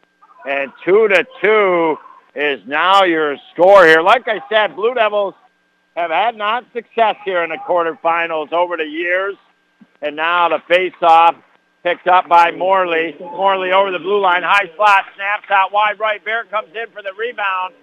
And 0.46 0.72
2 0.84 1.08
to 1.08 1.26
2 1.42 1.98
is 2.38 2.60
now 2.66 3.04
your 3.04 3.36
score 3.52 3.84
here. 3.86 4.00
Like 4.00 4.28
I 4.28 4.40
said, 4.48 4.76
Blue 4.76 4.94
Devils 4.94 5.34
have 5.96 6.10
had 6.10 6.36
not 6.36 6.64
success 6.72 7.16
here 7.24 7.42
in 7.42 7.50
the 7.50 7.58
quarterfinals 7.66 8.52
over 8.52 8.76
the 8.76 8.84
years. 8.84 9.36
And 10.00 10.14
now 10.14 10.48
the 10.48 10.60
face-off 10.68 11.34
Picked 11.84 12.08
up 12.08 12.28
by 12.28 12.50
Morley. 12.50 13.16
Morley 13.20 13.72
over 13.72 13.92
the 13.92 13.98
blue 13.98 14.20
line. 14.20 14.42
High 14.42 14.70
slot. 14.76 15.04
Snaps 15.14 15.50
out 15.50 15.72
wide 15.72 15.98
right. 16.00 16.22
Barrett 16.24 16.50
comes 16.50 16.68
in 16.74 16.90
for 16.92 17.02
the 17.02 17.12
rebound 17.18 17.74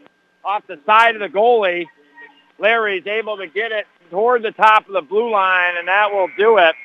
off 0.44 0.64
the 0.68 0.80
side 0.86 1.16
of 1.16 1.22
the 1.22 1.30
goalie. 1.30 1.86
Larry's 2.60 3.08
able 3.08 3.38
to 3.38 3.48
get 3.48 3.72
it 3.72 3.86
toward 4.12 4.44
the 4.44 4.52
top 4.52 4.88
of 4.88 4.94
the 4.94 5.02
blue 5.02 5.32
line, 5.32 5.78
and 5.78 5.88
that 5.88 6.12
will 6.12 6.28
do 6.38 6.58
it. 6.58 6.76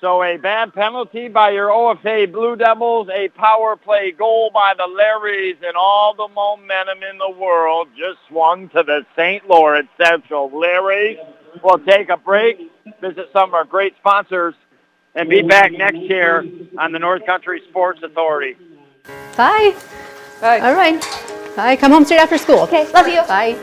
So 0.00 0.22
a 0.22 0.36
bad 0.36 0.72
penalty 0.74 1.26
by 1.26 1.50
your 1.50 1.70
OFA 1.70 2.30
Blue 2.30 2.54
Devils, 2.54 3.08
a 3.12 3.28
power 3.30 3.74
play 3.74 4.12
goal 4.12 4.48
by 4.54 4.74
the 4.76 4.84
Larrys, 4.84 5.56
and 5.66 5.76
all 5.76 6.14
the 6.14 6.28
momentum 6.28 7.02
in 7.02 7.18
the 7.18 7.30
world 7.30 7.88
just 7.96 8.18
swung 8.28 8.68
to 8.68 8.84
the 8.84 9.04
St. 9.16 9.48
Lawrence 9.48 9.88
Central. 10.00 10.56
Larry 10.56 11.18
will 11.64 11.80
take 11.80 12.10
a 12.10 12.16
break, 12.16 12.70
visit 13.00 13.28
some 13.32 13.48
of 13.48 13.54
our 13.54 13.64
great 13.64 13.96
sponsors, 13.96 14.54
and 15.16 15.28
be 15.28 15.42
back 15.42 15.72
next 15.72 15.98
year 15.98 16.46
on 16.78 16.92
the 16.92 17.00
North 17.00 17.26
Country 17.26 17.60
Sports 17.68 18.00
Authority. 18.04 18.56
Bye. 19.36 19.74
Bye. 20.40 20.60
All 20.60 20.74
right. 20.74 21.00
Bye. 21.56 21.74
Come 21.74 21.90
home 21.90 22.04
straight 22.04 22.20
after 22.20 22.38
school. 22.38 22.60
Okay, 22.60 22.88
love 22.92 23.08
you. 23.08 23.22
Bye. 23.22 23.58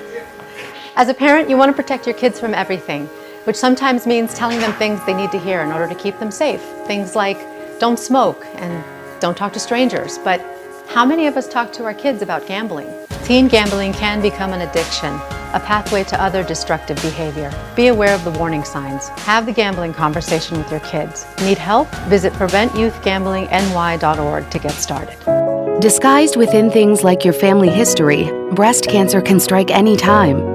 As 0.98 1.08
a 1.08 1.14
parent, 1.14 1.50
you 1.50 1.56
want 1.56 1.70
to 1.70 1.82
protect 1.82 2.06
your 2.06 2.16
kids 2.16 2.42
from 2.42 2.54
everything, 2.54 3.10
which 3.46 3.56
sometimes 3.56 4.06
means 4.06 4.34
telling 4.34 4.60
them 4.60 4.74
things 4.74 5.00
they 5.06 5.14
need 5.14 5.32
to 5.32 5.40
hear 5.40 5.62
in 5.62 5.72
order 5.72 5.88
to 5.88 5.96
keep 5.96 6.20
them 6.20 6.32
safe. 6.32 6.62
Things 6.86 7.16
like 7.16 7.40
don't 7.80 7.98
smoke 7.98 8.46
and 8.56 8.84
don't 9.20 9.38
talk 9.38 9.54
to 9.54 9.60
strangers. 9.60 10.18
But 10.20 10.42
how 10.88 11.06
many 11.06 11.28
of 11.28 11.38
us 11.38 11.48
talk 11.48 11.72
to 11.74 11.86
our 11.86 11.94
kids 11.94 12.22
about 12.22 12.48
gambling? 12.48 12.90
Teen 13.24 13.48
gambling 13.48 13.94
can 13.94 14.22
become 14.22 14.52
an 14.54 14.62
addiction, 14.62 15.14
a 15.54 15.60
pathway 15.60 16.04
to 16.06 16.22
other 16.22 16.44
destructive 16.44 17.02
behavior. 17.02 17.52
Be 17.76 17.88
aware 17.88 18.14
of 18.14 18.24
the 18.24 18.30
warning 18.32 18.64
signs. 18.64 19.08
Have 19.10 19.48
the 19.48 19.52
gambling 19.52 19.94
conversation 19.94 20.60
with 20.60 20.70
your 20.70 20.82
kids. 20.82 21.26
Need 21.42 21.58
help? 21.58 21.90
Visit 22.06 22.34
PreventYouthGamblingNY.org 22.34 24.52
to 24.52 24.60
get 24.60 24.74
started. 24.74 25.18
Disguised 25.82 26.36
within 26.36 26.70
things 26.70 27.04
like 27.04 27.26
your 27.26 27.34
family 27.34 27.70
history, 27.70 28.30
breast 28.52 28.88
cancer 28.88 29.22
can 29.22 29.40
strike 29.40 29.72
any 29.72 29.98
time. 29.98 30.55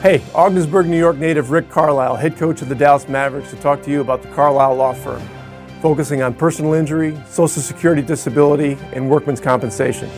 Hey, 0.00 0.22
Ogdensburg, 0.32 0.86
New 0.86 0.96
York 0.96 1.16
native 1.16 1.50
Rick 1.50 1.70
Carlisle, 1.70 2.14
head 2.14 2.36
coach 2.36 2.62
of 2.62 2.68
the 2.68 2.74
Dallas 2.76 3.08
Mavericks, 3.08 3.50
to 3.50 3.56
talk 3.56 3.82
to 3.82 3.90
you 3.90 4.00
about 4.00 4.22
the 4.22 4.28
Carlisle 4.28 4.76
Law 4.76 4.92
Firm, 4.92 5.20
focusing 5.82 6.22
on 6.22 6.34
personal 6.34 6.74
injury, 6.74 7.20
Social 7.26 7.60
Security 7.60 8.00
disability, 8.00 8.78
and 8.92 9.10
workman's 9.10 9.40
compensation. 9.40 10.08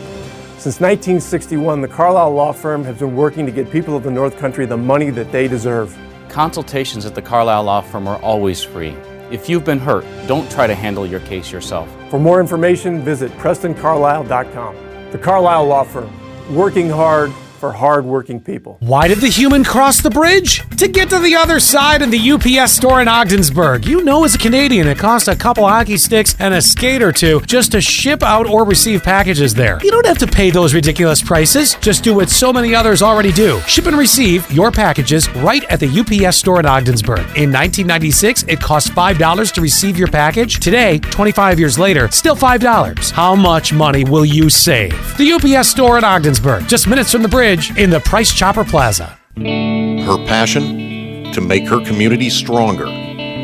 Since 0.59 0.81
1961, 0.81 1.81
the 1.81 1.89
Carlisle 1.89 2.31
Law 2.35 2.52
Firm 2.52 2.85
has 2.85 2.98
been 2.98 3.16
working 3.16 3.47
to 3.47 3.52
get 3.52 3.70
people 3.70 3.97
of 3.97 4.02
the 4.02 4.11
North 4.11 4.36
Country 4.39 4.66
the 4.66 4.77
money 4.77 5.09
that 5.09 5.32
they 5.32 5.48
deserve. 5.48 5.97
Consultations 6.28 7.07
at 7.07 7.15
the 7.15 7.23
Carlisle 7.23 7.65
Law 7.65 7.81
Firm 7.81 8.07
are 8.07 8.20
always 8.20 8.62
free. 8.62 8.94
If 9.31 9.48
you've 9.48 9.65
been 9.65 9.78
hurt, 9.78 10.05
don't 10.27 10.51
try 10.51 10.66
to 10.66 10.74
handle 10.74 11.07
your 11.07 11.20
case 11.20 11.51
yourself. 11.51 11.89
For 12.11 12.20
more 12.20 12.39
information, 12.39 13.01
visit 13.01 13.32
PrestonCarlisle.com. 13.39 15.11
The 15.11 15.19
Carlisle 15.19 15.65
Law 15.65 15.85
Firm, 15.85 16.55
working 16.55 16.90
hard 16.90 17.32
for 17.61 17.73
hard-working 17.73 18.41
people. 18.41 18.78
Why 18.81 19.07
did 19.07 19.19
the 19.19 19.28
human 19.28 19.65
cross 19.65 20.01
the 20.01 20.09
bridge? 20.09 20.66
To 20.78 20.89
get 20.89 21.11
to 21.11 21.19
the 21.19 21.37
other 21.37 21.61
side 21.61 22.01
in 22.01 22.09
the 22.09 22.31
UPS 22.31 22.73
store 22.73 23.03
in 23.03 23.07
Ogdensburg. 23.07 23.85
You 23.85 24.03
know, 24.03 24.24
as 24.24 24.35
a 24.35 24.39
Canadian, 24.39 24.89
it 24.89 24.97
costs 24.97 25.28
a 25.28 25.37
couple 25.37 25.69
hockey 25.69 25.99
sticks 25.99 26.35
and 26.39 26.55
a 26.55 26.62
skate 26.62 27.03
or 27.03 27.12
two 27.12 27.43
just 27.43 27.73
to 27.73 27.82
ship 27.82 28.23
out 28.23 28.49
or 28.49 28.65
receive 28.65 29.03
packages 29.03 29.53
there. 29.53 29.78
You 29.82 29.91
don't 29.91 30.07
have 30.07 30.16
to 30.19 30.27
pay 30.27 30.51
those 30.51 30.73
ridiculous 30.73 31.23
prices. 31.23 31.74
Just 31.82 32.03
do 32.03 32.15
what 32.15 32.31
so 32.31 32.51
many 32.51 32.74
others 32.74 33.03
already 33.03 33.31
do. 33.31 33.61
Ship 33.69 33.85
and 33.85 33.99
receive 33.99 34.51
your 34.51 34.70
packages 34.73 35.28
right 35.37 35.62
at 35.65 35.81
the 35.81 35.89
UPS 36.01 36.39
store 36.39 36.61
in 36.61 36.66
Ogdensburg. 36.66 37.20
In 37.37 37.53
1996, 37.53 38.45
it 38.45 38.59
cost 38.59 38.93
$5 38.93 39.53
to 39.53 39.61
receive 39.61 39.99
your 39.99 40.09
package. 40.09 40.61
Today, 40.61 40.99
25 40.99 41.59
years 41.59 41.78
later, 41.78 42.11
still 42.11 42.37
$5. 42.37 43.11
How 43.11 43.35
much 43.35 43.74
money 43.74 44.05
will 44.05 44.24
you 44.24 44.49
save? 44.49 44.93
The 45.19 45.32
UPS 45.32 45.69
store 45.69 45.99
in 45.99 46.05
Ogdensburg, 46.05 46.66
just 46.66 46.89
minutes 46.89 47.12
from 47.12 47.20
the 47.20 47.28
bridge 47.28 47.49
in 47.51 47.90
the 47.90 47.98
Price 47.98 48.32
Chopper 48.32 48.64
Plaza. 48.64 49.18
Her 49.36 50.24
passion 50.24 51.32
to 51.32 51.40
make 51.40 51.66
her 51.66 51.85
community 51.85 52.31
stronger 52.31 52.85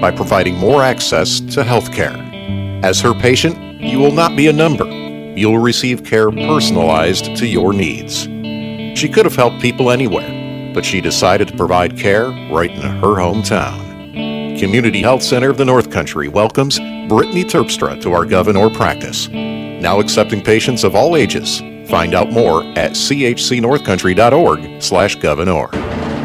by 0.01 0.13
providing 0.15 0.55
more 0.55 0.85
access 0.85 1.41
to 1.41 1.65
health 1.65 1.93
care. 1.93 2.17
As 2.85 3.01
her 3.01 3.15
patient, 3.15 3.81
you 3.81 3.99
will 3.99 4.13
not 4.13 4.37
be 4.37 4.47
a 4.47 4.53
number. 4.53 4.85
You'll 5.37 5.59
receive 5.59 6.05
care 6.05 6.31
personalized 6.31 7.35
to 7.37 7.49
your 7.49 7.73
needs. 7.73 8.29
She 8.97 9.09
could 9.09 9.25
have 9.25 9.35
helped 9.35 9.61
people 9.61 9.91
anywhere, 9.91 10.73
but 10.73 10.85
she 10.85 11.01
decided 11.01 11.49
to 11.49 11.57
provide 11.57 11.99
care 11.99 12.29
right 12.53 12.71
in 12.71 12.83
her 12.83 13.17
hometown. 13.17 14.57
Community 14.61 15.03
Health 15.03 15.25
Center 15.25 15.51
of 15.51 15.57
the 15.57 15.65
North 15.65 15.91
Country 15.91 16.29
welcomes 16.29 16.79
Brittany 17.09 17.43
Terpstra 17.43 18.01
to 18.03 18.13
our 18.13 18.25
Gouverneur 18.25 18.71
practice. 18.71 19.27
Now 19.29 19.99
accepting 19.99 20.43
patients 20.43 20.85
of 20.85 20.95
all 20.95 21.17
ages. 21.17 21.61
Find 21.89 22.15
out 22.15 22.33
more 22.33 22.63
at 22.79 22.93
chcnorthcountry.org 22.93 24.83
slash 24.83 25.15
gouverneur. 25.17 25.69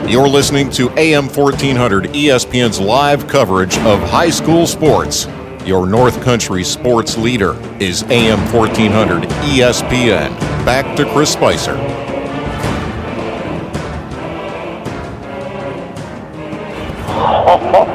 You're 0.08 0.28
listening 0.28 0.70
to 0.72 0.90
AM 0.98 1.28
1400 1.28 2.06
ESPN's 2.06 2.80
live 2.80 3.28
coverage 3.28 3.78
of 3.80 4.00
high 4.02 4.32
school 4.32 4.66
sports. 4.66 5.28
Your 5.66 5.86
North 5.86 6.22
Country 6.24 6.64
sports 6.64 7.18
leader 7.18 7.54
is 7.80 8.02
AM 8.04 8.40
1400 8.52 9.24
ESPN. 9.24 10.32
Back 10.66 10.98
to 10.98 11.06
Chris 11.14 11.32
Spicer. 11.32 11.78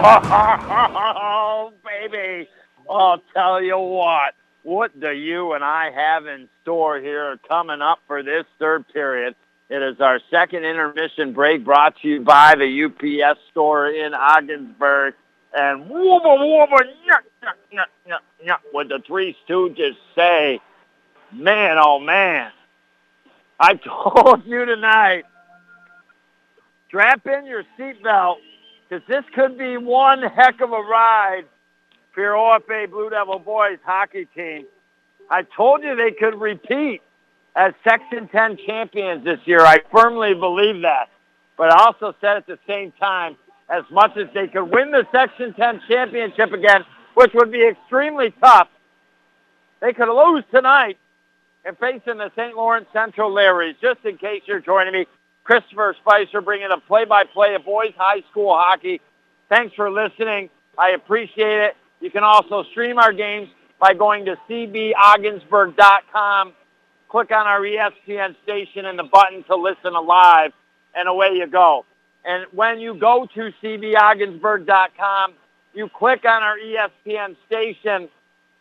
Oh, 0.08 1.72
baby. 1.84 2.48
I'll 2.88 3.20
tell 3.34 3.62
you 3.62 3.78
what. 3.78 4.34
What 4.66 4.98
do 4.98 5.12
you 5.12 5.52
and 5.52 5.62
I 5.62 5.92
have 5.92 6.26
in 6.26 6.48
store 6.62 6.98
here 6.98 7.38
coming 7.48 7.80
up 7.80 8.00
for 8.08 8.24
this 8.24 8.42
third 8.58 8.84
period? 8.92 9.36
It 9.70 9.80
is 9.80 10.00
our 10.00 10.18
second 10.28 10.64
intermission 10.64 11.34
break 11.34 11.64
brought 11.64 11.94
to 12.02 12.08
you 12.08 12.20
by 12.22 12.56
the 12.56 12.84
UPS 12.86 13.38
store 13.52 13.88
in 13.88 14.12
Ogdensburg. 14.12 15.14
And 15.54 15.84
wooba 15.84 16.36
wooba 16.36 16.78
nyuk, 16.80 17.84
nyuk, 18.44 18.58
what 18.72 18.88
the 18.88 19.00
Three 19.06 19.36
Stooges 19.48 19.94
say. 20.16 20.58
Man, 21.32 21.76
oh 21.78 22.00
man. 22.00 22.50
I 23.60 23.74
told 24.14 24.44
you 24.46 24.64
tonight, 24.64 25.26
strap 26.88 27.24
in 27.24 27.46
your 27.46 27.62
seatbelt 27.78 28.38
because 28.88 29.06
this 29.06 29.22
could 29.32 29.56
be 29.56 29.76
one 29.76 30.22
heck 30.22 30.60
of 30.60 30.72
a 30.72 30.82
ride 30.82 31.44
for 32.16 32.22
your 32.22 32.32
OFA 32.32 32.84
eh, 32.84 32.86
Blue 32.86 33.10
Devil 33.10 33.38
boys 33.38 33.78
hockey 33.84 34.26
team. 34.34 34.64
I 35.30 35.42
told 35.42 35.82
you 35.82 35.94
they 35.94 36.12
could 36.12 36.40
repeat 36.40 37.02
as 37.54 37.74
Section 37.84 38.28
10 38.28 38.58
champions 38.66 39.22
this 39.22 39.38
year. 39.44 39.60
I 39.60 39.80
firmly 39.92 40.32
believe 40.32 40.80
that. 40.82 41.10
But 41.58 41.70
I 41.72 41.84
also 41.84 42.14
said 42.22 42.38
at 42.38 42.46
the 42.46 42.58
same 42.66 42.92
time, 42.92 43.36
as 43.68 43.84
much 43.90 44.16
as 44.16 44.28
they 44.32 44.46
could 44.46 44.64
win 44.64 44.92
the 44.92 45.06
Section 45.12 45.52
10 45.52 45.82
championship 45.88 46.52
again, 46.52 46.84
which 47.14 47.32
would 47.34 47.52
be 47.52 47.66
extremely 47.66 48.32
tough, 48.42 48.68
they 49.80 49.92
could 49.92 50.08
lose 50.08 50.44
tonight 50.50 50.96
and 51.66 51.76
facing 51.76 52.16
the 52.16 52.30
St. 52.34 52.56
Lawrence 52.56 52.86
Central 52.94 53.30
Larrys. 53.30 53.74
Just 53.82 54.04
in 54.04 54.16
case 54.16 54.40
you're 54.46 54.60
joining 54.60 54.94
me, 54.94 55.06
Christopher 55.44 55.94
Spicer 56.00 56.40
bringing 56.40 56.70
a 56.72 56.80
play-by-play 56.80 57.56
of 57.56 57.64
boys 57.66 57.92
high 57.98 58.22
school 58.30 58.56
hockey. 58.56 59.02
Thanks 59.50 59.74
for 59.74 59.90
listening. 59.90 60.48
I 60.78 60.90
appreciate 60.90 61.60
it. 61.60 61.76
You 62.00 62.10
can 62.10 62.24
also 62.24 62.64
stream 62.70 62.98
our 62.98 63.12
games 63.12 63.50
by 63.78 63.94
going 63.94 64.24
to 64.26 64.36
cbogdensburg.com. 64.48 66.52
Click 67.08 67.30
on 67.30 67.46
our 67.46 67.60
ESPN 67.60 68.34
station 68.42 68.86
and 68.86 68.98
the 68.98 69.04
button 69.04 69.44
to 69.44 69.54
listen 69.56 69.92
live, 69.92 70.52
and 70.94 71.08
away 71.08 71.34
you 71.34 71.46
go. 71.46 71.84
And 72.24 72.46
when 72.52 72.80
you 72.80 72.94
go 72.94 73.28
to 73.34 73.52
cbogdensburg.com, 73.62 75.34
you 75.74 75.88
click 75.96 76.24
on 76.24 76.42
our 76.42 76.56
ESPN 76.58 77.36
station. 77.46 78.08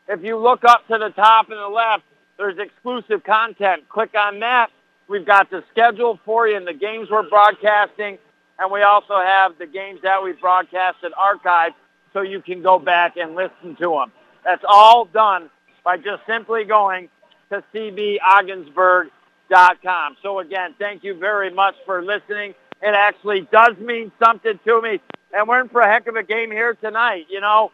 If 0.08 0.24
you 0.24 0.38
look 0.38 0.64
up 0.64 0.86
to 0.88 1.00
the 1.00 1.10
top 1.10 1.50
and 1.50 1.58
the 1.58 1.68
left, 1.68 2.04
there's 2.38 2.60
exclusive 2.60 3.24
content. 3.24 3.90
Click 3.90 4.14
on 4.16 4.42
that. 4.42 4.70
We've 5.08 5.26
got 5.26 5.50
the 5.50 5.64
schedule 5.72 6.20
for 6.26 6.48
you 6.48 6.58
and 6.58 6.68
the 6.68 6.74
games 6.74 7.10
we're 7.10 7.30
broadcasting, 7.30 8.18
and 8.60 8.72
we 8.72 8.82
also 8.82 9.16
have 9.16 9.58
the 9.58 9.68
games 9.68 10.02
that 10.04 10.24
we 10.24 10.34
broadcasted 10.34 11.14
archived 11.14 11.74
so 12.16 12.22
you 12.22 12.42
can 12.42 12.64
go 12.64 12.80
back 12.80 13.18
and 13.18 13.36
listen 13.36 13.76
to 13.76 13.90
them. 13.90 14.12
That's 14.46 14.64
all 14.68 15.06
done 15.06 15.52
by 15.84 15.98
just 15.98 16.26
simply 16.26 16.64
going 16.64 17.10
to 17.50 17.64
cbogdensburg.com. 17.74 20.18
So 20.24 20.40
again, 20.40 20.74
thank 20.80 21.04
you 21.04 21.20
very 21.20 21.54
much 21.54 21.76
for 21.86 22.02
listening. 22.02 22.56
It 22.82 22.96
actually 22.96 23.48
does 23.52 23.78
mean 23.78 24.12
something 24.24 24.58
to 24.66 24.82
me. 24.82 25.02
And 25.34 25.46
we're 25.48 25.60
in 25.60 25.70
for 25.70 25.82
a 25.82 25.92
heck 25.92 26.08
of 26.08 26.16
a 26.16 26.24
game 26.24 26.50
here 26.52 26.74
tonight. 26.76 27.26
You 27.30 27.42
know, 27.42 27.74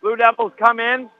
Blue 0.00 0.16
Devils 0.16 0.52
come 0.58 0.80
in. 0.80 1.10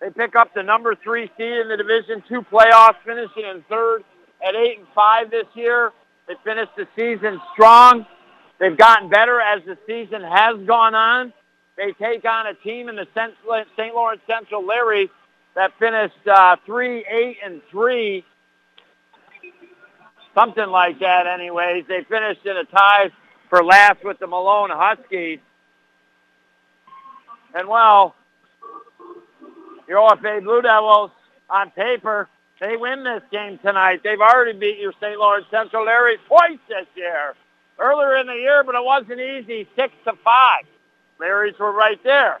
They 0.00 0.10
pick 0.10 0.34
up 0.34 0.52
the 0.54 0.64
number 0.64 0.96
three 0.96 1.30
seed 1.36 1.58
in 1.58 1.68
the 1.68 1.76
Division 1.76 2.24
Two 2.28 2.42
playoffs, 2.42 2.96
finishing 3.04 3.44
in 3.44 3.62
third 3.68 4.02
at 4.44 4.56
eight 4.56 4.78
and 4.78 4.88
five 4.94 5.30
this 5.30 5.46
year. 5.54 5.92
They 6.26 6.34
finished 6.42 6.74
the 6.76 6.88
season 6.96 7.40
strong. 7.52 8.04
They've 8.58 8.76
gotten 8.76 9.08
better 9.08 9.40
as 9.40 9.62
the 9.64 9.78
season 9.86 10.22
has 10.22 10.56
gone 10.66 10.96
on. 10.96 11.32
They 11.80 11.92
take 11.92 12.26
on 12.26 12.46
a 12.46 12.52
team 12.52 12.90
in 12.90 12.96
the 12.96 13.06
St. 13.14 13.94
Lawrence 13.94 14.20
Central 14.26 14.66
Larry 14.66 15.10
that 15.56 15.72
finished 15.78 16.28
uh, 16.30 16.56
3 16.66 17.06
8 17.10 17.36
and 17.42 17.62
3 17.70 18.24
something 20.34 20.66
like 20.66 21.00
that 21.00 21.26
anyways. 21.26 21.84
They 21.88 22.04
finished 22.04 22.44
in 22.44 22.58
a 22.58 22.64
tie 22.64 23.10
for 23.48 23.64
last 23.64 24.04
with 24.04 24.18
the 24.18 24.26
Malone 24.26 24.68
Huskies. 24.70 25.38
And 27.54 27.66
well, 27.66 28.14
your 29.88 30.00
OFA 30.00 30.42
Blue 30.44 30.60
Devils 30.60 31.12
on 31.48 31.70
paper, 31.70 32.28
they 32.60 32.76
win 32.76 33.04
this 33.04 33.22
game 33.32 33.58
tonight. 33.64 34.02
They've 34.04 34.20
already 34.20 34.56
beat 34.56 34.78
your 34.78 34.92
St. 35.00 35.18
Lawrence 35.18 35.46
Central 35.50 35.86
Larry 35.86 36.18
twice 36.28 36.58
this 36.68 36.86
year. 36.94 37.34
Earlier 37.78 38.16
in 38.16 38.26
the 38.26 38.34
year, 38.34 38.62
but 38.64 38.74
it 38.74 38.84
wasn't 38.84 39.20
easy, 39.20 39.66
6 39.74 39.94
to 40.04 40.12
5. 40.12 40.64
Larrys 41.20 41.58
were 41.58 41.72
right 41.72 42.02
there. 42.02 42.40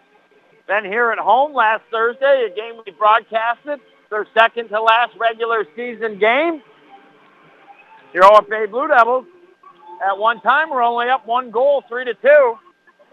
Then 0.66 0.84
here 0.84 1.10
at 1.10 1.18
home 1.18 1.52
last 1.52 1.82
Thursday, 1.90 2.48
a 2.50 2.54
game 2.54 2.80
we 2.84 2.92
broadcasted, 2.92 3.80
their 4.08 4.26
second 4.34 4.68
to 4.68 4.80
last 4.80 5.12
regular 5.18 5.66
season 5.76 6.18
game. 6.18 6.62
Your 8.14 8.24
OFA 8.24 8.70
Blue 8.70 8.88
Devils 8.88 9.26
at 10.06 10.16
one 10.18 10.40
time 10.40 10.70
were 10.70 10.82
only 10.82 11.08
up 11.08 11.26
one 11.26 11.50
goal, 11.50 11.84
three 11.88 12.04
to 12.04 12.14
two, 12.14 12.56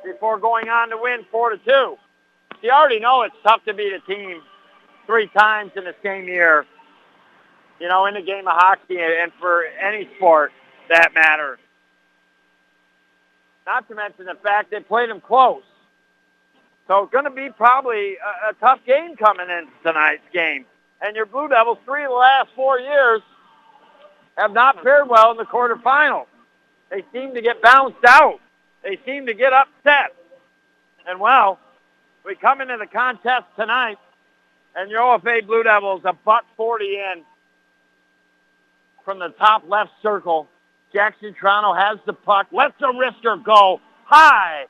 before 0.03 0.39
going 0.39 0.69
on 0.69 0.89
to 0.89 0.97
win 0.97 1.25
four 1.31 1.49
to 1.49 1.57
two. 1.57 1.97
You 2.61 2.71
already 2.71 2.99
know 2.99 3.23
it's 3.23 3.35
tough 3.43 3.63
to 3.65 3.73
beat 3.73 3.93
a 3.93 3.99
team 4.11 4.41
three 5.05 5.27
times 5.37 5.71
in 5.75 5.83
the 5.83 5.95
same 6.03 6.25
year. 6.25 6.65
You 7.79 7.87
know, 7.87 8.07
in 8.07 8.15
the 8.15 8.21
game 8.21 8.47
of 8.47 8.53
hockey 8.55 8.97
and 8.99 9.31
for 9.39 9.65
any 9.65 10.09
sport 10.17 10.51
that 10.89 11.13
matter. 11.13 11.59
Not 13.67 13.87
to 13.89 13.95
mention 13.95 14.25
the 14.25 14.35
fact 14.41 14.71
they 14.71 14.79
played 14.79 15.09
them 15.09 15.21
close. 15.21 15.61
So 16.87 17.03
it's 17.03 17.11
going 17.11 17.25
to 17.25 17.31
be 17.31 17.49
probably 17.49 18.15
a, 18.15 18.51
a 18.51 18.53
tough 18.61 18.79
game 18.87 19.17
coming 19.17 19.49
in 19.49 19.67
tonight's 19.83 20.23
game. 20.33 20.65
And 21.01 21.15
your 21.15 21.25
Blue 21.25 21.49
Devils, 21.49 21.77
three 21.85 22.05
of 22.05 22.09
the 22.09 22.15
last 22.15 22.49
four 22.55 22.79
years, 22.79 23.21
have 24.37 24.53
not 24.53 24.81
fared 24.83 25.09
well 25.09 25.31
in 25.31 25.37
the 25.37 25.43
quarterfinals. 25.43 26.27
They 26.89 27.03
seem 27.11 27.33
to 27.35 27.41
get 27.41 27.61
bounced 27.61 28.03
out. 28.07 28.39
They 28.83 28.97
seem 29.05 29.25
to 29.25 29.33
get 29.33 29.51
upset. 29.51 30.15
And 31.05 31.19
well, 31.19 31.59
we 32.25 32.35
come 32.35 32.61
into 32.61 32.77
the 32.77 32.87
contest 32.87 33.45
tonight, 33.57 33.97
and 34.75 34.89
your 34.89 35.01
OFA 35.01 35.45
Blue 35.45 35.63
Devils 35.63 36.01
a 36.05 36.13
buck 36.13 36.45
40 36.55 36.85
in 36.85 37.23
from 39.03 39.19
the 39.19 39.29
top 39.29 39.63
left 39.67 39.91
circle. 40.01 40.47
Jackson 40.93 41.35
Triano 41.39 41.77
has 41.77 41.99
the 42.05 42.13
puck, 42.13 42.47
lets 42.51 42.73
the 42.79 42.87
wrister 42.87 43.43
go 43.43 43.81
high. 44.05 44.65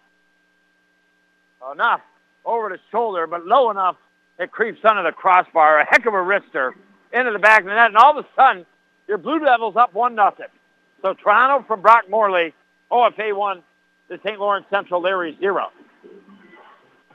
Enough 1.71 2.01
over 2.45 2.69
the 2.69 2.79
shoulder, 2.91 3.27
but 3.27 3.45
low 3.45 3.69
enough 3.71 3.97
it 4.39 4.51
creeps 4.51 4.79
under 4.83 5.03
the 5.03 5.11
crossbar. 5.11 5.79
A 5.79 5.85
heck 5.85 6.05
of 6.05 6.13
a 6.13 6.17
wrister 6.17 6.73
into 7.11 7.31
the 7.31 7.39
back 7.39 7.61
of 7.61 7.65
the 7.65 7.73
net, 7.73 7.87
and 7.87 7.97
all 7.97 8.17
of 8.17 8.25
a 8.25 8.27
sudden, 8.35 8.65
your 9.07 9.17
Blue 9.17 9.39
Devils 9.39 9.75
up 9.75 9.93
one 9.93 10.15
nothing. 10.15 10.47
So 11.01 11.13
Triano 11.13 11.65
from 11.67 11.81
Brock 11.81 12.09
Morley, 12.09 12.53
OFA 12.91 13.35
one, 13.35 13.63
the 14.07 14.19
St. 14.23 14.39
Lawrence 14.39 14.65
Central 14.69 15.01
Larry 15.01 15.37
zero. 15.39 15.69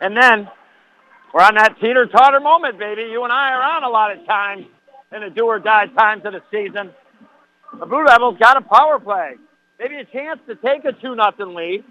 And 0.01 0.16
then 0.16 0.49
we're 1.33 1.43
on 1.43 1.55
that 1.55 1.81
teeter-totter 1.81 2.41
moment, 2.41 2.79
baby. 2.79 3.03
You 3.03 3.24
and 3.24 3.33
I 3.33 3.53
are 3.53 3.62
on 3.62 3.85
a 3.85 3.89
lot 3.89 4.16
of 4.16 4.27
times 4.27 4.66
in 5.15 5.23
the 5.23 5.31
do-or-die 5.31 5.87
times 5.89 6.24
of 6.24 6.33
the 6.33 6.43
season. 6.51 6.91
The 7.78 7.86
Blue 7.86 8.05
Devils 8.05 8.36
got 8.39 8.57
a 8.57 8.61
power 8.61 8.99
play. 8.99 9.35
Maybe 9.78 9.97
a 9.97 10.05
chance 10.05 10.39
to 10.47 10.55
take 10.57 10.85
a 10.85 10.93
2 10.93 11.15
nothing 11.15 11.55
lead. 11.55 11.85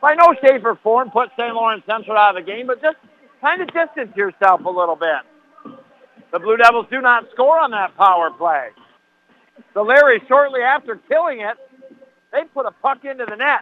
By 0.00 0.14
no 0.14 0.34
shape 0.40 0.64
or 0.64 0.76
form 0.76 1.10
put 1.10 1.30
St. 1.36 1.54
Lawrence 1.54 1.84
Central 1.86 2.16
out 2.16 2.36
of 2.36 2.44
the 2.44 2.50
game, 2.50 2.66
but 2.66 2.80
just 2.80 2.96
kind 3.40 3.60
of 3.60 3.68
distance 3.72 4.16
yourself 4.16 4.64
a 4.64 4.70
little 4.70 4.96
bit. 4.96 5.74
The 6.32 6.38
Blue 6.38 6.56
Devils 6.56 6.86
do 6.90 7.00
not 7.00 7.24
score 7.32 7.58
on 7.58 7.70
that 7.72 7.96
power 7.96 8.30
play. 8.30 8.68
The 9.74 9.82
Larry, 9.82 10.22
shortly 10.26 10.62
after 10.62 10.96
killing 11.08 11.40
it, 11.40 11.56
they 12.32 12.44
put 12.54 12.66
a 12.66 12.70
puck 12.70 13.04
into 13.04 13.26
the 13.28 13.36
net 13.36 13.60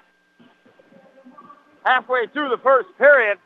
halfway 1.85 2.27
through 2.33 2.51
the 2.51 2.59
first 2.63 2.89
period 2.99 3.39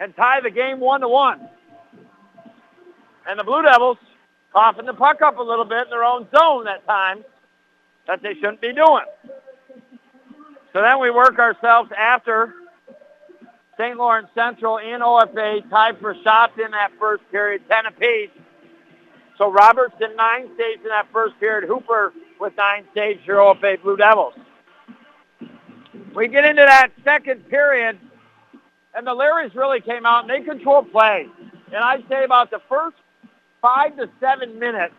and 0.00 0.14
tie 0.16 0.40
the 0.40 0.50
game 0.50 0.80
one 0.80 1.00
to 1.00 1.08
one. 1.08 1.48
And 3.26 3.38
the 3.38 3.44
Blue 3.44 3.62
Devils 3.62 3.98
coughing 4.52 4.86
the 4.86 4.94
puck 4.94 5.22
up 5.22 5.38
a 5.38 5.42
little 5.42 5.64
bit 5.64 5.84
in 5.84 5.90
their 5.90 6.04
own 6.04 6.26
zone 6.36 6.66
at 6.66 6.86
times 6.86 7.24
that 8.06 8.22
they 8.22 8.34
shouldn't 8.34 8.60
be 8.60 8.72
doing. 8.72 9.04
So 10.72 10.82
then 10.82 11.00
we 11.00 11.10
work 11.10 11.38
ourselves 11.38 11.90
after 11.96 12.54
St. 13.76 13.96
Lawrence 13.96 14.28
Central 14.34 14.78
and 14.78 15.02
OFA 15.02 15.68
tied 15.70 15.98
for 16.00 16.14
shots 16.22 16.52
in 16.62 16.70
that 16.72 16.90
first 16.98 17.22
period, 17.30 17.62
10 17.68 17.86
apiece. 17.86 18.30
So 19.38 19.50
Robertson, 19.50 20.14
nine 20.16 20.48
saves 20.58 20.82
in 20.82 20.88
that 20.88 21.08
first 21.12 21.38
period. 21.40 21.66
Hooper 21.66 22.12
with 22.38 22.52
nine 22.56 22.84
saves 22.94 23.24
for 23.24 23.34
OFA 23.34 23.80
Blue 23.82 23.96
Devils. 23.96 24.34
We 26.14 26.28
get 26.28 26.44
into 26.44 26.62
that 26.62 26.88
second 27.04 27.48
period, 27.48 27.98
and 28.94 29.06
the 29.06 29.12
Larrys 29.12 29.54
really 29.54 29.80
came 29.80 30.04
out, 30.04 30.28
and 30.28 30.30
they 30.30 30.44
controlled 30.44 30.92
play. 30.92 31.26
And 31.72 31.76
I'd 31.76 32.04
say 32.08 32.24
about 32.24 32.50
the 32.50 32.60
first 32.68 32.96
five 33.60 33.96
to 33.96 34.08
seven 34.20 34.58
minutes 34.58 34.94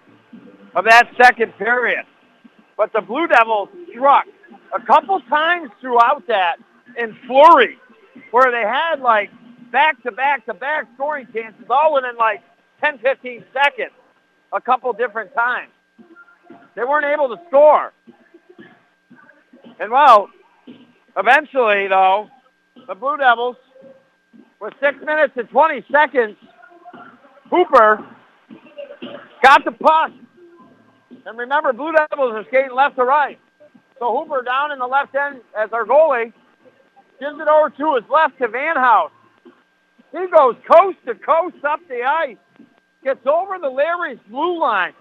of 0.75 0.85
that 0.85 1.09
second 1.17 1.53
period. 1.57 2.05
But 2.77 2.93
the 2.93 3.01
Blue 3.01 3.27
Devils 3.27 3.69
struck 3.91 4.25
a 4.73 4.85
couple 4.85 5.19
times 5.29 5.69
throughout 5.79 6.23
that 6.27 6.57
in 6.97 7.15
flurry 7.27 7.77
where 8.31 8.51
they 8.51 8.67
had 8.67 9.01
like 9.01 9.29
back-to-back-to-back 9.71 10.87
scoring 10.95 11.27
chances 11.33 11.65
all 11.69 11.93
within 11.93 12.15
like 12.17 12.41
10, 12.83 12.99
15 12.99 13.43
seconds 13.53 13.91
a 14.53 14.59
couple 14.59 14.91
different 14.93 15.33
times. 15.33 15.71
They 16.75 16.83
weren't 16.83 17.05
able 17.05 17.29
to 17.35 17.41
score. 17.47 17.93
And 19.79 19.91
well, 19.91 20.29
eventually 21.17 21.87
though, 21.87 22.29
the 22.87 22.95
Blue 22.95 23.17
Devils, 23.17 23.57
with 24.59 24.73
6 24.79 24.97
minutes 25.05 25.33
and 25.35 25.49
20 25.49 25.85
seconds, 25.91 26.35
Hooper 27.49 28.05
got 29.41 29.65
the 29.65 29.71
puck. 29.71 30.11
And 31.25 31.37
remember, 31.37 31.73
Blue 31.73 31.91
Devils 31.91 32.33
are 32.33 32.45
skating 32.47 32.75
left 32.75 32.95
to 32.95 33.03
right. 33.03 33.39
So 33.99 34.17
Hooper 34.17 34.41
down 34.43 34.71
in 34.71 34.79
the 34.79 34.87
left 34.87 35.13
end 35.15 35.41
as 35.57 35.71
our 35.73 35.85
goalie 35.85 36.33
gives 37.19 37.39
it 37.39 37.47
over 37.47 37.69
to 37.69 37.95
his 37.95 38.09
left 38.09 38.39
to 38.39 38.47
Van 38.47 38.75
House. 38.75 39.11
He 40.11 40.25
goes 40.27 40.55
coast 40.69 40.97
to 41.05 41.15
coast 41.15 41.63
up 41.63 41.79
the 41.87 42.03
ice, 42.03 42.37
gets 43.03 43.25
over 43.25 43.59
the 43.59 43.69
Larry's 43.69 44.19
blue 44.29 44.59
line, 44.59 44.93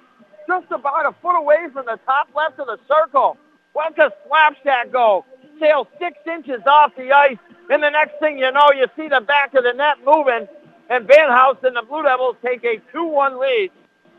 just 0.46 0.66
about 0.70 1.06
a 1.06 1.14
foot 1.22 1.36
away 1.36 1.66
from 1.72 1.86
the 1.86 1.98
top 2.04 2.28
left 2.36 2.58
of 2.58 2.66
the 2.66 2.78
circle. 2.86 3.36
What's 3.72 3.98
a 3.98 4.12
slap 4.26 4.56
shot 4.62 4.92
go? 4.92 5.24
Sails 5.58 5.86
six 5.98 6.18
inches 6.26 6.60
off 6.66 6.92
the 6.96 7.10
ice, 7.12 7.38
and 7.70 7.82
the 7.82 7.90
next 7.90 8.18
thing 8.20 8.38
you 8.38 8.50
know, 8.52 8.70
you 8.74 8.86
see 8.96 9.08
the 9.08 9.20
back 9.20 9.54
of 9.54 9.64
the 9.64 9.72
net 9.72 9.96
moving, 10.04 10.46
and 10.90 11.06
Van 11.06 11.28
House 11.28 11.56
and 11.62 11.74
the 11.74 11.82
Blue 11.82 12.02
Devils 12.02 12.36
take 12.44 12.64
a 12.64 12.80
2-1 12.94 13.40
lead 13.40 13.70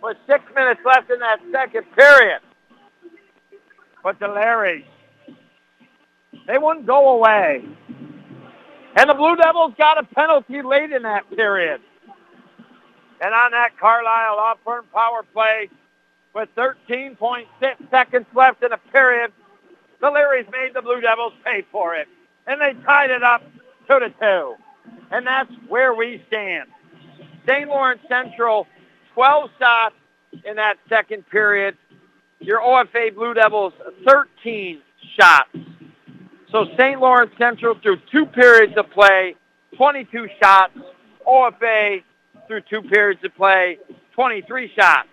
with 0.01 0.17
six 0.27 0.43
minutes 0.55 0.81
left 0.85 1.09
in 1.09 1.19
that 1.19 1.39
second 1.51 1.85
period. 1.95 2.39
But 4.03 4.19
the 4.19 4.27
Larrys, 4.27 4.85
they 6.47 6.57
wouldn't 6.57 6.85
go 6.87 7.15
away. 7.15 7.63
And 8.97 9.09
the 9.09 9.13
Blue 9.13 9.35
Devils 9.35 9.73
got 9.77 9.97
a 9.97 10.03
penalty 10.03 10.61
late 10.61 10.91
in 10.91 11.03
that 11.03 11.29
period. 11.35 11.81
And 13.21 13.33
on 13.33 13.51
that 13.51 13.77
Carlisle 13.79 14.57
Firm 14.65 14.85
power 14.91 15.23
play 15.33 15.69
with 16.33 16.49
13.6 16.55 17.45
seconds 17.89 18.25
left 18.33 18.63
in 18.63 18.71
the 18.71 18.79
period, 18.91 19.31
the 20.01 20.07
Larrys 20.07 20.51
made 20.51 20.73
the 20.73 20.81
Blue 20.81 20.99
Devils 20.99 21.33
pay 21.45 21.63
for 21.71 21.95
it. 21.95 22.07
And 22.47 22.59
they 22.59 22.73
tied 22.83 23.11
it 23.11 23.23
up 23.23 23.43
two 23.87 23.99
to 23.99 24.09
two. 24.09 24.55
And 25.11 25.27
that's 25.27 25.51
where 25.67 25.93
we 25.93 26.23
stand. 26.27 26.69
St. 27.47 27.67
Lawrence 27.67 28.01
Central, 28.07 28.67
12 29.13 29.49
shots 29.59 29.95
in 30.45 30.55
that 30.55 30.75
second 30.89 31.27
period. 31.29 31.77
Your 32.39 32.59
OFA 32.61 33.13
Blue 33.13 33.33
Devils, 33.33 33.73
13 34.07 34.81
shots. 35.17 35.49
So 36.51 36.65
St. 36.77 36.99
Lawrence 36.99 37.31
Central 37.37 37.75
through 37.81 37.97
two 38.11 38.25
periods 38.25 38.73
of 38.77 38.89
play, 38.91 39.35
22 39.77 40.27
shots. 40.41 40.73
OFA 41.27 42.03
through 42.47 42.61
two 42.69 42.81
periods 42.81 43.23
of 43.23 43.33
play, 43.35 43.77
23 44.13 44.71
shots. 44.75 45.07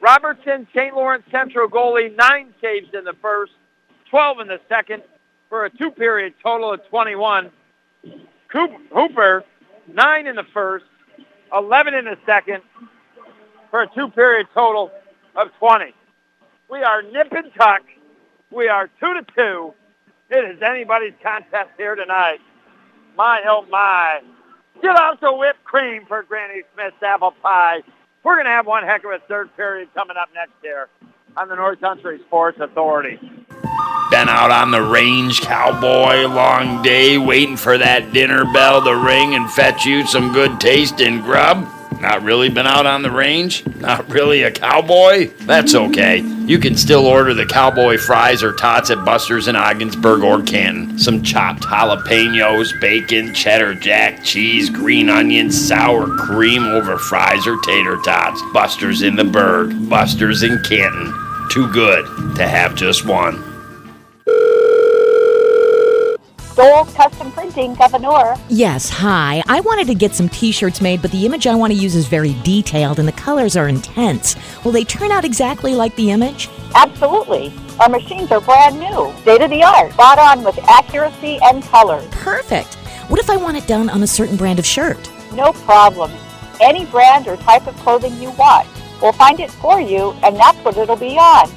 Robertson, 0.00 0.66
St. 0.74 0.94
Lawrence 0.94 1.24
Central 1.30 1.68
goalie, 1.68 2.14
nine 2.16 2.54
saves 2.60 2.88
in 2.92 3.04
the 3.04 3.14
first, 3.20 3.52
12 4.10 4.40
in 4.40 4.48
the 4.48 4.60
second, 4.68 5.02
for 5.48 5.64
a 5.64 5.70
two-period 5.70 6.34
total 6.42 6.72
of 6.72 6.86
21. 6.88 7.50
Hooper, 8.92 9.44
nine 9.92 10.26
in 10.26 10.36
the 10.36 10.44
first, 10.52 10.84
11 11.52 11.94
in 11.94 12.04
the 12.04 12.16
second 12.26 12.62
for 13.70 13.82
a 13.82 13.88
two-period 13.94 14.46
total 14.54 14.90
of 15.36 15.48
20. 15.58 15.92
We 16.70 16.82
are 16.82 17.02
nip 17.02 17.32
and 17.32 17.52
tuck. 17.54 17.82
We 18.50 18.68
are 18.68 18.88
two 19.00 19.14
to 19.14 19.26
two. 19.36 19.74
It 20.30 20.56
is 20.56 20.62
anybody's 20.62 21.14
contest 21.22 21.70
here 21.76 21.94
tonight. 21.94 22.38
My, 23.16 23.42
oh 23.46 23.66
my. 23.70 24.20
Get 24.82 24.96
out 24.96 25.20
the 25.20 25.32
whipped 25.32 25.64
cream 25.64 26.04
for 26.06 26.22
Granny 26.22 26.62
Smith's 26.74 27.02
apple 27.02 27.32
pie. 27.42 27.82
We're 28.22 28.34
going 28.34 28.46
to 28.46 28.50
have 28.50 28.66
one 28.66 28.84
heck 28.84 29.04
of 29.04 29.10
a 29.10 29.18
third 29.28 29.54
period 29.56 29.88
coming 29.94 30.16
up 30.16 30.28
next 30.34 30.54
here 30.62 30.88
on 31.36 31.48
the 31.48 31.56
North 31.56 31.80
Country 31.80 32.20
Sports 32.26 32.58
Authority. 32.60 33.18
Been 34.14 34.28
out 34.28 34.52
on 34.52 34.70
the 34.70 34.80
range, 34.80 35.40
cowboy, 35.40 36.28
long 36.28 36.82
day, 36.82 37.18
waiting 37.18 37.56
for 37.56 37.76
that 37.76 38.12
dinner 38.12 38.44
bell 38.44 38.80
to 38.84 38.96
ring 38.96 39.34
and 39.34 39.50
fetch 39.50 39.84
you 39.84 40.06
some 40.06 40.32
good 40.32 40.60
taste 40.60 40.98
tasting 40.98 41.20
grub. 41.20 41.68
Not 42.00 42.22
really 42.22 42.48
been 42.48 42.68
out 42.68 42.86
on 42.86 43.02
the 43.02 43.10
range? 43.10 43.66
Not 43.80 44.08
really 44.08 44.44
a 44.44 44.52
cowboy? 44.52 45.30
That's 45.40 45.74
okay. 45.74 46.20
You 46.46 46.60
can 46.60 46.76
still 46.76 47.08
order 47.08 47.34
the 47.34 47.44
cowboy 47.44 47.98
fries 47.98 48.44
or 48.44 48.52
tots 48.52 48.90
at 48.90 49.04
Buster's 49.04 49.48
in 49.48 49.56
Ogdensburg 49.56 50.22
or 50.22 50.40
Canton. 50.44 50.96
Some 50.96 51.24
chopped 51.24 51.64
jalapenos, 51.64 52.80
bacon, 52.80 53.34
cheddar 53.34 53.74
jack, 53.74 54.22
cheese, 54.22 54.70
green 54.70 55.08
onions, 55.08 55.60
sour 55.60 56.06
cream 56.18 56.62
over 56.62 56.98
fries 56.98 57.48
or 57.48 57.60
tater 57.62 57.98
tots. 58.04 58.40
Buster's 58.52 59.02
in 59.02 59.16
the 59.16 59.24
Berg, 59.24 59.88
Buster's 59.88 60.44
in 60.44 60.62
Canton. 60.62 61.12
Too 61.50 61.68
good 61.72 62.36
to 62.36 62.46
have 62.46 62.76
just 62.76 63.04
one. 63.04 63.53
Stoles 66.54 66.94
Custom 66.94 67.32
Printing, 67.32 67.74
Gouverneur. 67.74 68.36
Yes, 68.48 68.88
hi. 68.88 69.42
I 69.48 69.58
wanted 69.62 69.88
to 69.88 69.94
get 69.96 70.14
some 70.14 70.28
t 70.28 70.52
shirts 70.52 70.80
made, 70.80 71.02
but 71.02 71.10
the 71.10 71.26
image 71.26 71.48
I 71.48 71.54
want 71.56 71.72
to 71.72 71.76
use 71.76 71.96
is 71.96 72.06
very 72.06 72.34
detailed 72.44 73.00
and 73.00 73.08
the 73.08 73.12
colors 73.12 73.56
are 73.56 73.66
intense. 73.66 74.36
Will 74.64 74.70
they 74.70 74.84
turn 74.84 75.10
out 75.10 75.24
exactly 75.24 75.74
like 75.74 75.96
the 75.96 76.12
image? 76.12 76.48
Absolutely. 76.76 77.52
Our 77.80 77.88
machines 77.88 78.30
are 78.30 78.40
brand 78.40 78.78
new, 78.78 79.12
state 79.22 79.42
of 79.42 79.50
the 79.50 79.64
art, 79.64 79.90
spot 79.94 80.20
on 80.20 80.44
with 80.44 80.56
accuracy 80.68 81.40
and 81.42 81.60
color. 81.64 82.06
Perfect. 82.12 82.74
What 83.08 83.18
if 83.18 83.30
I 83.30 83.36
want 83.36 83.56
it 83.56 83.66
done 83.66 83.90
on 83.90 84.04
a 84.04 84.06
certain 84.06 84.36
brand 84.36 84.60
of 84.60 84.64
shirt? 84.64 85.10
No 85.32 85.52
problem. 85.52 86.12
Any 86.60 86.86
brand 86.86 87.26
or 87.26 87.36
type 87.38 87.66
of 87.66 87.74
clothing 87.78 88.16
you 88.22 88.30
want. 88.30 88.68
We'll 89.02 89.10
find 89.10 89.40
it 89.40 89.50
for 89.50 89.80
you, 89.80 90.12
and 90.22 90.36
that's 90.36 90.58
what 90.58 90.76
it'll 90.76 90.94
be 90.94 91.18
on. 91.18 91.50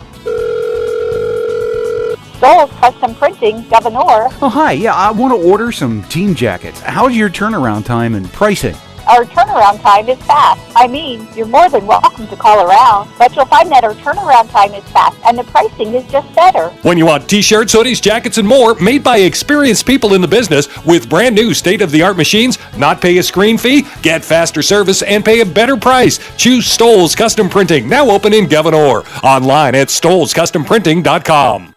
Stoles 2.38 2.69
Custom 2.80 3.15
Printing, 3.15 3.68
Gouverneur. 3.68 4.30
Oh, 4.41 4.49
hi. 4.49 4.73
Yeah, 4.73 4.93
I 4.93 5.09
want 5.09 5.34
to 5.34 5.49
order 5.49 5.72
some 5.72 6.03
team 6.03 6.35
jackets. 6.35 6.80
How's 6.81 7.15
your 7.15 7.30
turnaround 7.30 7.85
time 7.85 8.14
and 8.14 8.31
pricing? 8.31 8.76
Our 9.07 9.23
turnaround 9.26 9.81
time 9.81 10.07
is 10.09 10.19
fast. 10.19 10.61
I 10.76 10.88
mean, 10.88 11.27
you're 11.34 11.47
more 11.47 11.68
than 11.69 11.88
welcome 11.88 12.27
to 12.27 12.35
call 12.35 12.69
around, 12.69 13.09
but 13.18 13.35
you'll 13.35 13.45
find 13.45 13.72
that 13.72 13.84
our 13.84 13.93
turnaround 13.93 14.51
time 14.51 14.73
is 14.73 14.84
fast 14.89 15.18
and 15.26 15.38
the 15.38 15.45
pricing 15.45 15.95
is 15.95 16.05
just 16.11 16.31
better. 16.35 16.69
When 16.84 16.97
you 16.97 17.05
want 17.05 17.27
t 17.27 17.41
shirts, 17.41 17.73
hoodies, 17.73 18.01
jackets, 18.01 18.38
and 18.38 18.47
more 18.47 18.76
made 18.76 19.03
by 19.03 19.19
experienced 19.19 19.88
people 19.88 20.14
in 20.14 20.22
the 20.22 20.27
business 20.27 20.68
with 20.85 21.09
brand 21.09 21.35
new 21.35 21.53
state 21.53 21.81
of 21.81 21.89
the 21.89 22.03
art 22.03 22.18
machines, 22.18 22.59
not 22.77 23.01
pay 23.01 23.18
a 23.18 23.23
screen 23.23 23.57
fee, 23.57 23.88
get 24.01 24.26
faster 24.26 24.61
service, 24.61 25.01
and 25.01 25.23
pay 25.23 25.39
a 25.39 25.45
better 25.45 25.77
price, 25.77 26.19
choose 26.35 26.68
Stoles 26.68 27.15
Custom 27.15 27.49
Printing, 27.49 27.88
now 27.88 28.09
open 28.11 28.34
in 28.34 28.45
Gouverneur. 28.47 29.03
Online 29.23 29.73
at 29.73 29.88
stolescustomprinting.com. 29.88 31.76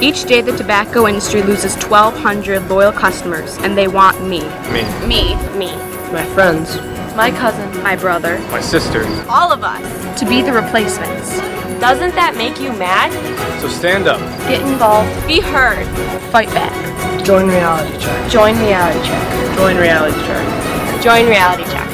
Each 0.00 0.24
day, 0.24 0.40
the 0.40 0.56
tobacco 0.56 1.06
industry 1.06 1.42
loses 1.42 1.76
1,200 1.84 2.68
loyal 2.68 2.92
customers, 2.92 3.56
and 3.58 3.78
they 3.78 3.88
want 3.88 4.20
me. 4.22 4.40
Me. 4.72 4.82
Me. 5.06 5.34
Me. 5.56 5.74
My 6.12 6.24
friends. 6.34 6.76
My 7.14 7.30
cousin. 7.30 7.82
My 7.82 7.94
brother. 7.96 8.38
My 8.50 8.60
sister. 8.60 9.04
All 9.28 9.52
of 9.52 9.62
us. 9.62 10.18
To 10.18 10.26
be 10.26 10.42
the 10.42 10.52
replacements. 10.52 11.38
Doesn't 11.80 12.14
that 12.16 12.34
make 12.36 12.60
you 12.60 12.72
mad? 12.72 13.12
So 13.60 13.68
stand 13.68 14.08
up. 14.08 14.20
Get 14.48 14.60
involved. 14.62 15.10
Be 15.26 15.40
heard. 15.40 15.86
Fight 16.30 16.48
back. 16.48 16.72
Join 17.24 17.48
Reality 17.48 17.96
Check. 17.98 18.30
Join 18.30 18.58
Reality 18.58 19.00
Check. 19.06 19.56
Join 19.56 19.76
Reality 19.76 20.20
Check. 20.26 21.02
Join 21.02 21.26
Reality 21.26 21.64
Check. 21.64 21.93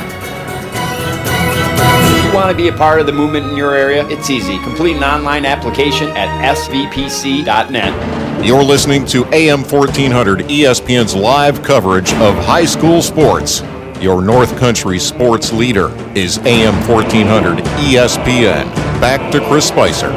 If 2.31 2.35
you 2.35 2.39
want 2.43 2.57
to 2.57 2.57
be 2.57 2.69
a 2.69 2.73
part 2.73 3.01
of 3.01 3.07
the 3.07 3.12
movement 3.12 3.51
in 3.51 3.57
your 3.57 3.74
area, 3.74 4.07
it's 4.07 4.31
easy. 4.31 4.57
Complete 4.59 4.97
an 4.97 5.02
online 5.02 5.44
application 5.44 6.11
at 6.11 6.55
svpc.net. 6.55 8.47
You're 8.47 8.62
listening 8.62 9.05
to 9.07 9.24
AM 9.35 9.65
1400 9.65 10.43
ESPN's 10.43 11.16
live 11.16 11.61
coverage 11.65 12.12
of 12.12 12.36
high 12.36 12.66
school 12.66 13.02
sports. 13.02 13.62
Your 14.01 14.23
North 14.23 14.57
Country 14.59 15.01
sports 15.01 15.52
leader 15.52 15.89
is 16.16 16.39
AM 16.47 16.74
1400 16.89 17.65
ESPN. 17.65 18.73
Back 19.01 19.32
to 19.32 19.40
Chris 19.48 19.66
Spicer. 19.66 20.12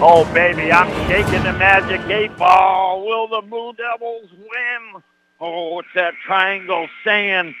Oh, 0.00 0.24
baby, 0.32 0.70
I'm 0.70 0.88
shaking 1.08 1.42
the 1.42 1.52
magic 1.54 2.00
eight 2.08 2.36
ball. 2.36 3.04
Will 3.04 3.26
the 3.26 3.40
Blue 3.40 3.72
Devils 3.72 4.30
win? 4.30 5.02
Oh, 5.40 5.80
it's 5.80 5.88
that 5.96 6.14
triangle 6.24 6.86
saying, 7.02 7.56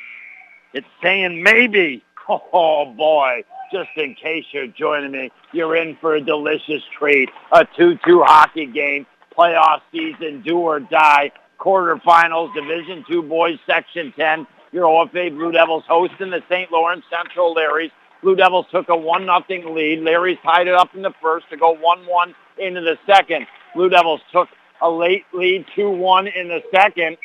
it's 0.74 0.86
saying 1.02 1.42
maybe. 1.42 2.04
Oh, 2.26 2.86
boy. 2.86 3.44
Just 3.70 3.90
in 3.96 4.14
case 4.14 4.46
you're 4.50 4.66
joining 4.66 5.10
me, 5.10 5.30
you're 5.52 5.76
in 5.76 5.94
for 6.00 6.14
a 6.14 6.22
delicious 6.22 6.82
treat. 6.98 7.28
A 7.52 7.66
2-2 7.78 8.24
hockey 8.24 8.64
game, 8.64 9.04
playoff 9.36 9.82
season, 9.92 10.40
do 10.40 10.56
or 10.56 10.80
die. 10.80 11.32
Quarterfinals, 11.60 12.54
Division 12.54 13.04
Two 13.06 13.22
boys, 13.22 13.58
Section 13.66 14.14
10. 14.16 14.46
Your 14.72 14.86
OFA 14.86 15.30
Blue 15.36 15.52
Devils 15.52 15.84
hosting 15.86 16.30
the 16.30 16.42
St. 16.48 16.72
Lawrence 16.72 17.04
Central 17.10 17.54
Larrys. 17.54 17.90
Blue 18.22 18.36
Devils 18.36 18.66
took 18.70 18.88
a 18.88 18.92
1-0 18.92 19.74
lead. 19.74 20.00
Larry's 20.00 20.38
tied 20.42 20.66
it 20.66 20.74
up 20.74 20.94
in 20.94 21.02
the 21.02 21.12
first 21.20 21.48
to 21.50 21.58
go 21.58 21.76
1-1 21.76 22.34
into 22.58 22.80
the 22.80 22.96
second. 23.06 23.46
Blue 23.74 23.90
Devils 23.90 24.20
took 24.32 24.48
a 24.80 24.90
late 24.90 25.24
lead 25.32 25.66
2-1 25.76 26.34
in 26.34 26.48
the 26.48 26.62
second, 26.74 27.16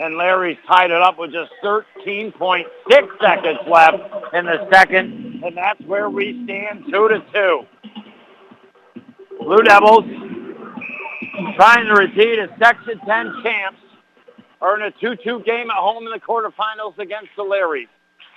and 0.00 0.16
Larry's 0.16 0.58
tied 0.66 0.90
it 0.90 1.02
up 1.02 1.18
with 1.18 1.30
just 1.30 1.52
13.6 1.62 2.64
seconds 3.20 3.58
left 3.68 3.98
in 4.32 4.46
the 4.46 4.66
second, 4.72 5.42
and 5.44 5.56
that's 5.56 5.80
where 5.82 6.08
we 6.08 6.42
stand 6.44 6.84
2 6.90 7.08
to 7.08 7.22
2. 7.32 7.62
Blue 9.40 9.62
Devils 9.62 10.04
trying 11.56 11.86
to 11.86 11.94
repeat 11.94 12.38
as 12.38 12.48
Section 12.58 12.98
10 13.06 13.34
champs 13.42 13.78
in 14.62 14.82
a 14.82 14.90
2-2 15.02 15.44
game 15.44 15.70
at 15.70 15.76
home 15.76 16.06
in 16.06 16.12
the 16.12 16.18
quarterfinals 16.18 16.98
against 16.98 17.30
the 17.36 17.42
Larrys 17.42 17.88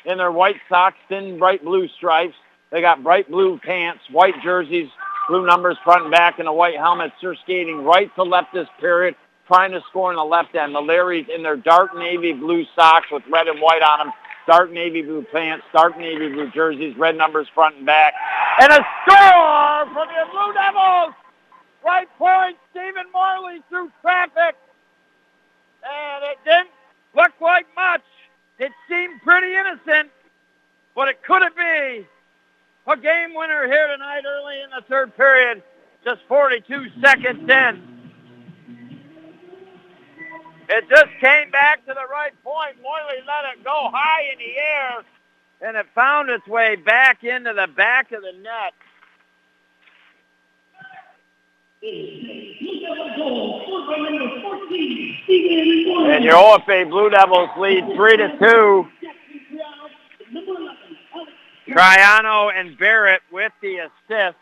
in 0.06 0.18
their 0.18 0.32
white 0.32 0.58
socks, 0.68 0.98
thin 1.08 1.40
bright 1.40 1.64
blue 1.64 1.88
stripes. 1.98 2.36
They 2.72 2.82
got 2.82 3.04
bright 3.04 3.30
blue 3.30 3.58
pants, 3.60 4.02
white 4.12 4.36
jerseys, 4.44 4.90
blue 5.30 5.46
numbers 5.46 5.78
front 5.84 6.04
and 6.04 6.12
back, 6.12 6.40
and 6.40 6.48
a 6.48 6.54
white 6.54 6.78
helmet. 6.78 7.12
They're 7.22 7.36
skating 7.36 7.84
right 7.84 8.14
to 8.16 8.24
left 8.24 8.54
this 8.54 8.68
period, 8.80 9.16
trying 9.48 9.72
to 9.72 9.82
score 9.90 10.12
in 10.12 10.18
the 10.18 10.24
left 10.24 10.56
end. 10.56 10.74
The 10.74 10.80
Larrys 10.80 11.30
in 11.30 11.44
their 11.44 11.58
dark 11.58 11.96
navy 11.96 12.34
blue 12.34 12.66
socks 12.76 13.08
with 13.12 13.24
red 13.32 13.48
and 13.48 13.60
white 13.60 13.82
on 13.82 14.00
them, 14.00 14.14
dark 14.48 14.72
navy 14.72 15.02
blue 15.02 15.26
pants, 15.32 15.66
dark 15.74 15.98
navy 15.98 16.30
blue 16.30 16.50
jerseys, 16.52 16.96
red 16.98 17.18
numbers 17.18 17.48
front 17.54 17.78
and 17.78 17.86
back. 17.86 18.14
And 18.60 18.72
a 18.72 18.86
score 19.06 19.86
for 19.94 20.06
the 20.06 20.32
Blue 20.32 20.54
Devils! 20.54 21.16
Right 21.84 22.08
point, 22.18 22.58
Stephen 22.72 23.06
Morley 23.12 23.62
through 23.68 23.92
traffic. 24.02 24.56
And 25.84 26.24
it 26.24 26.38
didn't 26.46 26.70
look 27.16 27.34
like 27.42 27.66
much. 27.76 28.04
It 28.60 28.72
seemed 28.88 29.22
pretty 29.22 29.54
innocent, 29.54 30.10
but 30.96 31.10
it 31.10 31.22
couldn't 31.24 31.56
be 31.58 32.08
a 32.88 32.98
game 32.98 33.34
winner 33.34 33.66
here 33.66 33.88
tonight 33.88 34.24
early 34.26 34.62
in 34.62 34.70
the 34.70 34.84
third 34.88 35.16
period. 35.18 35.64
Just 36.06 36.22
42 36.28 36.88
seconds 37.02 37.50
in. 37.50 37.93
It 40.76 40.90
just 40.90 41.12
came 41.22 41.52
back 41.52 41.86
to 41.86 41.94
the 41.94 42.08
right 42.12 42.34
point. 42.44 42.82
Morley 42.82 43.22
let 43.28 43.46
it 43.54 43.64
go 43.64 43.92
high 43.94 44.24
in 44.32 44.40
the 44.40 44.58
air, 44.58 45.04
and 45.62 45.78
it 45.78 45.86
found 45.94 46.32
its 46.32 46.48
way 46.48 46.76
back 46.76 47.24
into 47.24 47.54
the 47.54 47.68
back 47.68 48.12
of 48.12 48.24
the 48.24 48.32
net. 48.42 48.74
And 56.12 56.24
your 56.24 56.34
OFA 56.34 56.90
Blue 56.90 57.12
Devils 57.12 57.50
lead 57.60 57.86
three 57.96 58.18
to 58.18 58.36
two. 58.40 58.88
Triano 61.68 62.52
and 62.52 62.76
Barrett 62.80 63.22
with 63.32 63.52
the 63.62 63.78
assist. 63.78 64.38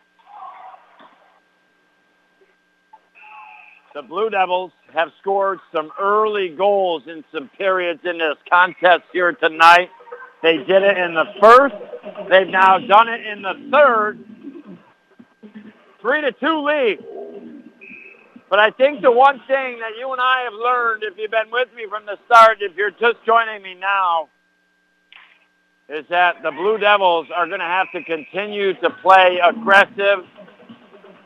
The 3.94 4.00
Blue 4.02 4.30
Devils 4.30 4.72
have 4.94 5.10
scored 5.20 5.58
some 5.70 5.90
early 6.00 6.48
goals 6.48 7.02
in 7.06 7.22
some 7.30 7.50
periods 7.58 8.00
in 8.04 8.18
this 8.18 8.38
contest 8.48 9.02
here 9.12 9.32
tonight. 9.32 9.90
They 10.42 10.56
did 10.56 10.82
it 10.82 10.96
in 10.96 11.12
the 11.12 11.26
first. 11.38 11.74
They've 12.30 12.48
now 12.48 12.78
done 12.78 13.08
it 13.08 13.26
in 13.26 13.42
the 13.42 13.68
third. 13.70 14.18
Three 16.00 16.22
to 16.22 16.32
two 16.32 16.64
lead. 16.64 16.98
But 18.48 18.58
I 18.60 18.70
think 18.70 19.02
the 19.02 19.12
one 19.12 19.40
thing 19.46 19.78
that 19.80 19.92
you 19.98 20.10
and 20.10 20.20
I 20.20 20.42
have 20.44 20.54
learned, 20.54 21.02
if 21.04 21.18
you've 21.18 21.30
been 21.30 21.50
with 21.50 21.68
me 21.74 21.86
from 21.88 22.06
the 22.06 22.18
start, 22.26 22.58
if 22.60 22.74
you're 22.76 22.90
just 22.90 23.16
joining 23.26 23.62
me 23.62 23.74
now, 23.74 24.30
is 25.90 26.06
that 26.08 26.42
the 26.42 26.50
Blue 26.50 26.78
Devils 26.78 27.26
are 27.34 27.46
going 27.46 27.60
to 27.60 27.66
have 27.66 27.92
to 27.92 28.02
continue 28.04 28.72
to 28.80 28.90
play 29.02 29.38
aggressive 29.42 30.24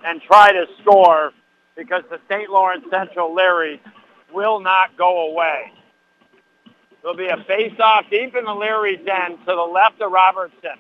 and 0.05 0.21
try 0.23 0.53
to 0.53 0.67
score 0.83 1.33
because 1.77 2.03
the 2.11 2.19
St. 2.31 2.51
Lawrence 2.51 2.85
Central 2.91 3.35
Larrys 3.37 3.81
will 4.33 4.61
not 4.61 4.97
go 4.97 5.31
away. 5.31 5.73
There'll 7.03 7.17
be 7.17 7.29
a 7.29 7.45
face-off 7.47 8.07
deep 8.11 8.35
in 8.35 8.45
the 8.45 8.55
Larry's 8.55 8.99
end 8.99 9.39
to 9.41 9.55
the 9.55 9.71
left 9.73 10.01
of 10.01 10.11
Robertson. 10.11 10.79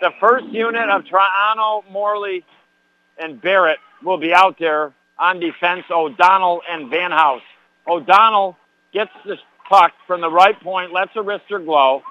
The 0.00 0.10
first 0.20 0.46
unit 0.46 0.90
of 0.90 1.04
Triano, 1.04 1.88
Morley, 1.90 2.44
and 3.16 3.40
Barrett 3.40 3.78
will 4.02 4.18
be 4.18 4.34
out 4.34 4.56
there 4.58 4.92
on 5.18 5.40
defense, 5.40 5.84
O'Donnell 5.90 6.60
and 6.68 6.90
Van 6.90 7.10
House. 7.10 7.42
O'Donnell 7.88 8.56
gets 8.92 9.12
the 9.24 9.36
puck 9.68 9.92
from 10.06 10.20
the 10.20 10.30
right 10.30 10.60
point, 10.60 10.92
lets 10.92 11.12
a 11.16 11.20
wrister 11.20 11.64
glow. 11.64 12.02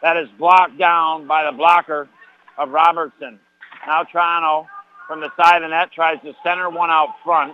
That 0.00 0.16
is 0.16 0.28
blocked 0.38 0.78
down 0.78 1.26
by 1.26 1.44
the 1.44 1.52
blocker 1.56 2.08
of 2.56 2.70
Robertson. 2.70 3.38
Now 3.86 4.04
Triano 4.04 4.66
from 5.12 5.20
the 5.20 5.30
side 5.36 5.62
of 5.62 5.68
the 5.68 5.76
net 5.76 5.92
tries 5.92 6.18
to 6.22 6.32
center 6.42 6.70
one 6.70 6.88
out 6.88 7.10
front. 7.22 7.52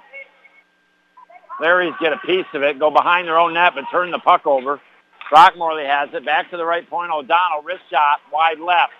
Larry's 1.60 1.94
get 2.00 2.12
a 2.12 2.18
piece 2.18 2.46
of 2.54 2.62
it, 2.62 2.78
go 2.78 2.88
behind 2.88 3.26
their 3.26 3.36
own 3.36 3.54
net, 3.54 3.72
but 3.74 3.82
turn 3.90 4.12
the 4.12 4.20
puck 4.20 4.46
over. 4.46 4.80
Brock 5.28 5.54
Morley 5.56 5.84
has 5.84 6.08
it. 6.12 6.24
Back 6.24 6.52
to 6.52 6.56
the 6.56 6.64
right 6.64 6.88
point. 6.88 7.10
O'Donnell, 7.10 7.62
wrist 7.64 7.82
shot, 7.90 8.20
wide 8.32 8.60
left. 8.60 8.92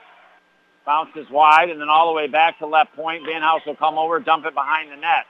Bounces 0.85 1.31
wide, 1.31 1.71
and 1.71 1.81
then 1.81 1.89
all 1.89 2.09
the 2.09 2.15
way 2.15 2.27
back 2.27 2.59
to 2.59 2.67
left 2.67 2.97
point. 2.97 3.23
Van 3.25 3.43
House 3.43 3.61
will 3.65 3.77
come 3.77 3.97
over, 3.97 4.19
dump 4.19 4.45
it 4.45 4.55
behind 4.55 4.91
the 4.91 4.97
net. 4.97 5.27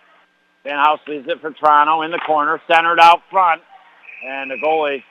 Van 0.65 0.79
House 0.79 1.01
leaves 1.07 1.29
it 1.29 1.39
for 1.43 1.51
Triano 1.51 2.07
in 2.07 2.11
the 2.11 2.21
corner, 2.27 2.63
centered 2.67 2.99
out 2.99 3.21
front, 3.31 3.61
and 4.27 4.51
the 4.51 4.57
goalie 4.57 5.03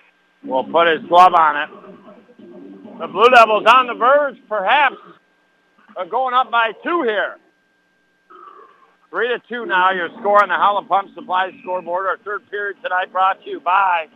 will 0.44 0.64
put 0.64 0.88
his 0.88 1.08
glove 1.08 1.36
on 1.36 1.56
it. 1.56 1.70
The 3.00 3.08
Blue 3.08 3.30
Devils 3.30 3.66
on 3.68 3.86
the 3.86 3.94
verge, 3.94 4.38
perhaps, 4.50 4.96
of 5.96 6.10
going 6.10 6.34
up 6.34 6.50
by 6.50 6.72
two 6.84 7.04
here. 7.04 7.38
Three 9.10 9.30
to 9.30 9.40
two 9.48 9.66
now. 9.66 9.92
Your 9.92 10.10
score 10.20 10.44
on 10.44 10.50
the 10.50 10.56
Howland 10.56 10.90
Pump 10.90 11.14
Supply 11.16 11.52
scoreboard. 11.62 12.08
Our 12.08 12.18
third 12.18 12.50
period 12.50 12.78
tonight 12.84 13.12
brought 13.12 13.42
to 13.44 13.50
you 13.50 13.62
by 13.62 14.08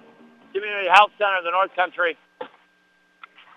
Community 0.54 0.90
Health 0.92 1.12
Center 1.18 1.38
of 1.38 1.44
the 1.46 1.52
North 1.52 1.74
Country. 1.76 2.18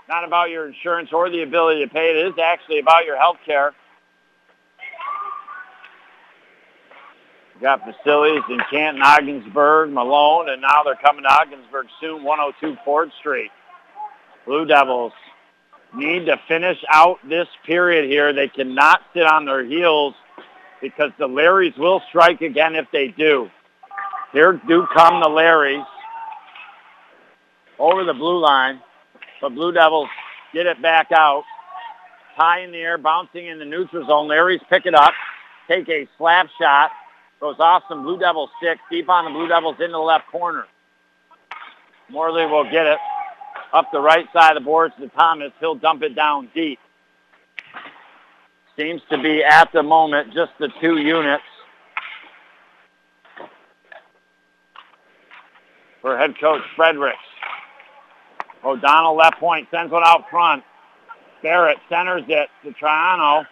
Not 0.09 0.25
about 0.25 0.51
your 0.51 0.69
insurance 0.69 1.11
or 1.13 1.31
the 1.31 1.43
ability 1.43 1.85
to 1.85 1.91
pay. 1.91 2.11
It 2.11 2.27
is 2.29 2.35
actually 2.39 2.79
about 2.79 3.05
your 3.05 3.17
health 3.17 3.39
care. 3.45 3.73
Got 7.61 7.83
facilities 7.85 8.43
in 8.51 8.59
Canton, 8.71 9.03
Ogdensburg, 9.03 9.91
Malone, 9.91 10.51
and 10.51 10.61
now 10.61 10.83
they're 10.85 10.97
coming 10.97 11.23
to 11.23 11.33
Ogdensburg 11.33 11.87
soon, 12.01 12.23
102 12.23 12.77
Ford 12.85 13.11
Street. 13.19 13.51
Blue 14.45 14.67
Devils 14.67 15.13
need 15.95 16.27
to 16.27 16.37
finish 16.47 16.79
out 16.91 17.19
this 17.29 17.49
period 17.65 18.11
here. 18.11 18.33
They 18.33 18.49
cannot 18.49 19.01
sit 19.15 19.25
on 19.25 19.47
their 19.47 19.65
heels 19.65 20.15
because 20.85 21.13
the 21.19 21.27
Larrys 21.27 21.79
will 21.79 22.03
strike 22.11 22.43
again 22.43 22.75
if 22.77 22.85
they 22.93 23.09
do. 23.09 23.49
Here 24.35 24.61
do 24.69 24.87
come 24.95 25.21
the 25.21 25.29
Larrys 25.29 25.87
over 27.79 28.05
the 28.05 28.13
blue 28.13 28.39
line, 28.39 28.83
but 29.41 29.55
Blue 29.55 29.73
Devils 29.73 30.11
get 30.53 30.67
it 30.67 30.83
back 30.83 31.11
out. 31.11 31.45
Tie 32.37 32.61
in 32.61 32.71
the 32.71 32.77
air, 32.79 32.99
bouncing 32.99 33.47
in 33.47 33.59
the 33.59 33.65
neutral 33.65 34.07
zone. 34.07 34.29
Larrys 34.29 34.61
pick 34.69 34.85
it 34.85 34.95
up, 34.95 35.15
take 35.69 35.89
a 35.89 36.07
slap 36.19 36.49
shot, 36.61 36.91
goes 37.41 37.57
off 37.61 37.85
some 37.89 38.03
Blue 38.03 38.19
Devil 38.19 38.51
sticks, 38.59 38.83
deep 38.91 39.09
on 39.09 39.25
the 39.25 39.31
Blue 39.31 39.49
Devils 39.49 39.77
into 39.81 39.93
the 39.93 39.99
left 39.99 40.27
corner. 40.27 40.67
Morley 42.11 42.45
will 42.45 42.71
get 42.71 42.85
it 42.85 42.99
up 43.73 43.91
the 43.91 44.01
right 44.01 44.27
side 44.35 44.55
of 44.55 44.63
the 44.63 44.67
boards 44.67 44.93
to 45.01 45.09
Thomas. 45.09 45.51
He'll 45.61 45.77
dump 45.77 46.03
it 46.03 46.15
down 46.15 46.51
deep. 46.55 46.79
Seems 48.77 49.03
to 49.11 49.23
be 49.23 49.43
at 49.45 49.73
the 49.73 49.83
moment 49.83 50.35
just 50.35 50.53
the 50.59 50.69
two 50.81 50.99
units. 50.99 51.45
For 56.03 56.19
head 56.19 56.35
coach 56.41 56.63
Fredericks. 56.77 57.19
O'Donnell 58.65 59.17
left 59.17 59.39
point, 59.39 59.69
sends 59.71 59.93
one 59.93 60.03
out 60.05 60.29
front. 60.29 60.65
Barrett 61.43 61.79
centers 61.89 62.25
it 62.29 62.49
to 62.65 62.73
Triano 62.73 63.47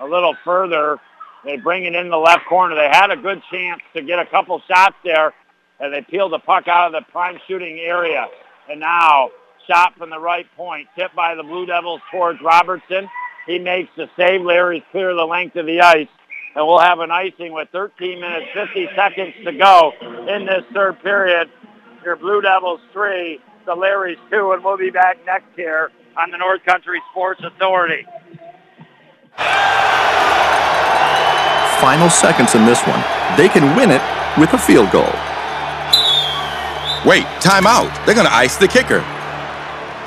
a 0.00 0.06
little 0.06 0.34
further. 0.44 0.98
They 1.44 1.56
bring 1.56 1.84
it 1.84 1.94
in 1.94 2.10
the 2.10 2.16
left 2.16 2.46
corner. 2.46 2.74
They 2.74 2.88
had 2.90 3.10
a 3.10 3.16
good 3.16 3.42
chance 3.50 3.80
to 3.94 4.02
get 4.02 4.18
a 4.18 4.26
couple 4.26 4.60
shots 4.68 4.96
there, 5.04 5.32
and 5.80 5.92
they 5.92 6.02
peeled 6.02 6.32
the 6.32 6.38
puck 6.38 6.68
out 6.68 6.88
of 6.88 6.92
the 6.92 7.10
prime 7.12 7.38
shooting 7.46 7.78
area. 7.78 8.26
And 8.68 8.80
now, 8.80 9.30
shot 9.66 9.96
from 9.96 10.10
the 10.10 10.18
right 10.18 10.46
point, 10.56 10.88
tipped 10.96 11.14
by 11.14 11.34
the 11.34 11.42
Blue 11.42 11.66
Devils 11.66 12.00
towards 12.10 12.40
Robertson. 12.42 13.08
He 13.46 13.58
makes 13.58 13.90
the 13.96 14.08
save. 14.16 14.42
Larry's 14.42 14.82
clear 14.90 15.14
the 15.14 15.24
length 15.24 15.56
of 15.56 15.66
the 15.66 15.80
ice. 15.80 16.08
And 16.54 16.66
we'll 16.66 16.78
have 16.78 17.00
an 17.00 17.10
icing 17.10 17.52
with 17.52 17.68
13 17.70 18.20
minutes, 18.20 18.46
50 18.54 18.88
seconds 18.96 19.34
to 19.44 19.52
go 19.52 19.92
in 20.28 20.46
this 20.46 20.64
third 20.72 21.00
period. 21.02 21.50
Your 22.04 22.16
Blue 22.16 22.40
Devils 22.40 22.80
three, 22.92 23.40
the 23.66 23.74
Larry's 23.74 24.18
two, 24.30 24.52
and 24.52 24.64
we'll 24.64 24.78
be 24.78 24.90
back 24.90 25.18
next 25.26 25.48
here 25.54 25.90
on 26.16 26.30
the 26.30 26.38
North 26.38 26.64
Country 26.64 27.00
Sports 27.10 27.42
Authority. 27.44 28.06
Final 31.80 32.08
seconds 32.08 32.54
in 32.54 32.64
this 32.64 32.80
one. 32.84 33.04
They 33.36 33.48
can 33.50 33.76
win 33.76 33.90
it 33.90 34.00
with 34.38 34.54
a 34.54 34.58
field 34.58 34.90
goal. 34.90 35.12
Wait, 37.04 37.24
time 37.40 37.66
out. 37.66 37.92
They're 38.06 38.14
going 38.14 38.26
to 38.26 38.32
ice 38.32 38.56
the 38.56 38.66
kicker. 38.66 39.04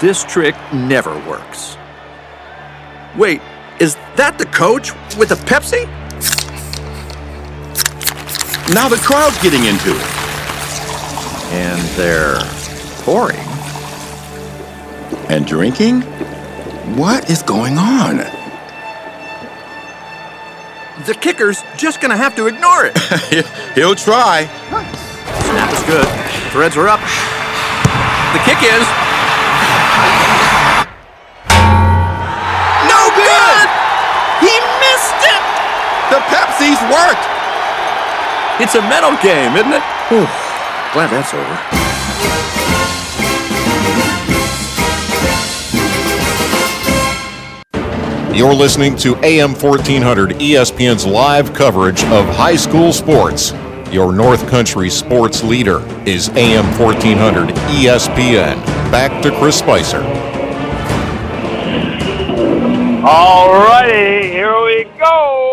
This 0.02 0.24
trick 0.24 0.56
never 0.74 1.14
works. 1.30 1.78
Wait, 3.18 3.42
is 3.80 3.96
that 4.16 4.38
the 4.38 4.46
coach 4.46 4.94
with 5.18 5.32
a 5.32 5.36
Pepsi? 5.36 5.86
Now 8.74 8.88
the 8.88 8.98
crowd's 8.98 9.42
getting 9.42 9.66
into 9.66 9.90
it. 9.90 10.20
And 11.52 11.82
they're 11.98 12.40
pouring. 13.04 13.40
And 15.28 15.48
drinking? 15.48 16.02
What 16.96 17.30
is 17.32 17.42
going 17.42 17.78
on? 17.80 18.18
The 21.06 21.16
kicker's 21.20 21.64
just 21.78 22.02
gonna 22.02 22.18
have 22.18 22.36
to 22.36 22.46
ignore 22.46 22.86
it. 22.86 22.98
He'll 23.76 23.96
try. 23.96 24.46
Snap 24.70 25.74
is 25.74 25.82
good. 25.84 26.08
Threads 26.52 26.78
are 26.78 26.88
up. 26.88 27.00
The 28.34 28.40
kick 28.46 28.62
is. 28.62 29.09
Worked! 36.90 37.26
It's 38.60 38.76
a 38.76 38.82
mental 38.82 39.16
game, 39.24 39.56
isn't 39.56 39.74
it? 39.74 39.84
Whew. 40.10 40.28
Glad 40.92 41.10
that's 41.10 41.34
over. 41.34 41.80
You're 48.36 48.54
listening 48.54 48.96
to 48.98 49.16
AM 49.18 49.54
1400 49.54 50.32
ESPN's 50.32 51.06
live 51.06 51.54
coverage 51.54 52.04
of 52.06 52.26
high 52.28 52.56
school 52.56 52.94
sports. 52.94 53.54
Your 53.92 54.14
North 54.14 54.48
Country 54.48 54.90
sports 54.90 55.44
leader 55.44 55.80
is 56.08 56.30
AM 56.30 56.66
1400 56.80 57.50
ESPN. 57.50 58.64
Back 58.92 59.22
to 59.24 59.32
Chris 59.40 59.58
Spicer. 59.58 60.02
All 63.06 63.54
righty, 63.54 64.30
here 64.30 64.64
we 64.64 64.86
go. 64.98 65.49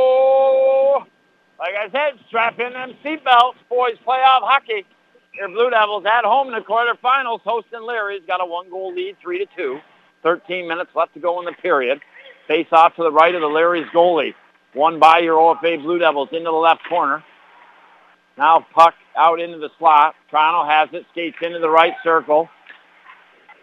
I 1.86 1.90
said, 1.90 2.18
strap 2.26 2.58
in 2.58 2.72
them 2.72 2.94
seatbelts, 3.04 3.54
boys. 3.68 3.94
Playoff 4.04 4.42
hockey. 4.42 4.84
Your 5.34 5.48
Blue 5.48 5.70
Devils 5.70 6.04
at 6.04 6.24
home 6.24 6.48
in 6.48 6.54
the 6.54 6.60
quarterfinals, 6.60 7.42
hosting 7.42 7.82
Leary's 7.86 8.22
Got 8.26 8.42
a 8.42 8.46
one-goal 8.46 8.94
lead, 8.94 9.16
three 9.22 9.38
to 9.38 9.46
two. 9.56 9.78
13 10.24 10.66
minutes 10.66 10.90
left 10.96 11.14
to 11.14 11.20
go 11.20 11.38
in 11.38 11.44
the 11.44 11.52
period. 11.52 12.00
Face 12.48 12.66
off 12.72 12.96
to 12.96 13.02
the 13.04 13.12
right 13.12 13.34
of 13.34 13.40
the 13.40 13.46
Larry's 13.46 13.86
goalie. 13.94 14.34
One 14.72 14.98
by 14.98 15.20
your 15.20 15.36
OFA 15.36 15.80
Blue 15.80 16.00
Devils 16.00 16.30
into 16.32 16.50
the 16.50 16.56
left 16.56 16.80
corner. 16.88 17.22
Now 18.36 18.66
puck 18.74 18.94
out 19.16 19.40
into 19.40 19.58
the 19.58 19.70
slot. 19.78 20.16
Triano 20.32 20.68
has 20.68 20.88
it, 20.92 21.06
skates 21.12 21.36
into 21.40 21.60
the 21.60 21.70
right 21.70 21.94
circle. 22.02 22.48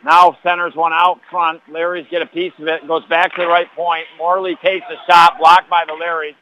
Now 0.05 0.37
centers 0.43 0.75
one 0.75 0.93
out 0.93 1.19
front. 1.29 1.61
Larry's 1.69 2.07
get 2.09 2.21
a 2.21 2.27
piece 2.27 2.53
of 2.57 2.67
it, 2.67 2.87
goes 2.87 3.05
back 3.07 3.35
to 3.35 3.41
the 3.41 3.47
right 3.47 3.67
point. 3.75 4.05
Morley 4.17 4.55
takes 4.63 4.85
a 4.89 5.11
shot, 5.11 5.37
blocked 5.39 5.69
by 5.69 5.83
the 5.85 5.93
Larrys. 5.93 6.35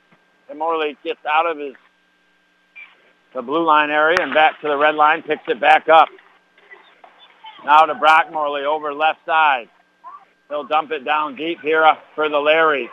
And 0.52 0.60
Morley 0.60 0.98
gets 1.02 1.26
out 1.26 1.50
of 1.50 1.58
his 1.58 1.76
the 3.34 3.42
blue 3.42 3.66
line 3.66 3.90
area 3.90 4.18
and 4.20 4.34
back 4.34 4.60
to 4.60 4.68
the 4.68 4.76
red 4.76 4.96
line, 4.96 5.24
picks 5.24 5.44
it 5.48 5.62
back 5.62 5.88
up. 5.88 6.10
Now 7.64 7.86
to 7.86 7.96
Brock 7.96 8.30
Morley 8.34 8.66
over 8.66 8.94
left 8.94 9.20
side. 9.26 9.70
He'll 10.50 10.66
dump 10.66 10.92
it 10.92 11.06
down 11.06 11.38
deep 11.38 11.62
here 11.62 11.90
for 12.16 12.28
the 12.28 12.36
Larrys. 12.36 12.90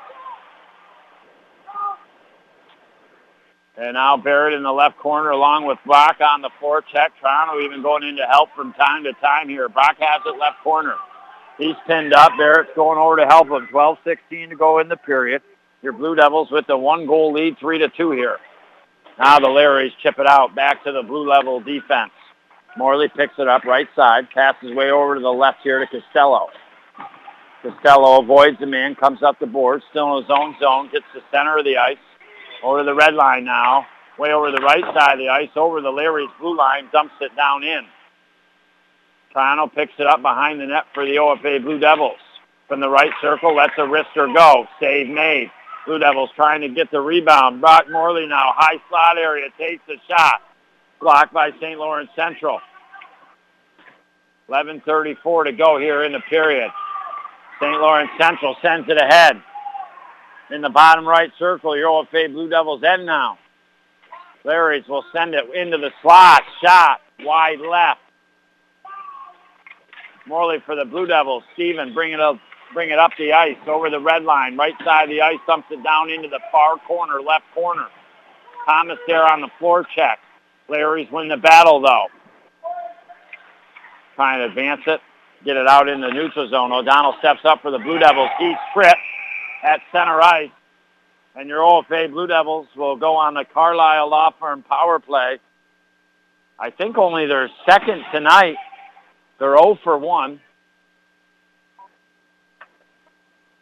And 3.76 3.94
now 3.94 4.16
Barrett 4.16 4.54
in 4.54 4.62
the 4.62 4.70
left 4.70 4.96
corner 4.98 5.30
along 5.30 5.66
with 5.66 5.78
Brock 5.84 6.18
on 6.20 6.42
the 6.42 6.50
forecheck. 6.62 7.08
Triano 7.20 7.64
even 7.64 7.82
going 7.82 8.04
into 8.04 8.24
help 8.24 8.50
from 8.54 8.72
time 8.74 9.02
to 9.02 9.12
time 9.14 9.48
here. 9.48 9.68
Brock 9.68 9.96
has 9.98 10.22
it 10.24 10.38
left 10.38 10.62
corner. 10.62 10.94
He's 11.58 11.74
pinned 11.88 12.14
up. 12.14 12.30
Barrett's 12.38 12.70
going 12.76 12.98
over 12.98 13.16
to 13.16 13.26
help 13.26 13.48
him. 13.48 13.66
12-16 13.72 14.50
to 14.50 14.56
go 14.56 14.78
in 14.78 14.88
the 14.88 14.96
period. 14.96 15.42
Your 15.82 15.92
Blue 15.92 16.16
Devils 16.16 16.50
with 16.50 16.66
the 16.66 16.76
one 16.76 17.06
goal 17.06 17.32
lead, 17.32 17.56
3 17.58 17.78
to 17.78 17.88
2 17.88 18.10
here. 18.12 18.38
Now 19.18 19.38
the 19.38 19.48
Larrys 19.48 19.92
chip 20.02 20.18
it 20.18 20.26
out 20.26 20.54
back 20.54 20.82
to 20.84 20.92
the 20.92 21.02
blue 21.02 21.28
level 21.28 21.60
defense. 21.60 22.10
Morley 22.76 23.08
picks 23.08 23.34
it 23.38 23.48
up 23.48 23.64
right 23.64 23.88
side, 23.96 24.28
passes 24.30 24.74
way 24.74 24.90
over 24.90 25.14
to 25.14 25.20
the 25.20 25.28
left 25.28 25.58
here 25.62 25.78
to 25.78 25.86
Costello. 25.86 26.48
Costello 27.62 28.22
avoids 28.22 28.58
the 28.60 28.66
man, 28.66 28.94
comes 28.94 29.22
up 29.22 29.38
the 29.40 29.46
board, 29.46 29.82
still 29.90 30.16
in 30.16 30.22
his 30.22 30.30
own 30.30 30.54
zone, 30.60 30.88
gets 30.92 31.06
the 31.14 31.22
center 31.32 31.58
of 31.58 31.64
the 31.64 31.76
ice, 31.76 31.96
over 32.62 32.84
the 32.84 32.94
red 32.94 33.14
line 33.14 33.44
now. 33.44 33.86
Way 34.18 34.32
over 34.32 34.50
the 34.50 34.62
right 34.62 34.84
side 34.94 35.12
of 35.14 35.18
the 35.18 35.28
ice, 35.28 35.50
over 35.54 35.80
the 35.80 35.90
Larry's 35.90 36.30
blue 36.40 36.56
line, 36.56 36.88
dumps 36.92 37.14
it 37.20 37.34
down 37.36 37.62
in. 37.62 37.86
Triano 39.34 39.72
picks 39.72 39.92
it 39.98 40.06
up 40.06 40.22
behind 40.22 40.60
the 40.60 40.66
net 40.66 40.84
for 40.92 41.04
the 41.04 41.16
OFA 41.16 41.62
Blue 41.62 41.78
Devils. 41.78 42.18
From 42.66 42.80
the 42.80 42.88
right 42.88 43.12
circle, 43.20 43.54
lets 43.54 43.74
a 43.78 43.82
wrister 43.82 44.32
go. 44.34 44.66
Save 44.80 45.08
made. 45.08 45.50
Blue 45.88 45.98
Devils 45.98 46.28
trying 46.36 46.60
to 46.60 46.68
get 46.68 46.90
the 46.90 47.00
rebound. 47.00 47.62
Brock 47.62 47.86
Morley 47.90 48.26
now, 48.26 48.52
high 48.54 48.76
slot 48.90 49.16
area, 49.16 49.46
takes 49.58 49.82
a 49.88 49.94
shot. 50.06 50.42
Blocked 51.00 51.32
by 51.32 51.50
St. 51.52 51.78
Lawrence 51.78 52.10
Central. 52.14 52.60
11.34 54.50 55.44
to 55.46 55.52
go 55.52 55.78
here 55.78 56.04
in 56.04 56.12
the 56.12 56.20
period. 56.28 56.70
St. 57.58 57.80
Lawrence 57.80 58.10
Central 58.20 58.54
sends 58.60 58.88
it 58.90 58.98
ahead 58.98 59.42
in 60.50 60.60
the 60.60 60.68
bottom 60.68 61.06
right 61.06 61.30
circle. 61.38 61.74
Your 61.74 61.88
OFA 61.88 62.30
Blue 62.32 62.50
Devils 62.50 62.82
end 62.84 63.06
now. 63.06 63.38
Larry's 64.44 64.86
will 64.88 65.04
send 65.14 65.34
it 65.34 65.44
into 65.54 65.78
the 65.78 65.90
slot. 66.02 66.42
Shot 66.62 67.00
wide 67.20 67.60
left. 67.60 68.00
Morley 70.26 70.58
for 70.66 70.76
the 70.76 70.84
Blue 70.84 71.06
Devils. 71.06 71.44
Stephen 71.54 71.94
bring 71.94 72.12
it 72.12 72.20
up, 72.20 72.38
bring 72.72 72.90
it 72.90 72.98
up 72.98 73.12
the 73.18 73.32
ice 73.32 73.56
over 73.66 73.90
the 73.90 74.00
red 74.00 74.24
line. 74.24 74.56
Right 74.56 74.74
side 74.84 75.04
of 75.04 75.10
the 75.10 75.20
ice 75.22 75.38
dumps 75.46 75.68
it 75.70 75.82
down 75.82 76.10
into 76.10 76.28
the 76.28 76.40
far 76.52 76.78
corner, 76.86 77.20
left 77.20 77.44
corner. 77.54 77.86
Thomas 78.66 78.98
there 79.06 79.24
on 79.24 79.40
the 79.40 79.48
forecheck. 79.60 80.16
Larry's 80.68 81.10
win 81.10 81.28
the 81.28 81.36
battle 81.36 81.80
though. 81.80 82.06
Trying 84.16 84.40
to 84.40 84.46
advance 84.46 84.82
it, 84.86 85.00
get 85.44 85.56
it 85.56 85.66
out 85.66 85.88
in 85.88 86.00
the 86.00 86.10
neutral 86.10 86.48
zone. 86.50 86.72
O'Donnell 86.72 87.14
steps 87.18 87.40
up 87.44 87.62
for 87.62 87.70
the 87.70 87.78
Blue 87.78 87.98
Devils. 87.98 88.30
He's 88.38 88.56
tripped 88.74 88.96
at 89.62 89.80
center 89.92 90.20
ice. 90.20 90.50
And 91.34 91.48
your 91.48 91.60
OFA 91.60 92.10
Blue 92.10 92.26
Devils 92.26 92.66
will 92.76 92.96
go 92.96 93.14
on 93.14 93.34
the 93.34 93.44
Carlisle 93.44 94.10
Law 94.10 94.32
Firm 94.40 94.62
power 94.62 94.98
play. 94.98 95.38
I 96.58 96.70
think 96.70 96.98
only 96.98 97.26
their 97.26 97.48
second 97.64 98.02
tonight. 98.12 98.56
They're 99.38 99.56
0 99.56 99.78
for 99.84 99.96
1. 99.96 100.40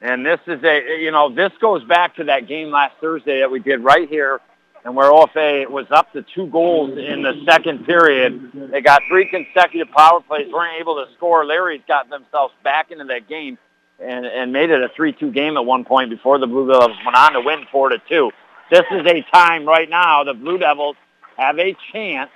And 0.01 0.25
this 0.25 0.41
is 0.47 0.63
a, 0.63 1.01
you 1.01 1.11
know, 1.11 1.35
this 1.35 1.53
goes 1.61 1.83
back 1.85 2.17
to 2.17 2.25
that 2.25 2.47
game 2.47 2.71
last 2.71 2.95
Thursday 3.01 3.41
that 3.41 3.51
we 3.51 3.61
did 3.61 3.83
right 3.83 4.09
here 4.09 4.41
and 4.85 4.95
where 4.95 5.11
OFA 5.11 5.69
was 5.69 5.87
up 5.91 6.13
to 6.13 6.25
two 6.35 6.47
goals 6.47 6.91
in 6.91 7.23
the 7.23 7.43
second 7.45 7.87
period. 7.87 8.53
They 8.71 8.81
got 8.81 9.03
three 9.09 9.29
consecutive 9.29 9.93
power 9.93 10.21
plays, 10.21 10.53
weren't 10.53 10.81
able 10.81 11.05
to 11.05 11.13
score. 11.17 11.45
Larry's 11.45 11.83
got 11.89 12.09
themselves 12.09 12.55
back 12.63 12.93
into 12.93 13.05
that 13.07 13.29
game 13.29 13.59
and, 13.99 14.27
and 14.27 14.53
made 14.53 14.71
it 14.71 14.83
a 14.83 14.89
3-2 14.89 15.35
game 15.35 15.57
at 15.57 15.65
one 15.65 15.85
point 15.85 16.11
before 16.11 16.39
the 16.39 16.47
Blue 16.47 16.71
Devils 16.71 16.97
went 17.05 17.17
on 17.17 17.33
to 17.33 17.41
win 17.41 17.65
4-2. 17.73 18.31
This 18.71 18.85
is 18.93 19.07
a 19.07 19.23
time 19.33 19.67
right 19.67 19.89
now 19.89 20.23
the 20.25 20.35
Blue 20.35 20.59
Devils 20.59 20.97
have 21.37 21.59
a 21.59 21.77
chance 21.93 22.31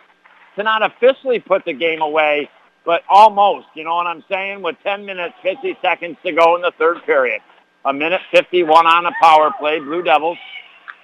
to 0.56 0.62
not 0.62 0.82
officially 0.82 1.38
put 1.38 1.64
the 1.64 1.72
game 1.72 2.02
away, 2.02 2.50
but 2.90 3.04
almost, 3.08 3.68
you 3.74 3.84
know 3.84 3.94
what 3.94 4.08
I'm 4.08 4.24
saying, 4.28 4.62
with 4.62 4.74
10 4.82 5.06
minutes, 5.06 5.36
50 5.44 5.78
seconds 5.80 6.16
to 6.26 6.32
go 6.32 6.56
in 6.56 6.62
the 6.62 6.72
third 6.76 6.96
period. 7.06 7.40
A 7.84 7.92
minute 7.92 8.20
51 8.32 8.84
on 8.84 9.06
a 9.06 9.12
power 9.22 9.52
play. 9.60 9.78
Blue 9.78 10.02
Devils 10.02 10.38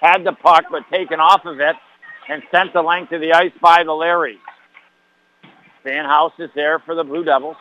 had 0.00 0.24
the 0.24 0.32
puck 0.32 0.64
but 0.68 0.82
taken 0.90 1.20
off 1.20 1.44
of 1.44 1.60
it 1.60 1.76
and 2.28 2.42
sent 2.50 2.72
the 2.72 2.82
length 2.82 3.12
of 3.12 3.20
the 3.20 3.32
ice 3.32 3.52
by 3.62 3.84
the 3.84 3.92
Larrys. 3.92 4.40
Van 5.84 6.06
House 6.06 6.32
is 6.40 6.50
there 6.56 6.80
for 6.80 6.96
the 6.96 7.04
Blue 7.04 7.22
Devils. 7.22 7.56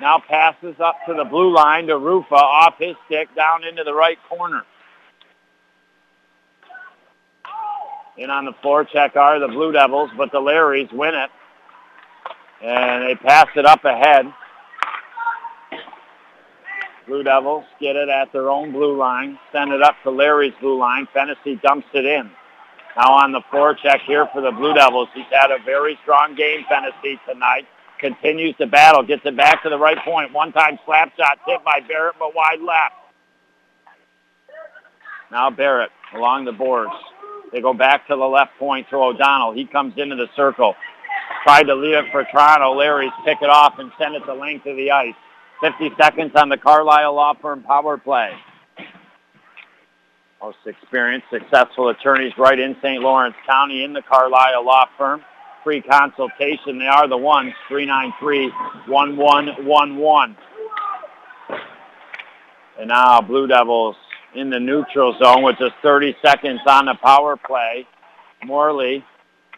Now 0.00 0.18
passes 0.18 0.74
up 0.80 0.96
to 1.06 1.14
the 1.14 1.24
blue 1.24 1.54
line 1.54 1.86
to 1.86 1.96
Rufa 1.96 2.34
off 2.34 2.74
his 2.80 2.96
stick 3.06 3.28
down 3.36 3.62
into 3.62 3.84
the 3.84 3.94
right 3.94 4.18
corner. 4.28 4.64
In 8.18 8.30
on 8.30 8.46
the 8.46 8.54
forecheck 8.64 9.14
are 9.14 9.38
the 9.38 9.46
Blue 9.46 9.70
Devils, 9.70 10.10
but 10.16 10.32
the 10.32 10.40
Larrys 10.40 10.92
win 10.92 11.14
it. 11.14 11.30
And 12.64 13.02
they 13.04 13.14
pass 13.14 13.48
it 13.56 13.66
up 13.66 13.84
ahead. 13.84 14.24
Blue 17.06 17.22
Devils 17.22 17.64
get 17.78 17.96
it 17.96 18.08
at 18.08 18.32
their 18.32 18.48
own 18.48 18.72
blue 18.72 18.96
line, 18.96 19.38
send 19.52 19.72
it 19.72 19.82
up 19.82 19.94
to 20.04 20.10
Larry's 20.10 20.54
blue 20.60 20.78
line. 20.78 21.06
Fennessy 21.12 21.56
dumps 21.56 21.86
it 21.92 22.06
in. 22.06 22.30
Now 22.96 23.12
on 23.12 23.32
the 23.32 23.42
forecheck 23.52 24.00
here 24.06 24.26
for 24.32 24.40
the 24.40 24.52
Blue 24.52 24.72
Devils. 24.72 25.08
He's 25.14 25.26
had 25.30 25.50
a 25.50 25.62
very 25.64 25.98
strong 26.02 26.34
game, 26.34 26.64
Fennessy, 26.68 27.20
tonight. 27.28 27.66
Continues 27.98 28.56
to 28.56 28.66
battle, 28.66 29.02
gets 29.02 29.26
it 29.26 29.36
back 29.36 29.62
to 29.64 29.68
the 29.68 29.78
right 29.78 29.98
point. 29.98 30.32
One-time 30.32 30.78
slap 30.86 31.14
shot 31.16 31.40
tipped 31.46 31.64
by 31.64 31.80
Barrett, 31.86 32.14
but 32.18 32.34
wide 32.34 32.60
left. 32.60 32.94
Now 35.30 35.50
Barrett 35.50 35.90
along 36.14 36.46
the 36.46 36.52
boards. 36.52 36.92
They 37.52 37.60
go 37.60 37.74
back 37.74 38.06
to 38.08 38.16
the 38.16 38.24
left 38.24 38.58
point 38.58 38.88
to 38.90 38.96
O'Donnell. 38.96 39.52
He 39.52 39.66
comes 39.66 39.94
into 39.96 40.16
the 40.16 40.28
circle. 40.34 40.74
Tried 41.44 41.64
to 41.64 41.74
leave 41.74 41.94
it 41.94 42.06
for 42.10 42.24
Triano. 42.24 42.74
Larry's 42.74 43.12
pick 43.26 43.42
it 43.42 43.50
off 43.50 43.78
and 43.78 43.92
send 43.98 44.14
it 44.14 44.24
the 44.26 44.32
length 44.32 44.64
of 44.64 44.76
the 44.76 44.90
ice. 44.90 45.12
50 45.60 45.90
seconds 46.00 46.32
on 46.34 46.48
the 46.48 46.56
Carlisle 46.56 47.14
Law 47.14 47.34
Firm 47.34 47.62
power 47.62 47.98
play. 47.98 48.32
Most 50.40 50.56
experienced, 50.66 51.26
successful 51.30 51.90
attorneys 51.90 52.32
right 52.38 52.58
in 52.58 52.74
St. 52.82 53.02
Lawrence 53.02 53.36
County 53.46 53.84
in 53.84 53.92
the 53.92 54.00
Carlisle 54.00 54.64
Law 54.64 54.86
Firm. 54.96 55.22
Free 55.62 55.82
consultation. 55.82 56.78
They 56.78 56.86
are 56.86 57.06
the 57.08 57.16
ones. 57.16 57.52
393-1111. 57.70 60.36
And 62.78 62.88
now 62.88 63.20
Blue 63.20 63.46
Devils 63.46 63.96
in 64.34 64.48
the 64.48 64.60
neutral 64.60 65.14
zone 65.22 65.42
with 65.42 65.58
just 65.58 65.74
30 65.82 66.16
seconds 66.24 66.60
on 66.66 66.86
the 66.86 66.94
power 66.94 67.36
play. 67.36 67.86
Morley 68.44 69.04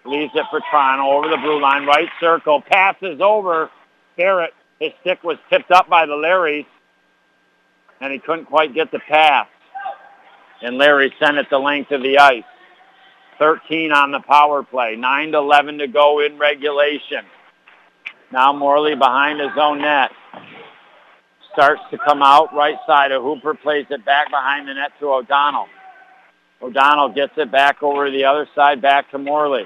leaves 0.09 0.33
it 0.35 0.45
for 0.51 0.61
Triano 0.73 1.13
over 1.13 1.29
the 1.29 1.37
blue 1.37 1.61
line, 1.61 1.87
right 1.87 2.09
circle, 2.21 2.61
passes 2.61 3.21
over. 3.21 3.71
Barrett, 4.17 4.55
his 4.81 4.93
stick 5.01 5.23
was 5.23 5.39
tipped 5.51 5.71
up 5.71 5.89
by 5.89 6.07
the 6.07 6.15
Larrys, 6.15 6.67
and 8.01 8.13
he 8.13 8.19
couldn't 8.19 8.47
quite 8.47 8.75
get 8.75 8.91
the 8.91 9.01
pass. 9.01 9.49
And 10.63 10.79
Larry 10.79 11.13
sent 11.19 11.37
it 11.37 11.49
the 11.51 11.59
length 11.59 11.91
of 11.93 12.03
the 12.03 12.19
ice. 12.19 12.45
13 13.39 13.93
on 13.93 14.13
the 14.13 14.21
power 14.21 14.63
play, 14.63 14.97
9 14.97 15.33
to 15.33 15.39
11 15.39 15.79
to 15.79 15.87
go 15.87 16.21
in 16.21 16.39
regulation. 16.39 17.25
Now 18.33 18.53
Morley 18.53 18.95
behind 18.95 19.41
his 19.41 19.51
own 19.57 19.83
net. 19.83 20.11
Starts 21.53 21.83
to 21.91 21.99
come 21.99 22.23
out 22.23 22.55
right 22.55 22.77
side 22.87 23.13
of 23.13 23.23
Hooper, 23.23 23.55
plays 23.55 23.87
it 23.91 24.05
back 24.05 24.31
behind 24.31 24.69
the 24.69 24.75
net 24.75 24.93
to 25.01 25.07
O'Donnell. 25.07 25.69
O'Donnell 26.61 27.11
gets 27.11 27.33
it 27.37 27.51
back 27.51 27.83
over 27.83 28.07
to 28.07 28.13
the 28.13 28.25
other 28.25 28.49
side, 28.55 28.81
back 28.81 29.11
to 29.11 29.19
Morley. 29.19 29.65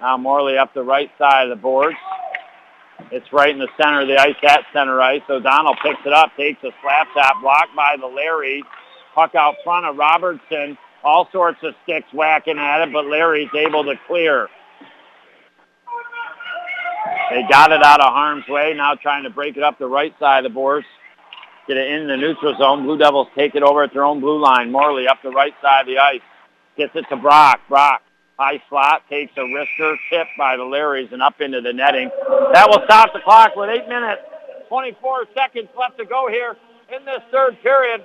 Now 0.00 0.16
Morley 0.16 0.58
up 0.58 0.74
the 0.74 0.82
right 0.82 1.10
side 1.18 1.44
of 1.44 1.50
the 1.50 1.60
boards. 1.60 1.96
It's 3.10 3.32
right 3.32 3.50
in 3.50 3.58
the 3.58 3.68
center 3.80 4.02
of 4.02 4.08
the 4.08 4.18
ice, 4.18 4.36
at 4.42 4.64
center 4.72 5.00
ice. 5.00 5.22
O'Donnell 5.28 5.76
picks 5.82 6.00
it 6.04 6.12
up, 6.12 6.32
takes 6.36 6.62
a 6.62 6.70
slap 6.82 7.06
shot, 7.14 7.34
blocked 7.40 7.74
by 7.74 7.96
the 7.98 8.06
Larry. 8.06 8.62
Puck 9.14 9.34
out 9.34 9.54
front 9.64 9.86
of 9.86 9.96
Robertson. 9.96 10.76
All 11.02 11.28
sorts 11.32 11.58
of 11.62 11.74
sticks 11.84 12.12
whacking 12.12 12.58
at 12.58 12.82
it, 12.82 12.92
but 12.92 13.06
Larry's 13.06 13.50
able 13.54 13.84
to 13.84 13.94
clear. 14.06 14.48
They 17.30 17.42
got 17.48 17.72
it 17.72 17.82
out 17.82 18.00
of 18.00 18.12
harm's 18.12 18.48
way, 18.48 18.74
now 18.74 18.94
trying 18.94 19.24
to 19.24 19.30
break 19.30 19.56
it 19.56 19.62
up 19.62 19.78
the 19.78 19.86
right 19.86 20.14
side 20.18 20.44
of 20.44 20.50
the 20.50 20.54
boards. 20.54 20.86
Get 21.66 21.76
it 21.76 21.90
in 21.90 22.08
the 22.08 22.16
neutral 22.16 22.56
zone. 22.58 22.84
Blue 22.84 22.98
Devils 22.98 23.28
take 23.36 23.54
it 23.54 23.62
over 23.62 23.82
at 23.82 23.92
their 23.92 24.04
own 24.04 24.20
blue 24.20 24.40
line. 24.40 24.72
Morley 24.72 25.06
up 25.06 25.18
the 25.22 25.30
right 25.30 25.52
side 25.60 25.82
of 25.82 25.86
the 25.86 25.98
ice. 25.98 26.22
Gets 26.76 26.96
it 26.96 27.04
to 27.10 27.16
Brock. 27.16 27.60
Brock, 27.68 28.02
high 28.38 28.62
slot, 28.68 29.02
takes 29.10 29.32
a 29.36 29.40
wrister, 29.40 29.96
tip 30.10 30.28
by 30.38 30.56
the 30.56 30.62
Larrys 30.62 31.12
and 31.12 31.20
up 31.20 31.40
into 31.40 31.60
the 31.60 31.72
netting. 31.72 32.10
That 32.52 32.68
will 32.68 32.82
stop 32.84 33.12
the 33.12 33.20
clock 33.20 33.56
with 33.56 33.68
8 33.68 33.88
minutes, 33.88 34.22
24 34.68 35.26
seconds 35.34 35.68
left 35.78 35.98
to 35.98 36.04
go 36.04 36.28
here 36.28 36.56
in 36.94 37.04
this 37.04 37.20
third 37.32 37.60
period. 37.62 38.04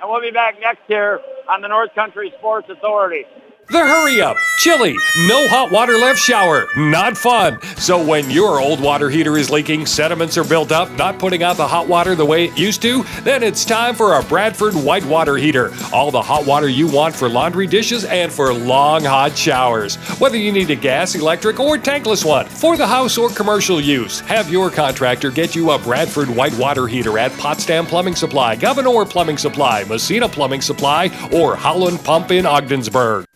And 0.00 0.10
we'll 0.10 0.20
be 0.20 0.30
back 0.30 0.60
next 0.60 0.82
here 0.86 1.20
on 1.48 1.62
the 1.62 1.68
North 1.68 1.94
Country 1.94 2.32
Sports 2.38 2.68
Authority. 2.68 3.24
The 3.68 3.78
hurry 3.78 4.20
up, 4.20 4.36
chilly, 4.58 4.94
no 5.26 5.48
hot 5.48 5.72
water 5.72 5.98
left 5.98 6.20
shower, 6.20 6.68
not 6.76 7.18
fun. 7.18 7.60
So 7.78 8.02
when 8.02 8.30
your 8.30 8.60
old 8.60 8.80
water 8.80 9.10
heater 9.10 9.36
is 9.36 9.50
leaking, 9.50 9.86
sediments 9.86 10.38
are 10.38 10.44
built 10.44 10.70
up, 10.70 10.88
not 10.92 11.18
putting 11.18 11.42
out 11.42 11.56
the 11.56 11.66
hot 11.66 11.88
water 11.88 12.14
the 12.14 12.24
way 12.24 12.44
it 12.44 12.56
used 12.56 12.80
to, 12.82 13.02
then 13.24 13.42
it's 13.42 13.64
time 13.64 13.96
for 13.96 14.14
a 14.14 14.22
Bradford 14.22 14.74
white 14.74 15.04
water 15.06 15.36
heater. 15.36 15.72
All 15.92 16.12
the 16.12 16.22
hot 16.22 16.46
water 16.46 16.68
you 16.68 16.86
want 16.86 17.16
for 17.16 17.28
laundry 17.28 17.66
dishes 17.66 18.04
and 18.04 18.32
for 18.32 18.54
long 18.54 19.02
hot 19.02 19.36
showers. 19.36 19.96
Whether 20.20 20.36
you 20.36 20.52
need 20.52 20.70
a 20.70 20.76
gas, 20.76 21.16
electric, 21.16 21.58
or 21.58 21.76
tankless 21.76 22.24
one 22.24 22.46
for 22.46 22.76
the 22.76 22.86
house 22.86 23.18
or 23.18 23.30
commercial 23.30 23.80
use, 23.80 24.20
have 24.20 24.48
your 24.48 24.70
contractor 24.70 25.32
get 25.32 25.56
you 25.56 25.72
a 25.72 25.78
Bradford 25.80 26.28
white 26.28 26.56
water 26.56 26.86
heater 26.86 27.18
at 27.18 27.32
Potsdam 27.32 27.84
Plumbing 27.84 28.14
Supply, 28.14 28.54
Gouverneur 28.54 29.04
Plumbing 29.04 29.38
Supply, 29.38 29.82
Massena 29.84 30.28
Plumbing 30.28 30.60
Supply, 30.60 31.06
or 31.32 31.56
Holland 31.56 31.98
Pump 32.04 32.30
in 32.30 32.46
Ogdensburg. 32.46 33.26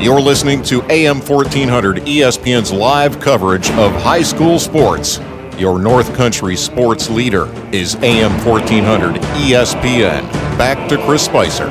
You're 0.00 0.22
listening 0.22 0.62
to 0.62 0.82
AM 0.84 1.18
1400 1.18 1.98
ESPN's 1.98 2.72
live 2.72 3.20
coverage 3.20 3.68
of 3.72 3.92
high 3.92 4.22
school 4.22 4.58
sports. 4.58 5.20
Your 5.58 5.78
North 5.78 6.14
Country 6.14 6.56
sports 6.56 7.10
leader 7.10 7.52
is 7.70 7.96
AM 7.96 8.32
1400 8.42 9.20
ESPN. 9.20 10.22
Back 10.56 10.88
to 10.88 10.96
Chris 11.04 11.26
Spicer. 11.26 11.68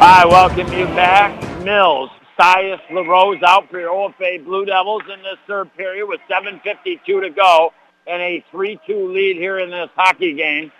I 0.00 0.24
welcome 0.24 0.72
you 0.72 0.86
back. 0.86 1.38
Mills, 1.62 2.08
Sias, 2.38 2.80
LaRose 2.90 3.42
out 3.42 3.68
for 3.68 3.78
your 3.78 3.90
OFA 3.90 4.42
Blue 4.42 4.64
Devils 4.64 5.02
in 5.12 5.22
this 5.22 5.36
third 5.46 5.70
period 5.76 6.06
with 6.06 6.22
7.52 6.30 7.04
to 7.04 7.28
go 7.28 7.74
and 8.06 8.22
a 8.22 8.42
3-2 8.50 9.12
lead 9.12 9.36
here 9.36 9.58
in 9.58 9.68
this 9.68 9.90
hockey 9.94 10.32
game. 10.32 10.72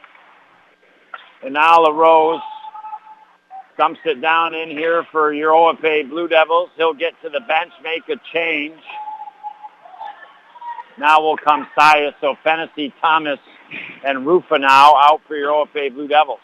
And 1.42 1.52
now 1.52 1.80
LaRose 1.80 2.40
dumps 3.76 4.00
it 4.04 4.20
down 4.20 4.54
in 4.54 4.70
here 4.70 5.04
for 5.10 5.32
your 5.32 5.52
OFA 5.52 6.08
Blue 6.08 6.28
Devils. 6.28 6.70
He'll 6.76 6.94
get 6.94 7.14
to 7.22 7.28
the 7.28 7.40
bench, 7.40 7.72
make 7.82 8.08
a 8.08 8.20
change. 8.32 8.80
Now 10.98 11.20
will 11.20 11.36
come 11.36 11.66
Sias, 11.76 12.14
so 12.20 12.36
Fennessy, 12.44 12.94
Thomas, 13.00 13.40
and 14.04 14.26
Rufa 14.26 14.58
now 14.58 14.94
out 14.96 15.20
for 15.26 15.36
your 15.36 15.50
OFA 15.50 15.92
Blue 15.92 16.06
Devils. 16.06 16.40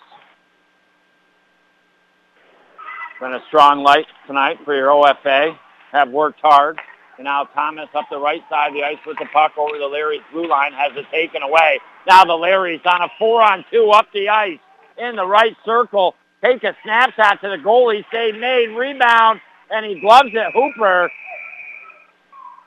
Been 3.21 3.35
a 3.35 3.45
strong 3.49 3.83
light 3.83 4.07
tonight 4.27 4.59
for 4.65 4.75
your 4.75 4.89
OFA. 4.89 5.57
Have 5.93 6.09
worked 6.09 6.41
hard. 6.41 6.81
And 7.19 7.27
now 7.27 7.45
Thomas 7.45 7.89
up 7.95 8.07
the 8.11 8.19
right 8.19 8.43
side 8.49 8.69
of 8.69 8.75
the 8.75 8.83
ice 8.83 8.97
with 9.07 9.19
the 9.19 9.27
puck 9.31 9.53
over 9.59 9.77
the 9.77 9.87
Larry's 9.87 10.23
blue 10.33 10.49
line 10.49 10.73
has 10.73 10.93
it 10.97 11.05
taken 11.11 11.43
away. 11.43 11.79
Now 12.09 12.25
the 12.25 12.35
Larry's 12.35 12.81
on 12.87 13.03
a 13.03 13.09
four 13.19 13.43
on 13.43 13.63
two 13.71 13.91
up 13.91 14.07
the 14.15 14.31
ice 14.31 14.59
in 14.97 15.17
the 15.17 15.27
right 15.27 15.55
circle. 15.67 16.15
Take 16.43 16.65
a 16.65 16.77
snapshot 16.83 17.41
to 17.43 17.49
the 17.49 17.57
goalie. 17.57 18.05
Save 18.13 18.37
made. 18.37 18.69
Rebound. 18.69 19.41
And 19.71 19.87
he 19.87 20.01
gloves 20.01 20.31
it. 20.33 20.53
Hooper. 20.55 21.11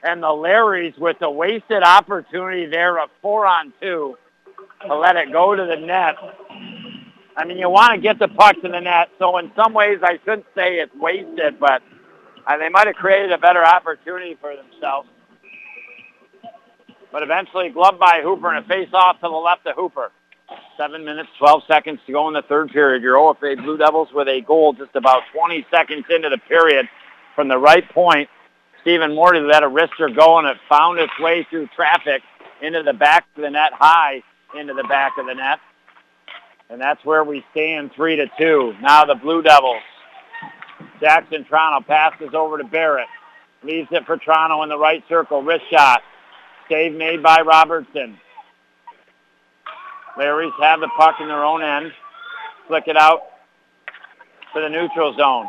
And 0.04 0.22
the 0.22 0.28
Larrys 0.28 0.98
with 0.98 1.18
the 1.20 1.30
wasted 1.30 1.82
opportunity 1.84 2.66
there 2.66 3.02
of 3.02 3.10
four 3.22 3.46
on 3.46 3.74
two 3.82 4.18
to 4.86 4.96
let 4.96 5.16
it 5.16 5.32
go 5.32 5.56
to 5.56 5.66
the 5.66 5.78
net. 5.78 6.16
I 7.36 7.46
mean, 7.46 7.58
you 7.58 7.70
want 7.70 7.96
to 7.96 8.02
get 8.02 8.20
the 8.20 8.28
puck 8.28 8.56
to 8.62 8.70
the 8.70 8.80
net. 8.80 9.10
So 9.18 9.38
in 9.38 9.52
some 9.56 9.74
ways, 9.74 10.00
I 10.04 10.20
shouldn't 10.26 10.46
say 10.56 10.76
it's 10.76 10.94
wasted, 10.96 11.60
but 11.60 11.82
uh, 12.46 12.58
they 12.58 12.70
might 12.70 12.88
have 12.88 12.96
created 12.96 13.32
a 13.32 13.38
better 13.38 13.66
opportunity 13.66 14.38
for 14.40 14.54
themselves. 14.56 15.10
But 17.12 17.24
eventually, 17.24 17.70
gloved 17.70 18.00
by 18.00 18.22
Hooper 18.24 18.54
and 18.54 18.66
a 18.66 18.68
face-off 18.68 19.18
to 19.18 19.22
the 19.22 19.30
left 19.30 19.66
of 19.68 19.76
Hooper. 19.76 20.12
Seven 20.78 21.06
minutes, 21.06 21.30
12 21.38 21.64
seconds 21.68 22.00
to 22.06 22.12
go 22.12 22.28
in 22.28 22.34
the 22.34 22.42
third 22.42 22.70
period. 22.70 23.04
Your 23.04 23.16
OFA 23.16 23.56
Blue 23.64 23.78
Devils 23.78 24.10
with 24.14 24.28
a 24.28 24.42
goal 24.42 24.74
just 24.74 24.96
about 24.96 25.22
20 25.34 25.66
seconds 25.72 26.06
into 26.10 26.30
the 26.30 26.38
period 26.38 26.88
from 27.36 27.48
the 27.48 27.58
right 27.58 27.88
point. 27.90 28.30
Stephen 28.82 29.16
Morley 29.16 29.40
let 29.40 29.64
a 29.64 29.70
wrister 29.70 30.14
go, 30.14 30.40
and 30.40 30.48
it 30.48 30.58
found 30.68 31.00
its 31.00 31.14
way 31.20 31.48
through 31.50 31.68
traffic 31.76 32.22
into 32.62 32.84
the 32.84 32.94
back 32.94 33.26
of 33.36 33.42
the 33.42 33.50
net, 33.50 33.72
high 33.74 34.22
into 34.58 34.74
the 34.74 34.84
back 34.84 35.14
of 35.18 35.26
the 35.26 35.34
net. 35.34 35.60
And 36.70 36.82
that's 36.82 37.04
where 37.06 37.24
we 37.24 37.46
stand, 37.52 37.92
three 37.96 38.16
to 38.16 38.28
two. 38.38 38.74
Now 38.82 39.06
the 39.06 39.16
Blue 39.16 39.42
Devils. 39.42 39.84
Jackson 41.00 41.46
Triano 41.46 41.86
passes 41.86 42.34
over 42.34 42.58
to 42.58 42.64
Barrett. 42.64 43.08
Leaves 43.64 43.88
it 43.92 44.06
for 44.06 44.18
Triano 44.18 44.64
in 44.64 44.70
the 44.70 44.78
right 44.78 45.04
circle. 45.08 45.42
Wrist 45.42 45.64
shot. 45.70 46.02
Save 46.70 46.94
made 46.94 47.22
by 47.22 47.42
Robertson. 47.42 48.18
Larry's 50.18 50.54
have 50.62 50.80
the 50.80 50.90
puck 50.98 51.16
in 51.20 51.28
their 51.28 51.44
own 51.44 51.64
end. 51.64 51.92
Flick 52.68 52.88
it 52.88 52.98
out 52.98 53.24
to 54.54 54.62
the 54.62 54.70
neutral 54.70 55.16
zone. 55.18 55.48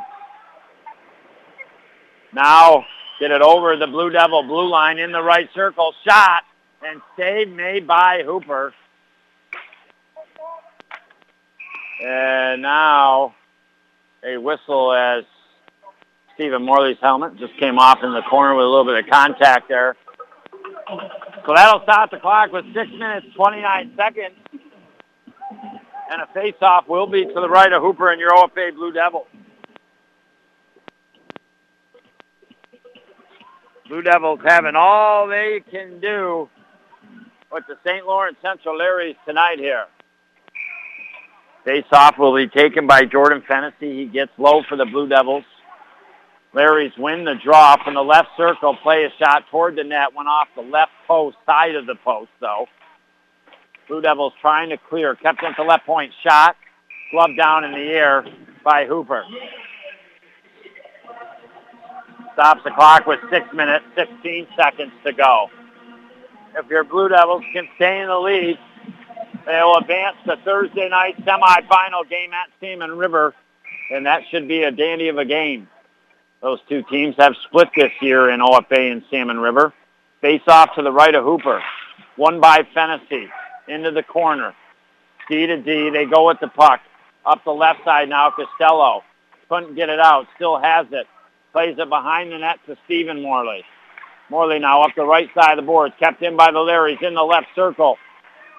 Now 2.32 2.84
get 3.20 3.30
it 3.30 3.42
over 3.42 3.76
the 3.76 3.86
Blue 3.86 4.10
Devil 4.10 4.42
blue 4.42 4.68
line 4.68 4.98
in 4.98 5.12
the 5.12 5.22
right 5.22 5.48
circle. 5.54 5.94
Shot 6.06 6.42
and 6.86 7.00
save 7.16 7.48
made 7.48 7.86
by 7.86 8.22
Hooper. 8.24 8.74
And 12.04 12.62
now 12.62 13.34
a 14.24 14.36
whistle 14.36 14.92
as 14.92 15.24
Stephen 16.34 16.64
Morley's 16.64 16.98
helmet 17.00 17.36
just 17.38 17.56
came 17.58 17.78
off 17.78 18.02
in 18.02 18.12
the 18.12 18.22
corner 18.22 18.54
with 18.56 18.64
a 18.64 18.68
little 18.68 18.84
bit 18.84 19.04
of 19.04 19.10
contact 19.10 19.68
there. 19.68 19.96
So 21.46 21.52
that'll 21.54 21.82
stop 21.82 22.10
the 22.10 22.18
clock 22.18 22.52
with 22.52 22.64
6 22.72 22.90
minutes, 22.92 23.26
29 23.36 23.92
seconds. 23.96 24.34
And 26.10 26.22
a 26.22 26.26
face-off 26.32 26.88
will 26.88 27.06
be 27.06 27.24
to 27.24 27.34
the 27.34 27.48
right 27.48 27.72
of 27.72 27.82
Hooper 27.82 28.10
and 28.10 28.20
your 28.20 28.30
OFA 28.30 28.74
Blue 28.74 28.92
Devils. 28.92 29.26
Blue 33.88 34.02
Devils 34.02 34.40
having 34.44 34.74
all 34.74 35.28
they 35.28 35.62
can 35.70 36.00
do 36.00 36.48
with 37.52 37.64
the 37.68 37.76
St. 37.86 38.06
Lawrence 38.06 38.38
Central 38.40 38.78
Larrys 38.78 39.16
tonight 39.26 39.58
here. 39.58 39.86
Face-off 41.64 42.18
will 42.18 42.34
be 42.34 42.48
taken 42.48 42.86
by 42.86 43.04
Jordan 43.04 43.42
Fennessy. 43.46 43.96
He 43.96 44.06
gets 44.06 44.32
low 44.38 44.62
for 44.68 44.76
the 44.76 44.86
Blue 44.86 45.08
Devils. 45.08 45.44
Larry's 46.54 46.92
win 46.96 47.24
the 47.24 47.34
draw 47.34 47.76
from 47.82 47.94
the 47.94 48.02
left 48.02 48.28
circle, 48.36 48.76
play 48.80 49.04
a 49.04 49.10
shot 49.18 49.44
toward 49.50 49.74
the 49.74 49.82
net, 49.82 50.14
went 50.14 50.28
off 50.28 50.46
the 50.54 50.62
left 50.62 50.92
post 51.06 51.36
side 51.44 51.74
of 51.74 51.86
the 51.86 51.96
post 51.96 52.30
though. 52.40 52.66
Blue 53.88 54.00
Devils 54.00 54.32
trying 54.40 54.70
to 54.70 54.78
clear, 54.78 55.16
kept 55.16 55.42
the 55.56 55.64
left 55.64 55.84
point, 55.84 56.12
shot, 56.22 56.56
glove 57.10 57.30
down 57.36 57.64
in 57.64 57.72
the 57.72 57.78
air 57.78 58.24
by 58.64 58.86
Hooper. 58.86 59.24
Stops 62.34 62.62
the 62.64 62.70
clock 62.70 63.06
with 63.06 63.20
six 63.30 63.46
minutes, 63.52 63.84
16 63.96 64.46
seconds 64.56 64.92
to 65.04 65.12
go. 65.12 65.50
If 66.56 66.68
your 66.68 66.84
Blue 66.84 67.08
Devils 67.08 67.42
can 67.52 67.68
stay 67.76 68.00
in 68.00 68.06
the 68.06 68.18
lead, 68.18 68.58
they'll 69.44 69.76
advance 69.76 70.16
to 70.26 70.36
Thursday 70.44 70.88
night 70.88 71.16
semifinal 71.24 72.08
game 72.08 72.32
at 72.32 72.48
Salmon 72.60 72.96
River, 72.96 73.34
and 73.90 74.06
that 74.06 74.22
should 74.30 74.46
be 74.46 74.62
a 74.62 74.70
dandy 74.70 75.08
of 75.08 75.18
a 75.18 75.24
game. 75.24 75.68
Those 76.44 76.58
two 76.68 76.82
teams 76.90 77.14
have 77.16 77.32
split 77.48 77.70
this 77.74 77.90
year 78.02 78.28
in 78.28 78.40
OFA 78.40 78.92
and 78.92 79.02
Salmon 79.10 79.40
River. 79.40 79.72
Face 80.20 80.42
off 80.46 80.74
to 80.74 80.82
the 80.82 80.92
right 80.92 81.14
of 81.14 81.24
Hooper. 81.24 81.62
One 82.16 82.38
by 82.38 82.66
Fennessy. 82.74 83.30
Into 83.66 83.90
the 83.92 84.02
corner. 84.02 84.54
D 85.30 85.46
to 85.46 85.56
D. 85.56 85.88
They 85.88 86.04
go 86.04 86.26
with 86.26 86.40
the 86.40 86.48
puck. 86.48 86.80
Up 87.24 87.42
the 87.44 87.50
left 87.50 87.82
side 87.82 88.10
now, 88.10 88.30
Costello. 88.30 89.02
Couldn't 89.48 89.74
get 89.74 89.88
it 89.88 89.98
out. 89.98 90.26
Still 90.36 90.58
has 90.58 90.86
it. 90.92 91.06
Plays 91.52 91.78
it 91.78 91.88
behind 91.88 92.30
the 92.30 92.36
net 92.36 92.58
to 92.66 92.76
Stephen 92.84 93.22
Morley. 93.22 93.64
Morley 94.28 94.58
now 94.58 94.82
up 94.82 94.90
the 94.94 95.06
right 95.06 95.30
side 95.34 95.58
of 95.58 95.64
the 95.64 95.66
boards. 95.66 95.94
Kept 95.98 96.20
in 96.20 96.36
by 96.36 96.50
the 96.50 96.58
Larrys 96.58 97.02
in 97.02 97.14
the 97.14 97.22
left 97.22 97.46
circle. 97.54 97.96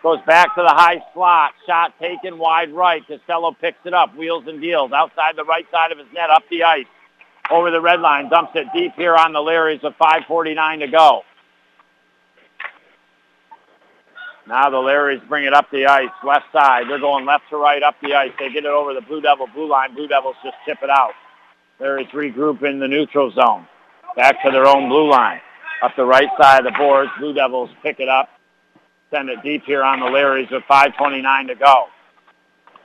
Goes 0.02 0.22
back 0.26 0.56
to 0.56 0.64
the 0.64 0.74
high 0.74 1.04
slot. 1.14 1.52
Shot 1.68 1.94
taken 2.00 2.40
wide 2.40 2.72
right. 2.72 3.06
Costello 3.06 3.52
picks 3.52 3.86
it 3.86 3.94
up. 3.94 4.18
Wheels 4.18 4.46
and 4.48 4.60
deals. 4.60 4.92
Outside 4.92 5.36
the 5.36 5.46
right 5.46 5.68
side 5.70 5.92
of 5.92 6.00
his 6.00 6.08
net. 6.16 6.32
Up 6.32 6.42
the 6.50 6.64
ice 6.64 6.88
over 7.52 7.72
the 7.72 7.82
red 7.82 8.00
line, 8.00 8.30
dumps 8.30 8.52
it 8.56 8.68
deep 8.74 8.94
here 8.96 9.16
on 9.16 9.34
the 9.34 9.40
Larrys 9.40 9.84
with 9.84 9.94
5.49 10.00 10.80
to 10.80 10.88
go. 10.88 11.22
Now 14.48 14.70
the 14.70 14.78
Larrys 14.78 15.28
bring 15.28 15.46
it 15.46 15.54
up 15.54 15.72
the 15.72 15.88
ice, 15.88 16.10
left 16.24 16.46
side. 16.54 16.84
They're 16.88 17.00
going 17.00 17.26
left 17.26 17.46
to 17.50 17.58
right 17.58 17.82
up 17.82 17.96
the 18.02 18.14
ice. 18.14 18.32
They 18.38 18.50
get 18.50 18.66
it 18.66 18.72
over 18.72 18.94
the 18.94 19.02
Blue 19.02 19.22
Devil 19.22 19.48
blue 19.54 19.68
line. 19.68 19.96
Blue 19.96 20.08
Devils 20.08 20.36
just 20.44 20.56
tip 20.66 20.78
it 20.84 20.90
out. 20.90 21.14
Larrys 21.80 22.10
regroup 22.12 22.64
in 22.64 22.80
the 22.80 22.88
neutral 22.88 23.32
zone. 23.32 23.68
Back 24.16 24.44
to 24.44 24.52
their 24.52 24.68
own 24.68 24.88
blue 24.88 25.10
line. 25.10 25.42
Up 25.82 25.92
the 25.98 26.06
right 26.06 26.30
side 26.40 26.66
of 26.66 26.72
the 26.72 26.78
boards. 26.78 27.10
Blue 27.20 27.34
Devils 27.34 27.70
pick 27.82 28.00
it 28.00 28.08
up. 28.08 28.30
Send 29.12 29.30
it 29.30 29.42
deep 29.44 29.64
here 29.66 29.84
on 29.84 30.00
the 30.00 30.06
Larrys 30.06 30.52
with 30.52 30.64
5.29 30.70 31.48
to 31.48 31.56
go. 31.56 31.86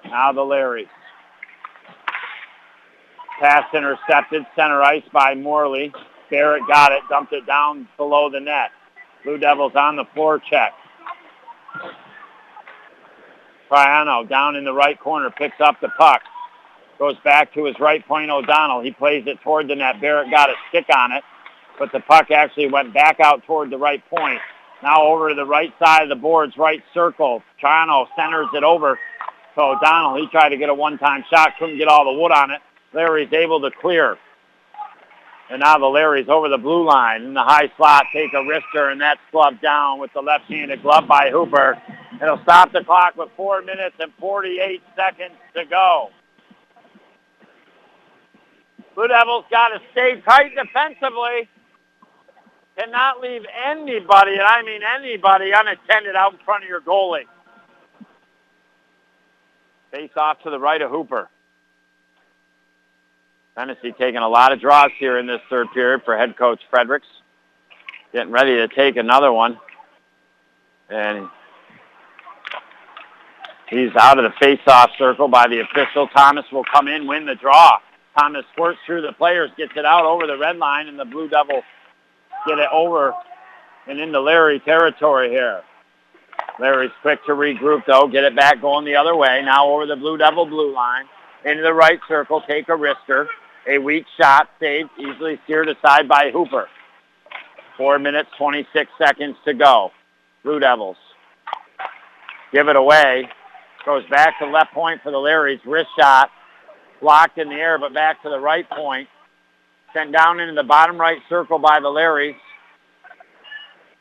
Now 0.06 0.32
the 0.32 0.40
Larrys. 0.40 0.88
Pass 3.40 3.64
intercepted, 3.74 4.44
center 4.54 4.82
ice 4.82 5.02
by 5.14 5.34
Morley. 5.34 5.90
Barrett 6.30 6.62
got 6.68 6.92
it, 6.92 7.00
dumped 7.08 7.32
it 7.32 7.46
down 7.46 7.88
below 7.96 8.28
the 8.28 8.38
net. 8.38 8.70
Blue 9.24 9.38
Devils 9.38 9.72
on 9.74 9.96
the 9.96 10.04
forecheck. 10.14 10.72
Triano 13.70 14.28
down 14.28 14.56
in 14.56 14.64
the 14.64 14.72
right 14.74 15.00
corner, 15.00 15.30
picks 15.30 15.58
up 15.58 15.80
the 15.80 15.88
puck. 15.96 16.20
Goes 16.98 17.16
back 17.24 17.54
to 17.54 17.64
his 17.64 17.80
right 17.80 18.06
point, 18.06 18.30
O'Donnell. 18.30 18.82
He 18.82 18.90
plays 18.90 19.24
it 19.26 19.40
toward 19.40 19.68
the 19.68 19.74
net. 19.74 20.02
Barrett 20.02 20.30
got 20.30 20.50
a 20.50 20.54
stick 20.68 20.84
on 20.94 21.12
it, 21.12 21.24
but 21.78 21.90
the 21.92 22.00
puck 22.00 22.30
actually 22.30 22.70
went 22.70 22.92
back 22.92 23.20
out 23.20 23.42
toward 23.44 23.70
the 23.70 23.78
right 23.78 24.02
point. 24.10 24.38
Now 24.82 25.06
over 25.06 25.30
to 25.30 25.34
the 25.34 25.46
right 25.46 25.72
side 25.78 26.02
of 26.02 26.10
the 26.10 26.14
boards, 26.14 26.58
right 26.58 26.82
circle. 26.92 27.42
Triano 27.62 28.06
centers 28.16 28.48
it 28.52 28.64
over 28.64 28.98
to 29.54 29.60
O'Donnell. 29.62 30.16
He 30.20 30.26
tried 30.26 30.50
to 30.50 30.58
get 30.58 30.68
a 30.68 30.74
one-time 30.74 31.24
shot, 31.30 31.52
couldn't 31.58 31.78
get 31.78 31.88
all 31.88 32.04
the 32.04 32.20
wood 32.20 32.32
on 32.32 32.50
it. 32.50 32.60
Larry's 32.92 33.32
able 33.32 33.60
to 33.60 33.70
clear. 33.70 34.18
And 35.50 35.60
now 35.60 35.78
the 35.78 35.86
Larry's 35.86 36.28
over 36.28 36.48
the 36.48 36.58
blue 36.58 36.84
line 36.84 37.22
in 37.22 37.34
the 37.34 37.42
high 37.42 37.72
slot, 37.76 38.04
take 38.12 38.32
a 38.34 38.36
wrister, 38.36 38.92
and 38.92 39.00
that's 39.00 39.20
gloved 39.32 39.60
down 39.60 39.98
with 39.98 40.12
the 40.12 40.20
left-handed 40.20 40.82
glove 40.82 41.08
by 41.08 41.30
Hooper. 41.30 41.80
It'll 42.22 42.40
stop 42.42 42.72
the 42.72 42.84
clock 42.84 43.16
with 43.16 43.30
4 43.36 43.62
minutes 43.62 43.96
and 43.98 44.12
48 44.20 44.80
seconds 44.94 45.34
to 45.54 45.64
go. 45.64 46.10
Blue 48.94 49.08
Devils 49.08 49.44
got 49.50 49.68
to 49.68 49.80
stay 49.92 50.20
tight 50.20 50.52
defensively. 50.54 51.48
Cannot 52.76 53.20
leave 53.20 53.42
anybody, 53.66 54.32
and 54.32 54.42
I 54.42 54.62
mean 54.62 54.82
anybody, 54.82 55.50
unattended 55.52 56.14
out 56.14 56.32
in 56.34 56.38
front 56.44 56.62
of 56.62 56.68
your 56.68 56.80
goalie. 56.80 57.24
Face 59.90 60.10
off 60.16 60.40
to 60.44 60.50
the 60.50 60.58
right 60.58 60.80
of 60.80 60.90
Hooper. 60.90 61.28
Fennessy 63.54 63.92
taking 63.92 64.20
a 64.20 64.28
lot 64.28 64.52
of 64.52 64.60
draws 64.60 64.90
here 64.98 65.18
in 65.18 65.26
this 65.26 65.40
third 65.50 65.68
period 65.72 66.02
for 66.04 66.16
head 66.16 66.36
coach 66.36 66.60
Fredericks. 66.70 67.06
Getting 68.12 68.32
ready 68.32 68.56
to 68.56 68.68
take 68.68 68.96
another 68.96 69.32
one. 69.32 69.58
And 70.88 71.28
he's 73.68 73.94
out 73.96 74.18
of 74.18 74.24
the 74.24 74.36
face-off 74.40 74.90
circle 74.98 75.28
by 75.28 75.46
the 75.48 75.60
official. 75.60 76.08
Thomas 76.08 76.44
will 76.50 76.64
come 76.64 76.88
in, 76.88 77.06
win 77.06 77.26
the 77.26 77.34
draw. 77.34 77.78
Thomas 78.18 78.44
squirts 78.52 78.78
through 78.86 79.02
the 79.02 79.12
players, 79.12 79.50
gets 79.56 79.72
it 79.76 79.84
out 79.84 80.04
over 80.04 80.26
the 80.26 80.36
red 80.36 80.56
line, 80.56 80.88
and 80.88 80.98
the 80.98 81.04
Blue 81.04 81.28
Devils 81.28 81.64
get 82.46 82.58
it 82.58 82.68
over 82.72 83.14
and 83.86 84.00
into 84.00 84.20
Larry 84.20 84.58
territory 84.60 85.30
here. 85.30 85.62
Larry's 86.58 86.90
quick 87.02 87.24
to 87.26 87.32
regroup, 87.32 87.84
though, 87.86 88.08
get 88.08 88.24
it 88.24 88.34
back 88.34 88.60
going 88.60 88.84
the 88.84 88.96
other 88.96 89.14
way. 89.14 89.42
Now 89.44 89.70
over 89.70 89.86
the 89.86 89.96
Blue 89.96 90.16
Devil 90.16 90.46
blue 90.46 90.74
line. 90.74 91.04
Into 91.44 91.62
the 91.62 91.74
right 91.74 92.00
circle, 92.08 92.42
take 92.46 92.68
a 92.68 92.72
wrister. 92.72 93.26
A 93.68 93.78
weak 93.78 94.06
shot, 94.18 94.48
saved, 94.58 94.90
easily 94.98 95.38
steered 95.44 95.68
aside 95.68 96.08
by 96.08 96.30
Hooper. 96.30 96.68
Four 97.76 97.98
minutes, 97.98 98.30
26 98.38 98.90
seconds 98.98 99.36
to 99.44 99.54
go. 99.54 99.90
Blue 100.42 100.58
Devils 100.58 100.96
give 102.52 102.68
it 102.68 102.76
away. 102.76 103.28
Goes 103.84 104.04
back 104.10 104.38
to 104.38 104.46
left 104.46 104.72
point 104.72 105.00
for 105.02 105.10
the 105.10 105.18
Larrys. 105.18 105.60
Wrist 105.64 105.88
shot. 105.98 106.30
Blocked 107.00 107.38
in 107.38 107.48
the 107.48 107.54
air, 107.54 107.78
but 107.78 107.94
back 107.94 108.22
to 108.22 108.28
the 108.28 108.38
right 108.38 108.68
point. 108.68 109.08
Sent 109.94 110.12
down 110.12 110.38
into 110.38 110.54
the 110.54 110.62
bottom 110.62 111.00
right 111.00 111.18
circle 111.28 111.58
by 111.58 111.80
the 111.80 111.88
Larrys. 111.88 112.36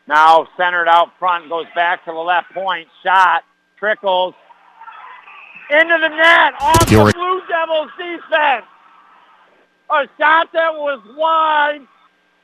Now 0.08 0.48
centered 0.58 0.88
out 0.88 1.10
front, 1.20 1.50
goes 1.50 1.68
back 1.76 2.04
to 2.06 2.12
the 2.12 2.18
left 2.18 2.52
point. 2.52 2.88
Shot, 3.04 3.44
trickles, 3.78 4.34
into 5.70 5.98
the 6.02 6.10
net, 6.10 6.54
off 6.60 6.80
the 6.88 7.12
Blue 7.14 7.42
Devils 7.48 7.92
defense. 7.98 8.66
A 9.92 10.08
shot 10.18 10.52
that 10.54 10.74
was 10.74 11.02
wide 11.16 11.82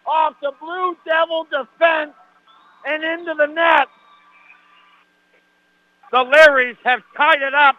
off 0.06 0.36
the 0.42 0.52
Blue 0.60 0.96
Devil 1.06 1.46
defense 1.46 2.14
and 2.86 3.04
into 3.04 3.34
the 3.34 3.48
net. 3.48 3.88
The 6.12 6.18
Larrys 6.18 6.78
have 6.84 7.02
tied 7.18 7.42
it 7.42 7.54
up 7.54 7.78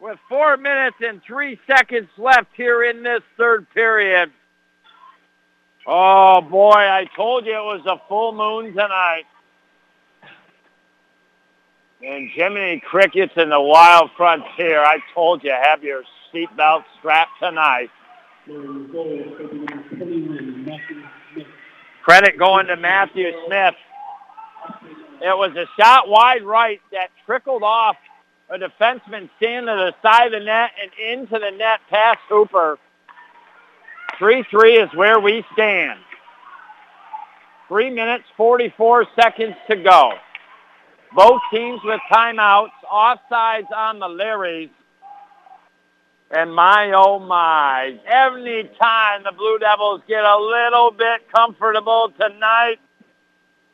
with 0.00 0.18
four 0.28 0.56
minutes 0.56 0.96
and 1.00 1.22
three 1.22 1.58
seconds 1.66 2.08
left 2.16 2.48
here 2.56 2.82
in 2.84 3.02
this 3.02 3.22
third 3.36 3.66
period. 3.72 4.30
Oh 5.86 6.40
boy, 6.40 6.72
I 6.72 7.08
told 7.16 7.46
you 7.46 7.52
it 7.52 7.64
was 7.64 7.86
a 7.86 8.00
full 8.08 8.32
moon 8.32 8.72
tonight. 8.72 9.24
And 12.02 12.30
Jiminy 12.30 12.80
Crickets 12.80 13.34
in 13.36 13.50
the 13.50 13.60
Wild 13.60 14.10
Frontier, 14.16 14.80
I 14.80 14.98
told 15.14 15.44
you, 15.44 15.52
have 15.52 15.84
your 15.84 16.02
seatbelt 16.32 16.84
strapped 16.98 17.32
tonight. 17.42 17.90
Credit 22.02 22.38
going 22.38 22.66
to 22.68 22.76
Matthew 22.76 23.30
Smith. 23.46 23.74
It 25.20 25.36
was 25.36 25.54
a 25.56 25.66
shot 25.78 26.08
wide 26.08 26.42
right 26.42 26.80
that 26.92 27.10
trickled 27.26 27.62
off 27.62 27.96
a 28.48 28.56
defenseman 28.56 29.28
standing 29.36 29.66
to 29.66 29.92
the 29.92 29.94
side 30.02 30.32
of 30.32 30.32
the 30.32 30.44
net 30.44 30.70
and 30.80 30.90
into 30.98 31.38
the 31.38 31.50
net 31.50 31.80
past 31.90 32.20
Hooper. 32.30 32.78
3-3 34.18 34.84
is 34.84 34.94
where 34.94 35.20
we 35.20 35.44
stand. 35.52 36.00
Three 37.68 37.90
minutes, 37.90 38.24
44 38.38 39.06
seconds 39.14 39.54
to 39.68 39.76
go. 39.76 40.14
Both 41.14 41.40
teams 41.52 41.80
with 41.82 42.00
timeouts, 42.12 42.70
offsides 42.90 43.70
on 43.74 43.98
the 43.98 44.06
Larrys. 44.06 44.70
And 46.30 46.54
my, 46.54 46.92
oh 46.94 47.18
my, 47.18 47.98
every 48.06 48.70
time 48.80 49.24
the 49.24 49.32
Blue 49.32 49.58
Devils 49.58 50.02
get 50.06 50.22
a 50.22 50.38
little 50.38 50.92
bit 50.92 51.28
comfortable 51.34 52.12
tonight, 52.20 52.76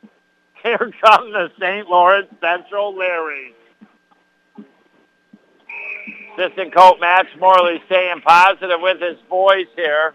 here 0.63 0.91
come 1.03 1.31
the 1.31 1.51
St. 1.59 1.87
Lawrence 1.87 2.29
Central 2.41 2.93
Larrys. 2.93 3.53
Assistant 6.37 6.73
coach 6.73 6.97
Max 6.99 7.27
Morley 7.39 7.81
staying 7.85 8.21
positive 8.21 8.79
with 8.79 9.01
his 9.01 9.17
boys 9.29 9.67
here. 9.75 10.13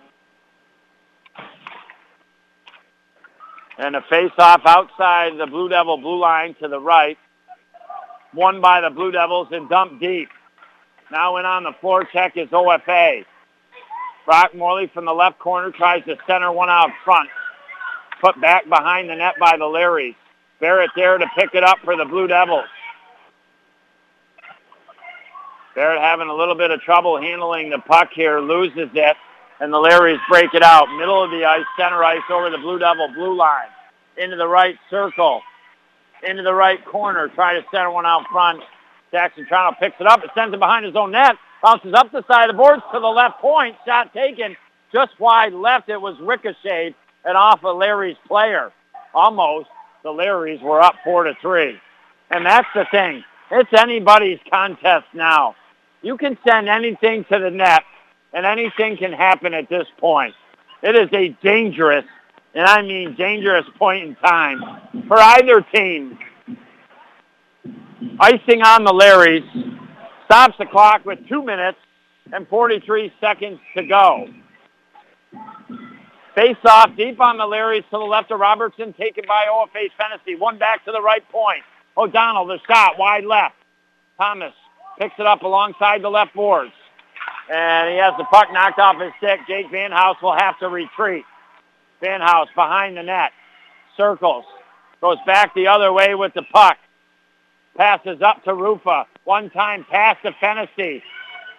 And 3.78 3.96
a 3.96 4.02
face-off 4.02 4.62
outside 4.66 5.38
the 5.38 5.46
Blue 5.46 5.68
Devil 5.68 5.96
blue 5.96 6.18
line 6.18 6.54
to 6.60 6.68
the 6.68 6.78
right. 6.78 7.16
Won 8.34 8.60
by 8.60 8.80
the 8.80 8.90
Blue 8.90 9.10
Devils 9.10 9.48
and 9.50 9.68
dumped 9.68 10.00
deep. 10.00 10.28
Now 11.10 11.36
in 11.36 11.46
on 11.46 11.64
the 11.64 11.72
forecheck 11.82 12.36
is 12.36 12.48
OFA. 12.50 13.24
Brock 14.24 14.54
Morley 14.54 14.90
from 14.92 15.04
the 15.04 15.12
left 15.12 15.38
corner 15.38 15.70
tries 15.70 16.04
to 16.04 16.16
center 16.26 16.52
one 16.52 16.70
out 16.70 16.90
front. 17.04 17.28
Put 18.20 18.40
back 18.40 18.68
behind 18.68 19.10
the 19.10 19.16
net 19.16 19.34
by 19.40 19.56
the 19.56 19.64
Larrys. 19.64 20.14
Barrett 20.60 20.90
there 20.94 21.18
to 21.18 21.26
pick 21.36 21.54
it 21.54 21.64
up 21.64 21.78
for 21.84 21.96
the 21.96 22.04
Blue 22.04 22.28
Devils. 22.28 22.68
Barrett 25.74 26.00
having 26.00 26.28
a 26.28 26.34
little 26.34 26.54
bit 26.54 26.70
of 26.70 26.80
trouble 26.82 27.20
handling 27.20 27.70
the 27.70 27.78
puck 27.78 28.10
here, 28.14 28.40
loses 28.40 28.90
it, 28.94 29.16
and 29.62 29.72
the 29.72 29.78
Larrys 29.78 30.18
break 30.28 30.54
it 30.54 30.62
out. 30.62 30.88
Middle 30.98 31.22
of 31.22 31.30
the 31.30 31.44
ice, 31.44 31.64
center 31.78 32.02
ice 32.02 32.18
over 32.28 32.50
the 32.50 32.58
Blue 32.58 32.80
Devil 32.80 33.08
blue 33.14 33.36
line. 33.36 33.68
Into 34.18 34.34
the 34.36 34.48
right 34.48 34.76
circle. 34.90 35.40
Into 36.28 36.42
the 36.42 36.52
right 36.52 36.84
corner. 36.84 37.28
Try 37.28 37.54
to 37.54 37.64
center 37.70 37.90
one 37.90 38.04
out 38.04 38.26
front. 38.30 38.60
Jackson 39.12 39.46
Triano 39.48 39.78
picks 39.78 40.00
it 40.00 40.06
up. 40.08 40.24
It 40.24 40.30
sends 40.34 40.52
it 40.52 40.58
behind 40.58 40.84
his 40.84 40.96
own 40.96 41.12
net. 41.12 41.36
Bounces 41.62 41.94
up 41.94 42.10
the 42.10 42.24
side 42.26 42.50
of 42.50 42.56
the 42.56 42.60
boards 42.60 42.82
to 42.92 42.98
the 42.98 43.06
left 43.06 43.40
point. 43.40 43.76
Shot 43.86 44.12
taken 44.12 44.56
just 44.92 45.12
wide 45.20 45.52
left. 45.52 45.88
It 45.88 46.00
was 46.00 46.18
ricocheted 46.20 46.96
and 47.24 47.36
off 47.36 47.64
of 47.64 47.76
Larry's 47.76 48.16
player. 48.26 48.72
Almost. 49.14 49.68
The 50.02 50.08
Larrys 50.08 50.60
were 50.60 50.82
up 50.82 50.96
four 51.04 51.22
to 51.22 51.34
three. 51.40 51.78
And 52.32 52.44
that's 52.44 52.66
the 52.74 52.84
thing. 52.90 53.22
It's 53.52 53.70
anybody's 53.78 54.40
contest 54.50 55.06
now. 55.14 55.54
You 56.02 56.16
can 56.16 56.36
send 56.44 56.68
anything 56.68 57.24
to 57.30 57.38
the 57.38 57.50
net, 57.50 57.84
and 58.32 58.46
anything 58.46 58.96
can 58.96 59.12
happen 59.12 59.54
at 59.54 59.68
this 59.68 59.86
point. 59.98 60.34
It 60.82 60.96
is 60.96 61.08
a 61.12 61.36
dangerous, 61.42 62.04
and 62.54 62.66
I 62.66 62.82
mean 62.82 63.14
dangerous 63.14 63.66
point 63.78 64.04
in 64.04 64.14
time 64.16 64.60
for 65.06 65.18
either 65.18 65.60
team. 65.74 66.18
Icing 68.18 68.62
on 68.62 68.84
the 68.84 68.92
Larrys 68.92 69.46
stops 70.26 70.54
the 70.58 70.66
clock 70.66 71.04
with 71.04 71.18
two 71.28 71.44
minutes 71.44 71.78
and 72.32 72.48
43 72.48 73.12
seconds 73.20 73.60
to 73.76 73.84
go. 73.86 74.26
Face 76.34 76.56
off 76.64 76.96
deep 76.96 77.20
on 77.20 77.36
the 77.36 77.44
Larrys 77.44 77.84
to 77.84 77.90
the 77.90 77.98
left 77.98 78.30
of 78.30 78.40
Robertson, 78.40 78.94
taken 78.94 79.24
by 79.28 79.46
OFA 79.52 79.88
Fennessy. 79.98 80.34
One 80.34 80.58
back 80.58 80.84
to 80.86 80.92
the 80.92 81.00
right 81.00 81.26
point. 81.30 81.62
O'Donnell, 81.96 82.46
the 82.46 82.58
shot, 82.66 82.98
wide 82.98 83.24
left. 83.24 83.54
Thomas 84.18 84.54
picks 84.98 85.14
it 85.18 85.26
up 85.26 85.42
alongside 85.42 86.02
the 86.02 86.08
left 86.08 86.34
boards. 86.34 86.72
And 87.50 87.90
he 87.90 87.96
has 87.96 88.14
the 88.16 88.24
puck 88.24 88.48
knocked 88.52 88.78
off 88.78 89.00
his 89.00 89.12
stick. 89.18 89.40
Jake 89.46 89.70
Van 89.70 89.90
House 89.90 90.16
will 90.22 90.36
have 90.36 90.58
to 90.60 90.68
retreat. 90.68 91.24
Van 92.00 92.20
House 92.20 92.48
behind 92.54 92.96
the 92.96 93.02
net. 93.02 93.32
Circles. 93.96 94.44
Goes 95.00 95.18
back 95.26 95.54
the 95.54 95.66
other 95.66 95.92
way 95.92 96.14
with 96.14 96.32
the 96.34 96.42
puck. 96.42 96.78
Passes 97.76 98.22
up 98.22 98.44
to 98.44 98.54
Rufa. 98.54 99.06
One 99.24 99.50
time 99.50 99.84
pass 99.88 100.16
to 100.22 100.32
Fennessy. 100.40 101.02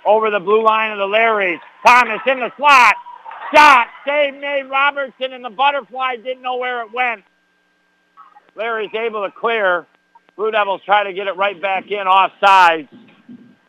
Over 0.05 0.29
the 0.29 0.39
blue 0.39 0.63
line 0.63 0.91
of 0.91 0.97
the 0.97 1.07
Larrys. 1.07 1.59
Thomas 1.85 2.21
in 2.27 2.39
the 2.39 2.51
slot. 2.57 2.95
Shot. 3.53 3.87
Save 4.05 4.35
made 4.35 4.63
Robertson 4.63 5.33
and 5.33 5.43
the 5.43 5.49
butterfly 5.49 6.15
didn't 6.17 6.41
know 6.41 6.57
where 6.57 6.81
it 6.81 6.93
went. 6.93 7.23
Larry's 8.55 8.93
able 8.93 9.25
to 9.25 9.31
clear. 9.31 9.85
Blue 10.35 10.51
Devils 10.51 10.81
try 10.85 11.03
to 11.03 11.13
get 11.13 11.27
it 11.27 11.35
right 11.35 11.59
back 11.61 11.91
in 11.91 12.07
offside. 12.07 12.87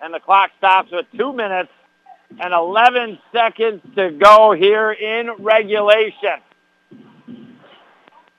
And 0.00 0.12
the 0.12 0.20
clock 0.20 0.50
stops 0.58 0.90
with 0.92 1.06
two 1.16 1.32
minutes 1.32 1.70
and 2.40 2.52
11 2.52 3.18
seconds 3.32 3.80
to 3.96 4.10
go 4.10 4.52
here 4.52 4.92
in 4.92 5.30
regulation. 5.38 6.40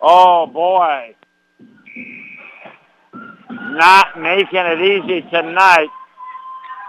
Oh 0.02 0.46
boy. 0.48 1.16
Not 3.50 4.20
making 4.20 4.60
it 4.60 4.82
easy 4.82 5.22
tonight 5.30 5.90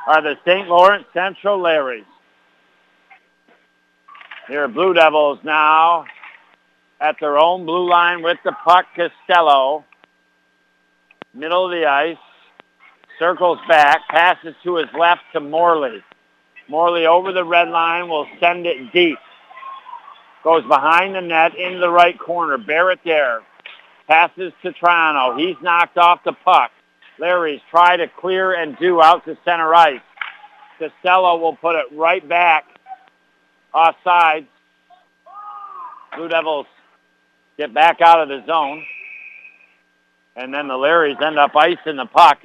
are 0.06 0.22
the 0.22 0.34
St. 0.44 0.68
Lawrence 0.68 1.04
Central 1.12 1.58
Larrys. 1.58 2.04
Here 4.48 4.68
Blue 4.68 4.94
Devils 4.94 5.40
now 5.42 6.04
at 7.00 7.16
their 7.20 7.38
own 7.38 7.66
blue 7.66 7.88
line 7.88 8.22
with 8.22 8.38
the 8.44 8.52
puck. 8.64 8.86
Costello, 8.94 9.84
middle 11.34 11.66
of 11.66 11.70
the 11.72 11.86
ice, 11.86 12.16
circles 13.18 13.58
back, 13.68 14.00
passes 14.08 14.54
to 14.62 14.76
his 14.76 14.86
left 14.98 15.22
to 15.32 15.40
Morley. 15.40 16.02
Morley 16.68 17.06
over 17.06 17.32
the 17.32 17.44
red 17.44 17.68
line 17.68 18.08
will 18.08 18.26
send 18.40 18.66
it 18.66 18.92
deep. 18.92 19.18
Goes 20.42 20.64
behind 20.64 21.14
the 21.14 21.20
net 21.20 21.56
into 21.56 21.78
the 21.78 21.90
right 21.90 22.18
corner. 22.18 22.58
Barrett 22.58 23.00
there. 23.04 23.40
Passes 24.06 24.52
to 24.62 24.72
Triano. 24.72 25.38
He's 25.38 25.56
knocked 25.62 25.98
off 25.98 26.20
the 26.24 26.32
puck. 26.32 26.70
Larry's 27.18 27.60
try 27.70 27.96
to 27.96 28.06
clear 28.20 28.52
and 28.54 28.76
do 28.78 29.02
out 29.02 29.24
to 29.24 29.36
center 29.44 29.74
ice. 29.74 30.00
Costello 30.78 31.38
will 31.38 31.56
put 31.56 31.74
it 31.74 31.86
right 31.92 32.26
back 32.28 32.64
offside. 33.72 34.46
Blue 36.16 36.28
Devils 36.28 36.66
get 37.58 37.74
back 37.74 38.00
out 38.00 38.20
of 38.20 38.28
the 38.28 38.44
zone. 38.46 38.84
And 40.36 40.52
then 40.52 40.68
the 40.68 40.74
Larrys 40.74 41.20
end 41.20 41.38
up 41.38 41.56
icing 41.56 41.96
the 41.96 42.06
puck. 42.06 42.38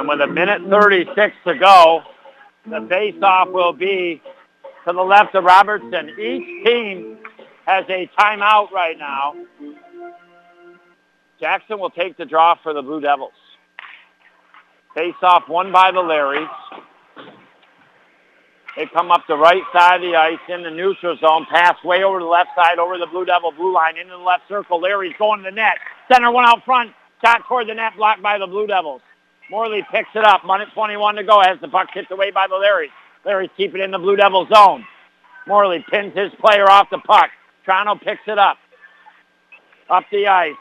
And 0.00 0.08
with 0.08 0.22
a 0.22 0.26
minute 0.26 0.62
36 0.66 1.36
to 1.46 1.58
go, 1.58 2.02
the 2.66 2.86
face-off 2.88 3.50
will 3.50 3.74
be 3.74 4.22
to 4.86 4.94
the 4.94 5.02
left 5.02 5.34
of 5.34 5.44
Robertson. 5.44 6.08
Each 6.18 6.64
team 6.64 7.18
has 7.66 7.84
a 7.90 8.08
timeout 8.18 8.70
right 8.70 8.96
now. 8.98 9.34
Jackson 11.38 11.78
will 11.78 11.90
take 11.90 12.16
the 12.16 12.24
draw 12.24 12.54
for 12.62 12.72
the 12.72 12.80
Blue 12.80 13.02
Devils. 13.02 13.34
Face-off 14.94 15.42
won 15.50 15.70
by 15.70 15.90
the 15.90 16.00
Larrys. 16.00 16.48
They 18.74 18.86
come 18.86 19.10
up 19.10 19.24
the 19.28 19.36
right 19.36 19.64
side 19.70 19.96
of 19.96 20.10
the 20.10 20.16
ice 20.16 20.38
in 20.48 20.62
the 20.62 20.70
neutral 20.70 21.18
zone. 21.18 21.44
Pass 21.52 21.76
way 21.84 22.04
over 22.04 22.20
the 22.20 22.24
left 22.24 22.52
side, 22.56 22.78
over 22.78 22.96
the 22.96 23.06
Blue 23.06 23.26
Devil 23.26 23.52
blue 23.52 23.74
line, 23.74 23.98
into 23.98 24.12
the 24.12 24.16
left 24.16 24.44
circle. 24.48 24.80
Larry's 24.80 25.12
going 25.18 25.40
to 25.40 25.50
the 25.50 25.54
net. 25.54 25.76
Center 26.10 26.30
one 26.30 26.46
out 26.46 26.64
front. 26.64 26.92
Shot 27.22 27.42
toward 27.46 27.68
the 27.68 27.74
net, 27.74 27.92
blocked 27.98 28.22
by 28.22 28.38
the 28.38 28.46
Blue 28.46 28.66
Devils. 28.66 29.02
Morley 29.50 29.84
picks 29.90 30.10
it 30.14 30.24
up. 30.24 30.44
Minute 30.46 30.68
21 30.74 31.16
to 31.16 31.24
go. 31.24 31.40
Has 31.40 31.58
the 31.60 31.68
puck 31.68 31.88
tipped 31.92 32.12
away 32.12 32.30
by 32.30 32.46
the 32.46 32.54
Larrys. 32.54 32.90
Larry's 33.24 33.50
keeping 33.56 33.80
it 33.80 33.84
in 33.84 33.90
the 33.90 33.98
Blue 33.98 34.16
Devil 34.16 34.46
zone. 34.52 34.84
Morley 35.46 35.84
pins 35.90 36.14
his 36.16 36.30
player 36.40 36.70
off 36.70 36.88
the 36.90 36.98
puck. 36.98 37.30
Triano 37.66 38.00
picks 38.00 38.22
it 38.26 38.38
up. 38.38 38.58
Up 39.88 40.04
the 40.12 40.28
ice. 40.28 40.54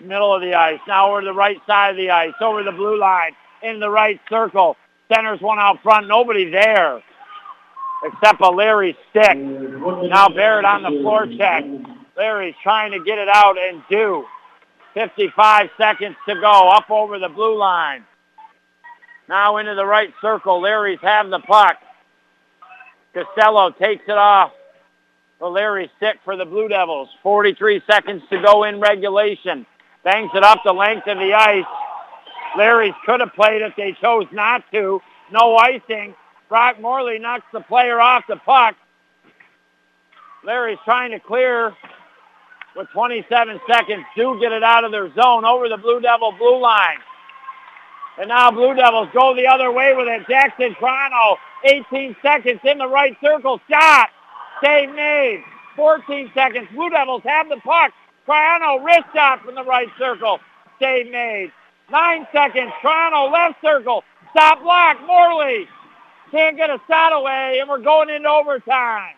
Middle 0.00 0.34
of 0.34 0.40
the 0.40 0.54
ice. 0.54 0.80
Now 0.88 1.10
over 1.10 1.20
the 1.20 1.34
right 1.34 1.58
side 1.66 1.90
of 1.90 1.96
the 1.96 2.10
ice. 2.10 2.32
Over 2.40 2.62
the 2.62 2.72
blue 2.72 2.98
line. 2.98 3.32
In 3.62 3.78
the 3.78 3.90
right 3.90 4.18
circle. 4.30 4.76
Centers 5.12 5.40
one 5.40 5.58
out 5.58 5.82
front. 5.82 6.08
Nobody 6.08 6.50
there 6.50 7.02
except 8.04 8.40
a 8.40 8.50
Larry 8.50 8.96
stick. 9.10 9.36
Now 9.36 10.28
Barrett 10.28 10.64
on 10.64 10.82
the 10.82 11.00
floor 11.00 11.26
check. 11.38 11.64
Larry's 12.16 12.54
trying 12.62 12.92
to 12.92 13.02
get 13.04 13.18
it 13.18 13.28
out 13.28 13.56
and 13.58 13.82
do. 13.90 14.24
55 14.94 15.70
seconds 15.76 16.16
to 16.28 16.34
go. 16.34 16.70
Up 16.70 16.90
over 16.90 17.18
the 17.18 17.28
blue 17.28 17.58
line. 17.58 18.04
Now 19.28 19.56
into 19.56 19.74
the 19.74 19.86
right 19.86 20.12
circle. 20.20 20.60
Larry's 20.60 20.98
having 21.02 21.30
the 21.30 21.40
puck. 21.40 21.76
Costello 23.14 23.70
takes 23.70 24.04
it 24.06 24.18
off. 24.18 24.52
The 25.40 25.46
Larry 25.46 25.90
stick 25.96 26.16
for 26.24 26.36
the 26.36 26.44
Blue 26.44 26.68
Devils. 26.68 27.08
43 27.22 27.82
seconds 27.90 28.22
to 28.30 28.40
go 28.42 28.64
in 28.64 28.80
regulation. 28.80 29.66
Bangs 30.02 30.30
it 30.34 30.42
up 30.42 30.60
the 30.64 30.72
length 30.72 31.06
of 31.06 31.18
the 31.18 31.32
ice. 31.32 31.64
Larry's 32.56 32.94
could 33.06 33.20
have 33.20 33.32
played 33.34 33.62
it. 33.62 33.72
They 33.76 33.96
chose 34.00 34.26
not 34.32 34.62
to. 34.72 35.00
No 35.32 35.56
icing. 35.56 36.14
Brock 36.48 36.80
Morley 36.80 37.18
knocks 37.18 37.46
the 37.52 37.60
player 37.60 38.00
off 38.00 38.24
the 38.28 38.36
puck. 38.36 38.76
Larry's 40.44 40.78
trying 40.84 41.10
to 41.12 41.20
clear 41.20 41.74
with 42.76 42.88
27 42.92 43.60
seconds 43.66 44.04
to 44.16 44.38
get 44.40 44.52
it 44.52 44.62
out 44.62 44.84
of 44.84 44.92
their 44.92 45.12
zone 45.14 45.44
over 45.44 45.68
the 45.68 45.76
Blue 45.76 46.00
Devil 46.00 46.32
blue 46.32 46.60
line. 46.60 46.98
And 48.18 48.28
now 48.28 48.50
Blue 48.50 48.74
Devils 48.74 49.08
go 49.12 49.34
the 49.34 49.46
other 49.46 49.72
way 49.72 49.92
with 49.94 50.06
it. 50.06 50.26
Jackson 50.28 50.74
Triano, 50.80 51.36
18 51.64 52.16
seconds 52.22 52.60
in 52.64 52.78
the 52.78 52.86
right 52.86 53.16
circle. 53.22 53.60
Shot. 53.68 54.08
Save 54.62 54.94
made. 54.94 55.42
14 55.76 56.30
seconds. 56.34 56.68
Blue 56.74 56.90
Devils 56.90 57.22
have 57.24 57.48
the 57.48 57.56
puck. 57.56 57.92
Triano 58.26 58.84
wrist 58.84 59.06
shot 59.14 59.44
from 59.44 59.54
the 59.54 59.64
right 59.64 59.88
circle. 59.98 60.38
Save 60.80 61.10
made. 61.10 61.50
Nine 61.90 62.26
seconds. 62.32 62.72
Triano 62.82 63.32
left 63.32 63.60
circle. 63.62 64.04
Stop 64.30 64.62
block. 64.62 64.98
Morley 65.06 65.66
can't 66.30 66.56
get 66.56 66.70
a 66.70 66.78
shot 66.88 67.12
away, 67.12 67.58
and 67.60 67.68
we're 67.68 67.78
going 67.78 68.10
into 68.10 68.28
overtime. 68.28 69.14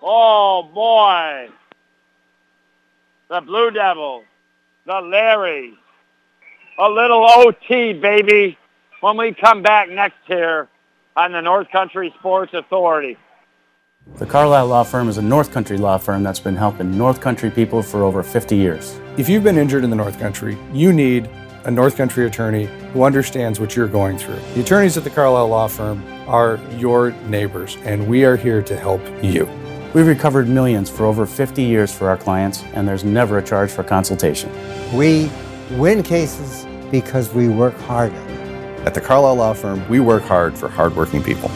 Oh, 0.00 0.68
boy. 0.74 1.48
The 3.30 3.40
Blue 3.40 3.70
Devils, 3.70 4.24
the 4.86 5.00
Larry. 5.00 5.72
a 6.78 6.88
little 6.88 7.24
OT, 7.24 7.94
baby, 7.94 8.58
when 9.00 9.16
we 9.16 9.32
come 9.32 9.62
back 9.62 9.88
next 9.88 10.18
here 10.26 10.68
on 11.16 11.32
the 11.32 11.40
North 11.40 11.70
Country 11.70 12.12
Sports 12.18 12.52
Authority. 12.52 13.16
The 14.16 14.26
Carlisle 14.26 14.66
Law 14.66 14.82
Firm 14.82 15.08
is 15.08 15.16
a 15.16 15.22
North 15.22 15.52
Country 15.52 15.78
law 15.78 15.96
firm 15.96 16.22
that's 16.22 16.40
been 16.40 16.56
helping 16.56 16.98
North 16.98 17.22
Country 17.22 17.50
people 17.50 17.82
for 17.82 18.02
over 18.02 18.22
50 18.22 18.56
years. 18.56 18.98
If 19.16 19.28
you've 19.28 19.44
been 19.44 19.56
injured 19.56 19.84
in 19.84 19.90
the 19.90 19.96
North 19.96 20.18
Country, 20.18 20.58
you 20.74 20.92
need 20.92 21.30
a 21.64 21.70
North 21.70 21.96
Country 21.96 22.26
attorney 22.26 22.66
who 22.92 23.04
understands 23.04 23.58
what 23.58 23.74
you're 23.74 23.88
going 23.88 24.18
through. 24.18 24.38
The 24.54 24.60
attorneys 24.60 24.98
at 24.98 25.04
the 25.04 25.10
Carlisle 25.10 25.48
Law 25.48 25.68
Firm 25.68 26.04
are 26.26 26.60
your 26.76 27.12
neighbors, 27.28 27.78
and 27.84 28.06
we 28.06 28.24
are 28.26 28.36
here 28.36 28.60
to 28.60 28.76
help 28.76 29.00
you. 29.22 29.48
We've 29.94 30.08
recovered 30.08 30.48
millions 30.48 30.90
for 30.90 31.04
over 31.04 31.24
50 31.24 31.62
years 31.62 31.94
for 31.94 32.08
our 32.08 32.16
clients, 32.16 32.64
and 32.72 32.88
there's 32.88 33.04
never 33.04 33.38
a 33.38 33.42
charge 33.44 33.70
for 33.70 33.84
consultation. 33.84 34.50
We 34.92 35.30
win 35.70 36.02
cases 36.02 36.66
because 36.90 37.32
we 37.32 37.48
work 37.48 37.78
harder. 37.82 38.16
At 38.84 38.94
the 38.94 39.00
Carlisle 39.00 39.36
Law 39.36 39.52
Firm, 39.54 39.88
we 39.88 40.00
work 40.00 40.24
hard 40.24 40.58
for 40.58 40.68
hardworking 40.68 41.22
people. 41.22 41.48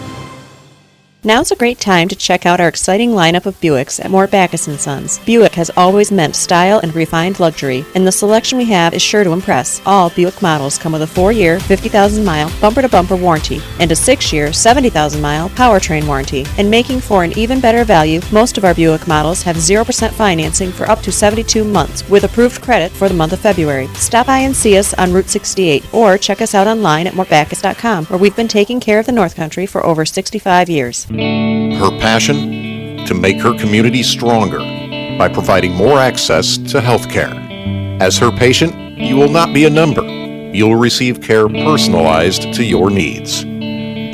Now's 1.25 1.51
a 1.51 1.57
great 1.57 1.81
time 1.81 2.07
to 2.07 2.15
check 2.15 2.47
out 2.47 2.61
our 2.61 2.69
exciting 2.69 3.11
lineup 3.11 3.45
of 3.45 3.61
Buicks 3.61 3.99
at 3.99 4.09
Mort 4.09 4.31
Backus 4.31 4.63
& 4.63 4.79
Sons. 4.81 5.19
Buick 5.27 5.57
has 5.57 5.69
always 5.77 6.13
meant 6.13 6.37
style 6.37 6.79
and 6.79 6.95
refined 6.95 7.41
luxury, 7.41 7.85
and 7.97 8.07
the 8.07 8.13
selection 8.13 8.57
we 8.57 8.67
have 8.67 8.95
is 8.95 9.03
sure 9.03 9.25
to 9.25 9.33
impress. 9.33 9.83
All 9.85 10.11
Buick 10.11 10.41
models 10.41 10.79
come 10.79 10.93
with 10.93 11.03
a 11.03 11.07
4-year, 11.07 11.59
50,000-mile 11.59 12.53
bumper-to-bumper 12.61 13.17
warranty 13.17 13.61
and 13.81 13.91
a 13.91 13.97
6-year, 13.97 14.51
70,000-mile 14.51 15.49
powertrain 15.51 16.07
warranty. 16.07 16.47
And 16.57 16.71
making 16.71 17.01
for 17.01 17.25
an 17.25 17.37
even 17.37 17.61
better 17.61 17.83
value, 17.83 18.21
most 18.31 18.57
of 18.57 18.65
our 18.65 18.75
Buick 18.75 19.09
models 19.09 19.43
have 19.43 19.57
0% 19.57 20.13
financing 20.13 20.71
for 20.71 20.89
up 20.89 21.01
to 21.01 21.11
72 21.11 21.65
months 21.65 22.09
with 22.09 22.23
approved 22.23 22.63
credit 22.63 22.93
for 22.93 23.09
the 23.09 23.15
month 23.15 23.33
of 23.33 23.41
February. 23.41 23.89
Stop 23.95 24.29
by 24.29 24.39
and 24.39 24.55
see 24.55 24.79
us 24.79 24.95
on 24.95 25.13
Route 25.13 25.29
68 25.29 25.93
or 25.93 26.17
check 26.17 26.41
us 26.41 26.55
out 26.55 26.69
online 26.69 27.09
at 27.09 27.15
mortbackus.com 27.15 28.07
where 28.07 28.21
we've 28.21 28.37
been 28.37 28.47
taking 28.47 28.79
care 28.79 29.01
of 29.01 29.07
the 29.07 29.11
North 29.11 29.35
Country 29.35 29.67
for 29.67 29.85
over 29.85 30.07
65 30.07 30.71
years. 30.71 31.08
Her 31.11 31.91
passion 32.01 33.07
to 33.07 33.15
make 33.15 33.41
her 33.41 33.59
community 33.59 34.03
stronger 34.03 34.59
by 35.17 35.31
providing 35.33 35.73
more 35.73 35.99
access 35.99 36.59
to 36.59 36.83
health 36.83 37.09
care. 37.09 37.33
As 38.01 38.19
her 38.19 38.31
patient, 38.31 38.99
you 38.99 39.17
will 39.17 39.31
not 39.31 39.55
be 39.55 39.65
a 39.65 39.71
number. 39.71 40.03
You'll 40.03 40.77
receive 40.77 41.23
care 41.23 41.49
personalized 41.49 42.53
to 42.55 42.63
your 42.63 42.91
needs. 42.91 43.41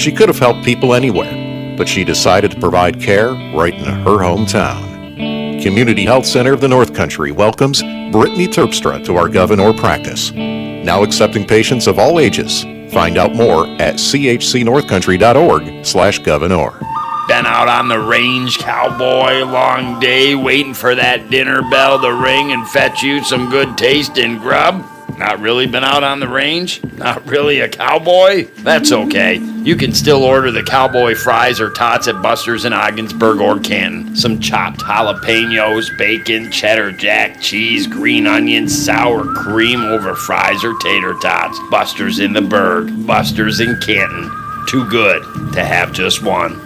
She 0.01 0.13
could 0.13 0.29
have 0.29 0.39
helped 0.39 0.65
people 0.65 0.95
anywhere, 0.95 1.77
but 1.77 1.89
she 1.89 2.05
decided 2.05 2.53
to 2.53 2.61
provide 2.61 3.01
care 3.01 3.33
right 3.55 3.75
in 3.75 3.85
her 3.85 4.19
hometown. 4.19 5.63
Community 5.63 6.05
Health 6.05 6.27
Center 6.27 6.53
of 6.53 6.61
the 6.61 6.69
North 6.69 6.95
Country 6.95 7.33
welcomes 7.33 7.83
Brittany 8.13 8.47
Terpstra 8.47 9.05
to 9.05 9.17
our 9.17 9.29
Gouverneur 9.29 9.73
practice. 9.73 10.31
Now 10.33 11.03
accepting 11.03 11.45
patients 11.45 11.89
of 11.89 11.99
all 11.99 12.21
ages. 12.21 12.65
Find 12.95 13.19
out 13.19 13.35
more 13.35 13.67
at 13.83 13.97
chcnorthcountry.org 13.97 15.85
slash 15.85 16.21
gouverneur. 16.21 16.79
been 17.27 17.45
out 17.45 17.67
on 17.67 17.89
the 17.89 17.99
range, 17.99 18.59
cowboy, 18.59 19.43
long 19.45 19.99
day, 19.99 20.37
waiting 20.37 20.75
for 20.75 20.95
that 20.95 21.29
dinner 21.29 21.69
bell 21.71 22.01
to 22.01 22.15
ring 22.15 22.53
and 22.53 22.69
fetch 22.69 23.03
you 23.03 23.25
some 23.25 23.51
good 23.51 23.77
taste 23.77 24.15
tasting 24.15 24.39
grub? 24.39 24.94
Not 25.19 25.39
really 25.39 25.67
been 25.67 25.85
out 25.85 26.03
on 26.03 26.19
the 26.19 26.29
range? 26.29 26.83
Not 26.95 27.25
really 27.27 27.61
a 27.61 27.69
cowboy? 27.69 28.45
That's 28.59 28.91
okay. 28.91 29.37
You 29.37 29.77
can 29.77 29.93
still 29.93 30.25
order 30.25 30.51
the 30.51 30.63
cowboy 30.63 31.15
fries 31.15 31.61
or 31.61 31.71
tots 31.71 32.09
at 32.09 32.21
Buster's 32.21 32.65
in 32.65 32.73
Ogdensburg 32.73 33.41
or 33.41 33.61
Canton. 33.61 34.17
Some 34.17 34.41
chopped 34.41 34.81
jalapenos, 34.81 35.97
bacon, 35.97 36.51
cheddar 36.51 36.91
jack, 36.91 37.41
cheese, 37.41 37.87
green 37.87 38.27
onions, 38.27 38.85
sour 38.85 39.25
cream 39.35 39.83
over 39.83 40.15
fries 40.15 40.65
or 40.65 40.75
tater 40.81 41.15
tots. 41.23 41.59
Buster's 41.71 42.19
in 42.19 42.33
the 42.33 42.43
Berg, 42.43 43.07
Buster's 43.07 43.61
in 43.61 43.79
Canton. 43.81 44.31
Too 44.69 44.89
good 44.91 45.23
to 45.53 45.65
have 45.65 45.93
just 45.93 46.25
one. 46.25 46.61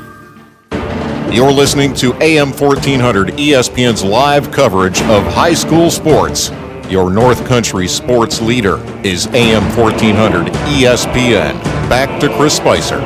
You're 1.31 1.52
listening 1.52 1.93
to 1.97 2.15
AM 2.23 2.52
1400 2.52 3.28
ESPN's 3.35 4.02
live 4.02 4.51
coverage 4.51 5.02
of 5.02 5.23
high 5.35 5.52
school 5.52 5.90
sports. 5.90 6.51
Your 6.89 7.10
North 7.10 7.47
Country 7.47 7.86
sports 7.86 8.40
leader 8.40 8.78
is 9.05 9.27
AM 9.28 9.62
1400 9.77 10.47
ESPN. 10.47 11.60
Back 11.86 12.19
to 12.20 12.35
Chris 12.35 12.56
Spicer. 12.56 12.98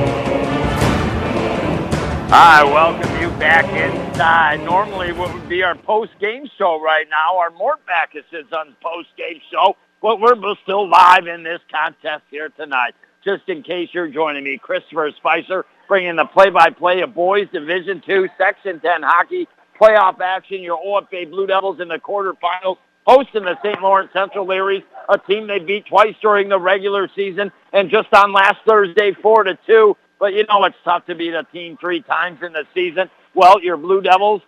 I 2.30 2.62
welcome 2.62 3.20
you 3.20 3.28
back 3.40 3.64
inside. 3.64 4.62
Normally, 4.64 5.12
what 5.12 5.34
would 5.34 5.48
be 5.48 5.64
our 5.64 5.74
post-game 5.74 6.48
show 6.56 6.80
right 6.80 7.06
now, 7.10 7.36
our 7.38 7.50
Mort 7.50 7.84
Backus 7.84 8.22
is 8.30 8.46
on 8.52 8.76
post-game 8.80 9.40
show, 9.50 9.76
but 10.00 10.20
we're 10.20 10.36
still 10.62 10.88
live 10.88 11.26
in 11.26 11.42
this 11.42 11.60
contest 11.68 12.22
here 12.30 12.50
tonight. 12.50 12.94
Just 13.24 13.48
in 13.48 13.64
case 13.64 13.88
you're 13.92 14.06
joining 14.06 14.44
me, 14.44 14.58
Christopher 14.58 15.10
Spicer 15.16 15.66
bringing 15.88 16.14
the 16.14 16.24
play-by-play 16.26 17.00
of 17.00 17.14
boys 17.14 17.48
Division 17.52 18.00
II 18.08 18.26
Section 18.38 18.78
10 18.78 19.02
hockey 19.02 19.48
playoff 19.80 20.20
action. 20.20 20.62
Your 20.62 20.78
OFA 20.78 21.28
Blue 21.28 21.48
Devils 21.48 21.80
in 21.80 21.88
the 21.88 21.98
quarterfinals 21.98 22.76
hosting 23.06 23.44
the 23.44 23.56
St. 23.62 23.80
Lawrence 23.80 24.10
Central 24.12 24.46
Larrys, 24.46 24.84
a 25.08 25.18
team 25.18 25.46
they 25.46 25.58
beat 25.58 25.86
twice 25.86 26.14
during 26.22 26.48
the 26.48 26.58
regular 26.58 27.08
season 27.14 27.50
and 27.72 27.90
just 27.90 28.12
on 28.12 28.32
last 28.32 28.58
Thursday, 28.66 29.12
4 29.12 29.44
to 29.44 29.58
2. 29.66 29.96
But 30.18 30.34
you 30.34 30.44
know 30.46 30.64
it's 30.64 30.76
tough 30.84 31.06
to 31.06 31.14
beat 31.14 31.34
a 31.34 31.44
team 31.44 31.76
three 31.80 32.00
times 32.02 32.40
in 32.42 32.52
the 32.52 32.64
season. 32.74 33.10
Well, 33.34 33.60
your 33.62 33.76
Blue 33.76 34.00
Devils, 34.00 34.42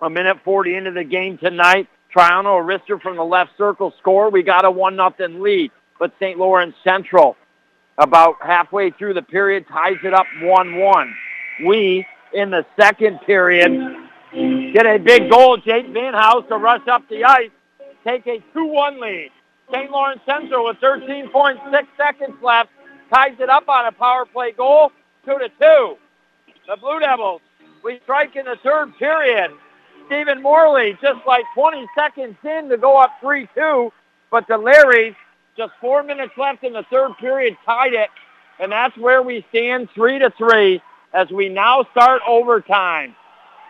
a 0.00 0.08
minute 0.08 0.38
40 0.44 0.76
into 0.76 0.90
the 0.92 1.04
game 1.04 1.38
tonight, 1.38 1.88
Triano 2.14 2.62
Arister 2.62 3.00
from 3.00 3.16
the 3.16 3.24
left 3.24 3.50
circle 3.58 3.92
score. 3.98 4.30
We 4.30 4.42
got 4.42 4.64
a 4.64 4.70
1 4.70 4.94
nothing 4.96 5.40
lead. 5.40 5.72
But 5.98 6.12
St. 6.18 6.38
Lawrence 6.38 6.74
Central, 6.84 7.36
about 7.98 8.36
halfway 8.40 8.90
through 8.90 9.14
the 9.14 9.22
period, 9.22 9.66
ties 9.68 9.98
it 10.04 10.12
up 10.12 10.26
1-1. 10.40 11.12
We, 11.64 12.06
in 12.32 12.50
the 12.50 12.66
second 12.78 13.20
period, 13.24 13.70
get 14.72 14.86
a 14.86 14.98
big 14.98 15.30
goal. 15.30 15.58
Jake 15.58 15.88
Van 15.88 16.14
House 16.14 16.44
to 16.48 16.56
rush 16.56 16.86
up 16.88 17.08
the 17.08 17.24
ice 17.24 17.50
take 18.04 18.26
a 18.26 18.42
2-1 18.56 19.00
lead. 19.00 19.30
St. 19.72 19.90
Lawrence 19.90 20.20
Central 20.26 20.66
with 20.66 20.76
13.6 20.78 21.86
seconds 21.96 22.36
left 22.42 22.70
ties 23.12 23.36
it 23.38 23.48
up 23.48 23.68
on 23.68 23.86
a 23.86 23.92
power 23.92 24.24
play 24.26 24.52
goal, 24.52 24.92
2 25.24 25.38
to 25.38 25.48
2. 25.48 25.96
The 26.68 26.76
Blue 26.76 27.00
Devils, 27.00 27.40
we 27.82 28.00
strike 28.04 28.36
in 28.36 28.44
the 28.44 28.56
third 28.62 28.96
period. 28.98 29.50
Stephen 30.06 30.42
Morley 30.42 30.96
just 31.00 31.26
like 31.26 31.44
20 31.54 31.86
seconds 31.96 32.36
in 32.44 32.68
to 32.68 32.76
go 32.76 32.98
up 32.98 33.12
3-2, 33.22 33.90
but 34.30 34.46
the 34.46 34.54
Larrys, 34.54 35.16
just 35.56 35.72
four 35.80 36.02
minutes 36.02 36.32
left 36.36 36.64
in 36.64 36.72
the 36.72 36.84
third 36.90 37.12
period, 37.18 37.56
tied 37.64 37.92
it, 37.92 38.08
and 38.58 38.72
that's 38.72 38.96
where 38.96 39.22
we 39.22 39.44
stand 39.50 39.88
3 39.94 40.18
to 40.18 40.30
3 40.36 40.80
as 41.14 41.30
we 41.30 41.48
now 41.48 41.84
start 41.92 42.22
overtime. 42.26 43.14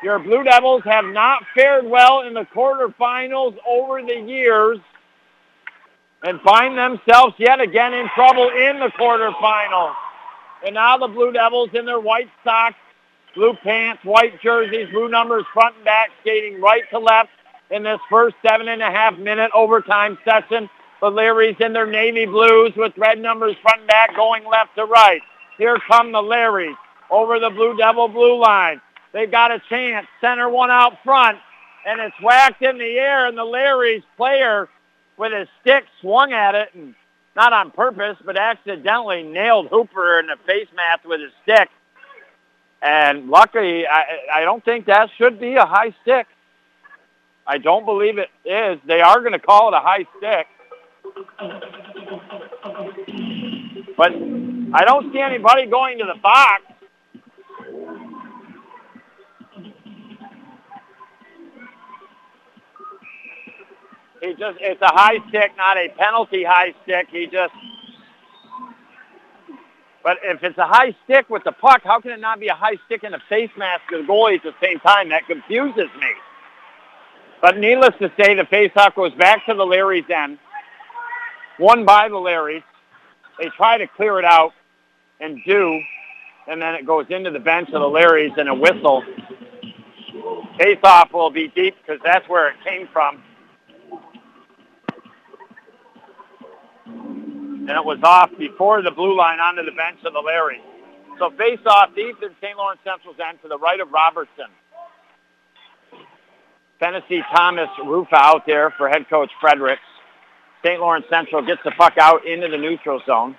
Your 0.03 0.19
Blue 0.19 0.43
Devils 0.43 0.83
have 0.85 1.05
not 1.05 1.45
fared 1.55 1.87
well 1.87 2.23
in 2.23 2.35
the 2.35 2.45
quarterfinals 2.55 3.57
over 3.67 4.03
the 4.03 4.19
years 4.19 4.79
and 6.25 6.41
find 6.41 6.77
themselves 6.77 7.35
yet 7.39 7.61
again 7.61 7.95
in 7.95 8.09
trouble 8.15 8.49
in 8.49 8.81
the 8.81 8.91
quarterfinals. 8.99 9.95
And 10.67 10.75
now 10.75 10.99
the 10.99 11.07
Blue 11.07 11.33
Devils 11.33 11.71
in 11.75 11.85
their 11.85 12.01
white 12.01 12.29
socks, 12.43 12.77
blue 13.35 13.55
pants, 13.63 14.05
white 14.05 14.41
jerseys, 14.43 14.89
blue 14.93 15.09
numbers 15.09 15.45
front 15.55 15.77
and 15.77 15.85
back, 15.85 16.11
skating 16.21 16.61
right 16.61 16.83
to 16.91 16.99
left 16.99 17.31
in 17.71 17.85
this 17.85 18.01
first 18.11 18.35
seven 18.47 18.69
and 18.69 18.83
a 18.83 18.91
half 18.91 19.17
minute 19.19 19.53
overtime 19.55 20.19
session. 20.25 20.69
The 21.01 21.11
Larrys 21.11 21.61
in 21.61 21.73
their 21.73 21.87
navy 21.87 22.27
blues 22.27 22.73
with 22.77 22.93
red 22.97 23.21
numbers 23.21 23.57
front 23.63 23.81
and 23.81 23.89
back 23.89 24.15
going 24.17 24.45
left 24.45 24.75
to 24.77 24.85
right. 24.85 25.21
Here 25.59 25.79
come 25.89 26.13
the 26.13 26.23
Larrys 26.23 26.75
over 27.11 27.39
the 27.39 27.51
Blue 27.51 27.77
Devil 27.77 28.09
blue 28.09 28.41
line. 28.41 28.81
They've 29.13 29.31
got 29.31 29.53
a 29.53 29.61
chance. 29.69 30.07
Center 30.21 30.49
one 30.49 30.71
out 30.71 30.99
front, 31.05 31.39
and 31.87 32.01
it's 32.01 32.17
whacked 32.23 32.63
in 32.63 32.79
the 32.79 32.99
air, 32.99 33.27
and 33.27 33.37
the 33.37 33.45
Larry's 33.45 34.03
player 34.17 34.69
with 35.17 35.33
his 35.33 35.49
stick 35.61 35.85
swung 36.01 36.33
at 36.33 36.55
it, 36.55 36.69
and 36.75 36.95
not 37.37 37.53
on 37.53 37.71
purpose, 37.71 38.17
but 38.25 38.37
accidentally 38.37 39.23
nailed 39.23 39.69
Hooper 39.69 40.19
in 40.21 40.27
the 40.27 40.37
face 40.47 40.69
mask 40.75 41.05
with 41.05 41.21
his 41.21 41.33
stick. 41.43 41.69
And 42.81 43.29
luckily, 43.29 43.87
I, 43.87 44.41
I 44.41 44.41
don't 44.43 44.65
think 44.65 44.87
that 44.87 45.09
should 45.17 45.39
be 45.39 45.55
a 45.55 45.65
high 45.65 45.95
stick. 46.03 46.27
I 47.47 47.59
don't 47.59 47.85
believe 47.85 48.19
it 48.19 48.29
is. 48.45 48.81
They 48.87 49.01
are 49.01 49.21
going 49.21 49.33
to 49.33 49.39
call 49.39 49.69
it 49.73 49.77
a 49.77 49.81
high 49.81 50.07
stick. 50.19 50.47
But 53.97 54.13
I 54.75 54.85
don't 54.85 55.13
see 55.13 55.21
anybody 55.21 55.67
going 55.67 55.99
to 55.99 56.05
the 56.05 56.19
box. 56.21 56.63
He 64.23 64.35
just, 64.35 64.57
it's 64.61 64.81
a 64.81 64.87
high 64.87 65.19
stick, 65.29 65.51
not 65.57 65.77
a 65.77 65.89
penalty 65.99 66.45
high 66.45 66.73
stick. 66.85 67.09
He 67.11 67.27
just, 67.27 67.53
but 70.05 70.19
if 70.23 70.45
it's 70.45 70.59
a 70.59 70.67
high 70.67 70.95
stick 71.05 71.29
with 71.29 71.43
the 71.43 71.51
puck, 71.51 71.83
how 71.83 72.01
can 72.01 72.13
it 72.13 72.21
not 72.21 72.39
be 72.39 72.47
a 72.47 72.55
high 72.55 72.77
stick 72.87 73.03
in 73.03 73.15
a 73.15 73.19
face 73.29 73.51
mask 73.57 73.83
of 73.93 74.07
the 74.07 74.13
goalie 74.13 74.37
at 74.37 74.45
the 74.45 74.55
same 74.63 74.79
time? 74.79 75.09
That 75.09 75.27
confuses 75.27 75.91
me. 75.99 76.09
But 77.41 77.59
needless 77.59 77.95
to 77.99 78.13
say, 78.17 78.35
the 78.35 78.45
faceoff 78.45 78.95
goes 78.95 79.13
back 79.15 79.45
to 79.47 79.55
the 79.55 79.67
Larry's 79.67 80.09
end. 80.09 80.39
Won 81.59 81.85
by 81.85 82.09
the 82.09 82.15
Larrys. 82.15 82.63
They 83.41 83.49
try 83.57 83.79
to 83.79 83.89
clear 83.89 84.21
it 84.21 84.25
out 84.25 84.53
and 85.21 85.41
do, 85.45 85.81
and 86.47 86.63
then 86.63 86.77
it 86.77 86.87
goes 86.87 87.07
into 87.11 87.33
the 87.33 87.41
bench 87.41 87.71
of 87.71 87.81
the 87.81 87.89
Larrys 87.89 88.39
and 88.39 88.49
a 88.49 88.55
whistle. 88.55 89.03
Faceoff 90.61 91.13
will 91.13 91.31
be 91.31 91.49
deep 91.49 91.75
because 91.81 92.01
that's 92.05 92.29
where 92.29 92.51
it 92.51 92.57
came 92.65 92.89
from. 92.93 93.21
And 97.69 97.71
it 97.71 97.85
was 97.85 97.99
off 98.03 98.31
before 98.39 98.83
the 98.83 98.91
blue 98.91 99.17
line 99.17 99.39
onto 99.39 99.65
the 99.65 99.71
bench 99.71 99.99
of 100.05 100.13
the 100.13 100.21
Larry. 100.21 100.61
So 101.19 101.31
face 101.31 101.61
off 101.67 101.95
deep 101.95 102.17
in 102.23 102.31
St. 102.41 102.57
Lawrence 102.57 102.81
Central's 102.85 103.19
end 103.25 103.39
to 103.43 103.49
the 103.49 103.59
right 103.59 103.79
of 103.79 103.93
Robertson. 103.93 104.51
Fennessy 106.81 107.23
Thomas 107.33 107.69
Rufa 107.85 108.17
out 108.17 108.45
there 108.45 108.71
for 108.77 108.89
head 108.89 109.09
coach 109.09 109.31
Fredericks. 109.41 109.83
St. 110.65 110.81
Lawrence 110.81 111.07
Central 111.09 111.41
gets 111.43 111.61
the 111.65 111.71
puck 111.71 111.95
out 112.01 112.27
into 112.27 112.49
the 112.49 112.59
neutral 112.59 113.01
zone. 113.07 113.37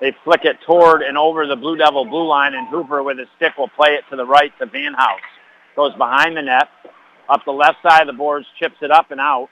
They 0.00 0.12
flick 0.24 0.44
it 0.44 0.56
toward 0.66 1.02
and 1.02 1.16
over 1.16 1.46
the 1.46 1.56
Blue 1.56 1.76
Devil 1.76 2.04
blue 2.04 2.26
line, 2.26 2.54
and 2.54 2.68
Hooper 2.68 3.02
with 3.02 3.18
his 3.18 3.28
stick 3.36 3.56
will 3.56 3.68
play 3.68 3.94
it 3.94 4.04
to 4.10 4.16
the 4.16 4.26
right 4.26 4.52
to 4.58 4.66
Van 4.66 4.94
House. 4.94 5.20
Goes 5.76 5.94
behind 5.94 6.36
the 6.36 6.42
net. 6.42 6.68
Up 7.28 7.44
the 7.44 7.52
left 7.52 7.78
side 7.82 8.02
of 8.02 8.08
the 8.08 8.18
boards, 8.18 8.46
chips 8.58 8.76
it 8.82 8.90
up 8.90 9.10
and 9.10 9.20
out. 9.20 9.48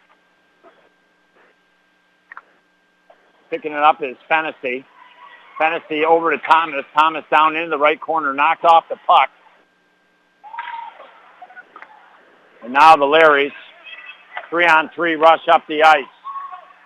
Picking 3.51 3.73
it 3.73 3.79
up 3.79 4.01
is 4.01 4.17
Fennessy. 4.29 4.85
Fennessy 5.59 6.05
over 6.05 6.31
to 6.31 6.39
Thomas. 6.39 6.85
Thomas 6.95 7.25
down 7.31 7.57
in 7.57 7.69
the 7.69 7.79
right 7.79 8.01
corner, 8.01 8.33
knocked 8.33 8.65
off 8.65 8.85
the 8.89 8.97
puck. 9.07 9.29
And 12.63 12.73
now 12.73 12.95
the 12.95 13.05
Larrys, 13.05 13.53
three 14.49 14.67
on 14.67 14.91
three 14.95 15.17
rush 15.17 15.49
up 15.49 15.67
the 15.67 15.83
ice. 15.83 16.05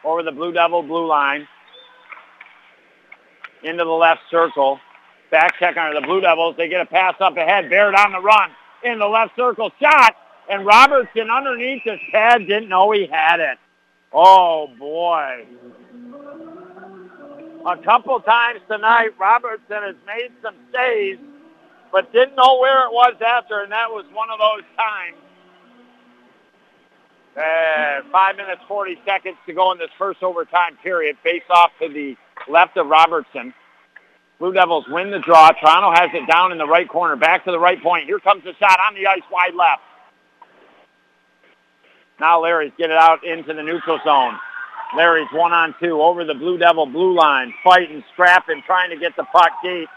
Over 0.04 0.22
the 0.22 0.32
Blue 0.32 0.52
Devil 0.52 0.82
blue 0.82 1.06
line. 1.06 1.46
Into 3.62 3.84
the 3.84 3.90
left 3.90 4.22
circle. 4.30 4.80
Back 5.30 5.58
check 5.58 5.76
under 5.76 6.00
the 6.00 6.06
Blue 6.06 6.20
Devils. 6.20 6.56
They 6.56 6.68
get 6.68 6.80
a 6.80 6.86
pass 6.86 7.14
up 7.20 7.36
ahead. 7.36 7.68
Baird 7.68 7.94
on 7.94 8.12
the 8.12 8.20
run. 8.20 8.50
In 8.82 8.98
the 8.98 9.06
left 9.06 9.36
circle. 9.36 9.70
Shot. 9.80 10.16
And 10.50 10.66
Robertson 10.66 11.30
underneath 11.30 11.82
his 11.84 12.00
pad 12.12 12.46
didn't 12.46 12.68
know 12.68 12.90
he 12.92 13.06
had 13.06 13.40
it. 13.40 13.58
Oh, 14.12 14.68
boy 14.78 15.46
a 17.66 17.76
couple 17.78 18.18
times 18.20 18.60
tonight. 18.68 19.10
Robertson 19.18 19.82
has 19.82 19.96
made 20.06 20.30
some 20.42 20.54
saves, 20.72 21.20
but 21.92 22.12
didn't 22.12 22.36
know 22.36 22.58
where 22.60 22.86
it 22.86 22.92
was 22.92 23.14
after, 23.24 23.62
and 23.62 23.72
that 23.72 23.90
was 23.90 24.04
one 24.12 24.28
of 24.30 24.38
those 24.38 24.64
times. 24.76 25.16
Uh, 27.36 28.08
five 28.12 28.36
minutes, 28.36 28.60
40 28.68 28.96
seconds 29.04 29.36
to 29.46 29.52
go 29.52 29.72
in 29.72 29.78
this 29.78 29.90
first 29.98 30.22
overtime 30.22 30.76
period. 30.82 31.16
Face 31.24 31.42
off 31.50 31.72
to 31.80 31.88
the 31.88 32.16
left 32.48 32.76
of 32.76 32.86
Robertson. 32.86 33.52
Blue 34.38 34.52
Devils 34.52 34.84
win 34.88 35.10
the 35.10 35.18
draw. 35.18 35.50
Triano 35.52 35.96
has 35.96 36.10
it 36.12 36.30
down 36.30 36.52
in 36.52 36.58
the 36.58 36.66
right 36.66 36.88
corner. 36.88 37.16
Back 37.16 37.44
to 37.46 37.50
the 37.50 37.58
right 37.58 37.82
point. 37.82 38.06
Here 38.06 38.20
comes 38.20 38.44
the 38.44 38.52
shot 38.60 38.78
on 38.86 38.94
the 38.94 39.06
ice 39.06 39.22
wide 39.32 39.54
left. 39.54 39.82
Now 42.20 42.42
Larry's 42.42 42.72
get 42.78 42.90
it 42.90 42.96
out 42.96 43.24
into 43.24 43.52
the 43.52 43.62
neutral 43.62 43.98
zone. 44.04 44.38
Larry's 44.96 45.28
one 45.32 45.52
on 45.52 45.74
two 45.80 46.00
over 46.00 46.24
the 46.24 46.34
Blue 46.34 46.58
Devil 46.58 46.86
blue 46.86 47.16
line, 47.16 47.52
fighting, 47.64 48.04
scrapping, 48.12 48.62
trying 48.66 48.90
to 48.90 48.96
get 48.96 49.16
the 49.16 49.24
puck 49.24 49.50
deep. 49.62 49.88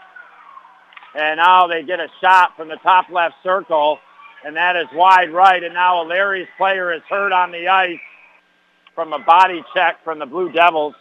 And 1.14 1.38
now 1.38 1.66
they 1.66 1.82
get 1.82 2.00
a 2.00 2.08
shot 2.20 2.56
from 2.56 2.68
the 2.68 2.76
top 2.76 3.08
left 3.10 3.36
circle, 3.42 3.98
and 4.44 4.56
that 4.56 4.76
is 4.76 4.86
wide 4.92 5.32
right. 5.32 5.62
And 5.62 5.74
now 5.74 6.02
Larry's 6.02 6.48
player 6.56 6.92
is 6.92 7.02
hurt 7.08 7.32
on 7.32 7.52
the 7.52 7.68
ice 7.68 7.98
from 8.94 9.12
a 9.12 9.18
body 9.18 9.64
check 9.74 10.02
from 10.04 10.18
the 10.18 10.26
Blue 10.26 10.50
Devils. 10.50 10.94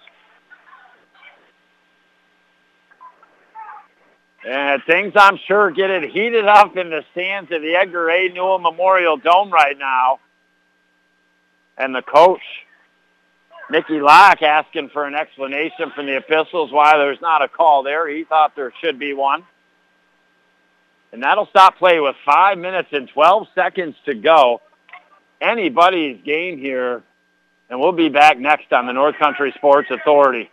And 4.47 4.81
things, 4.85 5.13
I'm 5.15 5.37
sure, 5.45 5.71
get 5.71 5.89
it 5.89 6.09
heated 6.11 6.45
up 6.45 6.77
in 6.77 6.89
the 6.89 7.03
stands 7.11 7.51
of 7.51 7.61
the 7.61 7.75
Edgar 7.75 8.09
A. 8.09 8.29
Newell 8.29 8.59
Memorial 8.59 9.17
Dome 9.17 9.51
right 9.51 9.77
now. 9.77 10.19
And 11.77 11.93
the 11.93 12.01
coach, 12.01 12.41
Mickey 13.69 13.99
Locke, 13.99 14.41
asking 14.41 14.89
for 14.89 15.05
an 15.05 15.13
explanation 15.13 15.91
from 15.93 16.05
the 16.05 16.17
officials 16.17 16.71
why 16.71 16.97
there's 16.97 17.21
not 17.21 17.41
a 17.41 17.47
call 17.47 17.83
there. 17.83 18.07
He 18.07 18.23
thought 18.23 18.55
there 18.55 18.71
should 18.81 18.97
be 18.97 19.13
one. 19.13 19.43
And 21.11 21.23
that'll 21.23 21.47
stop 21.47 21.77
play 21.77 21.99
with 21.99 22.15
5 22.25 22.57
minutes 22.57 22.89
and 22.91 23.09
12 23.09 23.47
seconds 23.55 23.95
to 24.05 24.13
go. 24.13 24.61
Anybody's 25.41 26.21
game 26.23 26.57
here. 26.57 27.03
And 27.69 27.79
we'll 27.79 27.91
be 27.91 28.09
back 28.09 28.39
next 28.39 28.71
on 28.71 28.87
the 28.87 28.93
North 28.93 29.17
Country 29.17 29.53
Sports 29.57 29.89
Authority. 29.91 30.49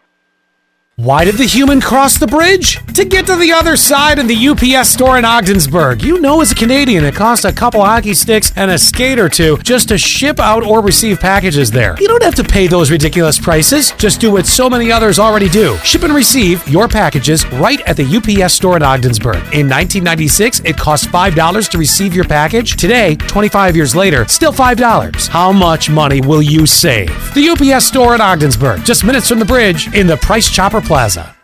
Why 0.96 1.24
did 1.24 1.36
the 1.36 1.44
human 1.44 1.80
cross 1.80 2.18
the 2.18 2.26
bridge? 2.26 2.78
To 2.94 3.04
get 3.04 3.26
to 3.26 3.34
the 3.34 3.50
other 3.50 3.76
side 3.76 4.20
in 4.20 4.28
the 4.28 4.48
UPS 4.48 4.88
store 4.88 5.18
in 5.18 5.24
Ogdensburg. 5.24 6.00
You 6.00 6.20
know, 6.20 6.40
as 6.40 6.52
a 6.52 6.54
Canadian, 6.54 7.02
it 7.02 7.16
costs 7.16 7.44
a 7.44 7.52
couple 7.52 7.84
hockey 7.84 8.14
sticks 8.14 8.52
and 8.54 8.70
a 8.70 8.78
skate 8.78 9.18
or 9.18 9.28
two 9.28 9.58
just 9.58 9.88
to 9.88 9.98
ship 9.98 10.38
out 10.38 10.62
or 10.62 10.80
receive 10.80 11.18
packages 11.18 11.72
there. 11.72 11.96
You 11.98 12.06
don't 12.06 12.22
have 12.22 12.36
to 12.36 12.44
pay 12.44 12.68
those 12.68 12.92
ridiculous 12.92 13.36
prices. 13.36 13.90
Just 13.98 14.20
do 14.20 14.30
what 14.30 14.46
so 14.46 14.70
many 14.70 14.92
others 14.92 15.18
already 15.18 15.48
do 15.48 15.76
ship 15.78 16.04
and 16.04 16.14
receive 16.14 16.66
your 16.68 16.86
packages 16.86 17.44
right 17.54 17.80
at 17.80 17.96
the 17.96 18.04
UPS 18.04 18.54
store 18.54 18.76
in 18.76 18.84
Ogdensburg. 18.84 19.38
In 19.52 19.68
1996, 19.68 20.60
it 20.60 20.76
cost 20.76 21.08
$5 21.08 21.68
to 21.70 21.78
receive 21.78 22.14
your 22.14 22.26
package. 22.26 22.76
Today, 22.76 23.16
25 23.16 23.74
years 23.74 23.96
later, 23.96 24.24
still 24.28 24.52
$5. 24.52 25.26
How 25.26 25.50
much 25.50 25.90
money 25.90 26.20
will 26.20 26.42
you 26.42 26.64
save? 26.64 27.08
The 27.34 27.48
UPS 27.48 27.86
store 27.86 28.14
in 28.14 28.20
Ogdensburg, 28.20 28.84
just 28.84 29.02
minutes 29.02 29.28
from 29.28 29.40
the 29.40 29.44
bridge 29.44 29.92
in 29.96 30.06
the 30.06 30.16
Price 30.16 30.48
Chopper 30.48 30.80
Plaza. 30.80 31.34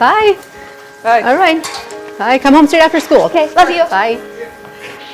Bye. 0.00 0.36
Bye. 1.06 1.22
All 1.22 1.36
right. 1.36 1.62
Bye. 2.18 2.36
Come 2.36 2.52
home 2.52 2.66
straight 2.66 2.82
after 2.82 2.98
school. 2.98 3.22
Okay. 3.26 3.48
Love 3.54 3.70
you. 3.70 3.84
Bye. 3.84 4.20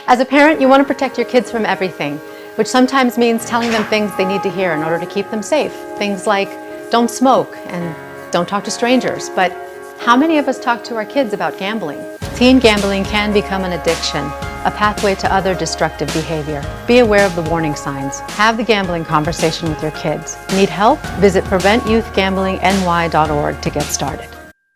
As 0.07 0.21
a 0.21 0.25
parent, 0.25 0.59
you 0.59 0.67
want 0.67 0.81
to 0.81 0.87
protect 0.87 1.19
your 1.19 1.27
kids 1.27 1.51
from 1.51 1.67
everything, 1.67 2.17
which 2.57 2.67
sometimes 2.67 3.19
means 3.19 3.45
telling 3.45 3.71
them 3.71 3.85
things 3.85 4.11
they 4.17 4.25
need 4.25 4.43
to 4.43 4.51
hear 4.51 4.73
in 4.73 4.83
order 4.83 4.99
to 4.99 5.05
keep 5.05 5.31
them 5.31 5.43
safe. 5.43 5.75
Things 5.99 6.27
like 6.27 6.49
don't 6.91 7.11
smoke 7.11 7.59
and 7.67 7.95
don't 8.33 8.49
talk 8.49 8.65
to 8.65 8.71
strangers. 8.71 9.29
But 9.29 9.53
how 10.01 10.17
many 10.17 10.39
of 10.39 10.49
us 10.49 10.59
talk 10.59 10.83
to 10.85 10.97
our 10.97 11.05
kids 11.05 11.35
about 11.35 11.59
gambling? 11.59 12.03
Teen 12.37 12.59
gambling 12.59 13.05
can 13.05 13.35
become 13.35 13.65
an 13.65 13.73
addiction, 13.79 14.25
a 14.65 14.73
pathway 14.75 15.15
to 15.17 15.31
other 15.31 15.55
destructive 15.55 16.11
behavior. 16.15 16.65
Be 16.87 17.01
aware 17.01 17.27
of 17.27 17.37
the 17.37 17.43
warning 17.43 17.75
signs. 17.75 18.21
Have 18.21 18.57
the 18.57 18.65
gambling 18.65 19.05
conversation 19.05 19.69
with 19.69 19.83
your 19.83 19.91
kids. 19.91 20.39
Need 20.55 20.71
help? 20.71 21.01
Visit 21.21 21.45
PreventYouthGamblingNY.org 21.45 23.61
to 23.61 23.69
get 23.69 23.83
started. 23.83 24.32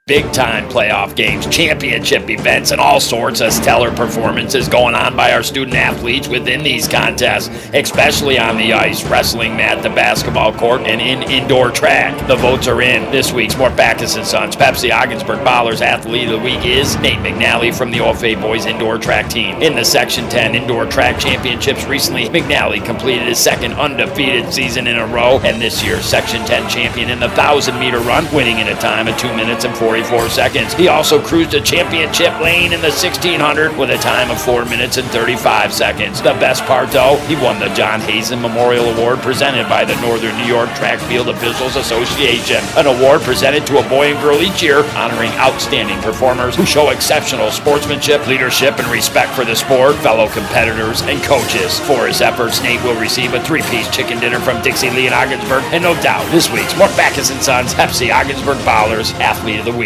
Big 0.09 0.33
time 0.33 0.69
playoff 0.69 1.17
games, 1.17 1.49
championship 1.49 2.31
events, 2.31 2.71
and 2.71 2.81
all 2.81 3.01
sorts 3.01 3.41
of 3.41 3.53
stellar 3.53 3.91
performances 3.91 4.69
going 4.69 4.95
on 4.95 5.17
by 5.17 5.33
our 5.33 5.43
student 5.43 5.77
athletes 5.77 6.29
within 6.29 6.63
these 6.63 6.87
contests, 6.87 7.49
especially 7.75 8.39
on 8.39 8.57
the 8.57 8.73
ice, 8.73 9.03
wrestling 9.07 9.57
mat, 9.57 9.83
the 9.83 9.89
basketball 9.89 10.53
court, 10.53 10.83
and 10.83 11.01
in 11.01 11.29
indoor 11.29 11.73
track. 11.73 12.17
The 12.29 12.37
votes 12.37 12.69
are 12.69 12.83
in. 12.83 13.11
This 13.11 13.33
week's 13.33 13.59
Mort 13.59 13.77
Backus 13.77 14.15
and 14.15 14.25
Sons 14.25 14.55
Pepsi 14.55 14.97
Ogdensburg 14.97 15.41
Ballers 15.41 15.81
Athlete 15.81 16.29
of 16.29 16.39
the 16.39 16.39
Week 16.39 16.65
is 16.65 16.95
Nate 16.99 17.19
McNally 17.19 17.77
from 17.77 17.91
the 17.91 17.99
OFA 17.99 18.41
Boys 18.41 18.67
Indoor 18.67 18.99
Track 18.99 19.29
Team. 19.29 19.61
In 19.61 19.75
the 19.75 19.85
Section 19.85 20.29
10 20.29 20.55
Indoor 20.55 20.87
Track 20.87 21.19
Championships 21.19 21.85
recently, 21.87 22.27
McNally 22.27 22.85
completed 22.85 23.27
his 23.27 23.41
second 23.41 23.73
undefeated 23.73 24.55
season 24.55 24.87
in 24.87 24.99
a 24.99 25.07
row, 25.09 25.41
and 25.41 25.61
this 25.61 25.83
year's 25.83 26.05
Section 26.05 26.47
10 26.47 26.71
champion 26.71 27.11
in 27.11 27.19
the 27.19 27.27
1,000 27.27 27.77
meter 27.81 27.99
run, 27.99 28.25
winning 28.33 28.61
in 28.61 28.69
a 28.69 28.77
time 28.77 29.09
of 29.09 29.19
2 29.19 29.35
minutes 29.35 29.65
and 29.65 29.77
40 29.77 29.96
44 30.03 30.29
seconds. 30.29 30.75
He 30.75 30.89
also 30.89 31.23
cruised 31.23 31.55
a 31.55 31.61
championship 31.61 32.39
lane 32.41 32.73
in 32.73 32.81
the 32.83 32.93
1600 32.93 33.77
with 33.79 33.91
a 33.91 33.97
time 33.97 34.31
of 34.31 34.41
4 34.41 34.67
minutes 34.67 34.99
and 34.99 35.09
35 35.09 35.73
seconds. 35.73 36.21
The 36.21 36.35
best 36.35 36.65
part, 36.65 36.91
though, 36.91 37.17
he 37.29 37.35
won 37.37 37.59
the 37.59 37.73
John 37.73 38.01
Hazen 38.01 38.43
Memorial 38.43 38.85
Award 38.91 39.21
presented 39.21 39.69
by 39.69 39.85
the 39.85 39.99
Northern 40.03 40.37
New 40.37 40.45
York 40.45 40.69
Track 40.75 40.99
Field 41.01 41.29
Officials 41.29 41.77
Association, 41.77 42.63
an 42.77 42.87
award 42.87 43.23
presented 43.23 43.67
to 43.69 43.79
a 43.79 43.89
boy 43.89 44.13
and 44.13 44.21
girl 44.21 44.43
each 44.43 44.63
year, 44.63 44.85
honoring 44.97 45.31
outstanding 45.41 45.99
performers 46.03 46.57
who 46.57 46.67
show 46.67 46.91
exceptional 46.91 47.51
sportsmanship, 47.51 48.27
leadership, 48.27 48.79
and 48.79 48.89
respect 48.89 49.33
for 49.33 49.45
the 49.45 49.57
sport, 49.57 49.97
fellow 49.97 50.29
competitors, 50.29 51.01
and 51.03 51.23
coaches. 51.23 51.81
For 51.81 52.07
his 52.07 52.21
efforts, 52.21 52.63
Nate 52.63 52.83
will 52.83 53.01
receive 53.01 53.33
a 53.33 53.43
three-piece 53.43 53.89
chicken 53.95 54.21
dinner 54.21 54.41
from 54.41 54.63
Dixie 54.63 54.91
Lee 54.91 55.07
and 55.07 55.15
Ogdensburg, 55.15 55.65
and 55.73 55.83
no 55.83 55.95
doubt, 56.03 56.31
this 56.31 56.53
week's 56.53 56.77
Mort 56.77 56.95
Backus 56.97 57.29
& 57.29 57.41
Sons 57.43 57.73
Pepsi 57.73 58.13
Ogdensburg 58.13 58.59
Bowlers 58.65 59.13
Athlete 59.13 59.61
of 59.61 59.65
the 59.65 59.73
Week. 59.73 59.86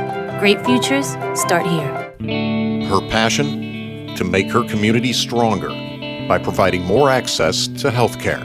Great 0.41 0.65
futures 0.65 1.09
start 1.39 1.67
here. 1.67 1.85
Her 2.89 3.07
passion 3.11 4.15
to 4.15 4.23
make 4.23 4.49
her 4.49 4.67
community 4.67 5.13
stronger 5.13 5.69
by 6.27 6.39
providing 6.39 6.81
more 6.81 7.11
access 7.11 7.67
to 7.67 7.91
health 7.91 8.19
care. 8.19 8.43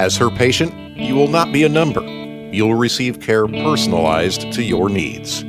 As 0.00 0.16
her 0.16 0.28
patient, 0.28 0.74
you 0.96 1.14
will 1.14 1.28
not 1.28 1.52
be 1.52 1.62
a 1.62 1.68
number. 1.68 2.02
You'll 2.50 2.74
receive 2.74 3.20
care 3.20 3.46
personalized 3.46 4.50
to 4.54 4.64
your 4.64 4.88
needs. 4.88 5.44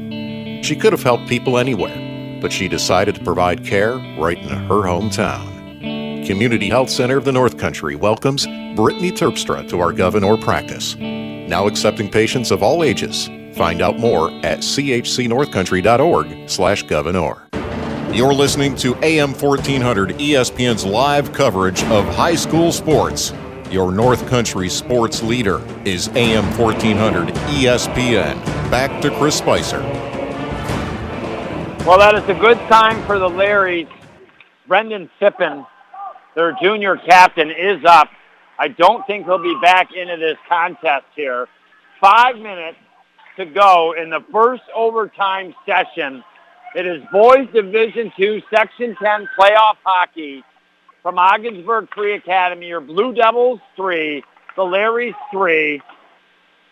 She 0.64 0.76
could 0.76 0.94
have 0.94 1.02
helped 1.02 1.28
people 1.28 1.58
anywhere, 1.58 1.98
but 2.42 2.52
she 2.54 2.68
decided 2.68 3.16
to 3.16 3.24
provide 3.24 3.66
care 3.66 3.96
right 4.20 4.38
in 4.38 4.50
her 4.50 4.84
hometown. 4.84 6.28
Community 6.28 6.70
Health 6.70 6.92
Center 6.92 7.18
of 7.18 7.26
the 7.26 7.32
North 7.32 7.58
Country 7.58 7.96
welcomes 7.96 8.46
Brittany 8.76 9.12
Terpstra 9.12 9.68
to 9.70 9.80
our 9.80 9.94
Gouverneur 9.94 10.38
practice. 10.38 10.96
Now 10.96 11.66
accepting 11.66 12.08
patients 12.08 12.52
of 12.52 12.62
all 12.62 12.84
ages, 12.84 13.32
Find 13.54 13.82
out 13.82 14.00
more 14.00 14.32
at 14.46 14.60
chcnorthcountry.org 14.60 16.50
slash 16.50 16.84
gouverneur. 16.84 17.48
You're 18.14 18.34
listening 18.34 18.76
to 18.78 18.96
AM 19.04 19.34
1400 19.34 20.10
ESPN's 20.18 20.86
live 20.86 21.32
coverage 21.32 21.82
of 21.86 22.06
high 22.16 22.36
school 22.36 22.72
sports. 22.72 23.34
Your 23.70 23.92
North 23.92 24.28
Country 24.28 24.68
sports 24.68 25.24
leader 25.24 25.62
is 25.86 26.10
AM 26.10 26.44
1400 26.58 27.30
ESPN. 27.30 28.44
Back 28.70 29.02
to 29.02 29.10
Chris 29.18 29.38
Spicer. 29.38 29.80
Well, 31.86 31.98
that 31.98 32.16
is 32.16 32.28
a 32.28 32.34
good 32.38 32.58
time 32.68 33.02
for 33.06 33.18
the 33.18 33.30
Larrys. 33.30 33.90
Brendan 34.68 35.10
Sippen, 35.20 35.66
their 36.36 36.56
junior 36.62 36.98
captain, 36.98 37.50
is 37.50 37.84
up. 37.86 38.10
I 38.60 38.68
don't 38.68 39.08
think 39.08 39.26
he'll 39.26 39.42
be 39.42 39.58
back 39.62 39.94
into 39.94 40.18
this 40.18 40.38
contest 40.50 41.06
here. 41.16 41.48
Five 42.02 42.36
minutes 42.36 42.78
to 43.38 43.46
go 43.46 43.94
in 43.98 44.10
the 44.10 44.24
first 44.32 44.64
overtime 44.76 45.54
session. 45.66 46.24
It 46.76 46.86
is 46.86 47.02
boys 47.12 47.48
Division 47.54 48.12
Two, 48.18 48.42
Section 48.54 48.96
10 49.02 49.30
playoff 49.38 49.76
hockey 49.84 50.44
from 51.04 51.18
Ogdensburg 51.18 51.90
Free 51.94 52.16
Academy. 52.16 52.68
Your 52.68 52.82
Blue 52.82 53.14
Devils 53.14 53.60
three, 53.76 54.24
the 54.56 54.64
Larrys 54.64 55.16
three. 55.32 55.82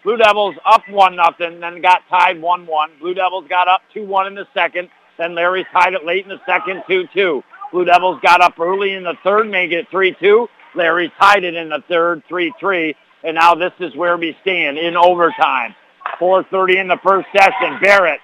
Blue 0.04 0.18
Devils 0.18 0.56
up 0.66 0.84
one 0.90 1.16
nothing, 1.16 1.60
then 1.60 1.82
got 1.82 2.02
tied 2.10 2.42
one 2.42 2.66
one. 2.66 2.92
Blue 3.00 3.14
Devils 3.14 3.46
got 3.50 3.68
up 3.68 3.82
two 3.94 4.06
one 4.06 4.28
in 4.28 4.36
the 4.36 4.48
second. 4.54 4.90
Then 5.18 5.36
Larry's 5.36 5.66
tied 5.74 5.94
it 5.94 6.06
late 6.06 6.24
in 6.24 6.30
the 6.30 6.42
second 6.46 6.84
two 6.88 7.06
two. 7.14 7.44
Blue 7.72 7.86
Devils 7.86 8.20
got 8.22 8.42
up 8.42 8.60
early 8.60 8.94
in 8.94 9.04
the 9.04 9.16
third, 9.24 9.50
made 9.50 9.74
it 9.74 9.88
three 9.92 10.16
two. 10.20 10.48
Larry 10.76 11.12
tied 11.20 11.44
it 11.44 11.56
in 11.56 11.70
the 11.70 11.84
third, 11.90 12.24
three 12.30 12.54
three. 12.60 12.96
And 13.24 13.36
now 13.36 13.54
this 13.54 13.74
is 13.80 13.94
where 13.96 14.16
we 14.16 14.38
stand 14.42 14.78
in 14.78 14.96
overtime. 14.96 15.76
4.30 16.20 16.76
in 16.82 16.88
the 16.88 16.98
first 17.04 17.28
session. 17.36 17.80
Barrett 17.82 18.20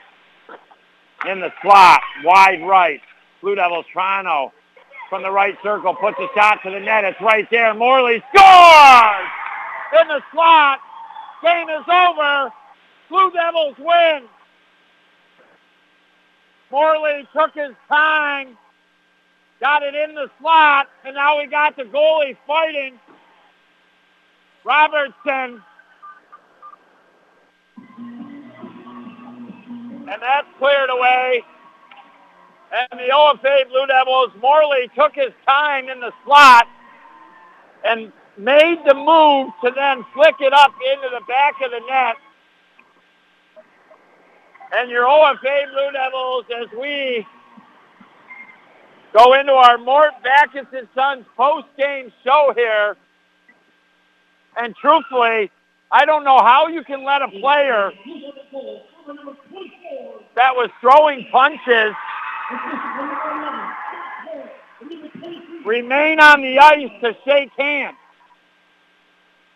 in 1.27 1.39
the 1.39 1.51
slot, 1.61 2.01
wide 2.23 2.65
right. 2.65 3.01
Blue 3.41 3.55
Devils 3.55 3.85
trying 3.91 4.25
to, 4.25 4.53
from 5.09 5.23
the 5.23 5.31
right 5.31 5.55
circle, 5.63 5.95
puts 5.95 6.17
a 6.19 6.27
shot 6.35 6.59
to 6.63 6.71
the 6.71 6.79
net. 6.79 7.03
It's 7.03 7.19
right 7.21 7.47
there. 7.51 7.73
Morley 7.73 8.23
scores! 8.33 9.29
In 10.01 10.07
the 10.07 10.21
slot. 10.31 10.79
Game 11.43 11.69
is 11.69 11.85
over. 11.87 12.51
Blue 13.09 13.31
Devils 13.31 13.75
win. 13.77 14.23
Morley 16.71 17.27
took 17.33 17.53
his 17.53 17.75
time, 17.87 18.57
got 19.59 19.83
it 19.83 19.93
in 19.93 20.15
the 20.15 20.29
slot, 20.39 20.87
and 21.05 21.15
now 21.15 21.37
we 21.37 21.47
got 21.47 21.75
the 21.77 21.83
goalie 21.83 22.35
fighting. 22.47 22.99
Robertson 24.63 25.61
and 30.07 30.21
that's 30.21 30.47
cleared 30.57 30.89
away. 30.89 31.43
And 32.71 32.99
the 32.99 33.13
OFA 33.13 33.69
Blue 33.69 33.87
Devils, 33.87 34.31
Morley 34.41 34.89
took 34.95 35.13
his 35.15 35.31
time 35.47 35.89
in 35.89 35.99
the 35.99 36.11
slot 36.23 36.67
and 37.83 38.11
made 38.37 38.77
the 38.85 38.93
move 38.93 39.53
to 39.63 39.71
then 39.75 40.03
flick 40.13 40.35
it 40.39 40.53
up 40.53 40.73
into 40.93 41.09
the 41.09 41.21
back 41.27 41.53
of 41.63 41.71
the 41.71 41.79
net. 41.87 42.15
And 44.73 44.89
your 44.89 45.05
OFA 45.05 45.71
Blue 45.71 45.91
Devils, 45.93 46.45
as 46.61 46.67
we 46.79 47.25
go 49.13 49.33
into 49.39 49.53
our 49.53 49.77
Mort 49.77 50.11
Backus 50.23 50.65
and 50.73 50.87
Sons 50.93 51.25
post-game 51.37 52.11
show 52.23 52.51
here, 52.55 52.97
and 54.57 54.75
truthfully, 54.75 55.51
I 55.91 56.05
don't 56.05 56.23
know 56.23 56.39
how 56.39 56.67
you 56.67 56.83
can 56.83 57.05
let 57.05 57.21
a 57.21 57.27
player 57.27 57.91
that 60.35 60.55
was 60.55 60.69
throwing 60.81 61.27
punches 61.31 61.95
remain 65.65 66.19
on 66.19 66.41
the 66.41 66.59
ice 66.59 66.91
to 67.01 67.15
shake 67.25 67.51
hands. 67.57 67.97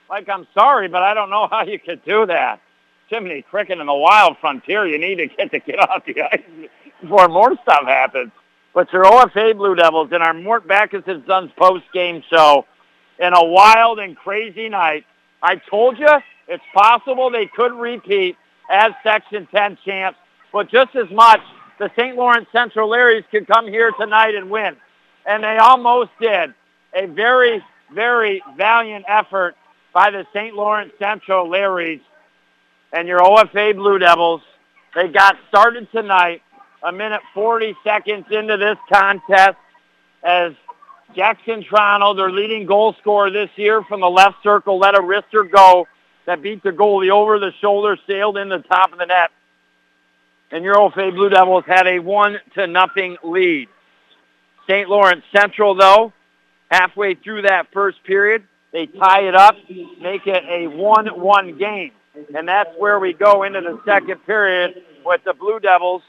Like, 0.10 0.28
I'm 0.28 0.48
sorry, 0.54 0.88
but 0.88 1.04
I 1.04 1.14
don't 1.14 1.30
know 1.30 1.48
how 1.50 1.64
you 1.64 1.80
could 1.80 2.04
do 2.04 2.26
that. 2.26 2.62
Jiminy 3.10 3.44
Cricket 3.44 3.80
in 3.80 3.88
the 3.88 3.94
wild 3.94 4.38
frontier, 4.40 4.86
you 4.88 4.98
need 4.98 5.16
to 5.16 5.28
get 5.28 5.52
to 5.52 5.60
get 5.60 5.80
off 5.80 6.06
the 6.06 6.22
ice 6.22 6.42
before 7.02 7.28
more 7.28 7.56
stuff 7.64 7.86
happens. 7.86 8.32
But 8.74 8.92
your 8.94 9.04
OFA 9.04 9.56
Blue 9.56 9.76
Devils 9.76 10.12
in 10.12 10.22
our 10.22 10.34
Mort 10.34 10.68
Backus 10.68 11.04
and 11.08 11.24
Sons 11.28 11.52
post-game 11.58 12.24
show 12.30 12.66
in 13.20 13.34
a 13.34 13.44
wild 13.44 14.00
and 14.00 14.16
crazy 14.16 14.70
night. 14.70 15.06
I 15.42 15.56
told 15.56 15.98
you 15.98 16.08
it's 16.48 16.64
possible 16.74 17.30
they 17.30 17.48
could 17.48 17.74
repeat 17.74 18.38
as 18.70 18.92
Section 19.04 19.48
10 19.52 19.78
champs, 19.84 20.20
but 20.52 20.70
just 20.70 20.96
as 20.96 21.10
much, 21.12 21.42
the 21.80 21.90
St. 21.96 22.16
Lawrence 22.16 22.48
Central 22.52 22.90
Larrys 22.90 23.24
could 23.32 23.48
come 23.48 23.68
here 23.68 23.92
tonight 23.92 24.36
and 24.36 24.50
win. 24.50 24.76
And 25.26 25.44
they 25.44 25.58
almost 25.58 26.12
did. 26.20 26.54
A 26.94 27.06
very, 27.06 27.64
very 27.94 28.42
valiant 28.58 29.06
effort 29.08 29.56
by 29.94 30.12
the 30.12 30.26
St. 30.34 30.56
Lawrence 30.56 30.92
Central 31.00 31.48
Larrys 31.48 32.02
and 32.92 33.08
your 33.08 33.20
OFA 33.20 33.76
Blue 33.76 34.00
Devils. 34.00 34.42
They 34.96 35.08
got 35.08 35.38
started 35.50 35.88
tonight, 35.92 36.42
a 36.84 36.92
minute 36.92 37.22
40 37.34 37.76
seconds 37.84 38.26
into 38.32 38.58
this 38.58 38.78
contest 38.92 39.58
as 40.24 40.54
Jackson 41.16 41.64
Triano, 41.64 42.16
their 42.16 42.32
leading 42.32 42.66
goal 42.66 42.96
scorer 43.00 43.32
this 43.32 43.50
year 43.56 43.84
from 43.84 44.02
the 44.02 44.10
left 44.10 44.44
circle, 44.44 44.78
let 44.78 44.96
a 44.96 45.00
wrister 45.00 45.50
go 45.50 45.88
that 46.30 46.44
beat 46.44 46.62
the 46.62 46.70
goalie 46.70 47.10
over 47.10 47.40
the 47.40 47.52
shoulder, 47.60 47.98
sailed 48.06 48.38
in 48.38 48.50
the 48.50 48.60
top 48.60 48.94
of 48.94 49.00
the 49.00 49.06
net. 49.08 49.32
And 50.52 50.64
your 50.64 50.76
OFA 50.76 51.12
Blue 51.12 51.30
Devils 51.30 51.64
had 51.66 51.88
a 51.88 51.98
one 51.98 52.38
to 52.54 52.68
nothing 52.68 53.18
lead. 53.24 53.68
St. 54.70 54.88
Lawrence 54.88 55.24
Central, 55.36 55.74
though, 55.74 56.14
halfway 56.70 57.16
through 57.16 57.42
that 57.44 57.70
first 57.74 58.04
period, 58.04 58.44
they 58.72 58.86
tie 58.86 59.22
it 59.22 59.34
up, 59.34 59.56
make 60.00 60.28
it 60.28 60.44
a 60.44 60.70
1-1 60.70 61.58
game. 61.58 61.94
And 62.36 62.48
that's 62.48 62.70
where 62.78 63.00
we 63.00 63.14
go 63.14 63.42
into 63.42 63.62
the 63.62 63.82
second 63.84 64.24
period 64.28 64.84
with 65.04 65.24
the 65.26 65.34
Blue 65.34 65.60
Devils 65.60 66.04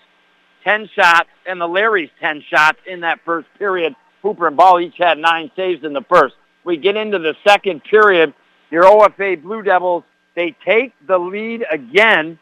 10 0.64 0.90
shots 0.94 1.30
and 1.47 1.59
the 1.59 1.66
Larrys 1.66 2.10
10 2.20 2.44
shots 2.47 2.78
in 2.86 3.01
that 3.01 3.20
first 3.24 3.48
period. 3.59 3.97
Hooper 4.20 4.48
and 4.48 4.56
Ball 4.59 4.80
each 4.80 4.98
had 4.98 5.16
nine 5.16 5.51
saves 5.56 5.82
in 5.82 5.94
the 5.94 6.05
first. 6.10 6.34
We 6.62 6.76
get 6.76 6.98
into 6.98 7.18
the 7.18 7.34
second 7.42 7.84
period. 7.84 8.34
Your 8.70 8.84
OFA 8.84 9.42
Blue 9.42 9.62
Devils 9.62 10.05
they 10.41 10.57
take 10.65 10.95
the 11.07 11.19
lead 11.19 11.67
again. 11.71 12.39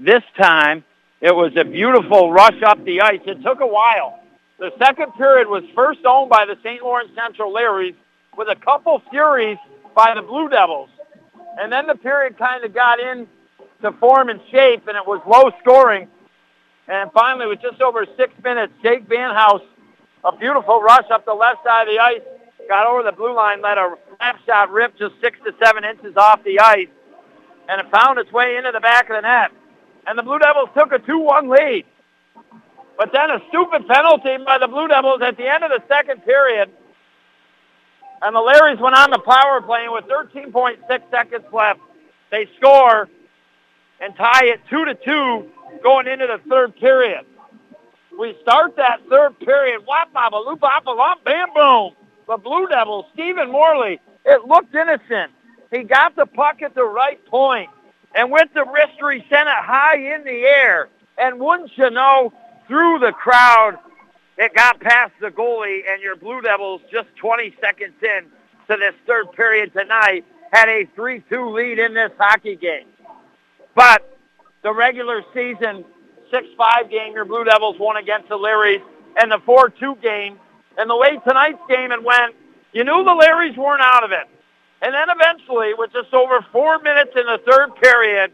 This 0.00 0.22
time, 0.40 0.82
it 1.20 1.34
was 1.34 1.52
a 1.56 1.64
beautiful 1.64 2.32
rush 2.32 2.62
up 2.62 2.82
the 2.86 3.02
ice. 3.02 3.20
It 3.26 3.42
took 3.42 3.60
a 3.60 3.66
while. 3.66 4.20
The 4.58 4.70
second 4.78 5.12
period 5.12 5.46
was 5.46 5.62
first 5.74 6.00
owned 6.06 6.30
by 6.30 6.46
the 6.46 6.56
St. 6.62 6.82
Lawrence 6.82 7.10
Central 7.14 7.52
Larrys 7.52 7.94
with 8.38 8.48
a 8.48 8.56
couple 8.56 9.02
furies 9.10 9.58
by 9.94 10.14
the 10.14 10.22
Blue 10.22 10.48
Devils. 10.48 10.88
And 11.58 11.70
then 11.70 11.86
the 11.86 11.96
period 11.96 12.38
kind 12.38 12.64
of 12.64 12.72
got 12.72 12.98
in 12.98 13.26
to 13.82 13.92
form 13.92 14.30
and 14.30 14.40
shape, 14.50 14.88
and 14.88 14.96
it 14.96 15.06
was 15.06 15.20
low 15.26 15.50
scoring. 15.60 16.08
And 16.88 17.12
finally, 17.12 17.46
with 17.46 17.60
just 17.60 17.82
over 17.82 18.06
six 18.16 18.32
minutes, 18.42 18.72
Jake 18.82 19.06
Van 19.06 19.34
House, 19.34 19.62
a 20.24 20.34
beautiful 20.34 20.80
rush 20.80 21.10
up 21.12 21.26
the 21.26 21.34
left 21.34 21.62
side 21.62 21.88
of 21.88 21.94
the 21.94 21.98
ice, 21.98 22.22
got 22.70 22.86
over 22.86 23.02
the 23.02 23.12
blue 23.12 23.34
line, 23.34 23.60
let 23.60 23.76
a 23.76 23.96
left 24.18 24.46
shot 24.46 24.70
rip 24.70 24.96
just 24.96 25.14
six 25.20 25.38
to 25.44 25.52
seven 25.62 25.84
inches 25.84 26.16
off 26.16 26.42
the 26.42 26.58
ice 26.60 26.88
and 27.68 27.80
it 27.80 27.86
found 27.90 28.18
its 28.18 28.32
way 28.32 28.56
into 28.56 28.72
the 28.72 28.80
back 28.80 29.10
of 29.10 29.16
the 29.16 29.20
net. 29.20 29.50
And 30.06 30.18
the 30.18 30.22
Blue 30.22 30.38
Devils 30.38 30.70
took 30.76 30.90
a 30.92 30.98
2-1 30.98 31.50
lead. 31.50 31.84
But 32.96 33.12
then 33.12 33.30
a 33.30 33.40
stupid 33.48 33.86
penalty 33.86 34.38
by 34.44 34.58
the 34.58 34.66
Blue 34.66 34.88
Devils 34.88 35.20
at 35.22 35.36
the 35.36 35.46
end 35.46 35.62
of 35.62 35.70
the 35.70 35.82
second 35.86 36.24
period. 36.24 36.70
And 38.22 38.34
the 38.34 38.40
Larrys 38.40 38.80
went 38.80 38.96
on 38.96 39.10
the 39.10 39.20
power 39.20 39.60
play 39.60 39.86
with 39.88 40.06
13.6 40.06 41.10
seconds 41.10 41.44
left. 41.52 41.80
They 42.30 42.48
score 42.56 43.08
and 44.00 44.16
tie 44.16 44.46
it 44.46 44.60
2 44.70 44.84
to 44.86 44.94
2 44.94 45.50
going 45.82 46.08
into 46.08 46.26
the 46.26 46.40
third 46.48 46.74
period. 46.76 47.24
We 48.18 48.36
start 48.42 48.74
that 48.76 49.00
third 49.08 49.38
period. 49.38 49.82
Whop, 49.86 50.12
baba, 50.12 50.36
loop, 50.36 50.60
bam, 50.60 51.48
boom. 51.54 51.92
The 52.26 52.36
Blue 52.36 52.66
Devils, 52.66 53.06
Stephen 53.14 53.52
Morley, 53.52 54.00
it 54.24 54.44
looked 54.44 54.74
innocent. 54.74 55.32
He 55.70 55.82
got 55.82 56.16
the 56.16 56.26
puck 56.26 56.62
at 56.62 56.74
the 56.74 56.84
right 56.84 57.24
point, 57.26 57.70
and 58.14 58.30
with 58.30 58.48
the 58.54 58.64
wrister, 58.64 59.14
he 59.14 59.20
sent 59.28 59.48
it 59.48 59.54
high 59.54 60.14
in 60.14 60.24
the 60.24 60.30
air. 60.30 60.88
And 61.18 61.38
wouldn't 61.38 61.76
you 61.76 61.90
know, 61.90 62.32
through 62.66 63.00
the 63.00 63.12
crowd, 63.12 63.78
it 64.38 64.54
got 64.54 64.80
past 64.80 65.12
the 65.20 65.28
goalie, 65.28 65.80
and 65.90 66.00
your 66.00 66.16
Blue 66.16 66.40
Devils, 66.40 66.80
just 66.90 67.08
20 67.16 67.54
seconds 67.60 67.94
in 68.02 68.26
to 68.68 68.76
this 68.76 68.94
third 69.06 69.32
period 69.32 69.72
tonight, 69.72 70.24
had 70.52 70.68
a 70.68 70.86
3-2 70.96 71.52
lead 71.52 71.78
in 71.78 71.92
this 71.92 72.12
hockey 72.18 72.56
game. 72.56 72.86
But 73.74 74.18
the 74.62 74.72
regular 74.72 75.22
season 75.34 75.84
6-5 76.32 76.90
game, 76.90 77.12
your 77.12 77.24
Blue 77.24 77.44
Devils 77.44 77.76
won 77.78 77.96
against 77.96 78.28
the 78.28 78.36
Larrys, 78.36 78.82
and 79.20 79.30
the 79.30 79.38
4-2 79.38 80.00
game, 80.00 80.38
and 80.78 80.88
the 80.88 80.96
way 80.96 81.18
tonight's 81.26 81.60
game 81.68 81.90
it 81.90 82.02
went, 82.02 82.34
you 82.72 82.84
knew 82.84 83.04
the 83.04 83.10
Larrys 83.10 83.56
weren't 83.56 83.82
out 83.82 84.04
of 84.04 84.12
it. 84.12 84.28
And 84.80 84.94
then 84.94 85.08
eventually, 85.10 85.74
with 85.74 85.92
just 85.92 86.14
over 86.14 86.44
four 86.52 86.78
minutes 86.78 87.10
in 87.16 87.26
the 87.26 87.40
third 87.50 87.74
period, 87.76 88.32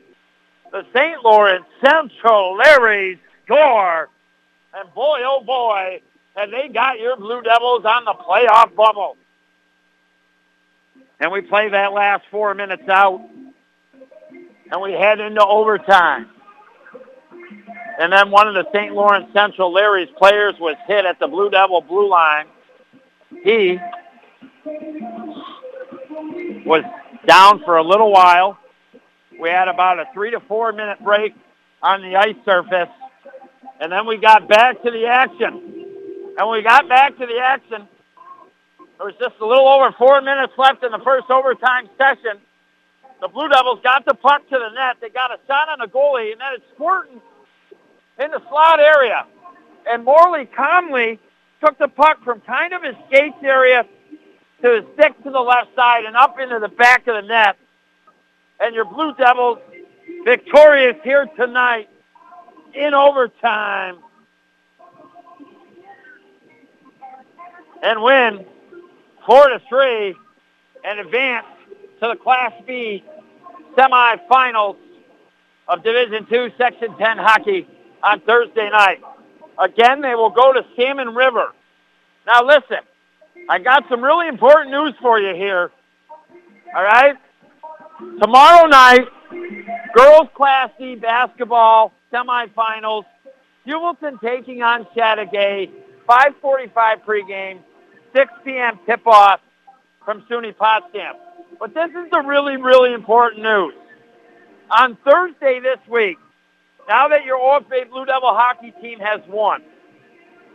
the 0.70 0.84
St. 0.94 1.22
Lawrence 1.24 1.64
Central 1.84 2.58
Larrys 2.58 3.18
score. 3.44 4.08
And 4.74 4.92
boy, 4.94 5.20
oh 5.24 5.42
boy, 5.44 6.00
have 6.36 6.50
they 6.50 6.68
got 6.68 6.98
your 6.98 7.16
Blue 7.16 7.40
Devils 7.42 7.84
on 7.84 8.04
the 8.04 8.12
playoff 8.12 8.74
bubble. 8.74 9.16
And 11.20 11.30
we 11.30 11.40
play 11.40 11.68
that 11.70 11.92
last 11.92 12.24
four 12.30 12.54
minutes 12.54 12.88
out. 12.88 13.26
And 14.70 14.82
we 14.82 14.92
head 14.92 15.20
into 15.20 15.44
overtime. 15.44 16.28
And 17.98 18.12
then 18.12 18.30
one 18.30 18.48
of 18.48 18.54
the 18.54 18.66
St. 18.72 18.92
Lawrence 18.92 19.32
Central 19.32 19.72
Larry's 19.72 20.08
players 20.18 20.54
was 20.58 20.76
hit 20.86 21.04
at 21.04 21.20
the 21.20 21.28
Blue 21.28 21.48
Devil 21.48 21.80
blue 21.80 22.10
line. 22.10 22.46
He 23.44 23.78
was 26.64 26.84
down 27.26 27.62
for 27.64 27.76
a 27.76 27.82
little 27.82 28.12
while. 28.12 28.58
We 29.40 29.48
had 29.48 29.68
about 29.68 29.98
a 29.98 30.04
three 30.14 30.30
to 30.30 30.40
four 30.40 30.72
minute 30.72 31.02
break 31.02 31.34
on 31.82 32.02
the 32.02 32.16
ice 32.16 32.36
surface. 32.44 32.92
And 33.80 33.90
then 33.90 34.06
we 34.06 34.16
got 34.16 34.48
back 34.48 34.82
to 34.82 34.90
the 34.90 35.06
action. 35.06 36.34
And 36.38 36.48
when 36.48 36.58
we 36.58 36.62
got 36.62 36.88
back 36.88 37.16
to 37.18 37.26
the 37.26 37.38
action, 37.38 37.88
there 38.98 39.06
was 39.06 39.14
just 39.18 39.34
a 39.40 39.46
little 39.46 39.68
over 39.68 39.92
four 39.98 40.20
minutes 40.20 40.52
left 40.56 40.84
in 40.84 40.92
the 40.92 41.02
first 41.04 41.30
overtime 41.30 41.88
session. 41.98 42.40
The 43.20 43.28
Blue 43.28 43.48
Devils 43.48 43.80
got 43.82 44.04
the 44.04 44.14
puck 44.14 44.42
to 44.48 44.58
the 44.58 44.68
net. 44.74 44.96
They 45.00 45.08
got 45.08 45.30
a 45.30 45.38
shot 45.46 45.68
on 45.68 45.78
the 45.80 45.86
goalie, 45.86 46.32
and 46.32 46.40
then 46.40 46.54
it's 46.54 46.64
squirting 46.74 47.20
in 48.18 48.30
the 48.30 48.40
slot 48.48 48.80
area. 48.80 49.26
And 49.86 50.04
Morley 50.04 50.46
calmly 50.46 51.18
took 51.64 51.78
the 51.78 51.88
puck 51.88 52.22
from 52.24 52.40
kind 52.40 52.72
of 52.72 52.82
his 52.82 52.94
skates 53.08 53.42
area 53.42 53.84
to 54.62 54.74
his 54.74 54.84
stick 54.94 55.22
to 55.24 55.30
the 55.30 55.40
left 55.40 55.74
side 55.74 56.04
and 56.04 56.16
up 56.16 56.38
into 56.38 56.58
the 56.58 56.68
back 56.68 57.06
of 57.06 57.22
the 57.22 57.28
net. 57.28 57.56
And 58.60 58.74
your 58.74 58.84
Blue 58.84 59.14
Devils 59.14 59.58
victorious 60.24 60.96
here 61.04 61.26
tonight 61.36 61.88
in 62.74 62.94
overtime. 62.94 63.98
And 67.82 68.02
win 68.02 68.46
four 69.26 69.48
to 69.48 69.60
three 69.68 70.14
and 70.84 71.00
advance 71.00 71.46
to 72.00 72.08
the 72.08 72.16
Class 72.16 72.52
B 72.66 73.04
semifinals 73.76 74.76
of 75.68 75.82
Division 75.82 76.26
Two, 76.26 76.50
Section 76.56 76.96
10 76.96 77.18
hockey 77.18 77.66
on 78.02 78.20
Thursday 78.20 78.70
night. 78.70 79.02
Again, 79.58 80.00
they 80.00 80.14
will 80.14 80.30
go 80.30 80.52
to 80.52 80.64
Salmon 80.76 81.14
River. 81.14 81.52
Now 82.26 82.44
listen, 82.44 82.78
I 83.48 83.58
got 83.58 83.84
some 83.88 84.02
really 84.02 84.28
important 84.28 84.70
news 84.70 84.94
for 85.00 85.20
you 85.20 85.34
here. 85.34 85.70
All 86.74 86.82
right? 86.82 87.16
Tomorrow 88.20 88.66
night, 88.66 89.06
girls 89.94 90.28
Class 90.34 90.70
D 90.78 90.94
basketball 90.96 91.92
semifinals. 92.12 93.04
Heuvelton 93.66 94.20
taking 94.20 94.62
on 94.62 94.86
Chateaugay. 94.96 95.70
5:45 96.08 97.04
pregame, 97.04 97.58
6 98.14 98.32
p.m. 98.44 98.78
tip-off 98.86 99.40
from 100.04 100.22
SUNY 100.30 100.54
Potsdam. 100.56 101.16
But 101.58 101.72
this 101.72 101.88
is 101.90 102.10
the 102.10 102.20
really, 102.20 102.56
really 102.56 102.92
important 102.92 103.42
news. 103.42 103.74
On 104.70 104.96
Thursday 105.04 105.60
this 105.60 105.78
week, 105.88 106.18
now 106.88 107.08
that 107.08 107.24
your 107.24 107.38
OFA 107.38 107.88
Blue 107.90 108.04
Devil 108.04 108.34
hockey 108.34 108.72
team 108.82 108.98
has 108.98 109.20
won, 109.28 109.62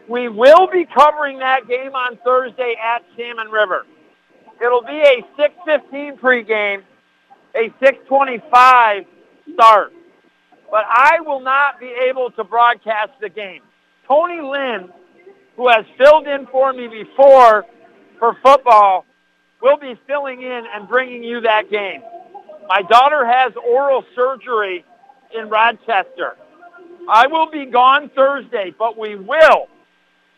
we 0.10 0.28
will 0.28 0.68
be 0.72 0.86
covering 0.86 1.40
that 1.40 1.68
game 1.68 1.94
on 1.94 2.18
Thursday 2.26 2.76
at 2.84 3.04
Salmon 3.16 3.50
River. 3.50 3.86
It'll 4.60 4.82
be 4.82 5.00
a 5.00 5.22
6.15 5.40 6.20
pregame, 6.20 6.82
a 7.56 7.70
6.25 7.82 9.06
start. 9.54 9.94
But 10.72 10.84
I 10.90 11.20
will 11.22 11.40
not 11.40 11.80
be 11.80 11.94
able 12.10 12.32
to 12.32 12.44
broadcast 12.44 13.12
the 13.22 13.30
game. 13.30 13.62
Tony 14.08 14.42
Lynn, 14.42 14.90
who 15.56 15.70
has 15.70 15.86
filled 15.98 16.28
in 16.28 16.48
for 16.48 16.74
me 16.74 16.88
before 16.88 17.66
for 18.18 18.36
football, 18.44 19.06
will 19.62 19.78
be 19.78 19.94
filling 20.08 20.42
in 20.42 20.64
and 20.74 20.88
bringing 20.88 21.24
you 21.24 21.42
that 21.42 21.70
game. 21.70 22.02
My 22.68 22.82
daughter 22.82 23.26
has 23.26 23.54
oral 23.68 24.04
surgery 24.16 24.84
in 25.38 25.50
Rochester. 25.50 26.36
I 27.08 27.28
will 27.28 27.50
be 27.50 27.66
gone 27.66 28.10
Thursday, 28.16 28.74
but 28.78 28.98
we 28.98 29.16
will, 29.16 29.68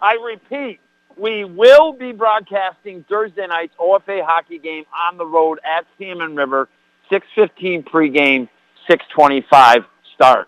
I 0.02 0.14
repeat, 0.14 0.80
we 1.18 1.45
will 1.45 1.94
be 1.94 2.11
broadcasting 2.11 3.06
Thursday 3.07 3.45
night's 3.45 3.76
OFA 3.80 4.26
hockey 4.26 4.57
game 4.57 4.86
on 5.10 5.18
the 5.18 5.26
road 5.26 5.60
at 5.64 5.86
Salmon 5.98 6.36
River, 6.36 6.68
6.15 7.11 7.84
pregame, 7.84 8.49
6.25 8.90 9.86
start. 10.15 10.48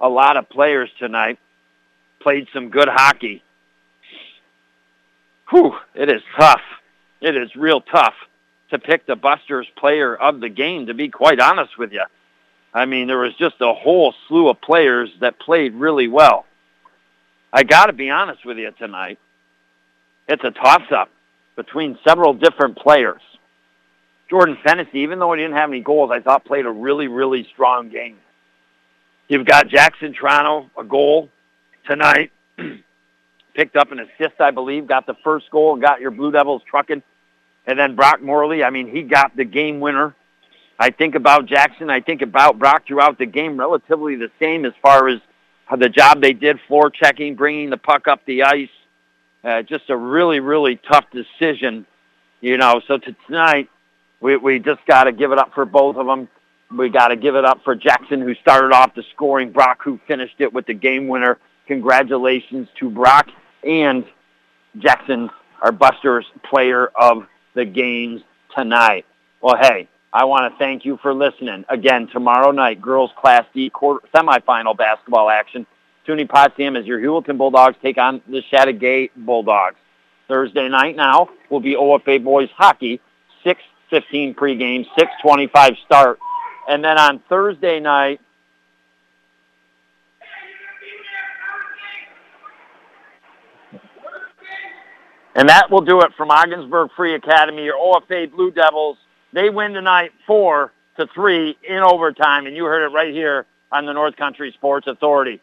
A 0.00 0.08
lot 0.08 0.36
of 0.36 0.48
players 0.48 0.90
tonight 0.98 1.38
played 2.20 2.48
some 2.52 2.70
good 2.70 2.88
hockey. 2.88 3.42
Whew, 5.50 5.74
it 5.94 6.10
is 6.10 6.22
tough. 6.38 6.60
It 7.20 7.36
is 7.36 7.54
real 7.54 7.80
tough 7.80 8.14
to 8.70 8.78
pick 8.78 9.06
the 9.06 9.16
Busters 9.16 9.66
player 9.76 10.14
of 10.14 10.40
the 10.40 10.48
game, 10.48 10.86
to 10.86 10.94
be 10.94 11.08
quite 11.08 11.40
honest 11.40 11.78
with 11.78 11.92
you. 11.92 12.04
I 12.74 12.84
mean, 12.84 13.06
there 13.06 13.18
was 13.18 13.34
just 13.36 13.56
a 13.60 13.72
whole 13.72 14.14
slew 14.26 14.48
of 14.48 14.60
players 14.60 15.10
that 15.20 15.38
played 15.38 15.74
really 15.74 16.06
well. 16.06 16.44
I 17.52 17.62
got 17.62 17.86
to 17.86 17.92
be 17.92 18.10
honest 18.10 18.44
with 18.44 18.58
you 18.58 18.70
tonight. 18.78 19.18
It's 20.28 20.44
a 20.44 20.50
toss-up 20.50 21.10
between 21.56 21.98
several 22.06 22.34
different 22.34 22.76
players. 22.76 23.22
Jordan 24.28 24.58
Fennessy, 24.62 25.00
even 25.00 25.18
though 25.18 25.32
he 25.32 25.40
didn't 25.40 25.56
have 25.56 25.70
any 25.70 25.80
goals, 25.80 26.10
I 26.12 26.20
thought 26.20 26.44
played 26.44 26.66
a 26.66 26.70
really, 26.70 27.08
really 27.08 27.48
strong 27.52 27.88
game. 27.88 28.18
You've 29.28 29.46
got 29.46 29.68
Jackson 29.68 30.14
Triano, 30.14 30.68
a 30.78 30.84
goal 30.84 31.30
tonight. 31.86 32.30
Picked 33.54 33.76
up 33.76 33.90
an 33.90 34.00
assist, 34.00 34.40
I 34.40 34.50
believe, 34.50 34.86
got 34.86 35.06
the 35.06 35.16
first 35.24 35.50
goal, 35.50 35.76
got 35.76 36.00
your 36.00 36.10
Blue 36.10 36.30
Devils 36.30 36.62
trucking. 36.68 37.02
And 37.66 37.78
then 37.78 37.96
Brock 37.96 38.22
Morley, 38.22 38.62
I 38.62 38.70
mean, 38.70 38.88
he 38.88 39.02
got 39.02 39.34
the 39.36 39.44
game 39.44 39.80
winner. 39.80 40.14
I 40.78 40.90
think 40.90 41.14
about 41.14 41.46
Jackson. 41.46 41.90
I 41.90 42.00
think 42.00 42.22
about 42.22 42.58
Brock 42.58 42.86
throughout 42.86 43.18
the 43.18 43.26
game, 43.26 43.58
relatively 43.58 44.14
the 44.14 44.30
same 44.38 44.64
as 44.64 44.72
far 44.80 45.08
as 45.08 45.20
the 45.76 45.88
job 45.88 46.20
they 46.20 46.32
did, 46.32 46.58
forechecking, 46.68 47.36
bringing 47.36 47.70
the 47.70 47.76
puck 47.76 48.08
up 48.08 48.24
the 48.24 48.44
ice. 48.44 48.68
Uh, 49.44 49.62
just 49.62 49.88
a 49.88 49.96
really, 49.96 50.40
really 50.40 50.76
tough 50.76 51.04
decision, 51.12 51.86
you 52.40 52.56
know. 52.56 52.80
So 52.88 52.98
to 52.98 53.16
tonight, 53.26 53.68
we, 54.20 54.36
we 54.36 54.58
just 54.58 54.84
got 54.86 55.04
to 55.04 55.12
give 55.12 55.32
it 55.32 55.38
up 55.38 55.54
for 55.54 55.64
both 55.64 55.96
of 55.96 56.06
them. 56.06 56.28
We 56.76 56.88
got 56.88 57.08
to 57.08 57.16
give 57.16 57.34
it 57.34 57.44
up 57.44 57.62
for 57.64 57.74
Jackson, 57.74 58.20
who 58.20 58.34
started 58.34 58.72
off 58.74 58.94
the 58.94 59.04
scoring, 59.14 59.52
Brock, 59.52 59.80
who 59.82 60.00
finished 60.08 60.34
it 60.38 60.52
with 60.52 60.66
the 60.66 60.74
game 60.74 61.08
winner. 61.08 61.38
Congratulations 61.66 62.68
to 62.78 62.90
Brock 62.90 63.28
and 63.62 64.04
Jackson, 64.78 65.30
our 65.62 65.72
Busters 65.72 66.26
player 66.50 66.90
of 66.94 67.26
the 67.54 67.64
games 67.64 68.22
tonight. 68.56 69.06
Well, 69.40 69.56
hey, 69.60 69.88
I 70.12 70.24
want 70.24 70.52
to 70.52 70.58
thank 70.58 70.84
you 70.84 70.98
for 71.02 71.12
listening. 71.12 71.64
Again, 71.68 72.08
tomorrow 72.10 72.50
night, 72.50 72.80
girls 72.80 73.10
Class 73.20 73.44
D 73.52 73.68
quarter, 73.68 74.06
semifinal 74.14 74.76
basketball 74.76 75.28
action. 75.28 75.66
SUNY 76.06 76.26
Potsdam 76.26 76.76
as 76.76 76.86
your 76.86 76.98
Heuvelton 76.98 77.36
Bulldogs 77.36 77.76
take 77.82 77.98
on 77.98 78.22
the 78.26 78.42
Chateaugay 78.50 79.10
Bulldogs. 79.14 79.76
Thursday 80.26 80.68
night 80.68 80.96
now 80.96 81.28
will 81.50 81.60
be 81.60 81.74
OFA 81.74 82.22
boys 82.24 82.48
hockey, 82.56 83.00
6:15 83.44 84.34
pregame, 84.34 84.86
6:25 84.98 85.76
start, 85.84 86.18
and 86.66 86.82
then 86.82 86.98
on 86.98 87.18
Thursday 87.28 87.78
night. 87.78 88.20
And 95.34 95.50
that 95.50 95.70
will 95.70 95.82
do 95.82 96.00
it 96.00 96.12
from 96.16 96.30
Ogdensburg 96.30 96.90
Free 96.96 97.14
Academy, 97.14 97.64
your 97.64 97.76
OFA 97.76 98.26
Blue 98.30 98.50
Devils 98.50 98.96
they 99.32 99.50
win 99.50 99.72
tonight 99.72 100.12
four 100.26 100.72
to 100.96 101.06
three 101.14 101.56
in 101.62 101.78
overtime, 101.78 102.46
and 102.46 102.56
you 102.56 102.64
heard 102.64 102.84
it 102.84 102.92
right 102.92 103.12
here 103.12 103.46
on 103.70 103.86
the 103.86 103.92
North 103.92 104.16
Country 104.16 104.52
Sports 104.52 104.86
Authority. 104.86 105.40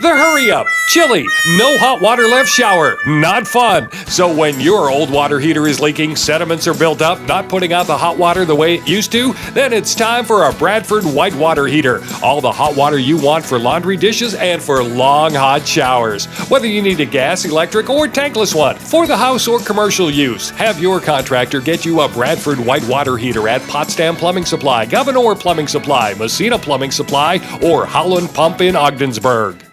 The 0.00 0.08
hurry 0.08 0.50
up, 0.50 0.66
chilly, 0.88 1.26
no 1.58 1.76
hot 1.76 2.00
water 2.00 2.26
left 2.26 2.48
shower, 2.48 2.96
not 3.06 3.46
fun. 3.46 3.92
So 4.06 4.34
when 4.34 4.58
your 4.58 4.90
old 4.90 5.10
water 5.10 5.38
heater 5.38 5.66
is 5.66 5.78
leaking, 5.78 6.16
sediments 6.16 6.66
are 6.66 6.72
built 6.72 7.02
up, 7.02 7.20
not 7.28 7.50
putting 7.50 7.74
out 7.74 7.86
the 7.86 7.98
hot 7.98 8.16
water 8.16 8.46
the 8.46 8.54
way 8.54 8.76
it 8.76 8.88
used 8.88 9.12
to, 9.12 9.34
then 9.52 9.74
it's 9.74 9.94
time 9.94 10.24
for 10.24 10.44
a 10.44 10.54
Bradford 10.54 11.04
white 11.04 11.34
water 11.34 11.66
heater. 11.66 12.00
All 12.22 12.40
the 12.40 12.50
hot 12.50 12.76
water 12.76 12.98
you 12.98 13.18
want 13.18 13.44
for 13.44 13.58
laundry 13.58 13.98
dishes 13.98 14.34
and 14.34 14.62
for 14.62 14.82
long 14.82 15.34
hot 15.34 15.68
showers. 15.68 16.24
Whether 16.48 16.66
you 16.66 16.80
need 16.80 17.00
a 17.00 17.04
gas, 17.04 17.44
electric, 17.44 17.90
or 17.90 18.08
tankless 18.08 18.54
one 18.54 18.76
for 18.76 19.06
the 19.06 19.18
house 19.18 19.46
or 19.46 19.60
commercial 19.60 20.10
use, 20.10 20.48
have 20.48 20.80
your 20.80 21.00
contractor 21.00 21.60
get 21.60 21.84
you 21.84 22.00
a 22.00 22.08
Bradford 22.08 22.58
white 22.58 22.88
water 22.88 23.18
heater 23.18 23.46
at 23.48 23.60
Potsdam 23.68 24.16
Plumbing 24.16 24.46
Supply, 24.46 24.86
Gouverneur 24.86 25.34
Plumbing 25.34 25.68
Supply, 25.68 26.14
Massena 26.14 26.58
Plumbing 26.58 26.90
Supply, 26.90 27.36
or 27.62 27.84
Holland 27.84 28.32
Pump 28.32 28.62
in 28.62 28.74
Ogdensburg 28.74 29.69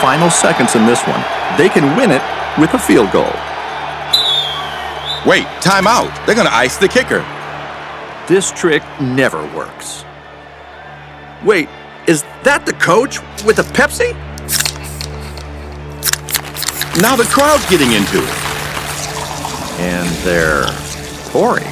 final 0.00 0.30
seconds 0.30 0.74
in 0.74 0.86
this 0.86 1.02
one. 1.02 1.22
They 1.58 1.68
can 1.68 1.96
win 1.96 2.10
it 2.10 2.22
with 2.58 2.72
a 2.74 2.78
field 2.78 3.10
goal. 3.12 3.32
Wait, 5.26 5.44
timeout. 5.60 6.14
They're 6.24 6.34
going 6.34 6.46
to 6.46 6.54
ice 6.54 6.76
the 6.76 6.88
kicker. 6.88 7.24
This 8.28 8.50
trick 8.52 8.82
never 9.00 9.44
works. 9.54 10.04
Wait, 11.44 11.68
is 12.06 12.22
that 12.44 12.64
the 12.64 12.72
coach 12.74 13.20
with 13.44 13.56
the 13.56 13.62
Pepsi? 13.62 14.12
Now 17.02 17.16
the 17.16 17.24
crowd's 17.24 17.68
getting 17.68 17.92
into 17.92 18.18
it. 18.22 18.34
And 19.80 20.08
they're 20.24 20.66
pouring. 21.30 21.66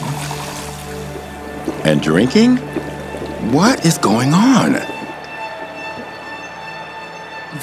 And 1.84 2.00
drinking? 2.00 2.56
What 3.52 3.84
is 3.84 3.98
going 3.98 4.32
on? 4.32 4.95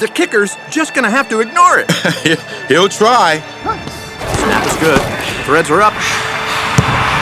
The 0.00 0.08
kicker's 0.08 0.56
just 0.70 0.92
gonna 0.92 1.10
have 1.10 1.28
to 1.28 1.38
ignore 1.40 1.78
it. 1.78 1.90
He'll 2.68 2.88
try. 2.88 3.38
Snap 3.62 4.66
is 4.66 4.76
good. 4.82 5.00
Threads 5.46 5.70
are 5.70 5.80
up. 5.80 5.94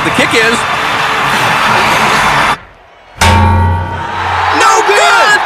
The 0.03 0.13
kick 0.17 0.33
is. 0.33 0.57
No 4.57 4.73
good! 4.89 5.39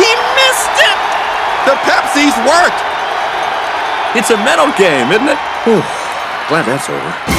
He 0.00 0.08
missed 0.32 0.76
it! 0.80 0.98
The 1.68 1.76
Pepsi's 1.84 2.36
worked! 2.48 2.80
It's 4.16 4.30
a 4.30 4.36
mental 4.36 4.72
game, 4.78 5.12
isn't 5.12 5.28
it? 5.28 5.38
Whew. 5.64 5.84
Glad 6.48 6.64
that's 6.64 6.88
over. 6.88 7.35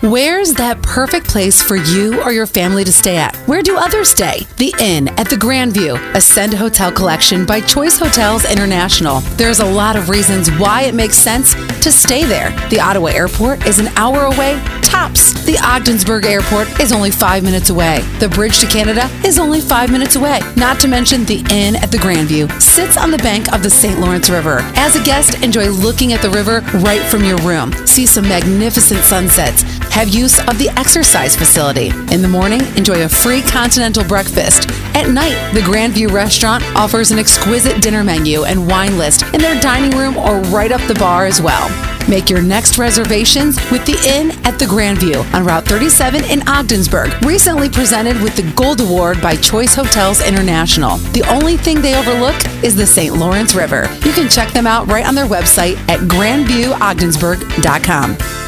Where's 0.00 0.54
that 0.54 0.80
perfect 0.80 1.26
place 1.26 1.60
for 1.60 1.74
you 1.74 2.22
or 2.22 2.30
your 2.30 2.46
family 2.46 2.84
to 2.84 2.92
stay 2.92 3.16
at? 3.16 3.34
Where 3.48 3.62
do 3.62 3.76
others 3.76 4.10
stay? 4.10 4.46
The 4.56 4.72
Inn 4.78 5.08
at 5.18 5.28
the 5.28 5.34
Grandview, 5.34 6.14
Ascend 6.14 6.54
Hotel 6.54 6.92
Collection 6.92 7.44
by 7.44 7.60
Choice 7.60 7.98
Hotels 7.98 8.44
International. 8.44 9.22
There's 9.36 9.58
a 9.58 9.66
lot 9.66 9.96
of 9.96 10.08
reasons 10.08 10.50
why 10.52 10.82
it 10.82 10.94
makes 10.94 11.16
sense 11.16 11.54
to 11.82 11.90
stay 11.90 12.24
there. 12.24 12.50
The 12.68 12.78
Ottawa 12.78 13.08
Airport 13.08 13.66
is 13.66 13.80
an 13.80 13.88
hour 13.96 14.26
away, 14.26 14.62
tops. 14.82 15.32
The 15.44 15.58
Ogdensburg 15.64 16.26
Airport 16.26 16.78
is 16.78 16.92
only 16.92 17.10
five 17.10 17.42
minutes 17.42 17.70
away. 17.70 18.02
The 18.20 18.28
bridge 18.28 18.60
to 18.60 18.66
Canada 18.66 19.10
is 19.26 19.36
only 19.36 19.60
five 19.60 19.90
minutes 19.90 20.14
away. 20.14 20.38
Not 20.56 20.78
to 20.80 20.86
mention 20.88 21.24
the 21.24 21.44
Inn 21.50 21.74
at 21.74 21.90
the 21.90 21.98
Grandview 21.98 22.48
sits 22.62 22.96
on 22.96 23.10
the 23.10 23.18
bank 23.18 23.52
of 23.52 23.64
the 23.64 23.70
St. 23.70 23.98
Lawrence 23.98 24.30
River. 24.30 24.60
As 24.76 24.94
a 24.94 25.02
guest, 25.02 25.42
enjoy 25.42 25.68
looking 25.70 26.12
at 26.12 26.22
the 26.22 26.30
river 26.30 26.60
right 26.74 27.02
from 27.02 27.24
your 27.24 27.38
room. 27.38 27.72
See 27.86 28.06
some 28.06 28.28
magnificent 28.28 29.00
sunsets. 29.00 29.64
Have 29.98 30.10
use 30.10 30.38
of 30.38 30.60
the 30.60 30.68
exercise 30.78 31.34
facility. 31.34 31.88
In 32.14 32.22
the 32.22 32.28
morning, 32.28 32.60
enjoy 32.76 33.02
a 33.02 33.08
free 33.08 33.42
continental 33.42 34.04
breakfast. 34.04 34.70
At 34.94 35.10
night, 35.10 35.34
the 35.52 35.58
Grandview 35.58 36.12
restaurant 36.12 36.62
offers 36.76 37.10
an 37.10 37.18
exquisite 37.18 37.82
dinner 37.82 38.04
menu 38.04 38.44
and 38.44 38.68
wine 38.68 38.96
list 38.96 39.24
in 39.34 39.40
their 39.40 39.60
dining 39.60 39.98
room 39.98 40.16
or 40.16 40.38
right 40.52 40.70
up 40.70 40.80
the 40.82 40.94
bar 40.94 41.26
as 41.26 41.42
well. 41.42 41.68
Make 42.08 42.30
your 42.30 42.40
next 42.40 42.78
reservations 42.78 43.56
with 43.72 43.84
the 43.86 43.98
Inn 44.06 44.30
at 44.46 44.60
the 44.60 44.66
Grandview 44.66 45.24
on 45.34 45.44
Route 45.44 45.64
37 45.64 46.26
in 46.26 46.48
Ogdensburg. 46.48 47.12
Recently 47.24 47.68
presented 47.68 48.22
with 48.22 48.36
the 48.36 48.48
Gold 48.52 48.80
Award 48.80 49.20
by 49.20 49.34
Choice 49.34 49.74
Hotels 49.74 50.24
International. 50.24 50.98
The 51.10 51.24
only 51.28 51.56
thing 51.56 51.82
they 51.82 51.98
overlook 51.98 52.36
is 52.62 52.76
the 52.76 52.86
St. 52.86 53.16
Lawrence 53.16 53.56
River. 53.56 53.88
You 54.04 54.12
can 54.12 54.28
check 54.28 54.52
them 54.52 54.68
out 54.68 54.86
right 54.86 55.04
on 55.04 55.16
their 55.16 55.26
website 55.26 55.76
at 55.88 55.98
grandviewogdensburg.com. 56.02 58.47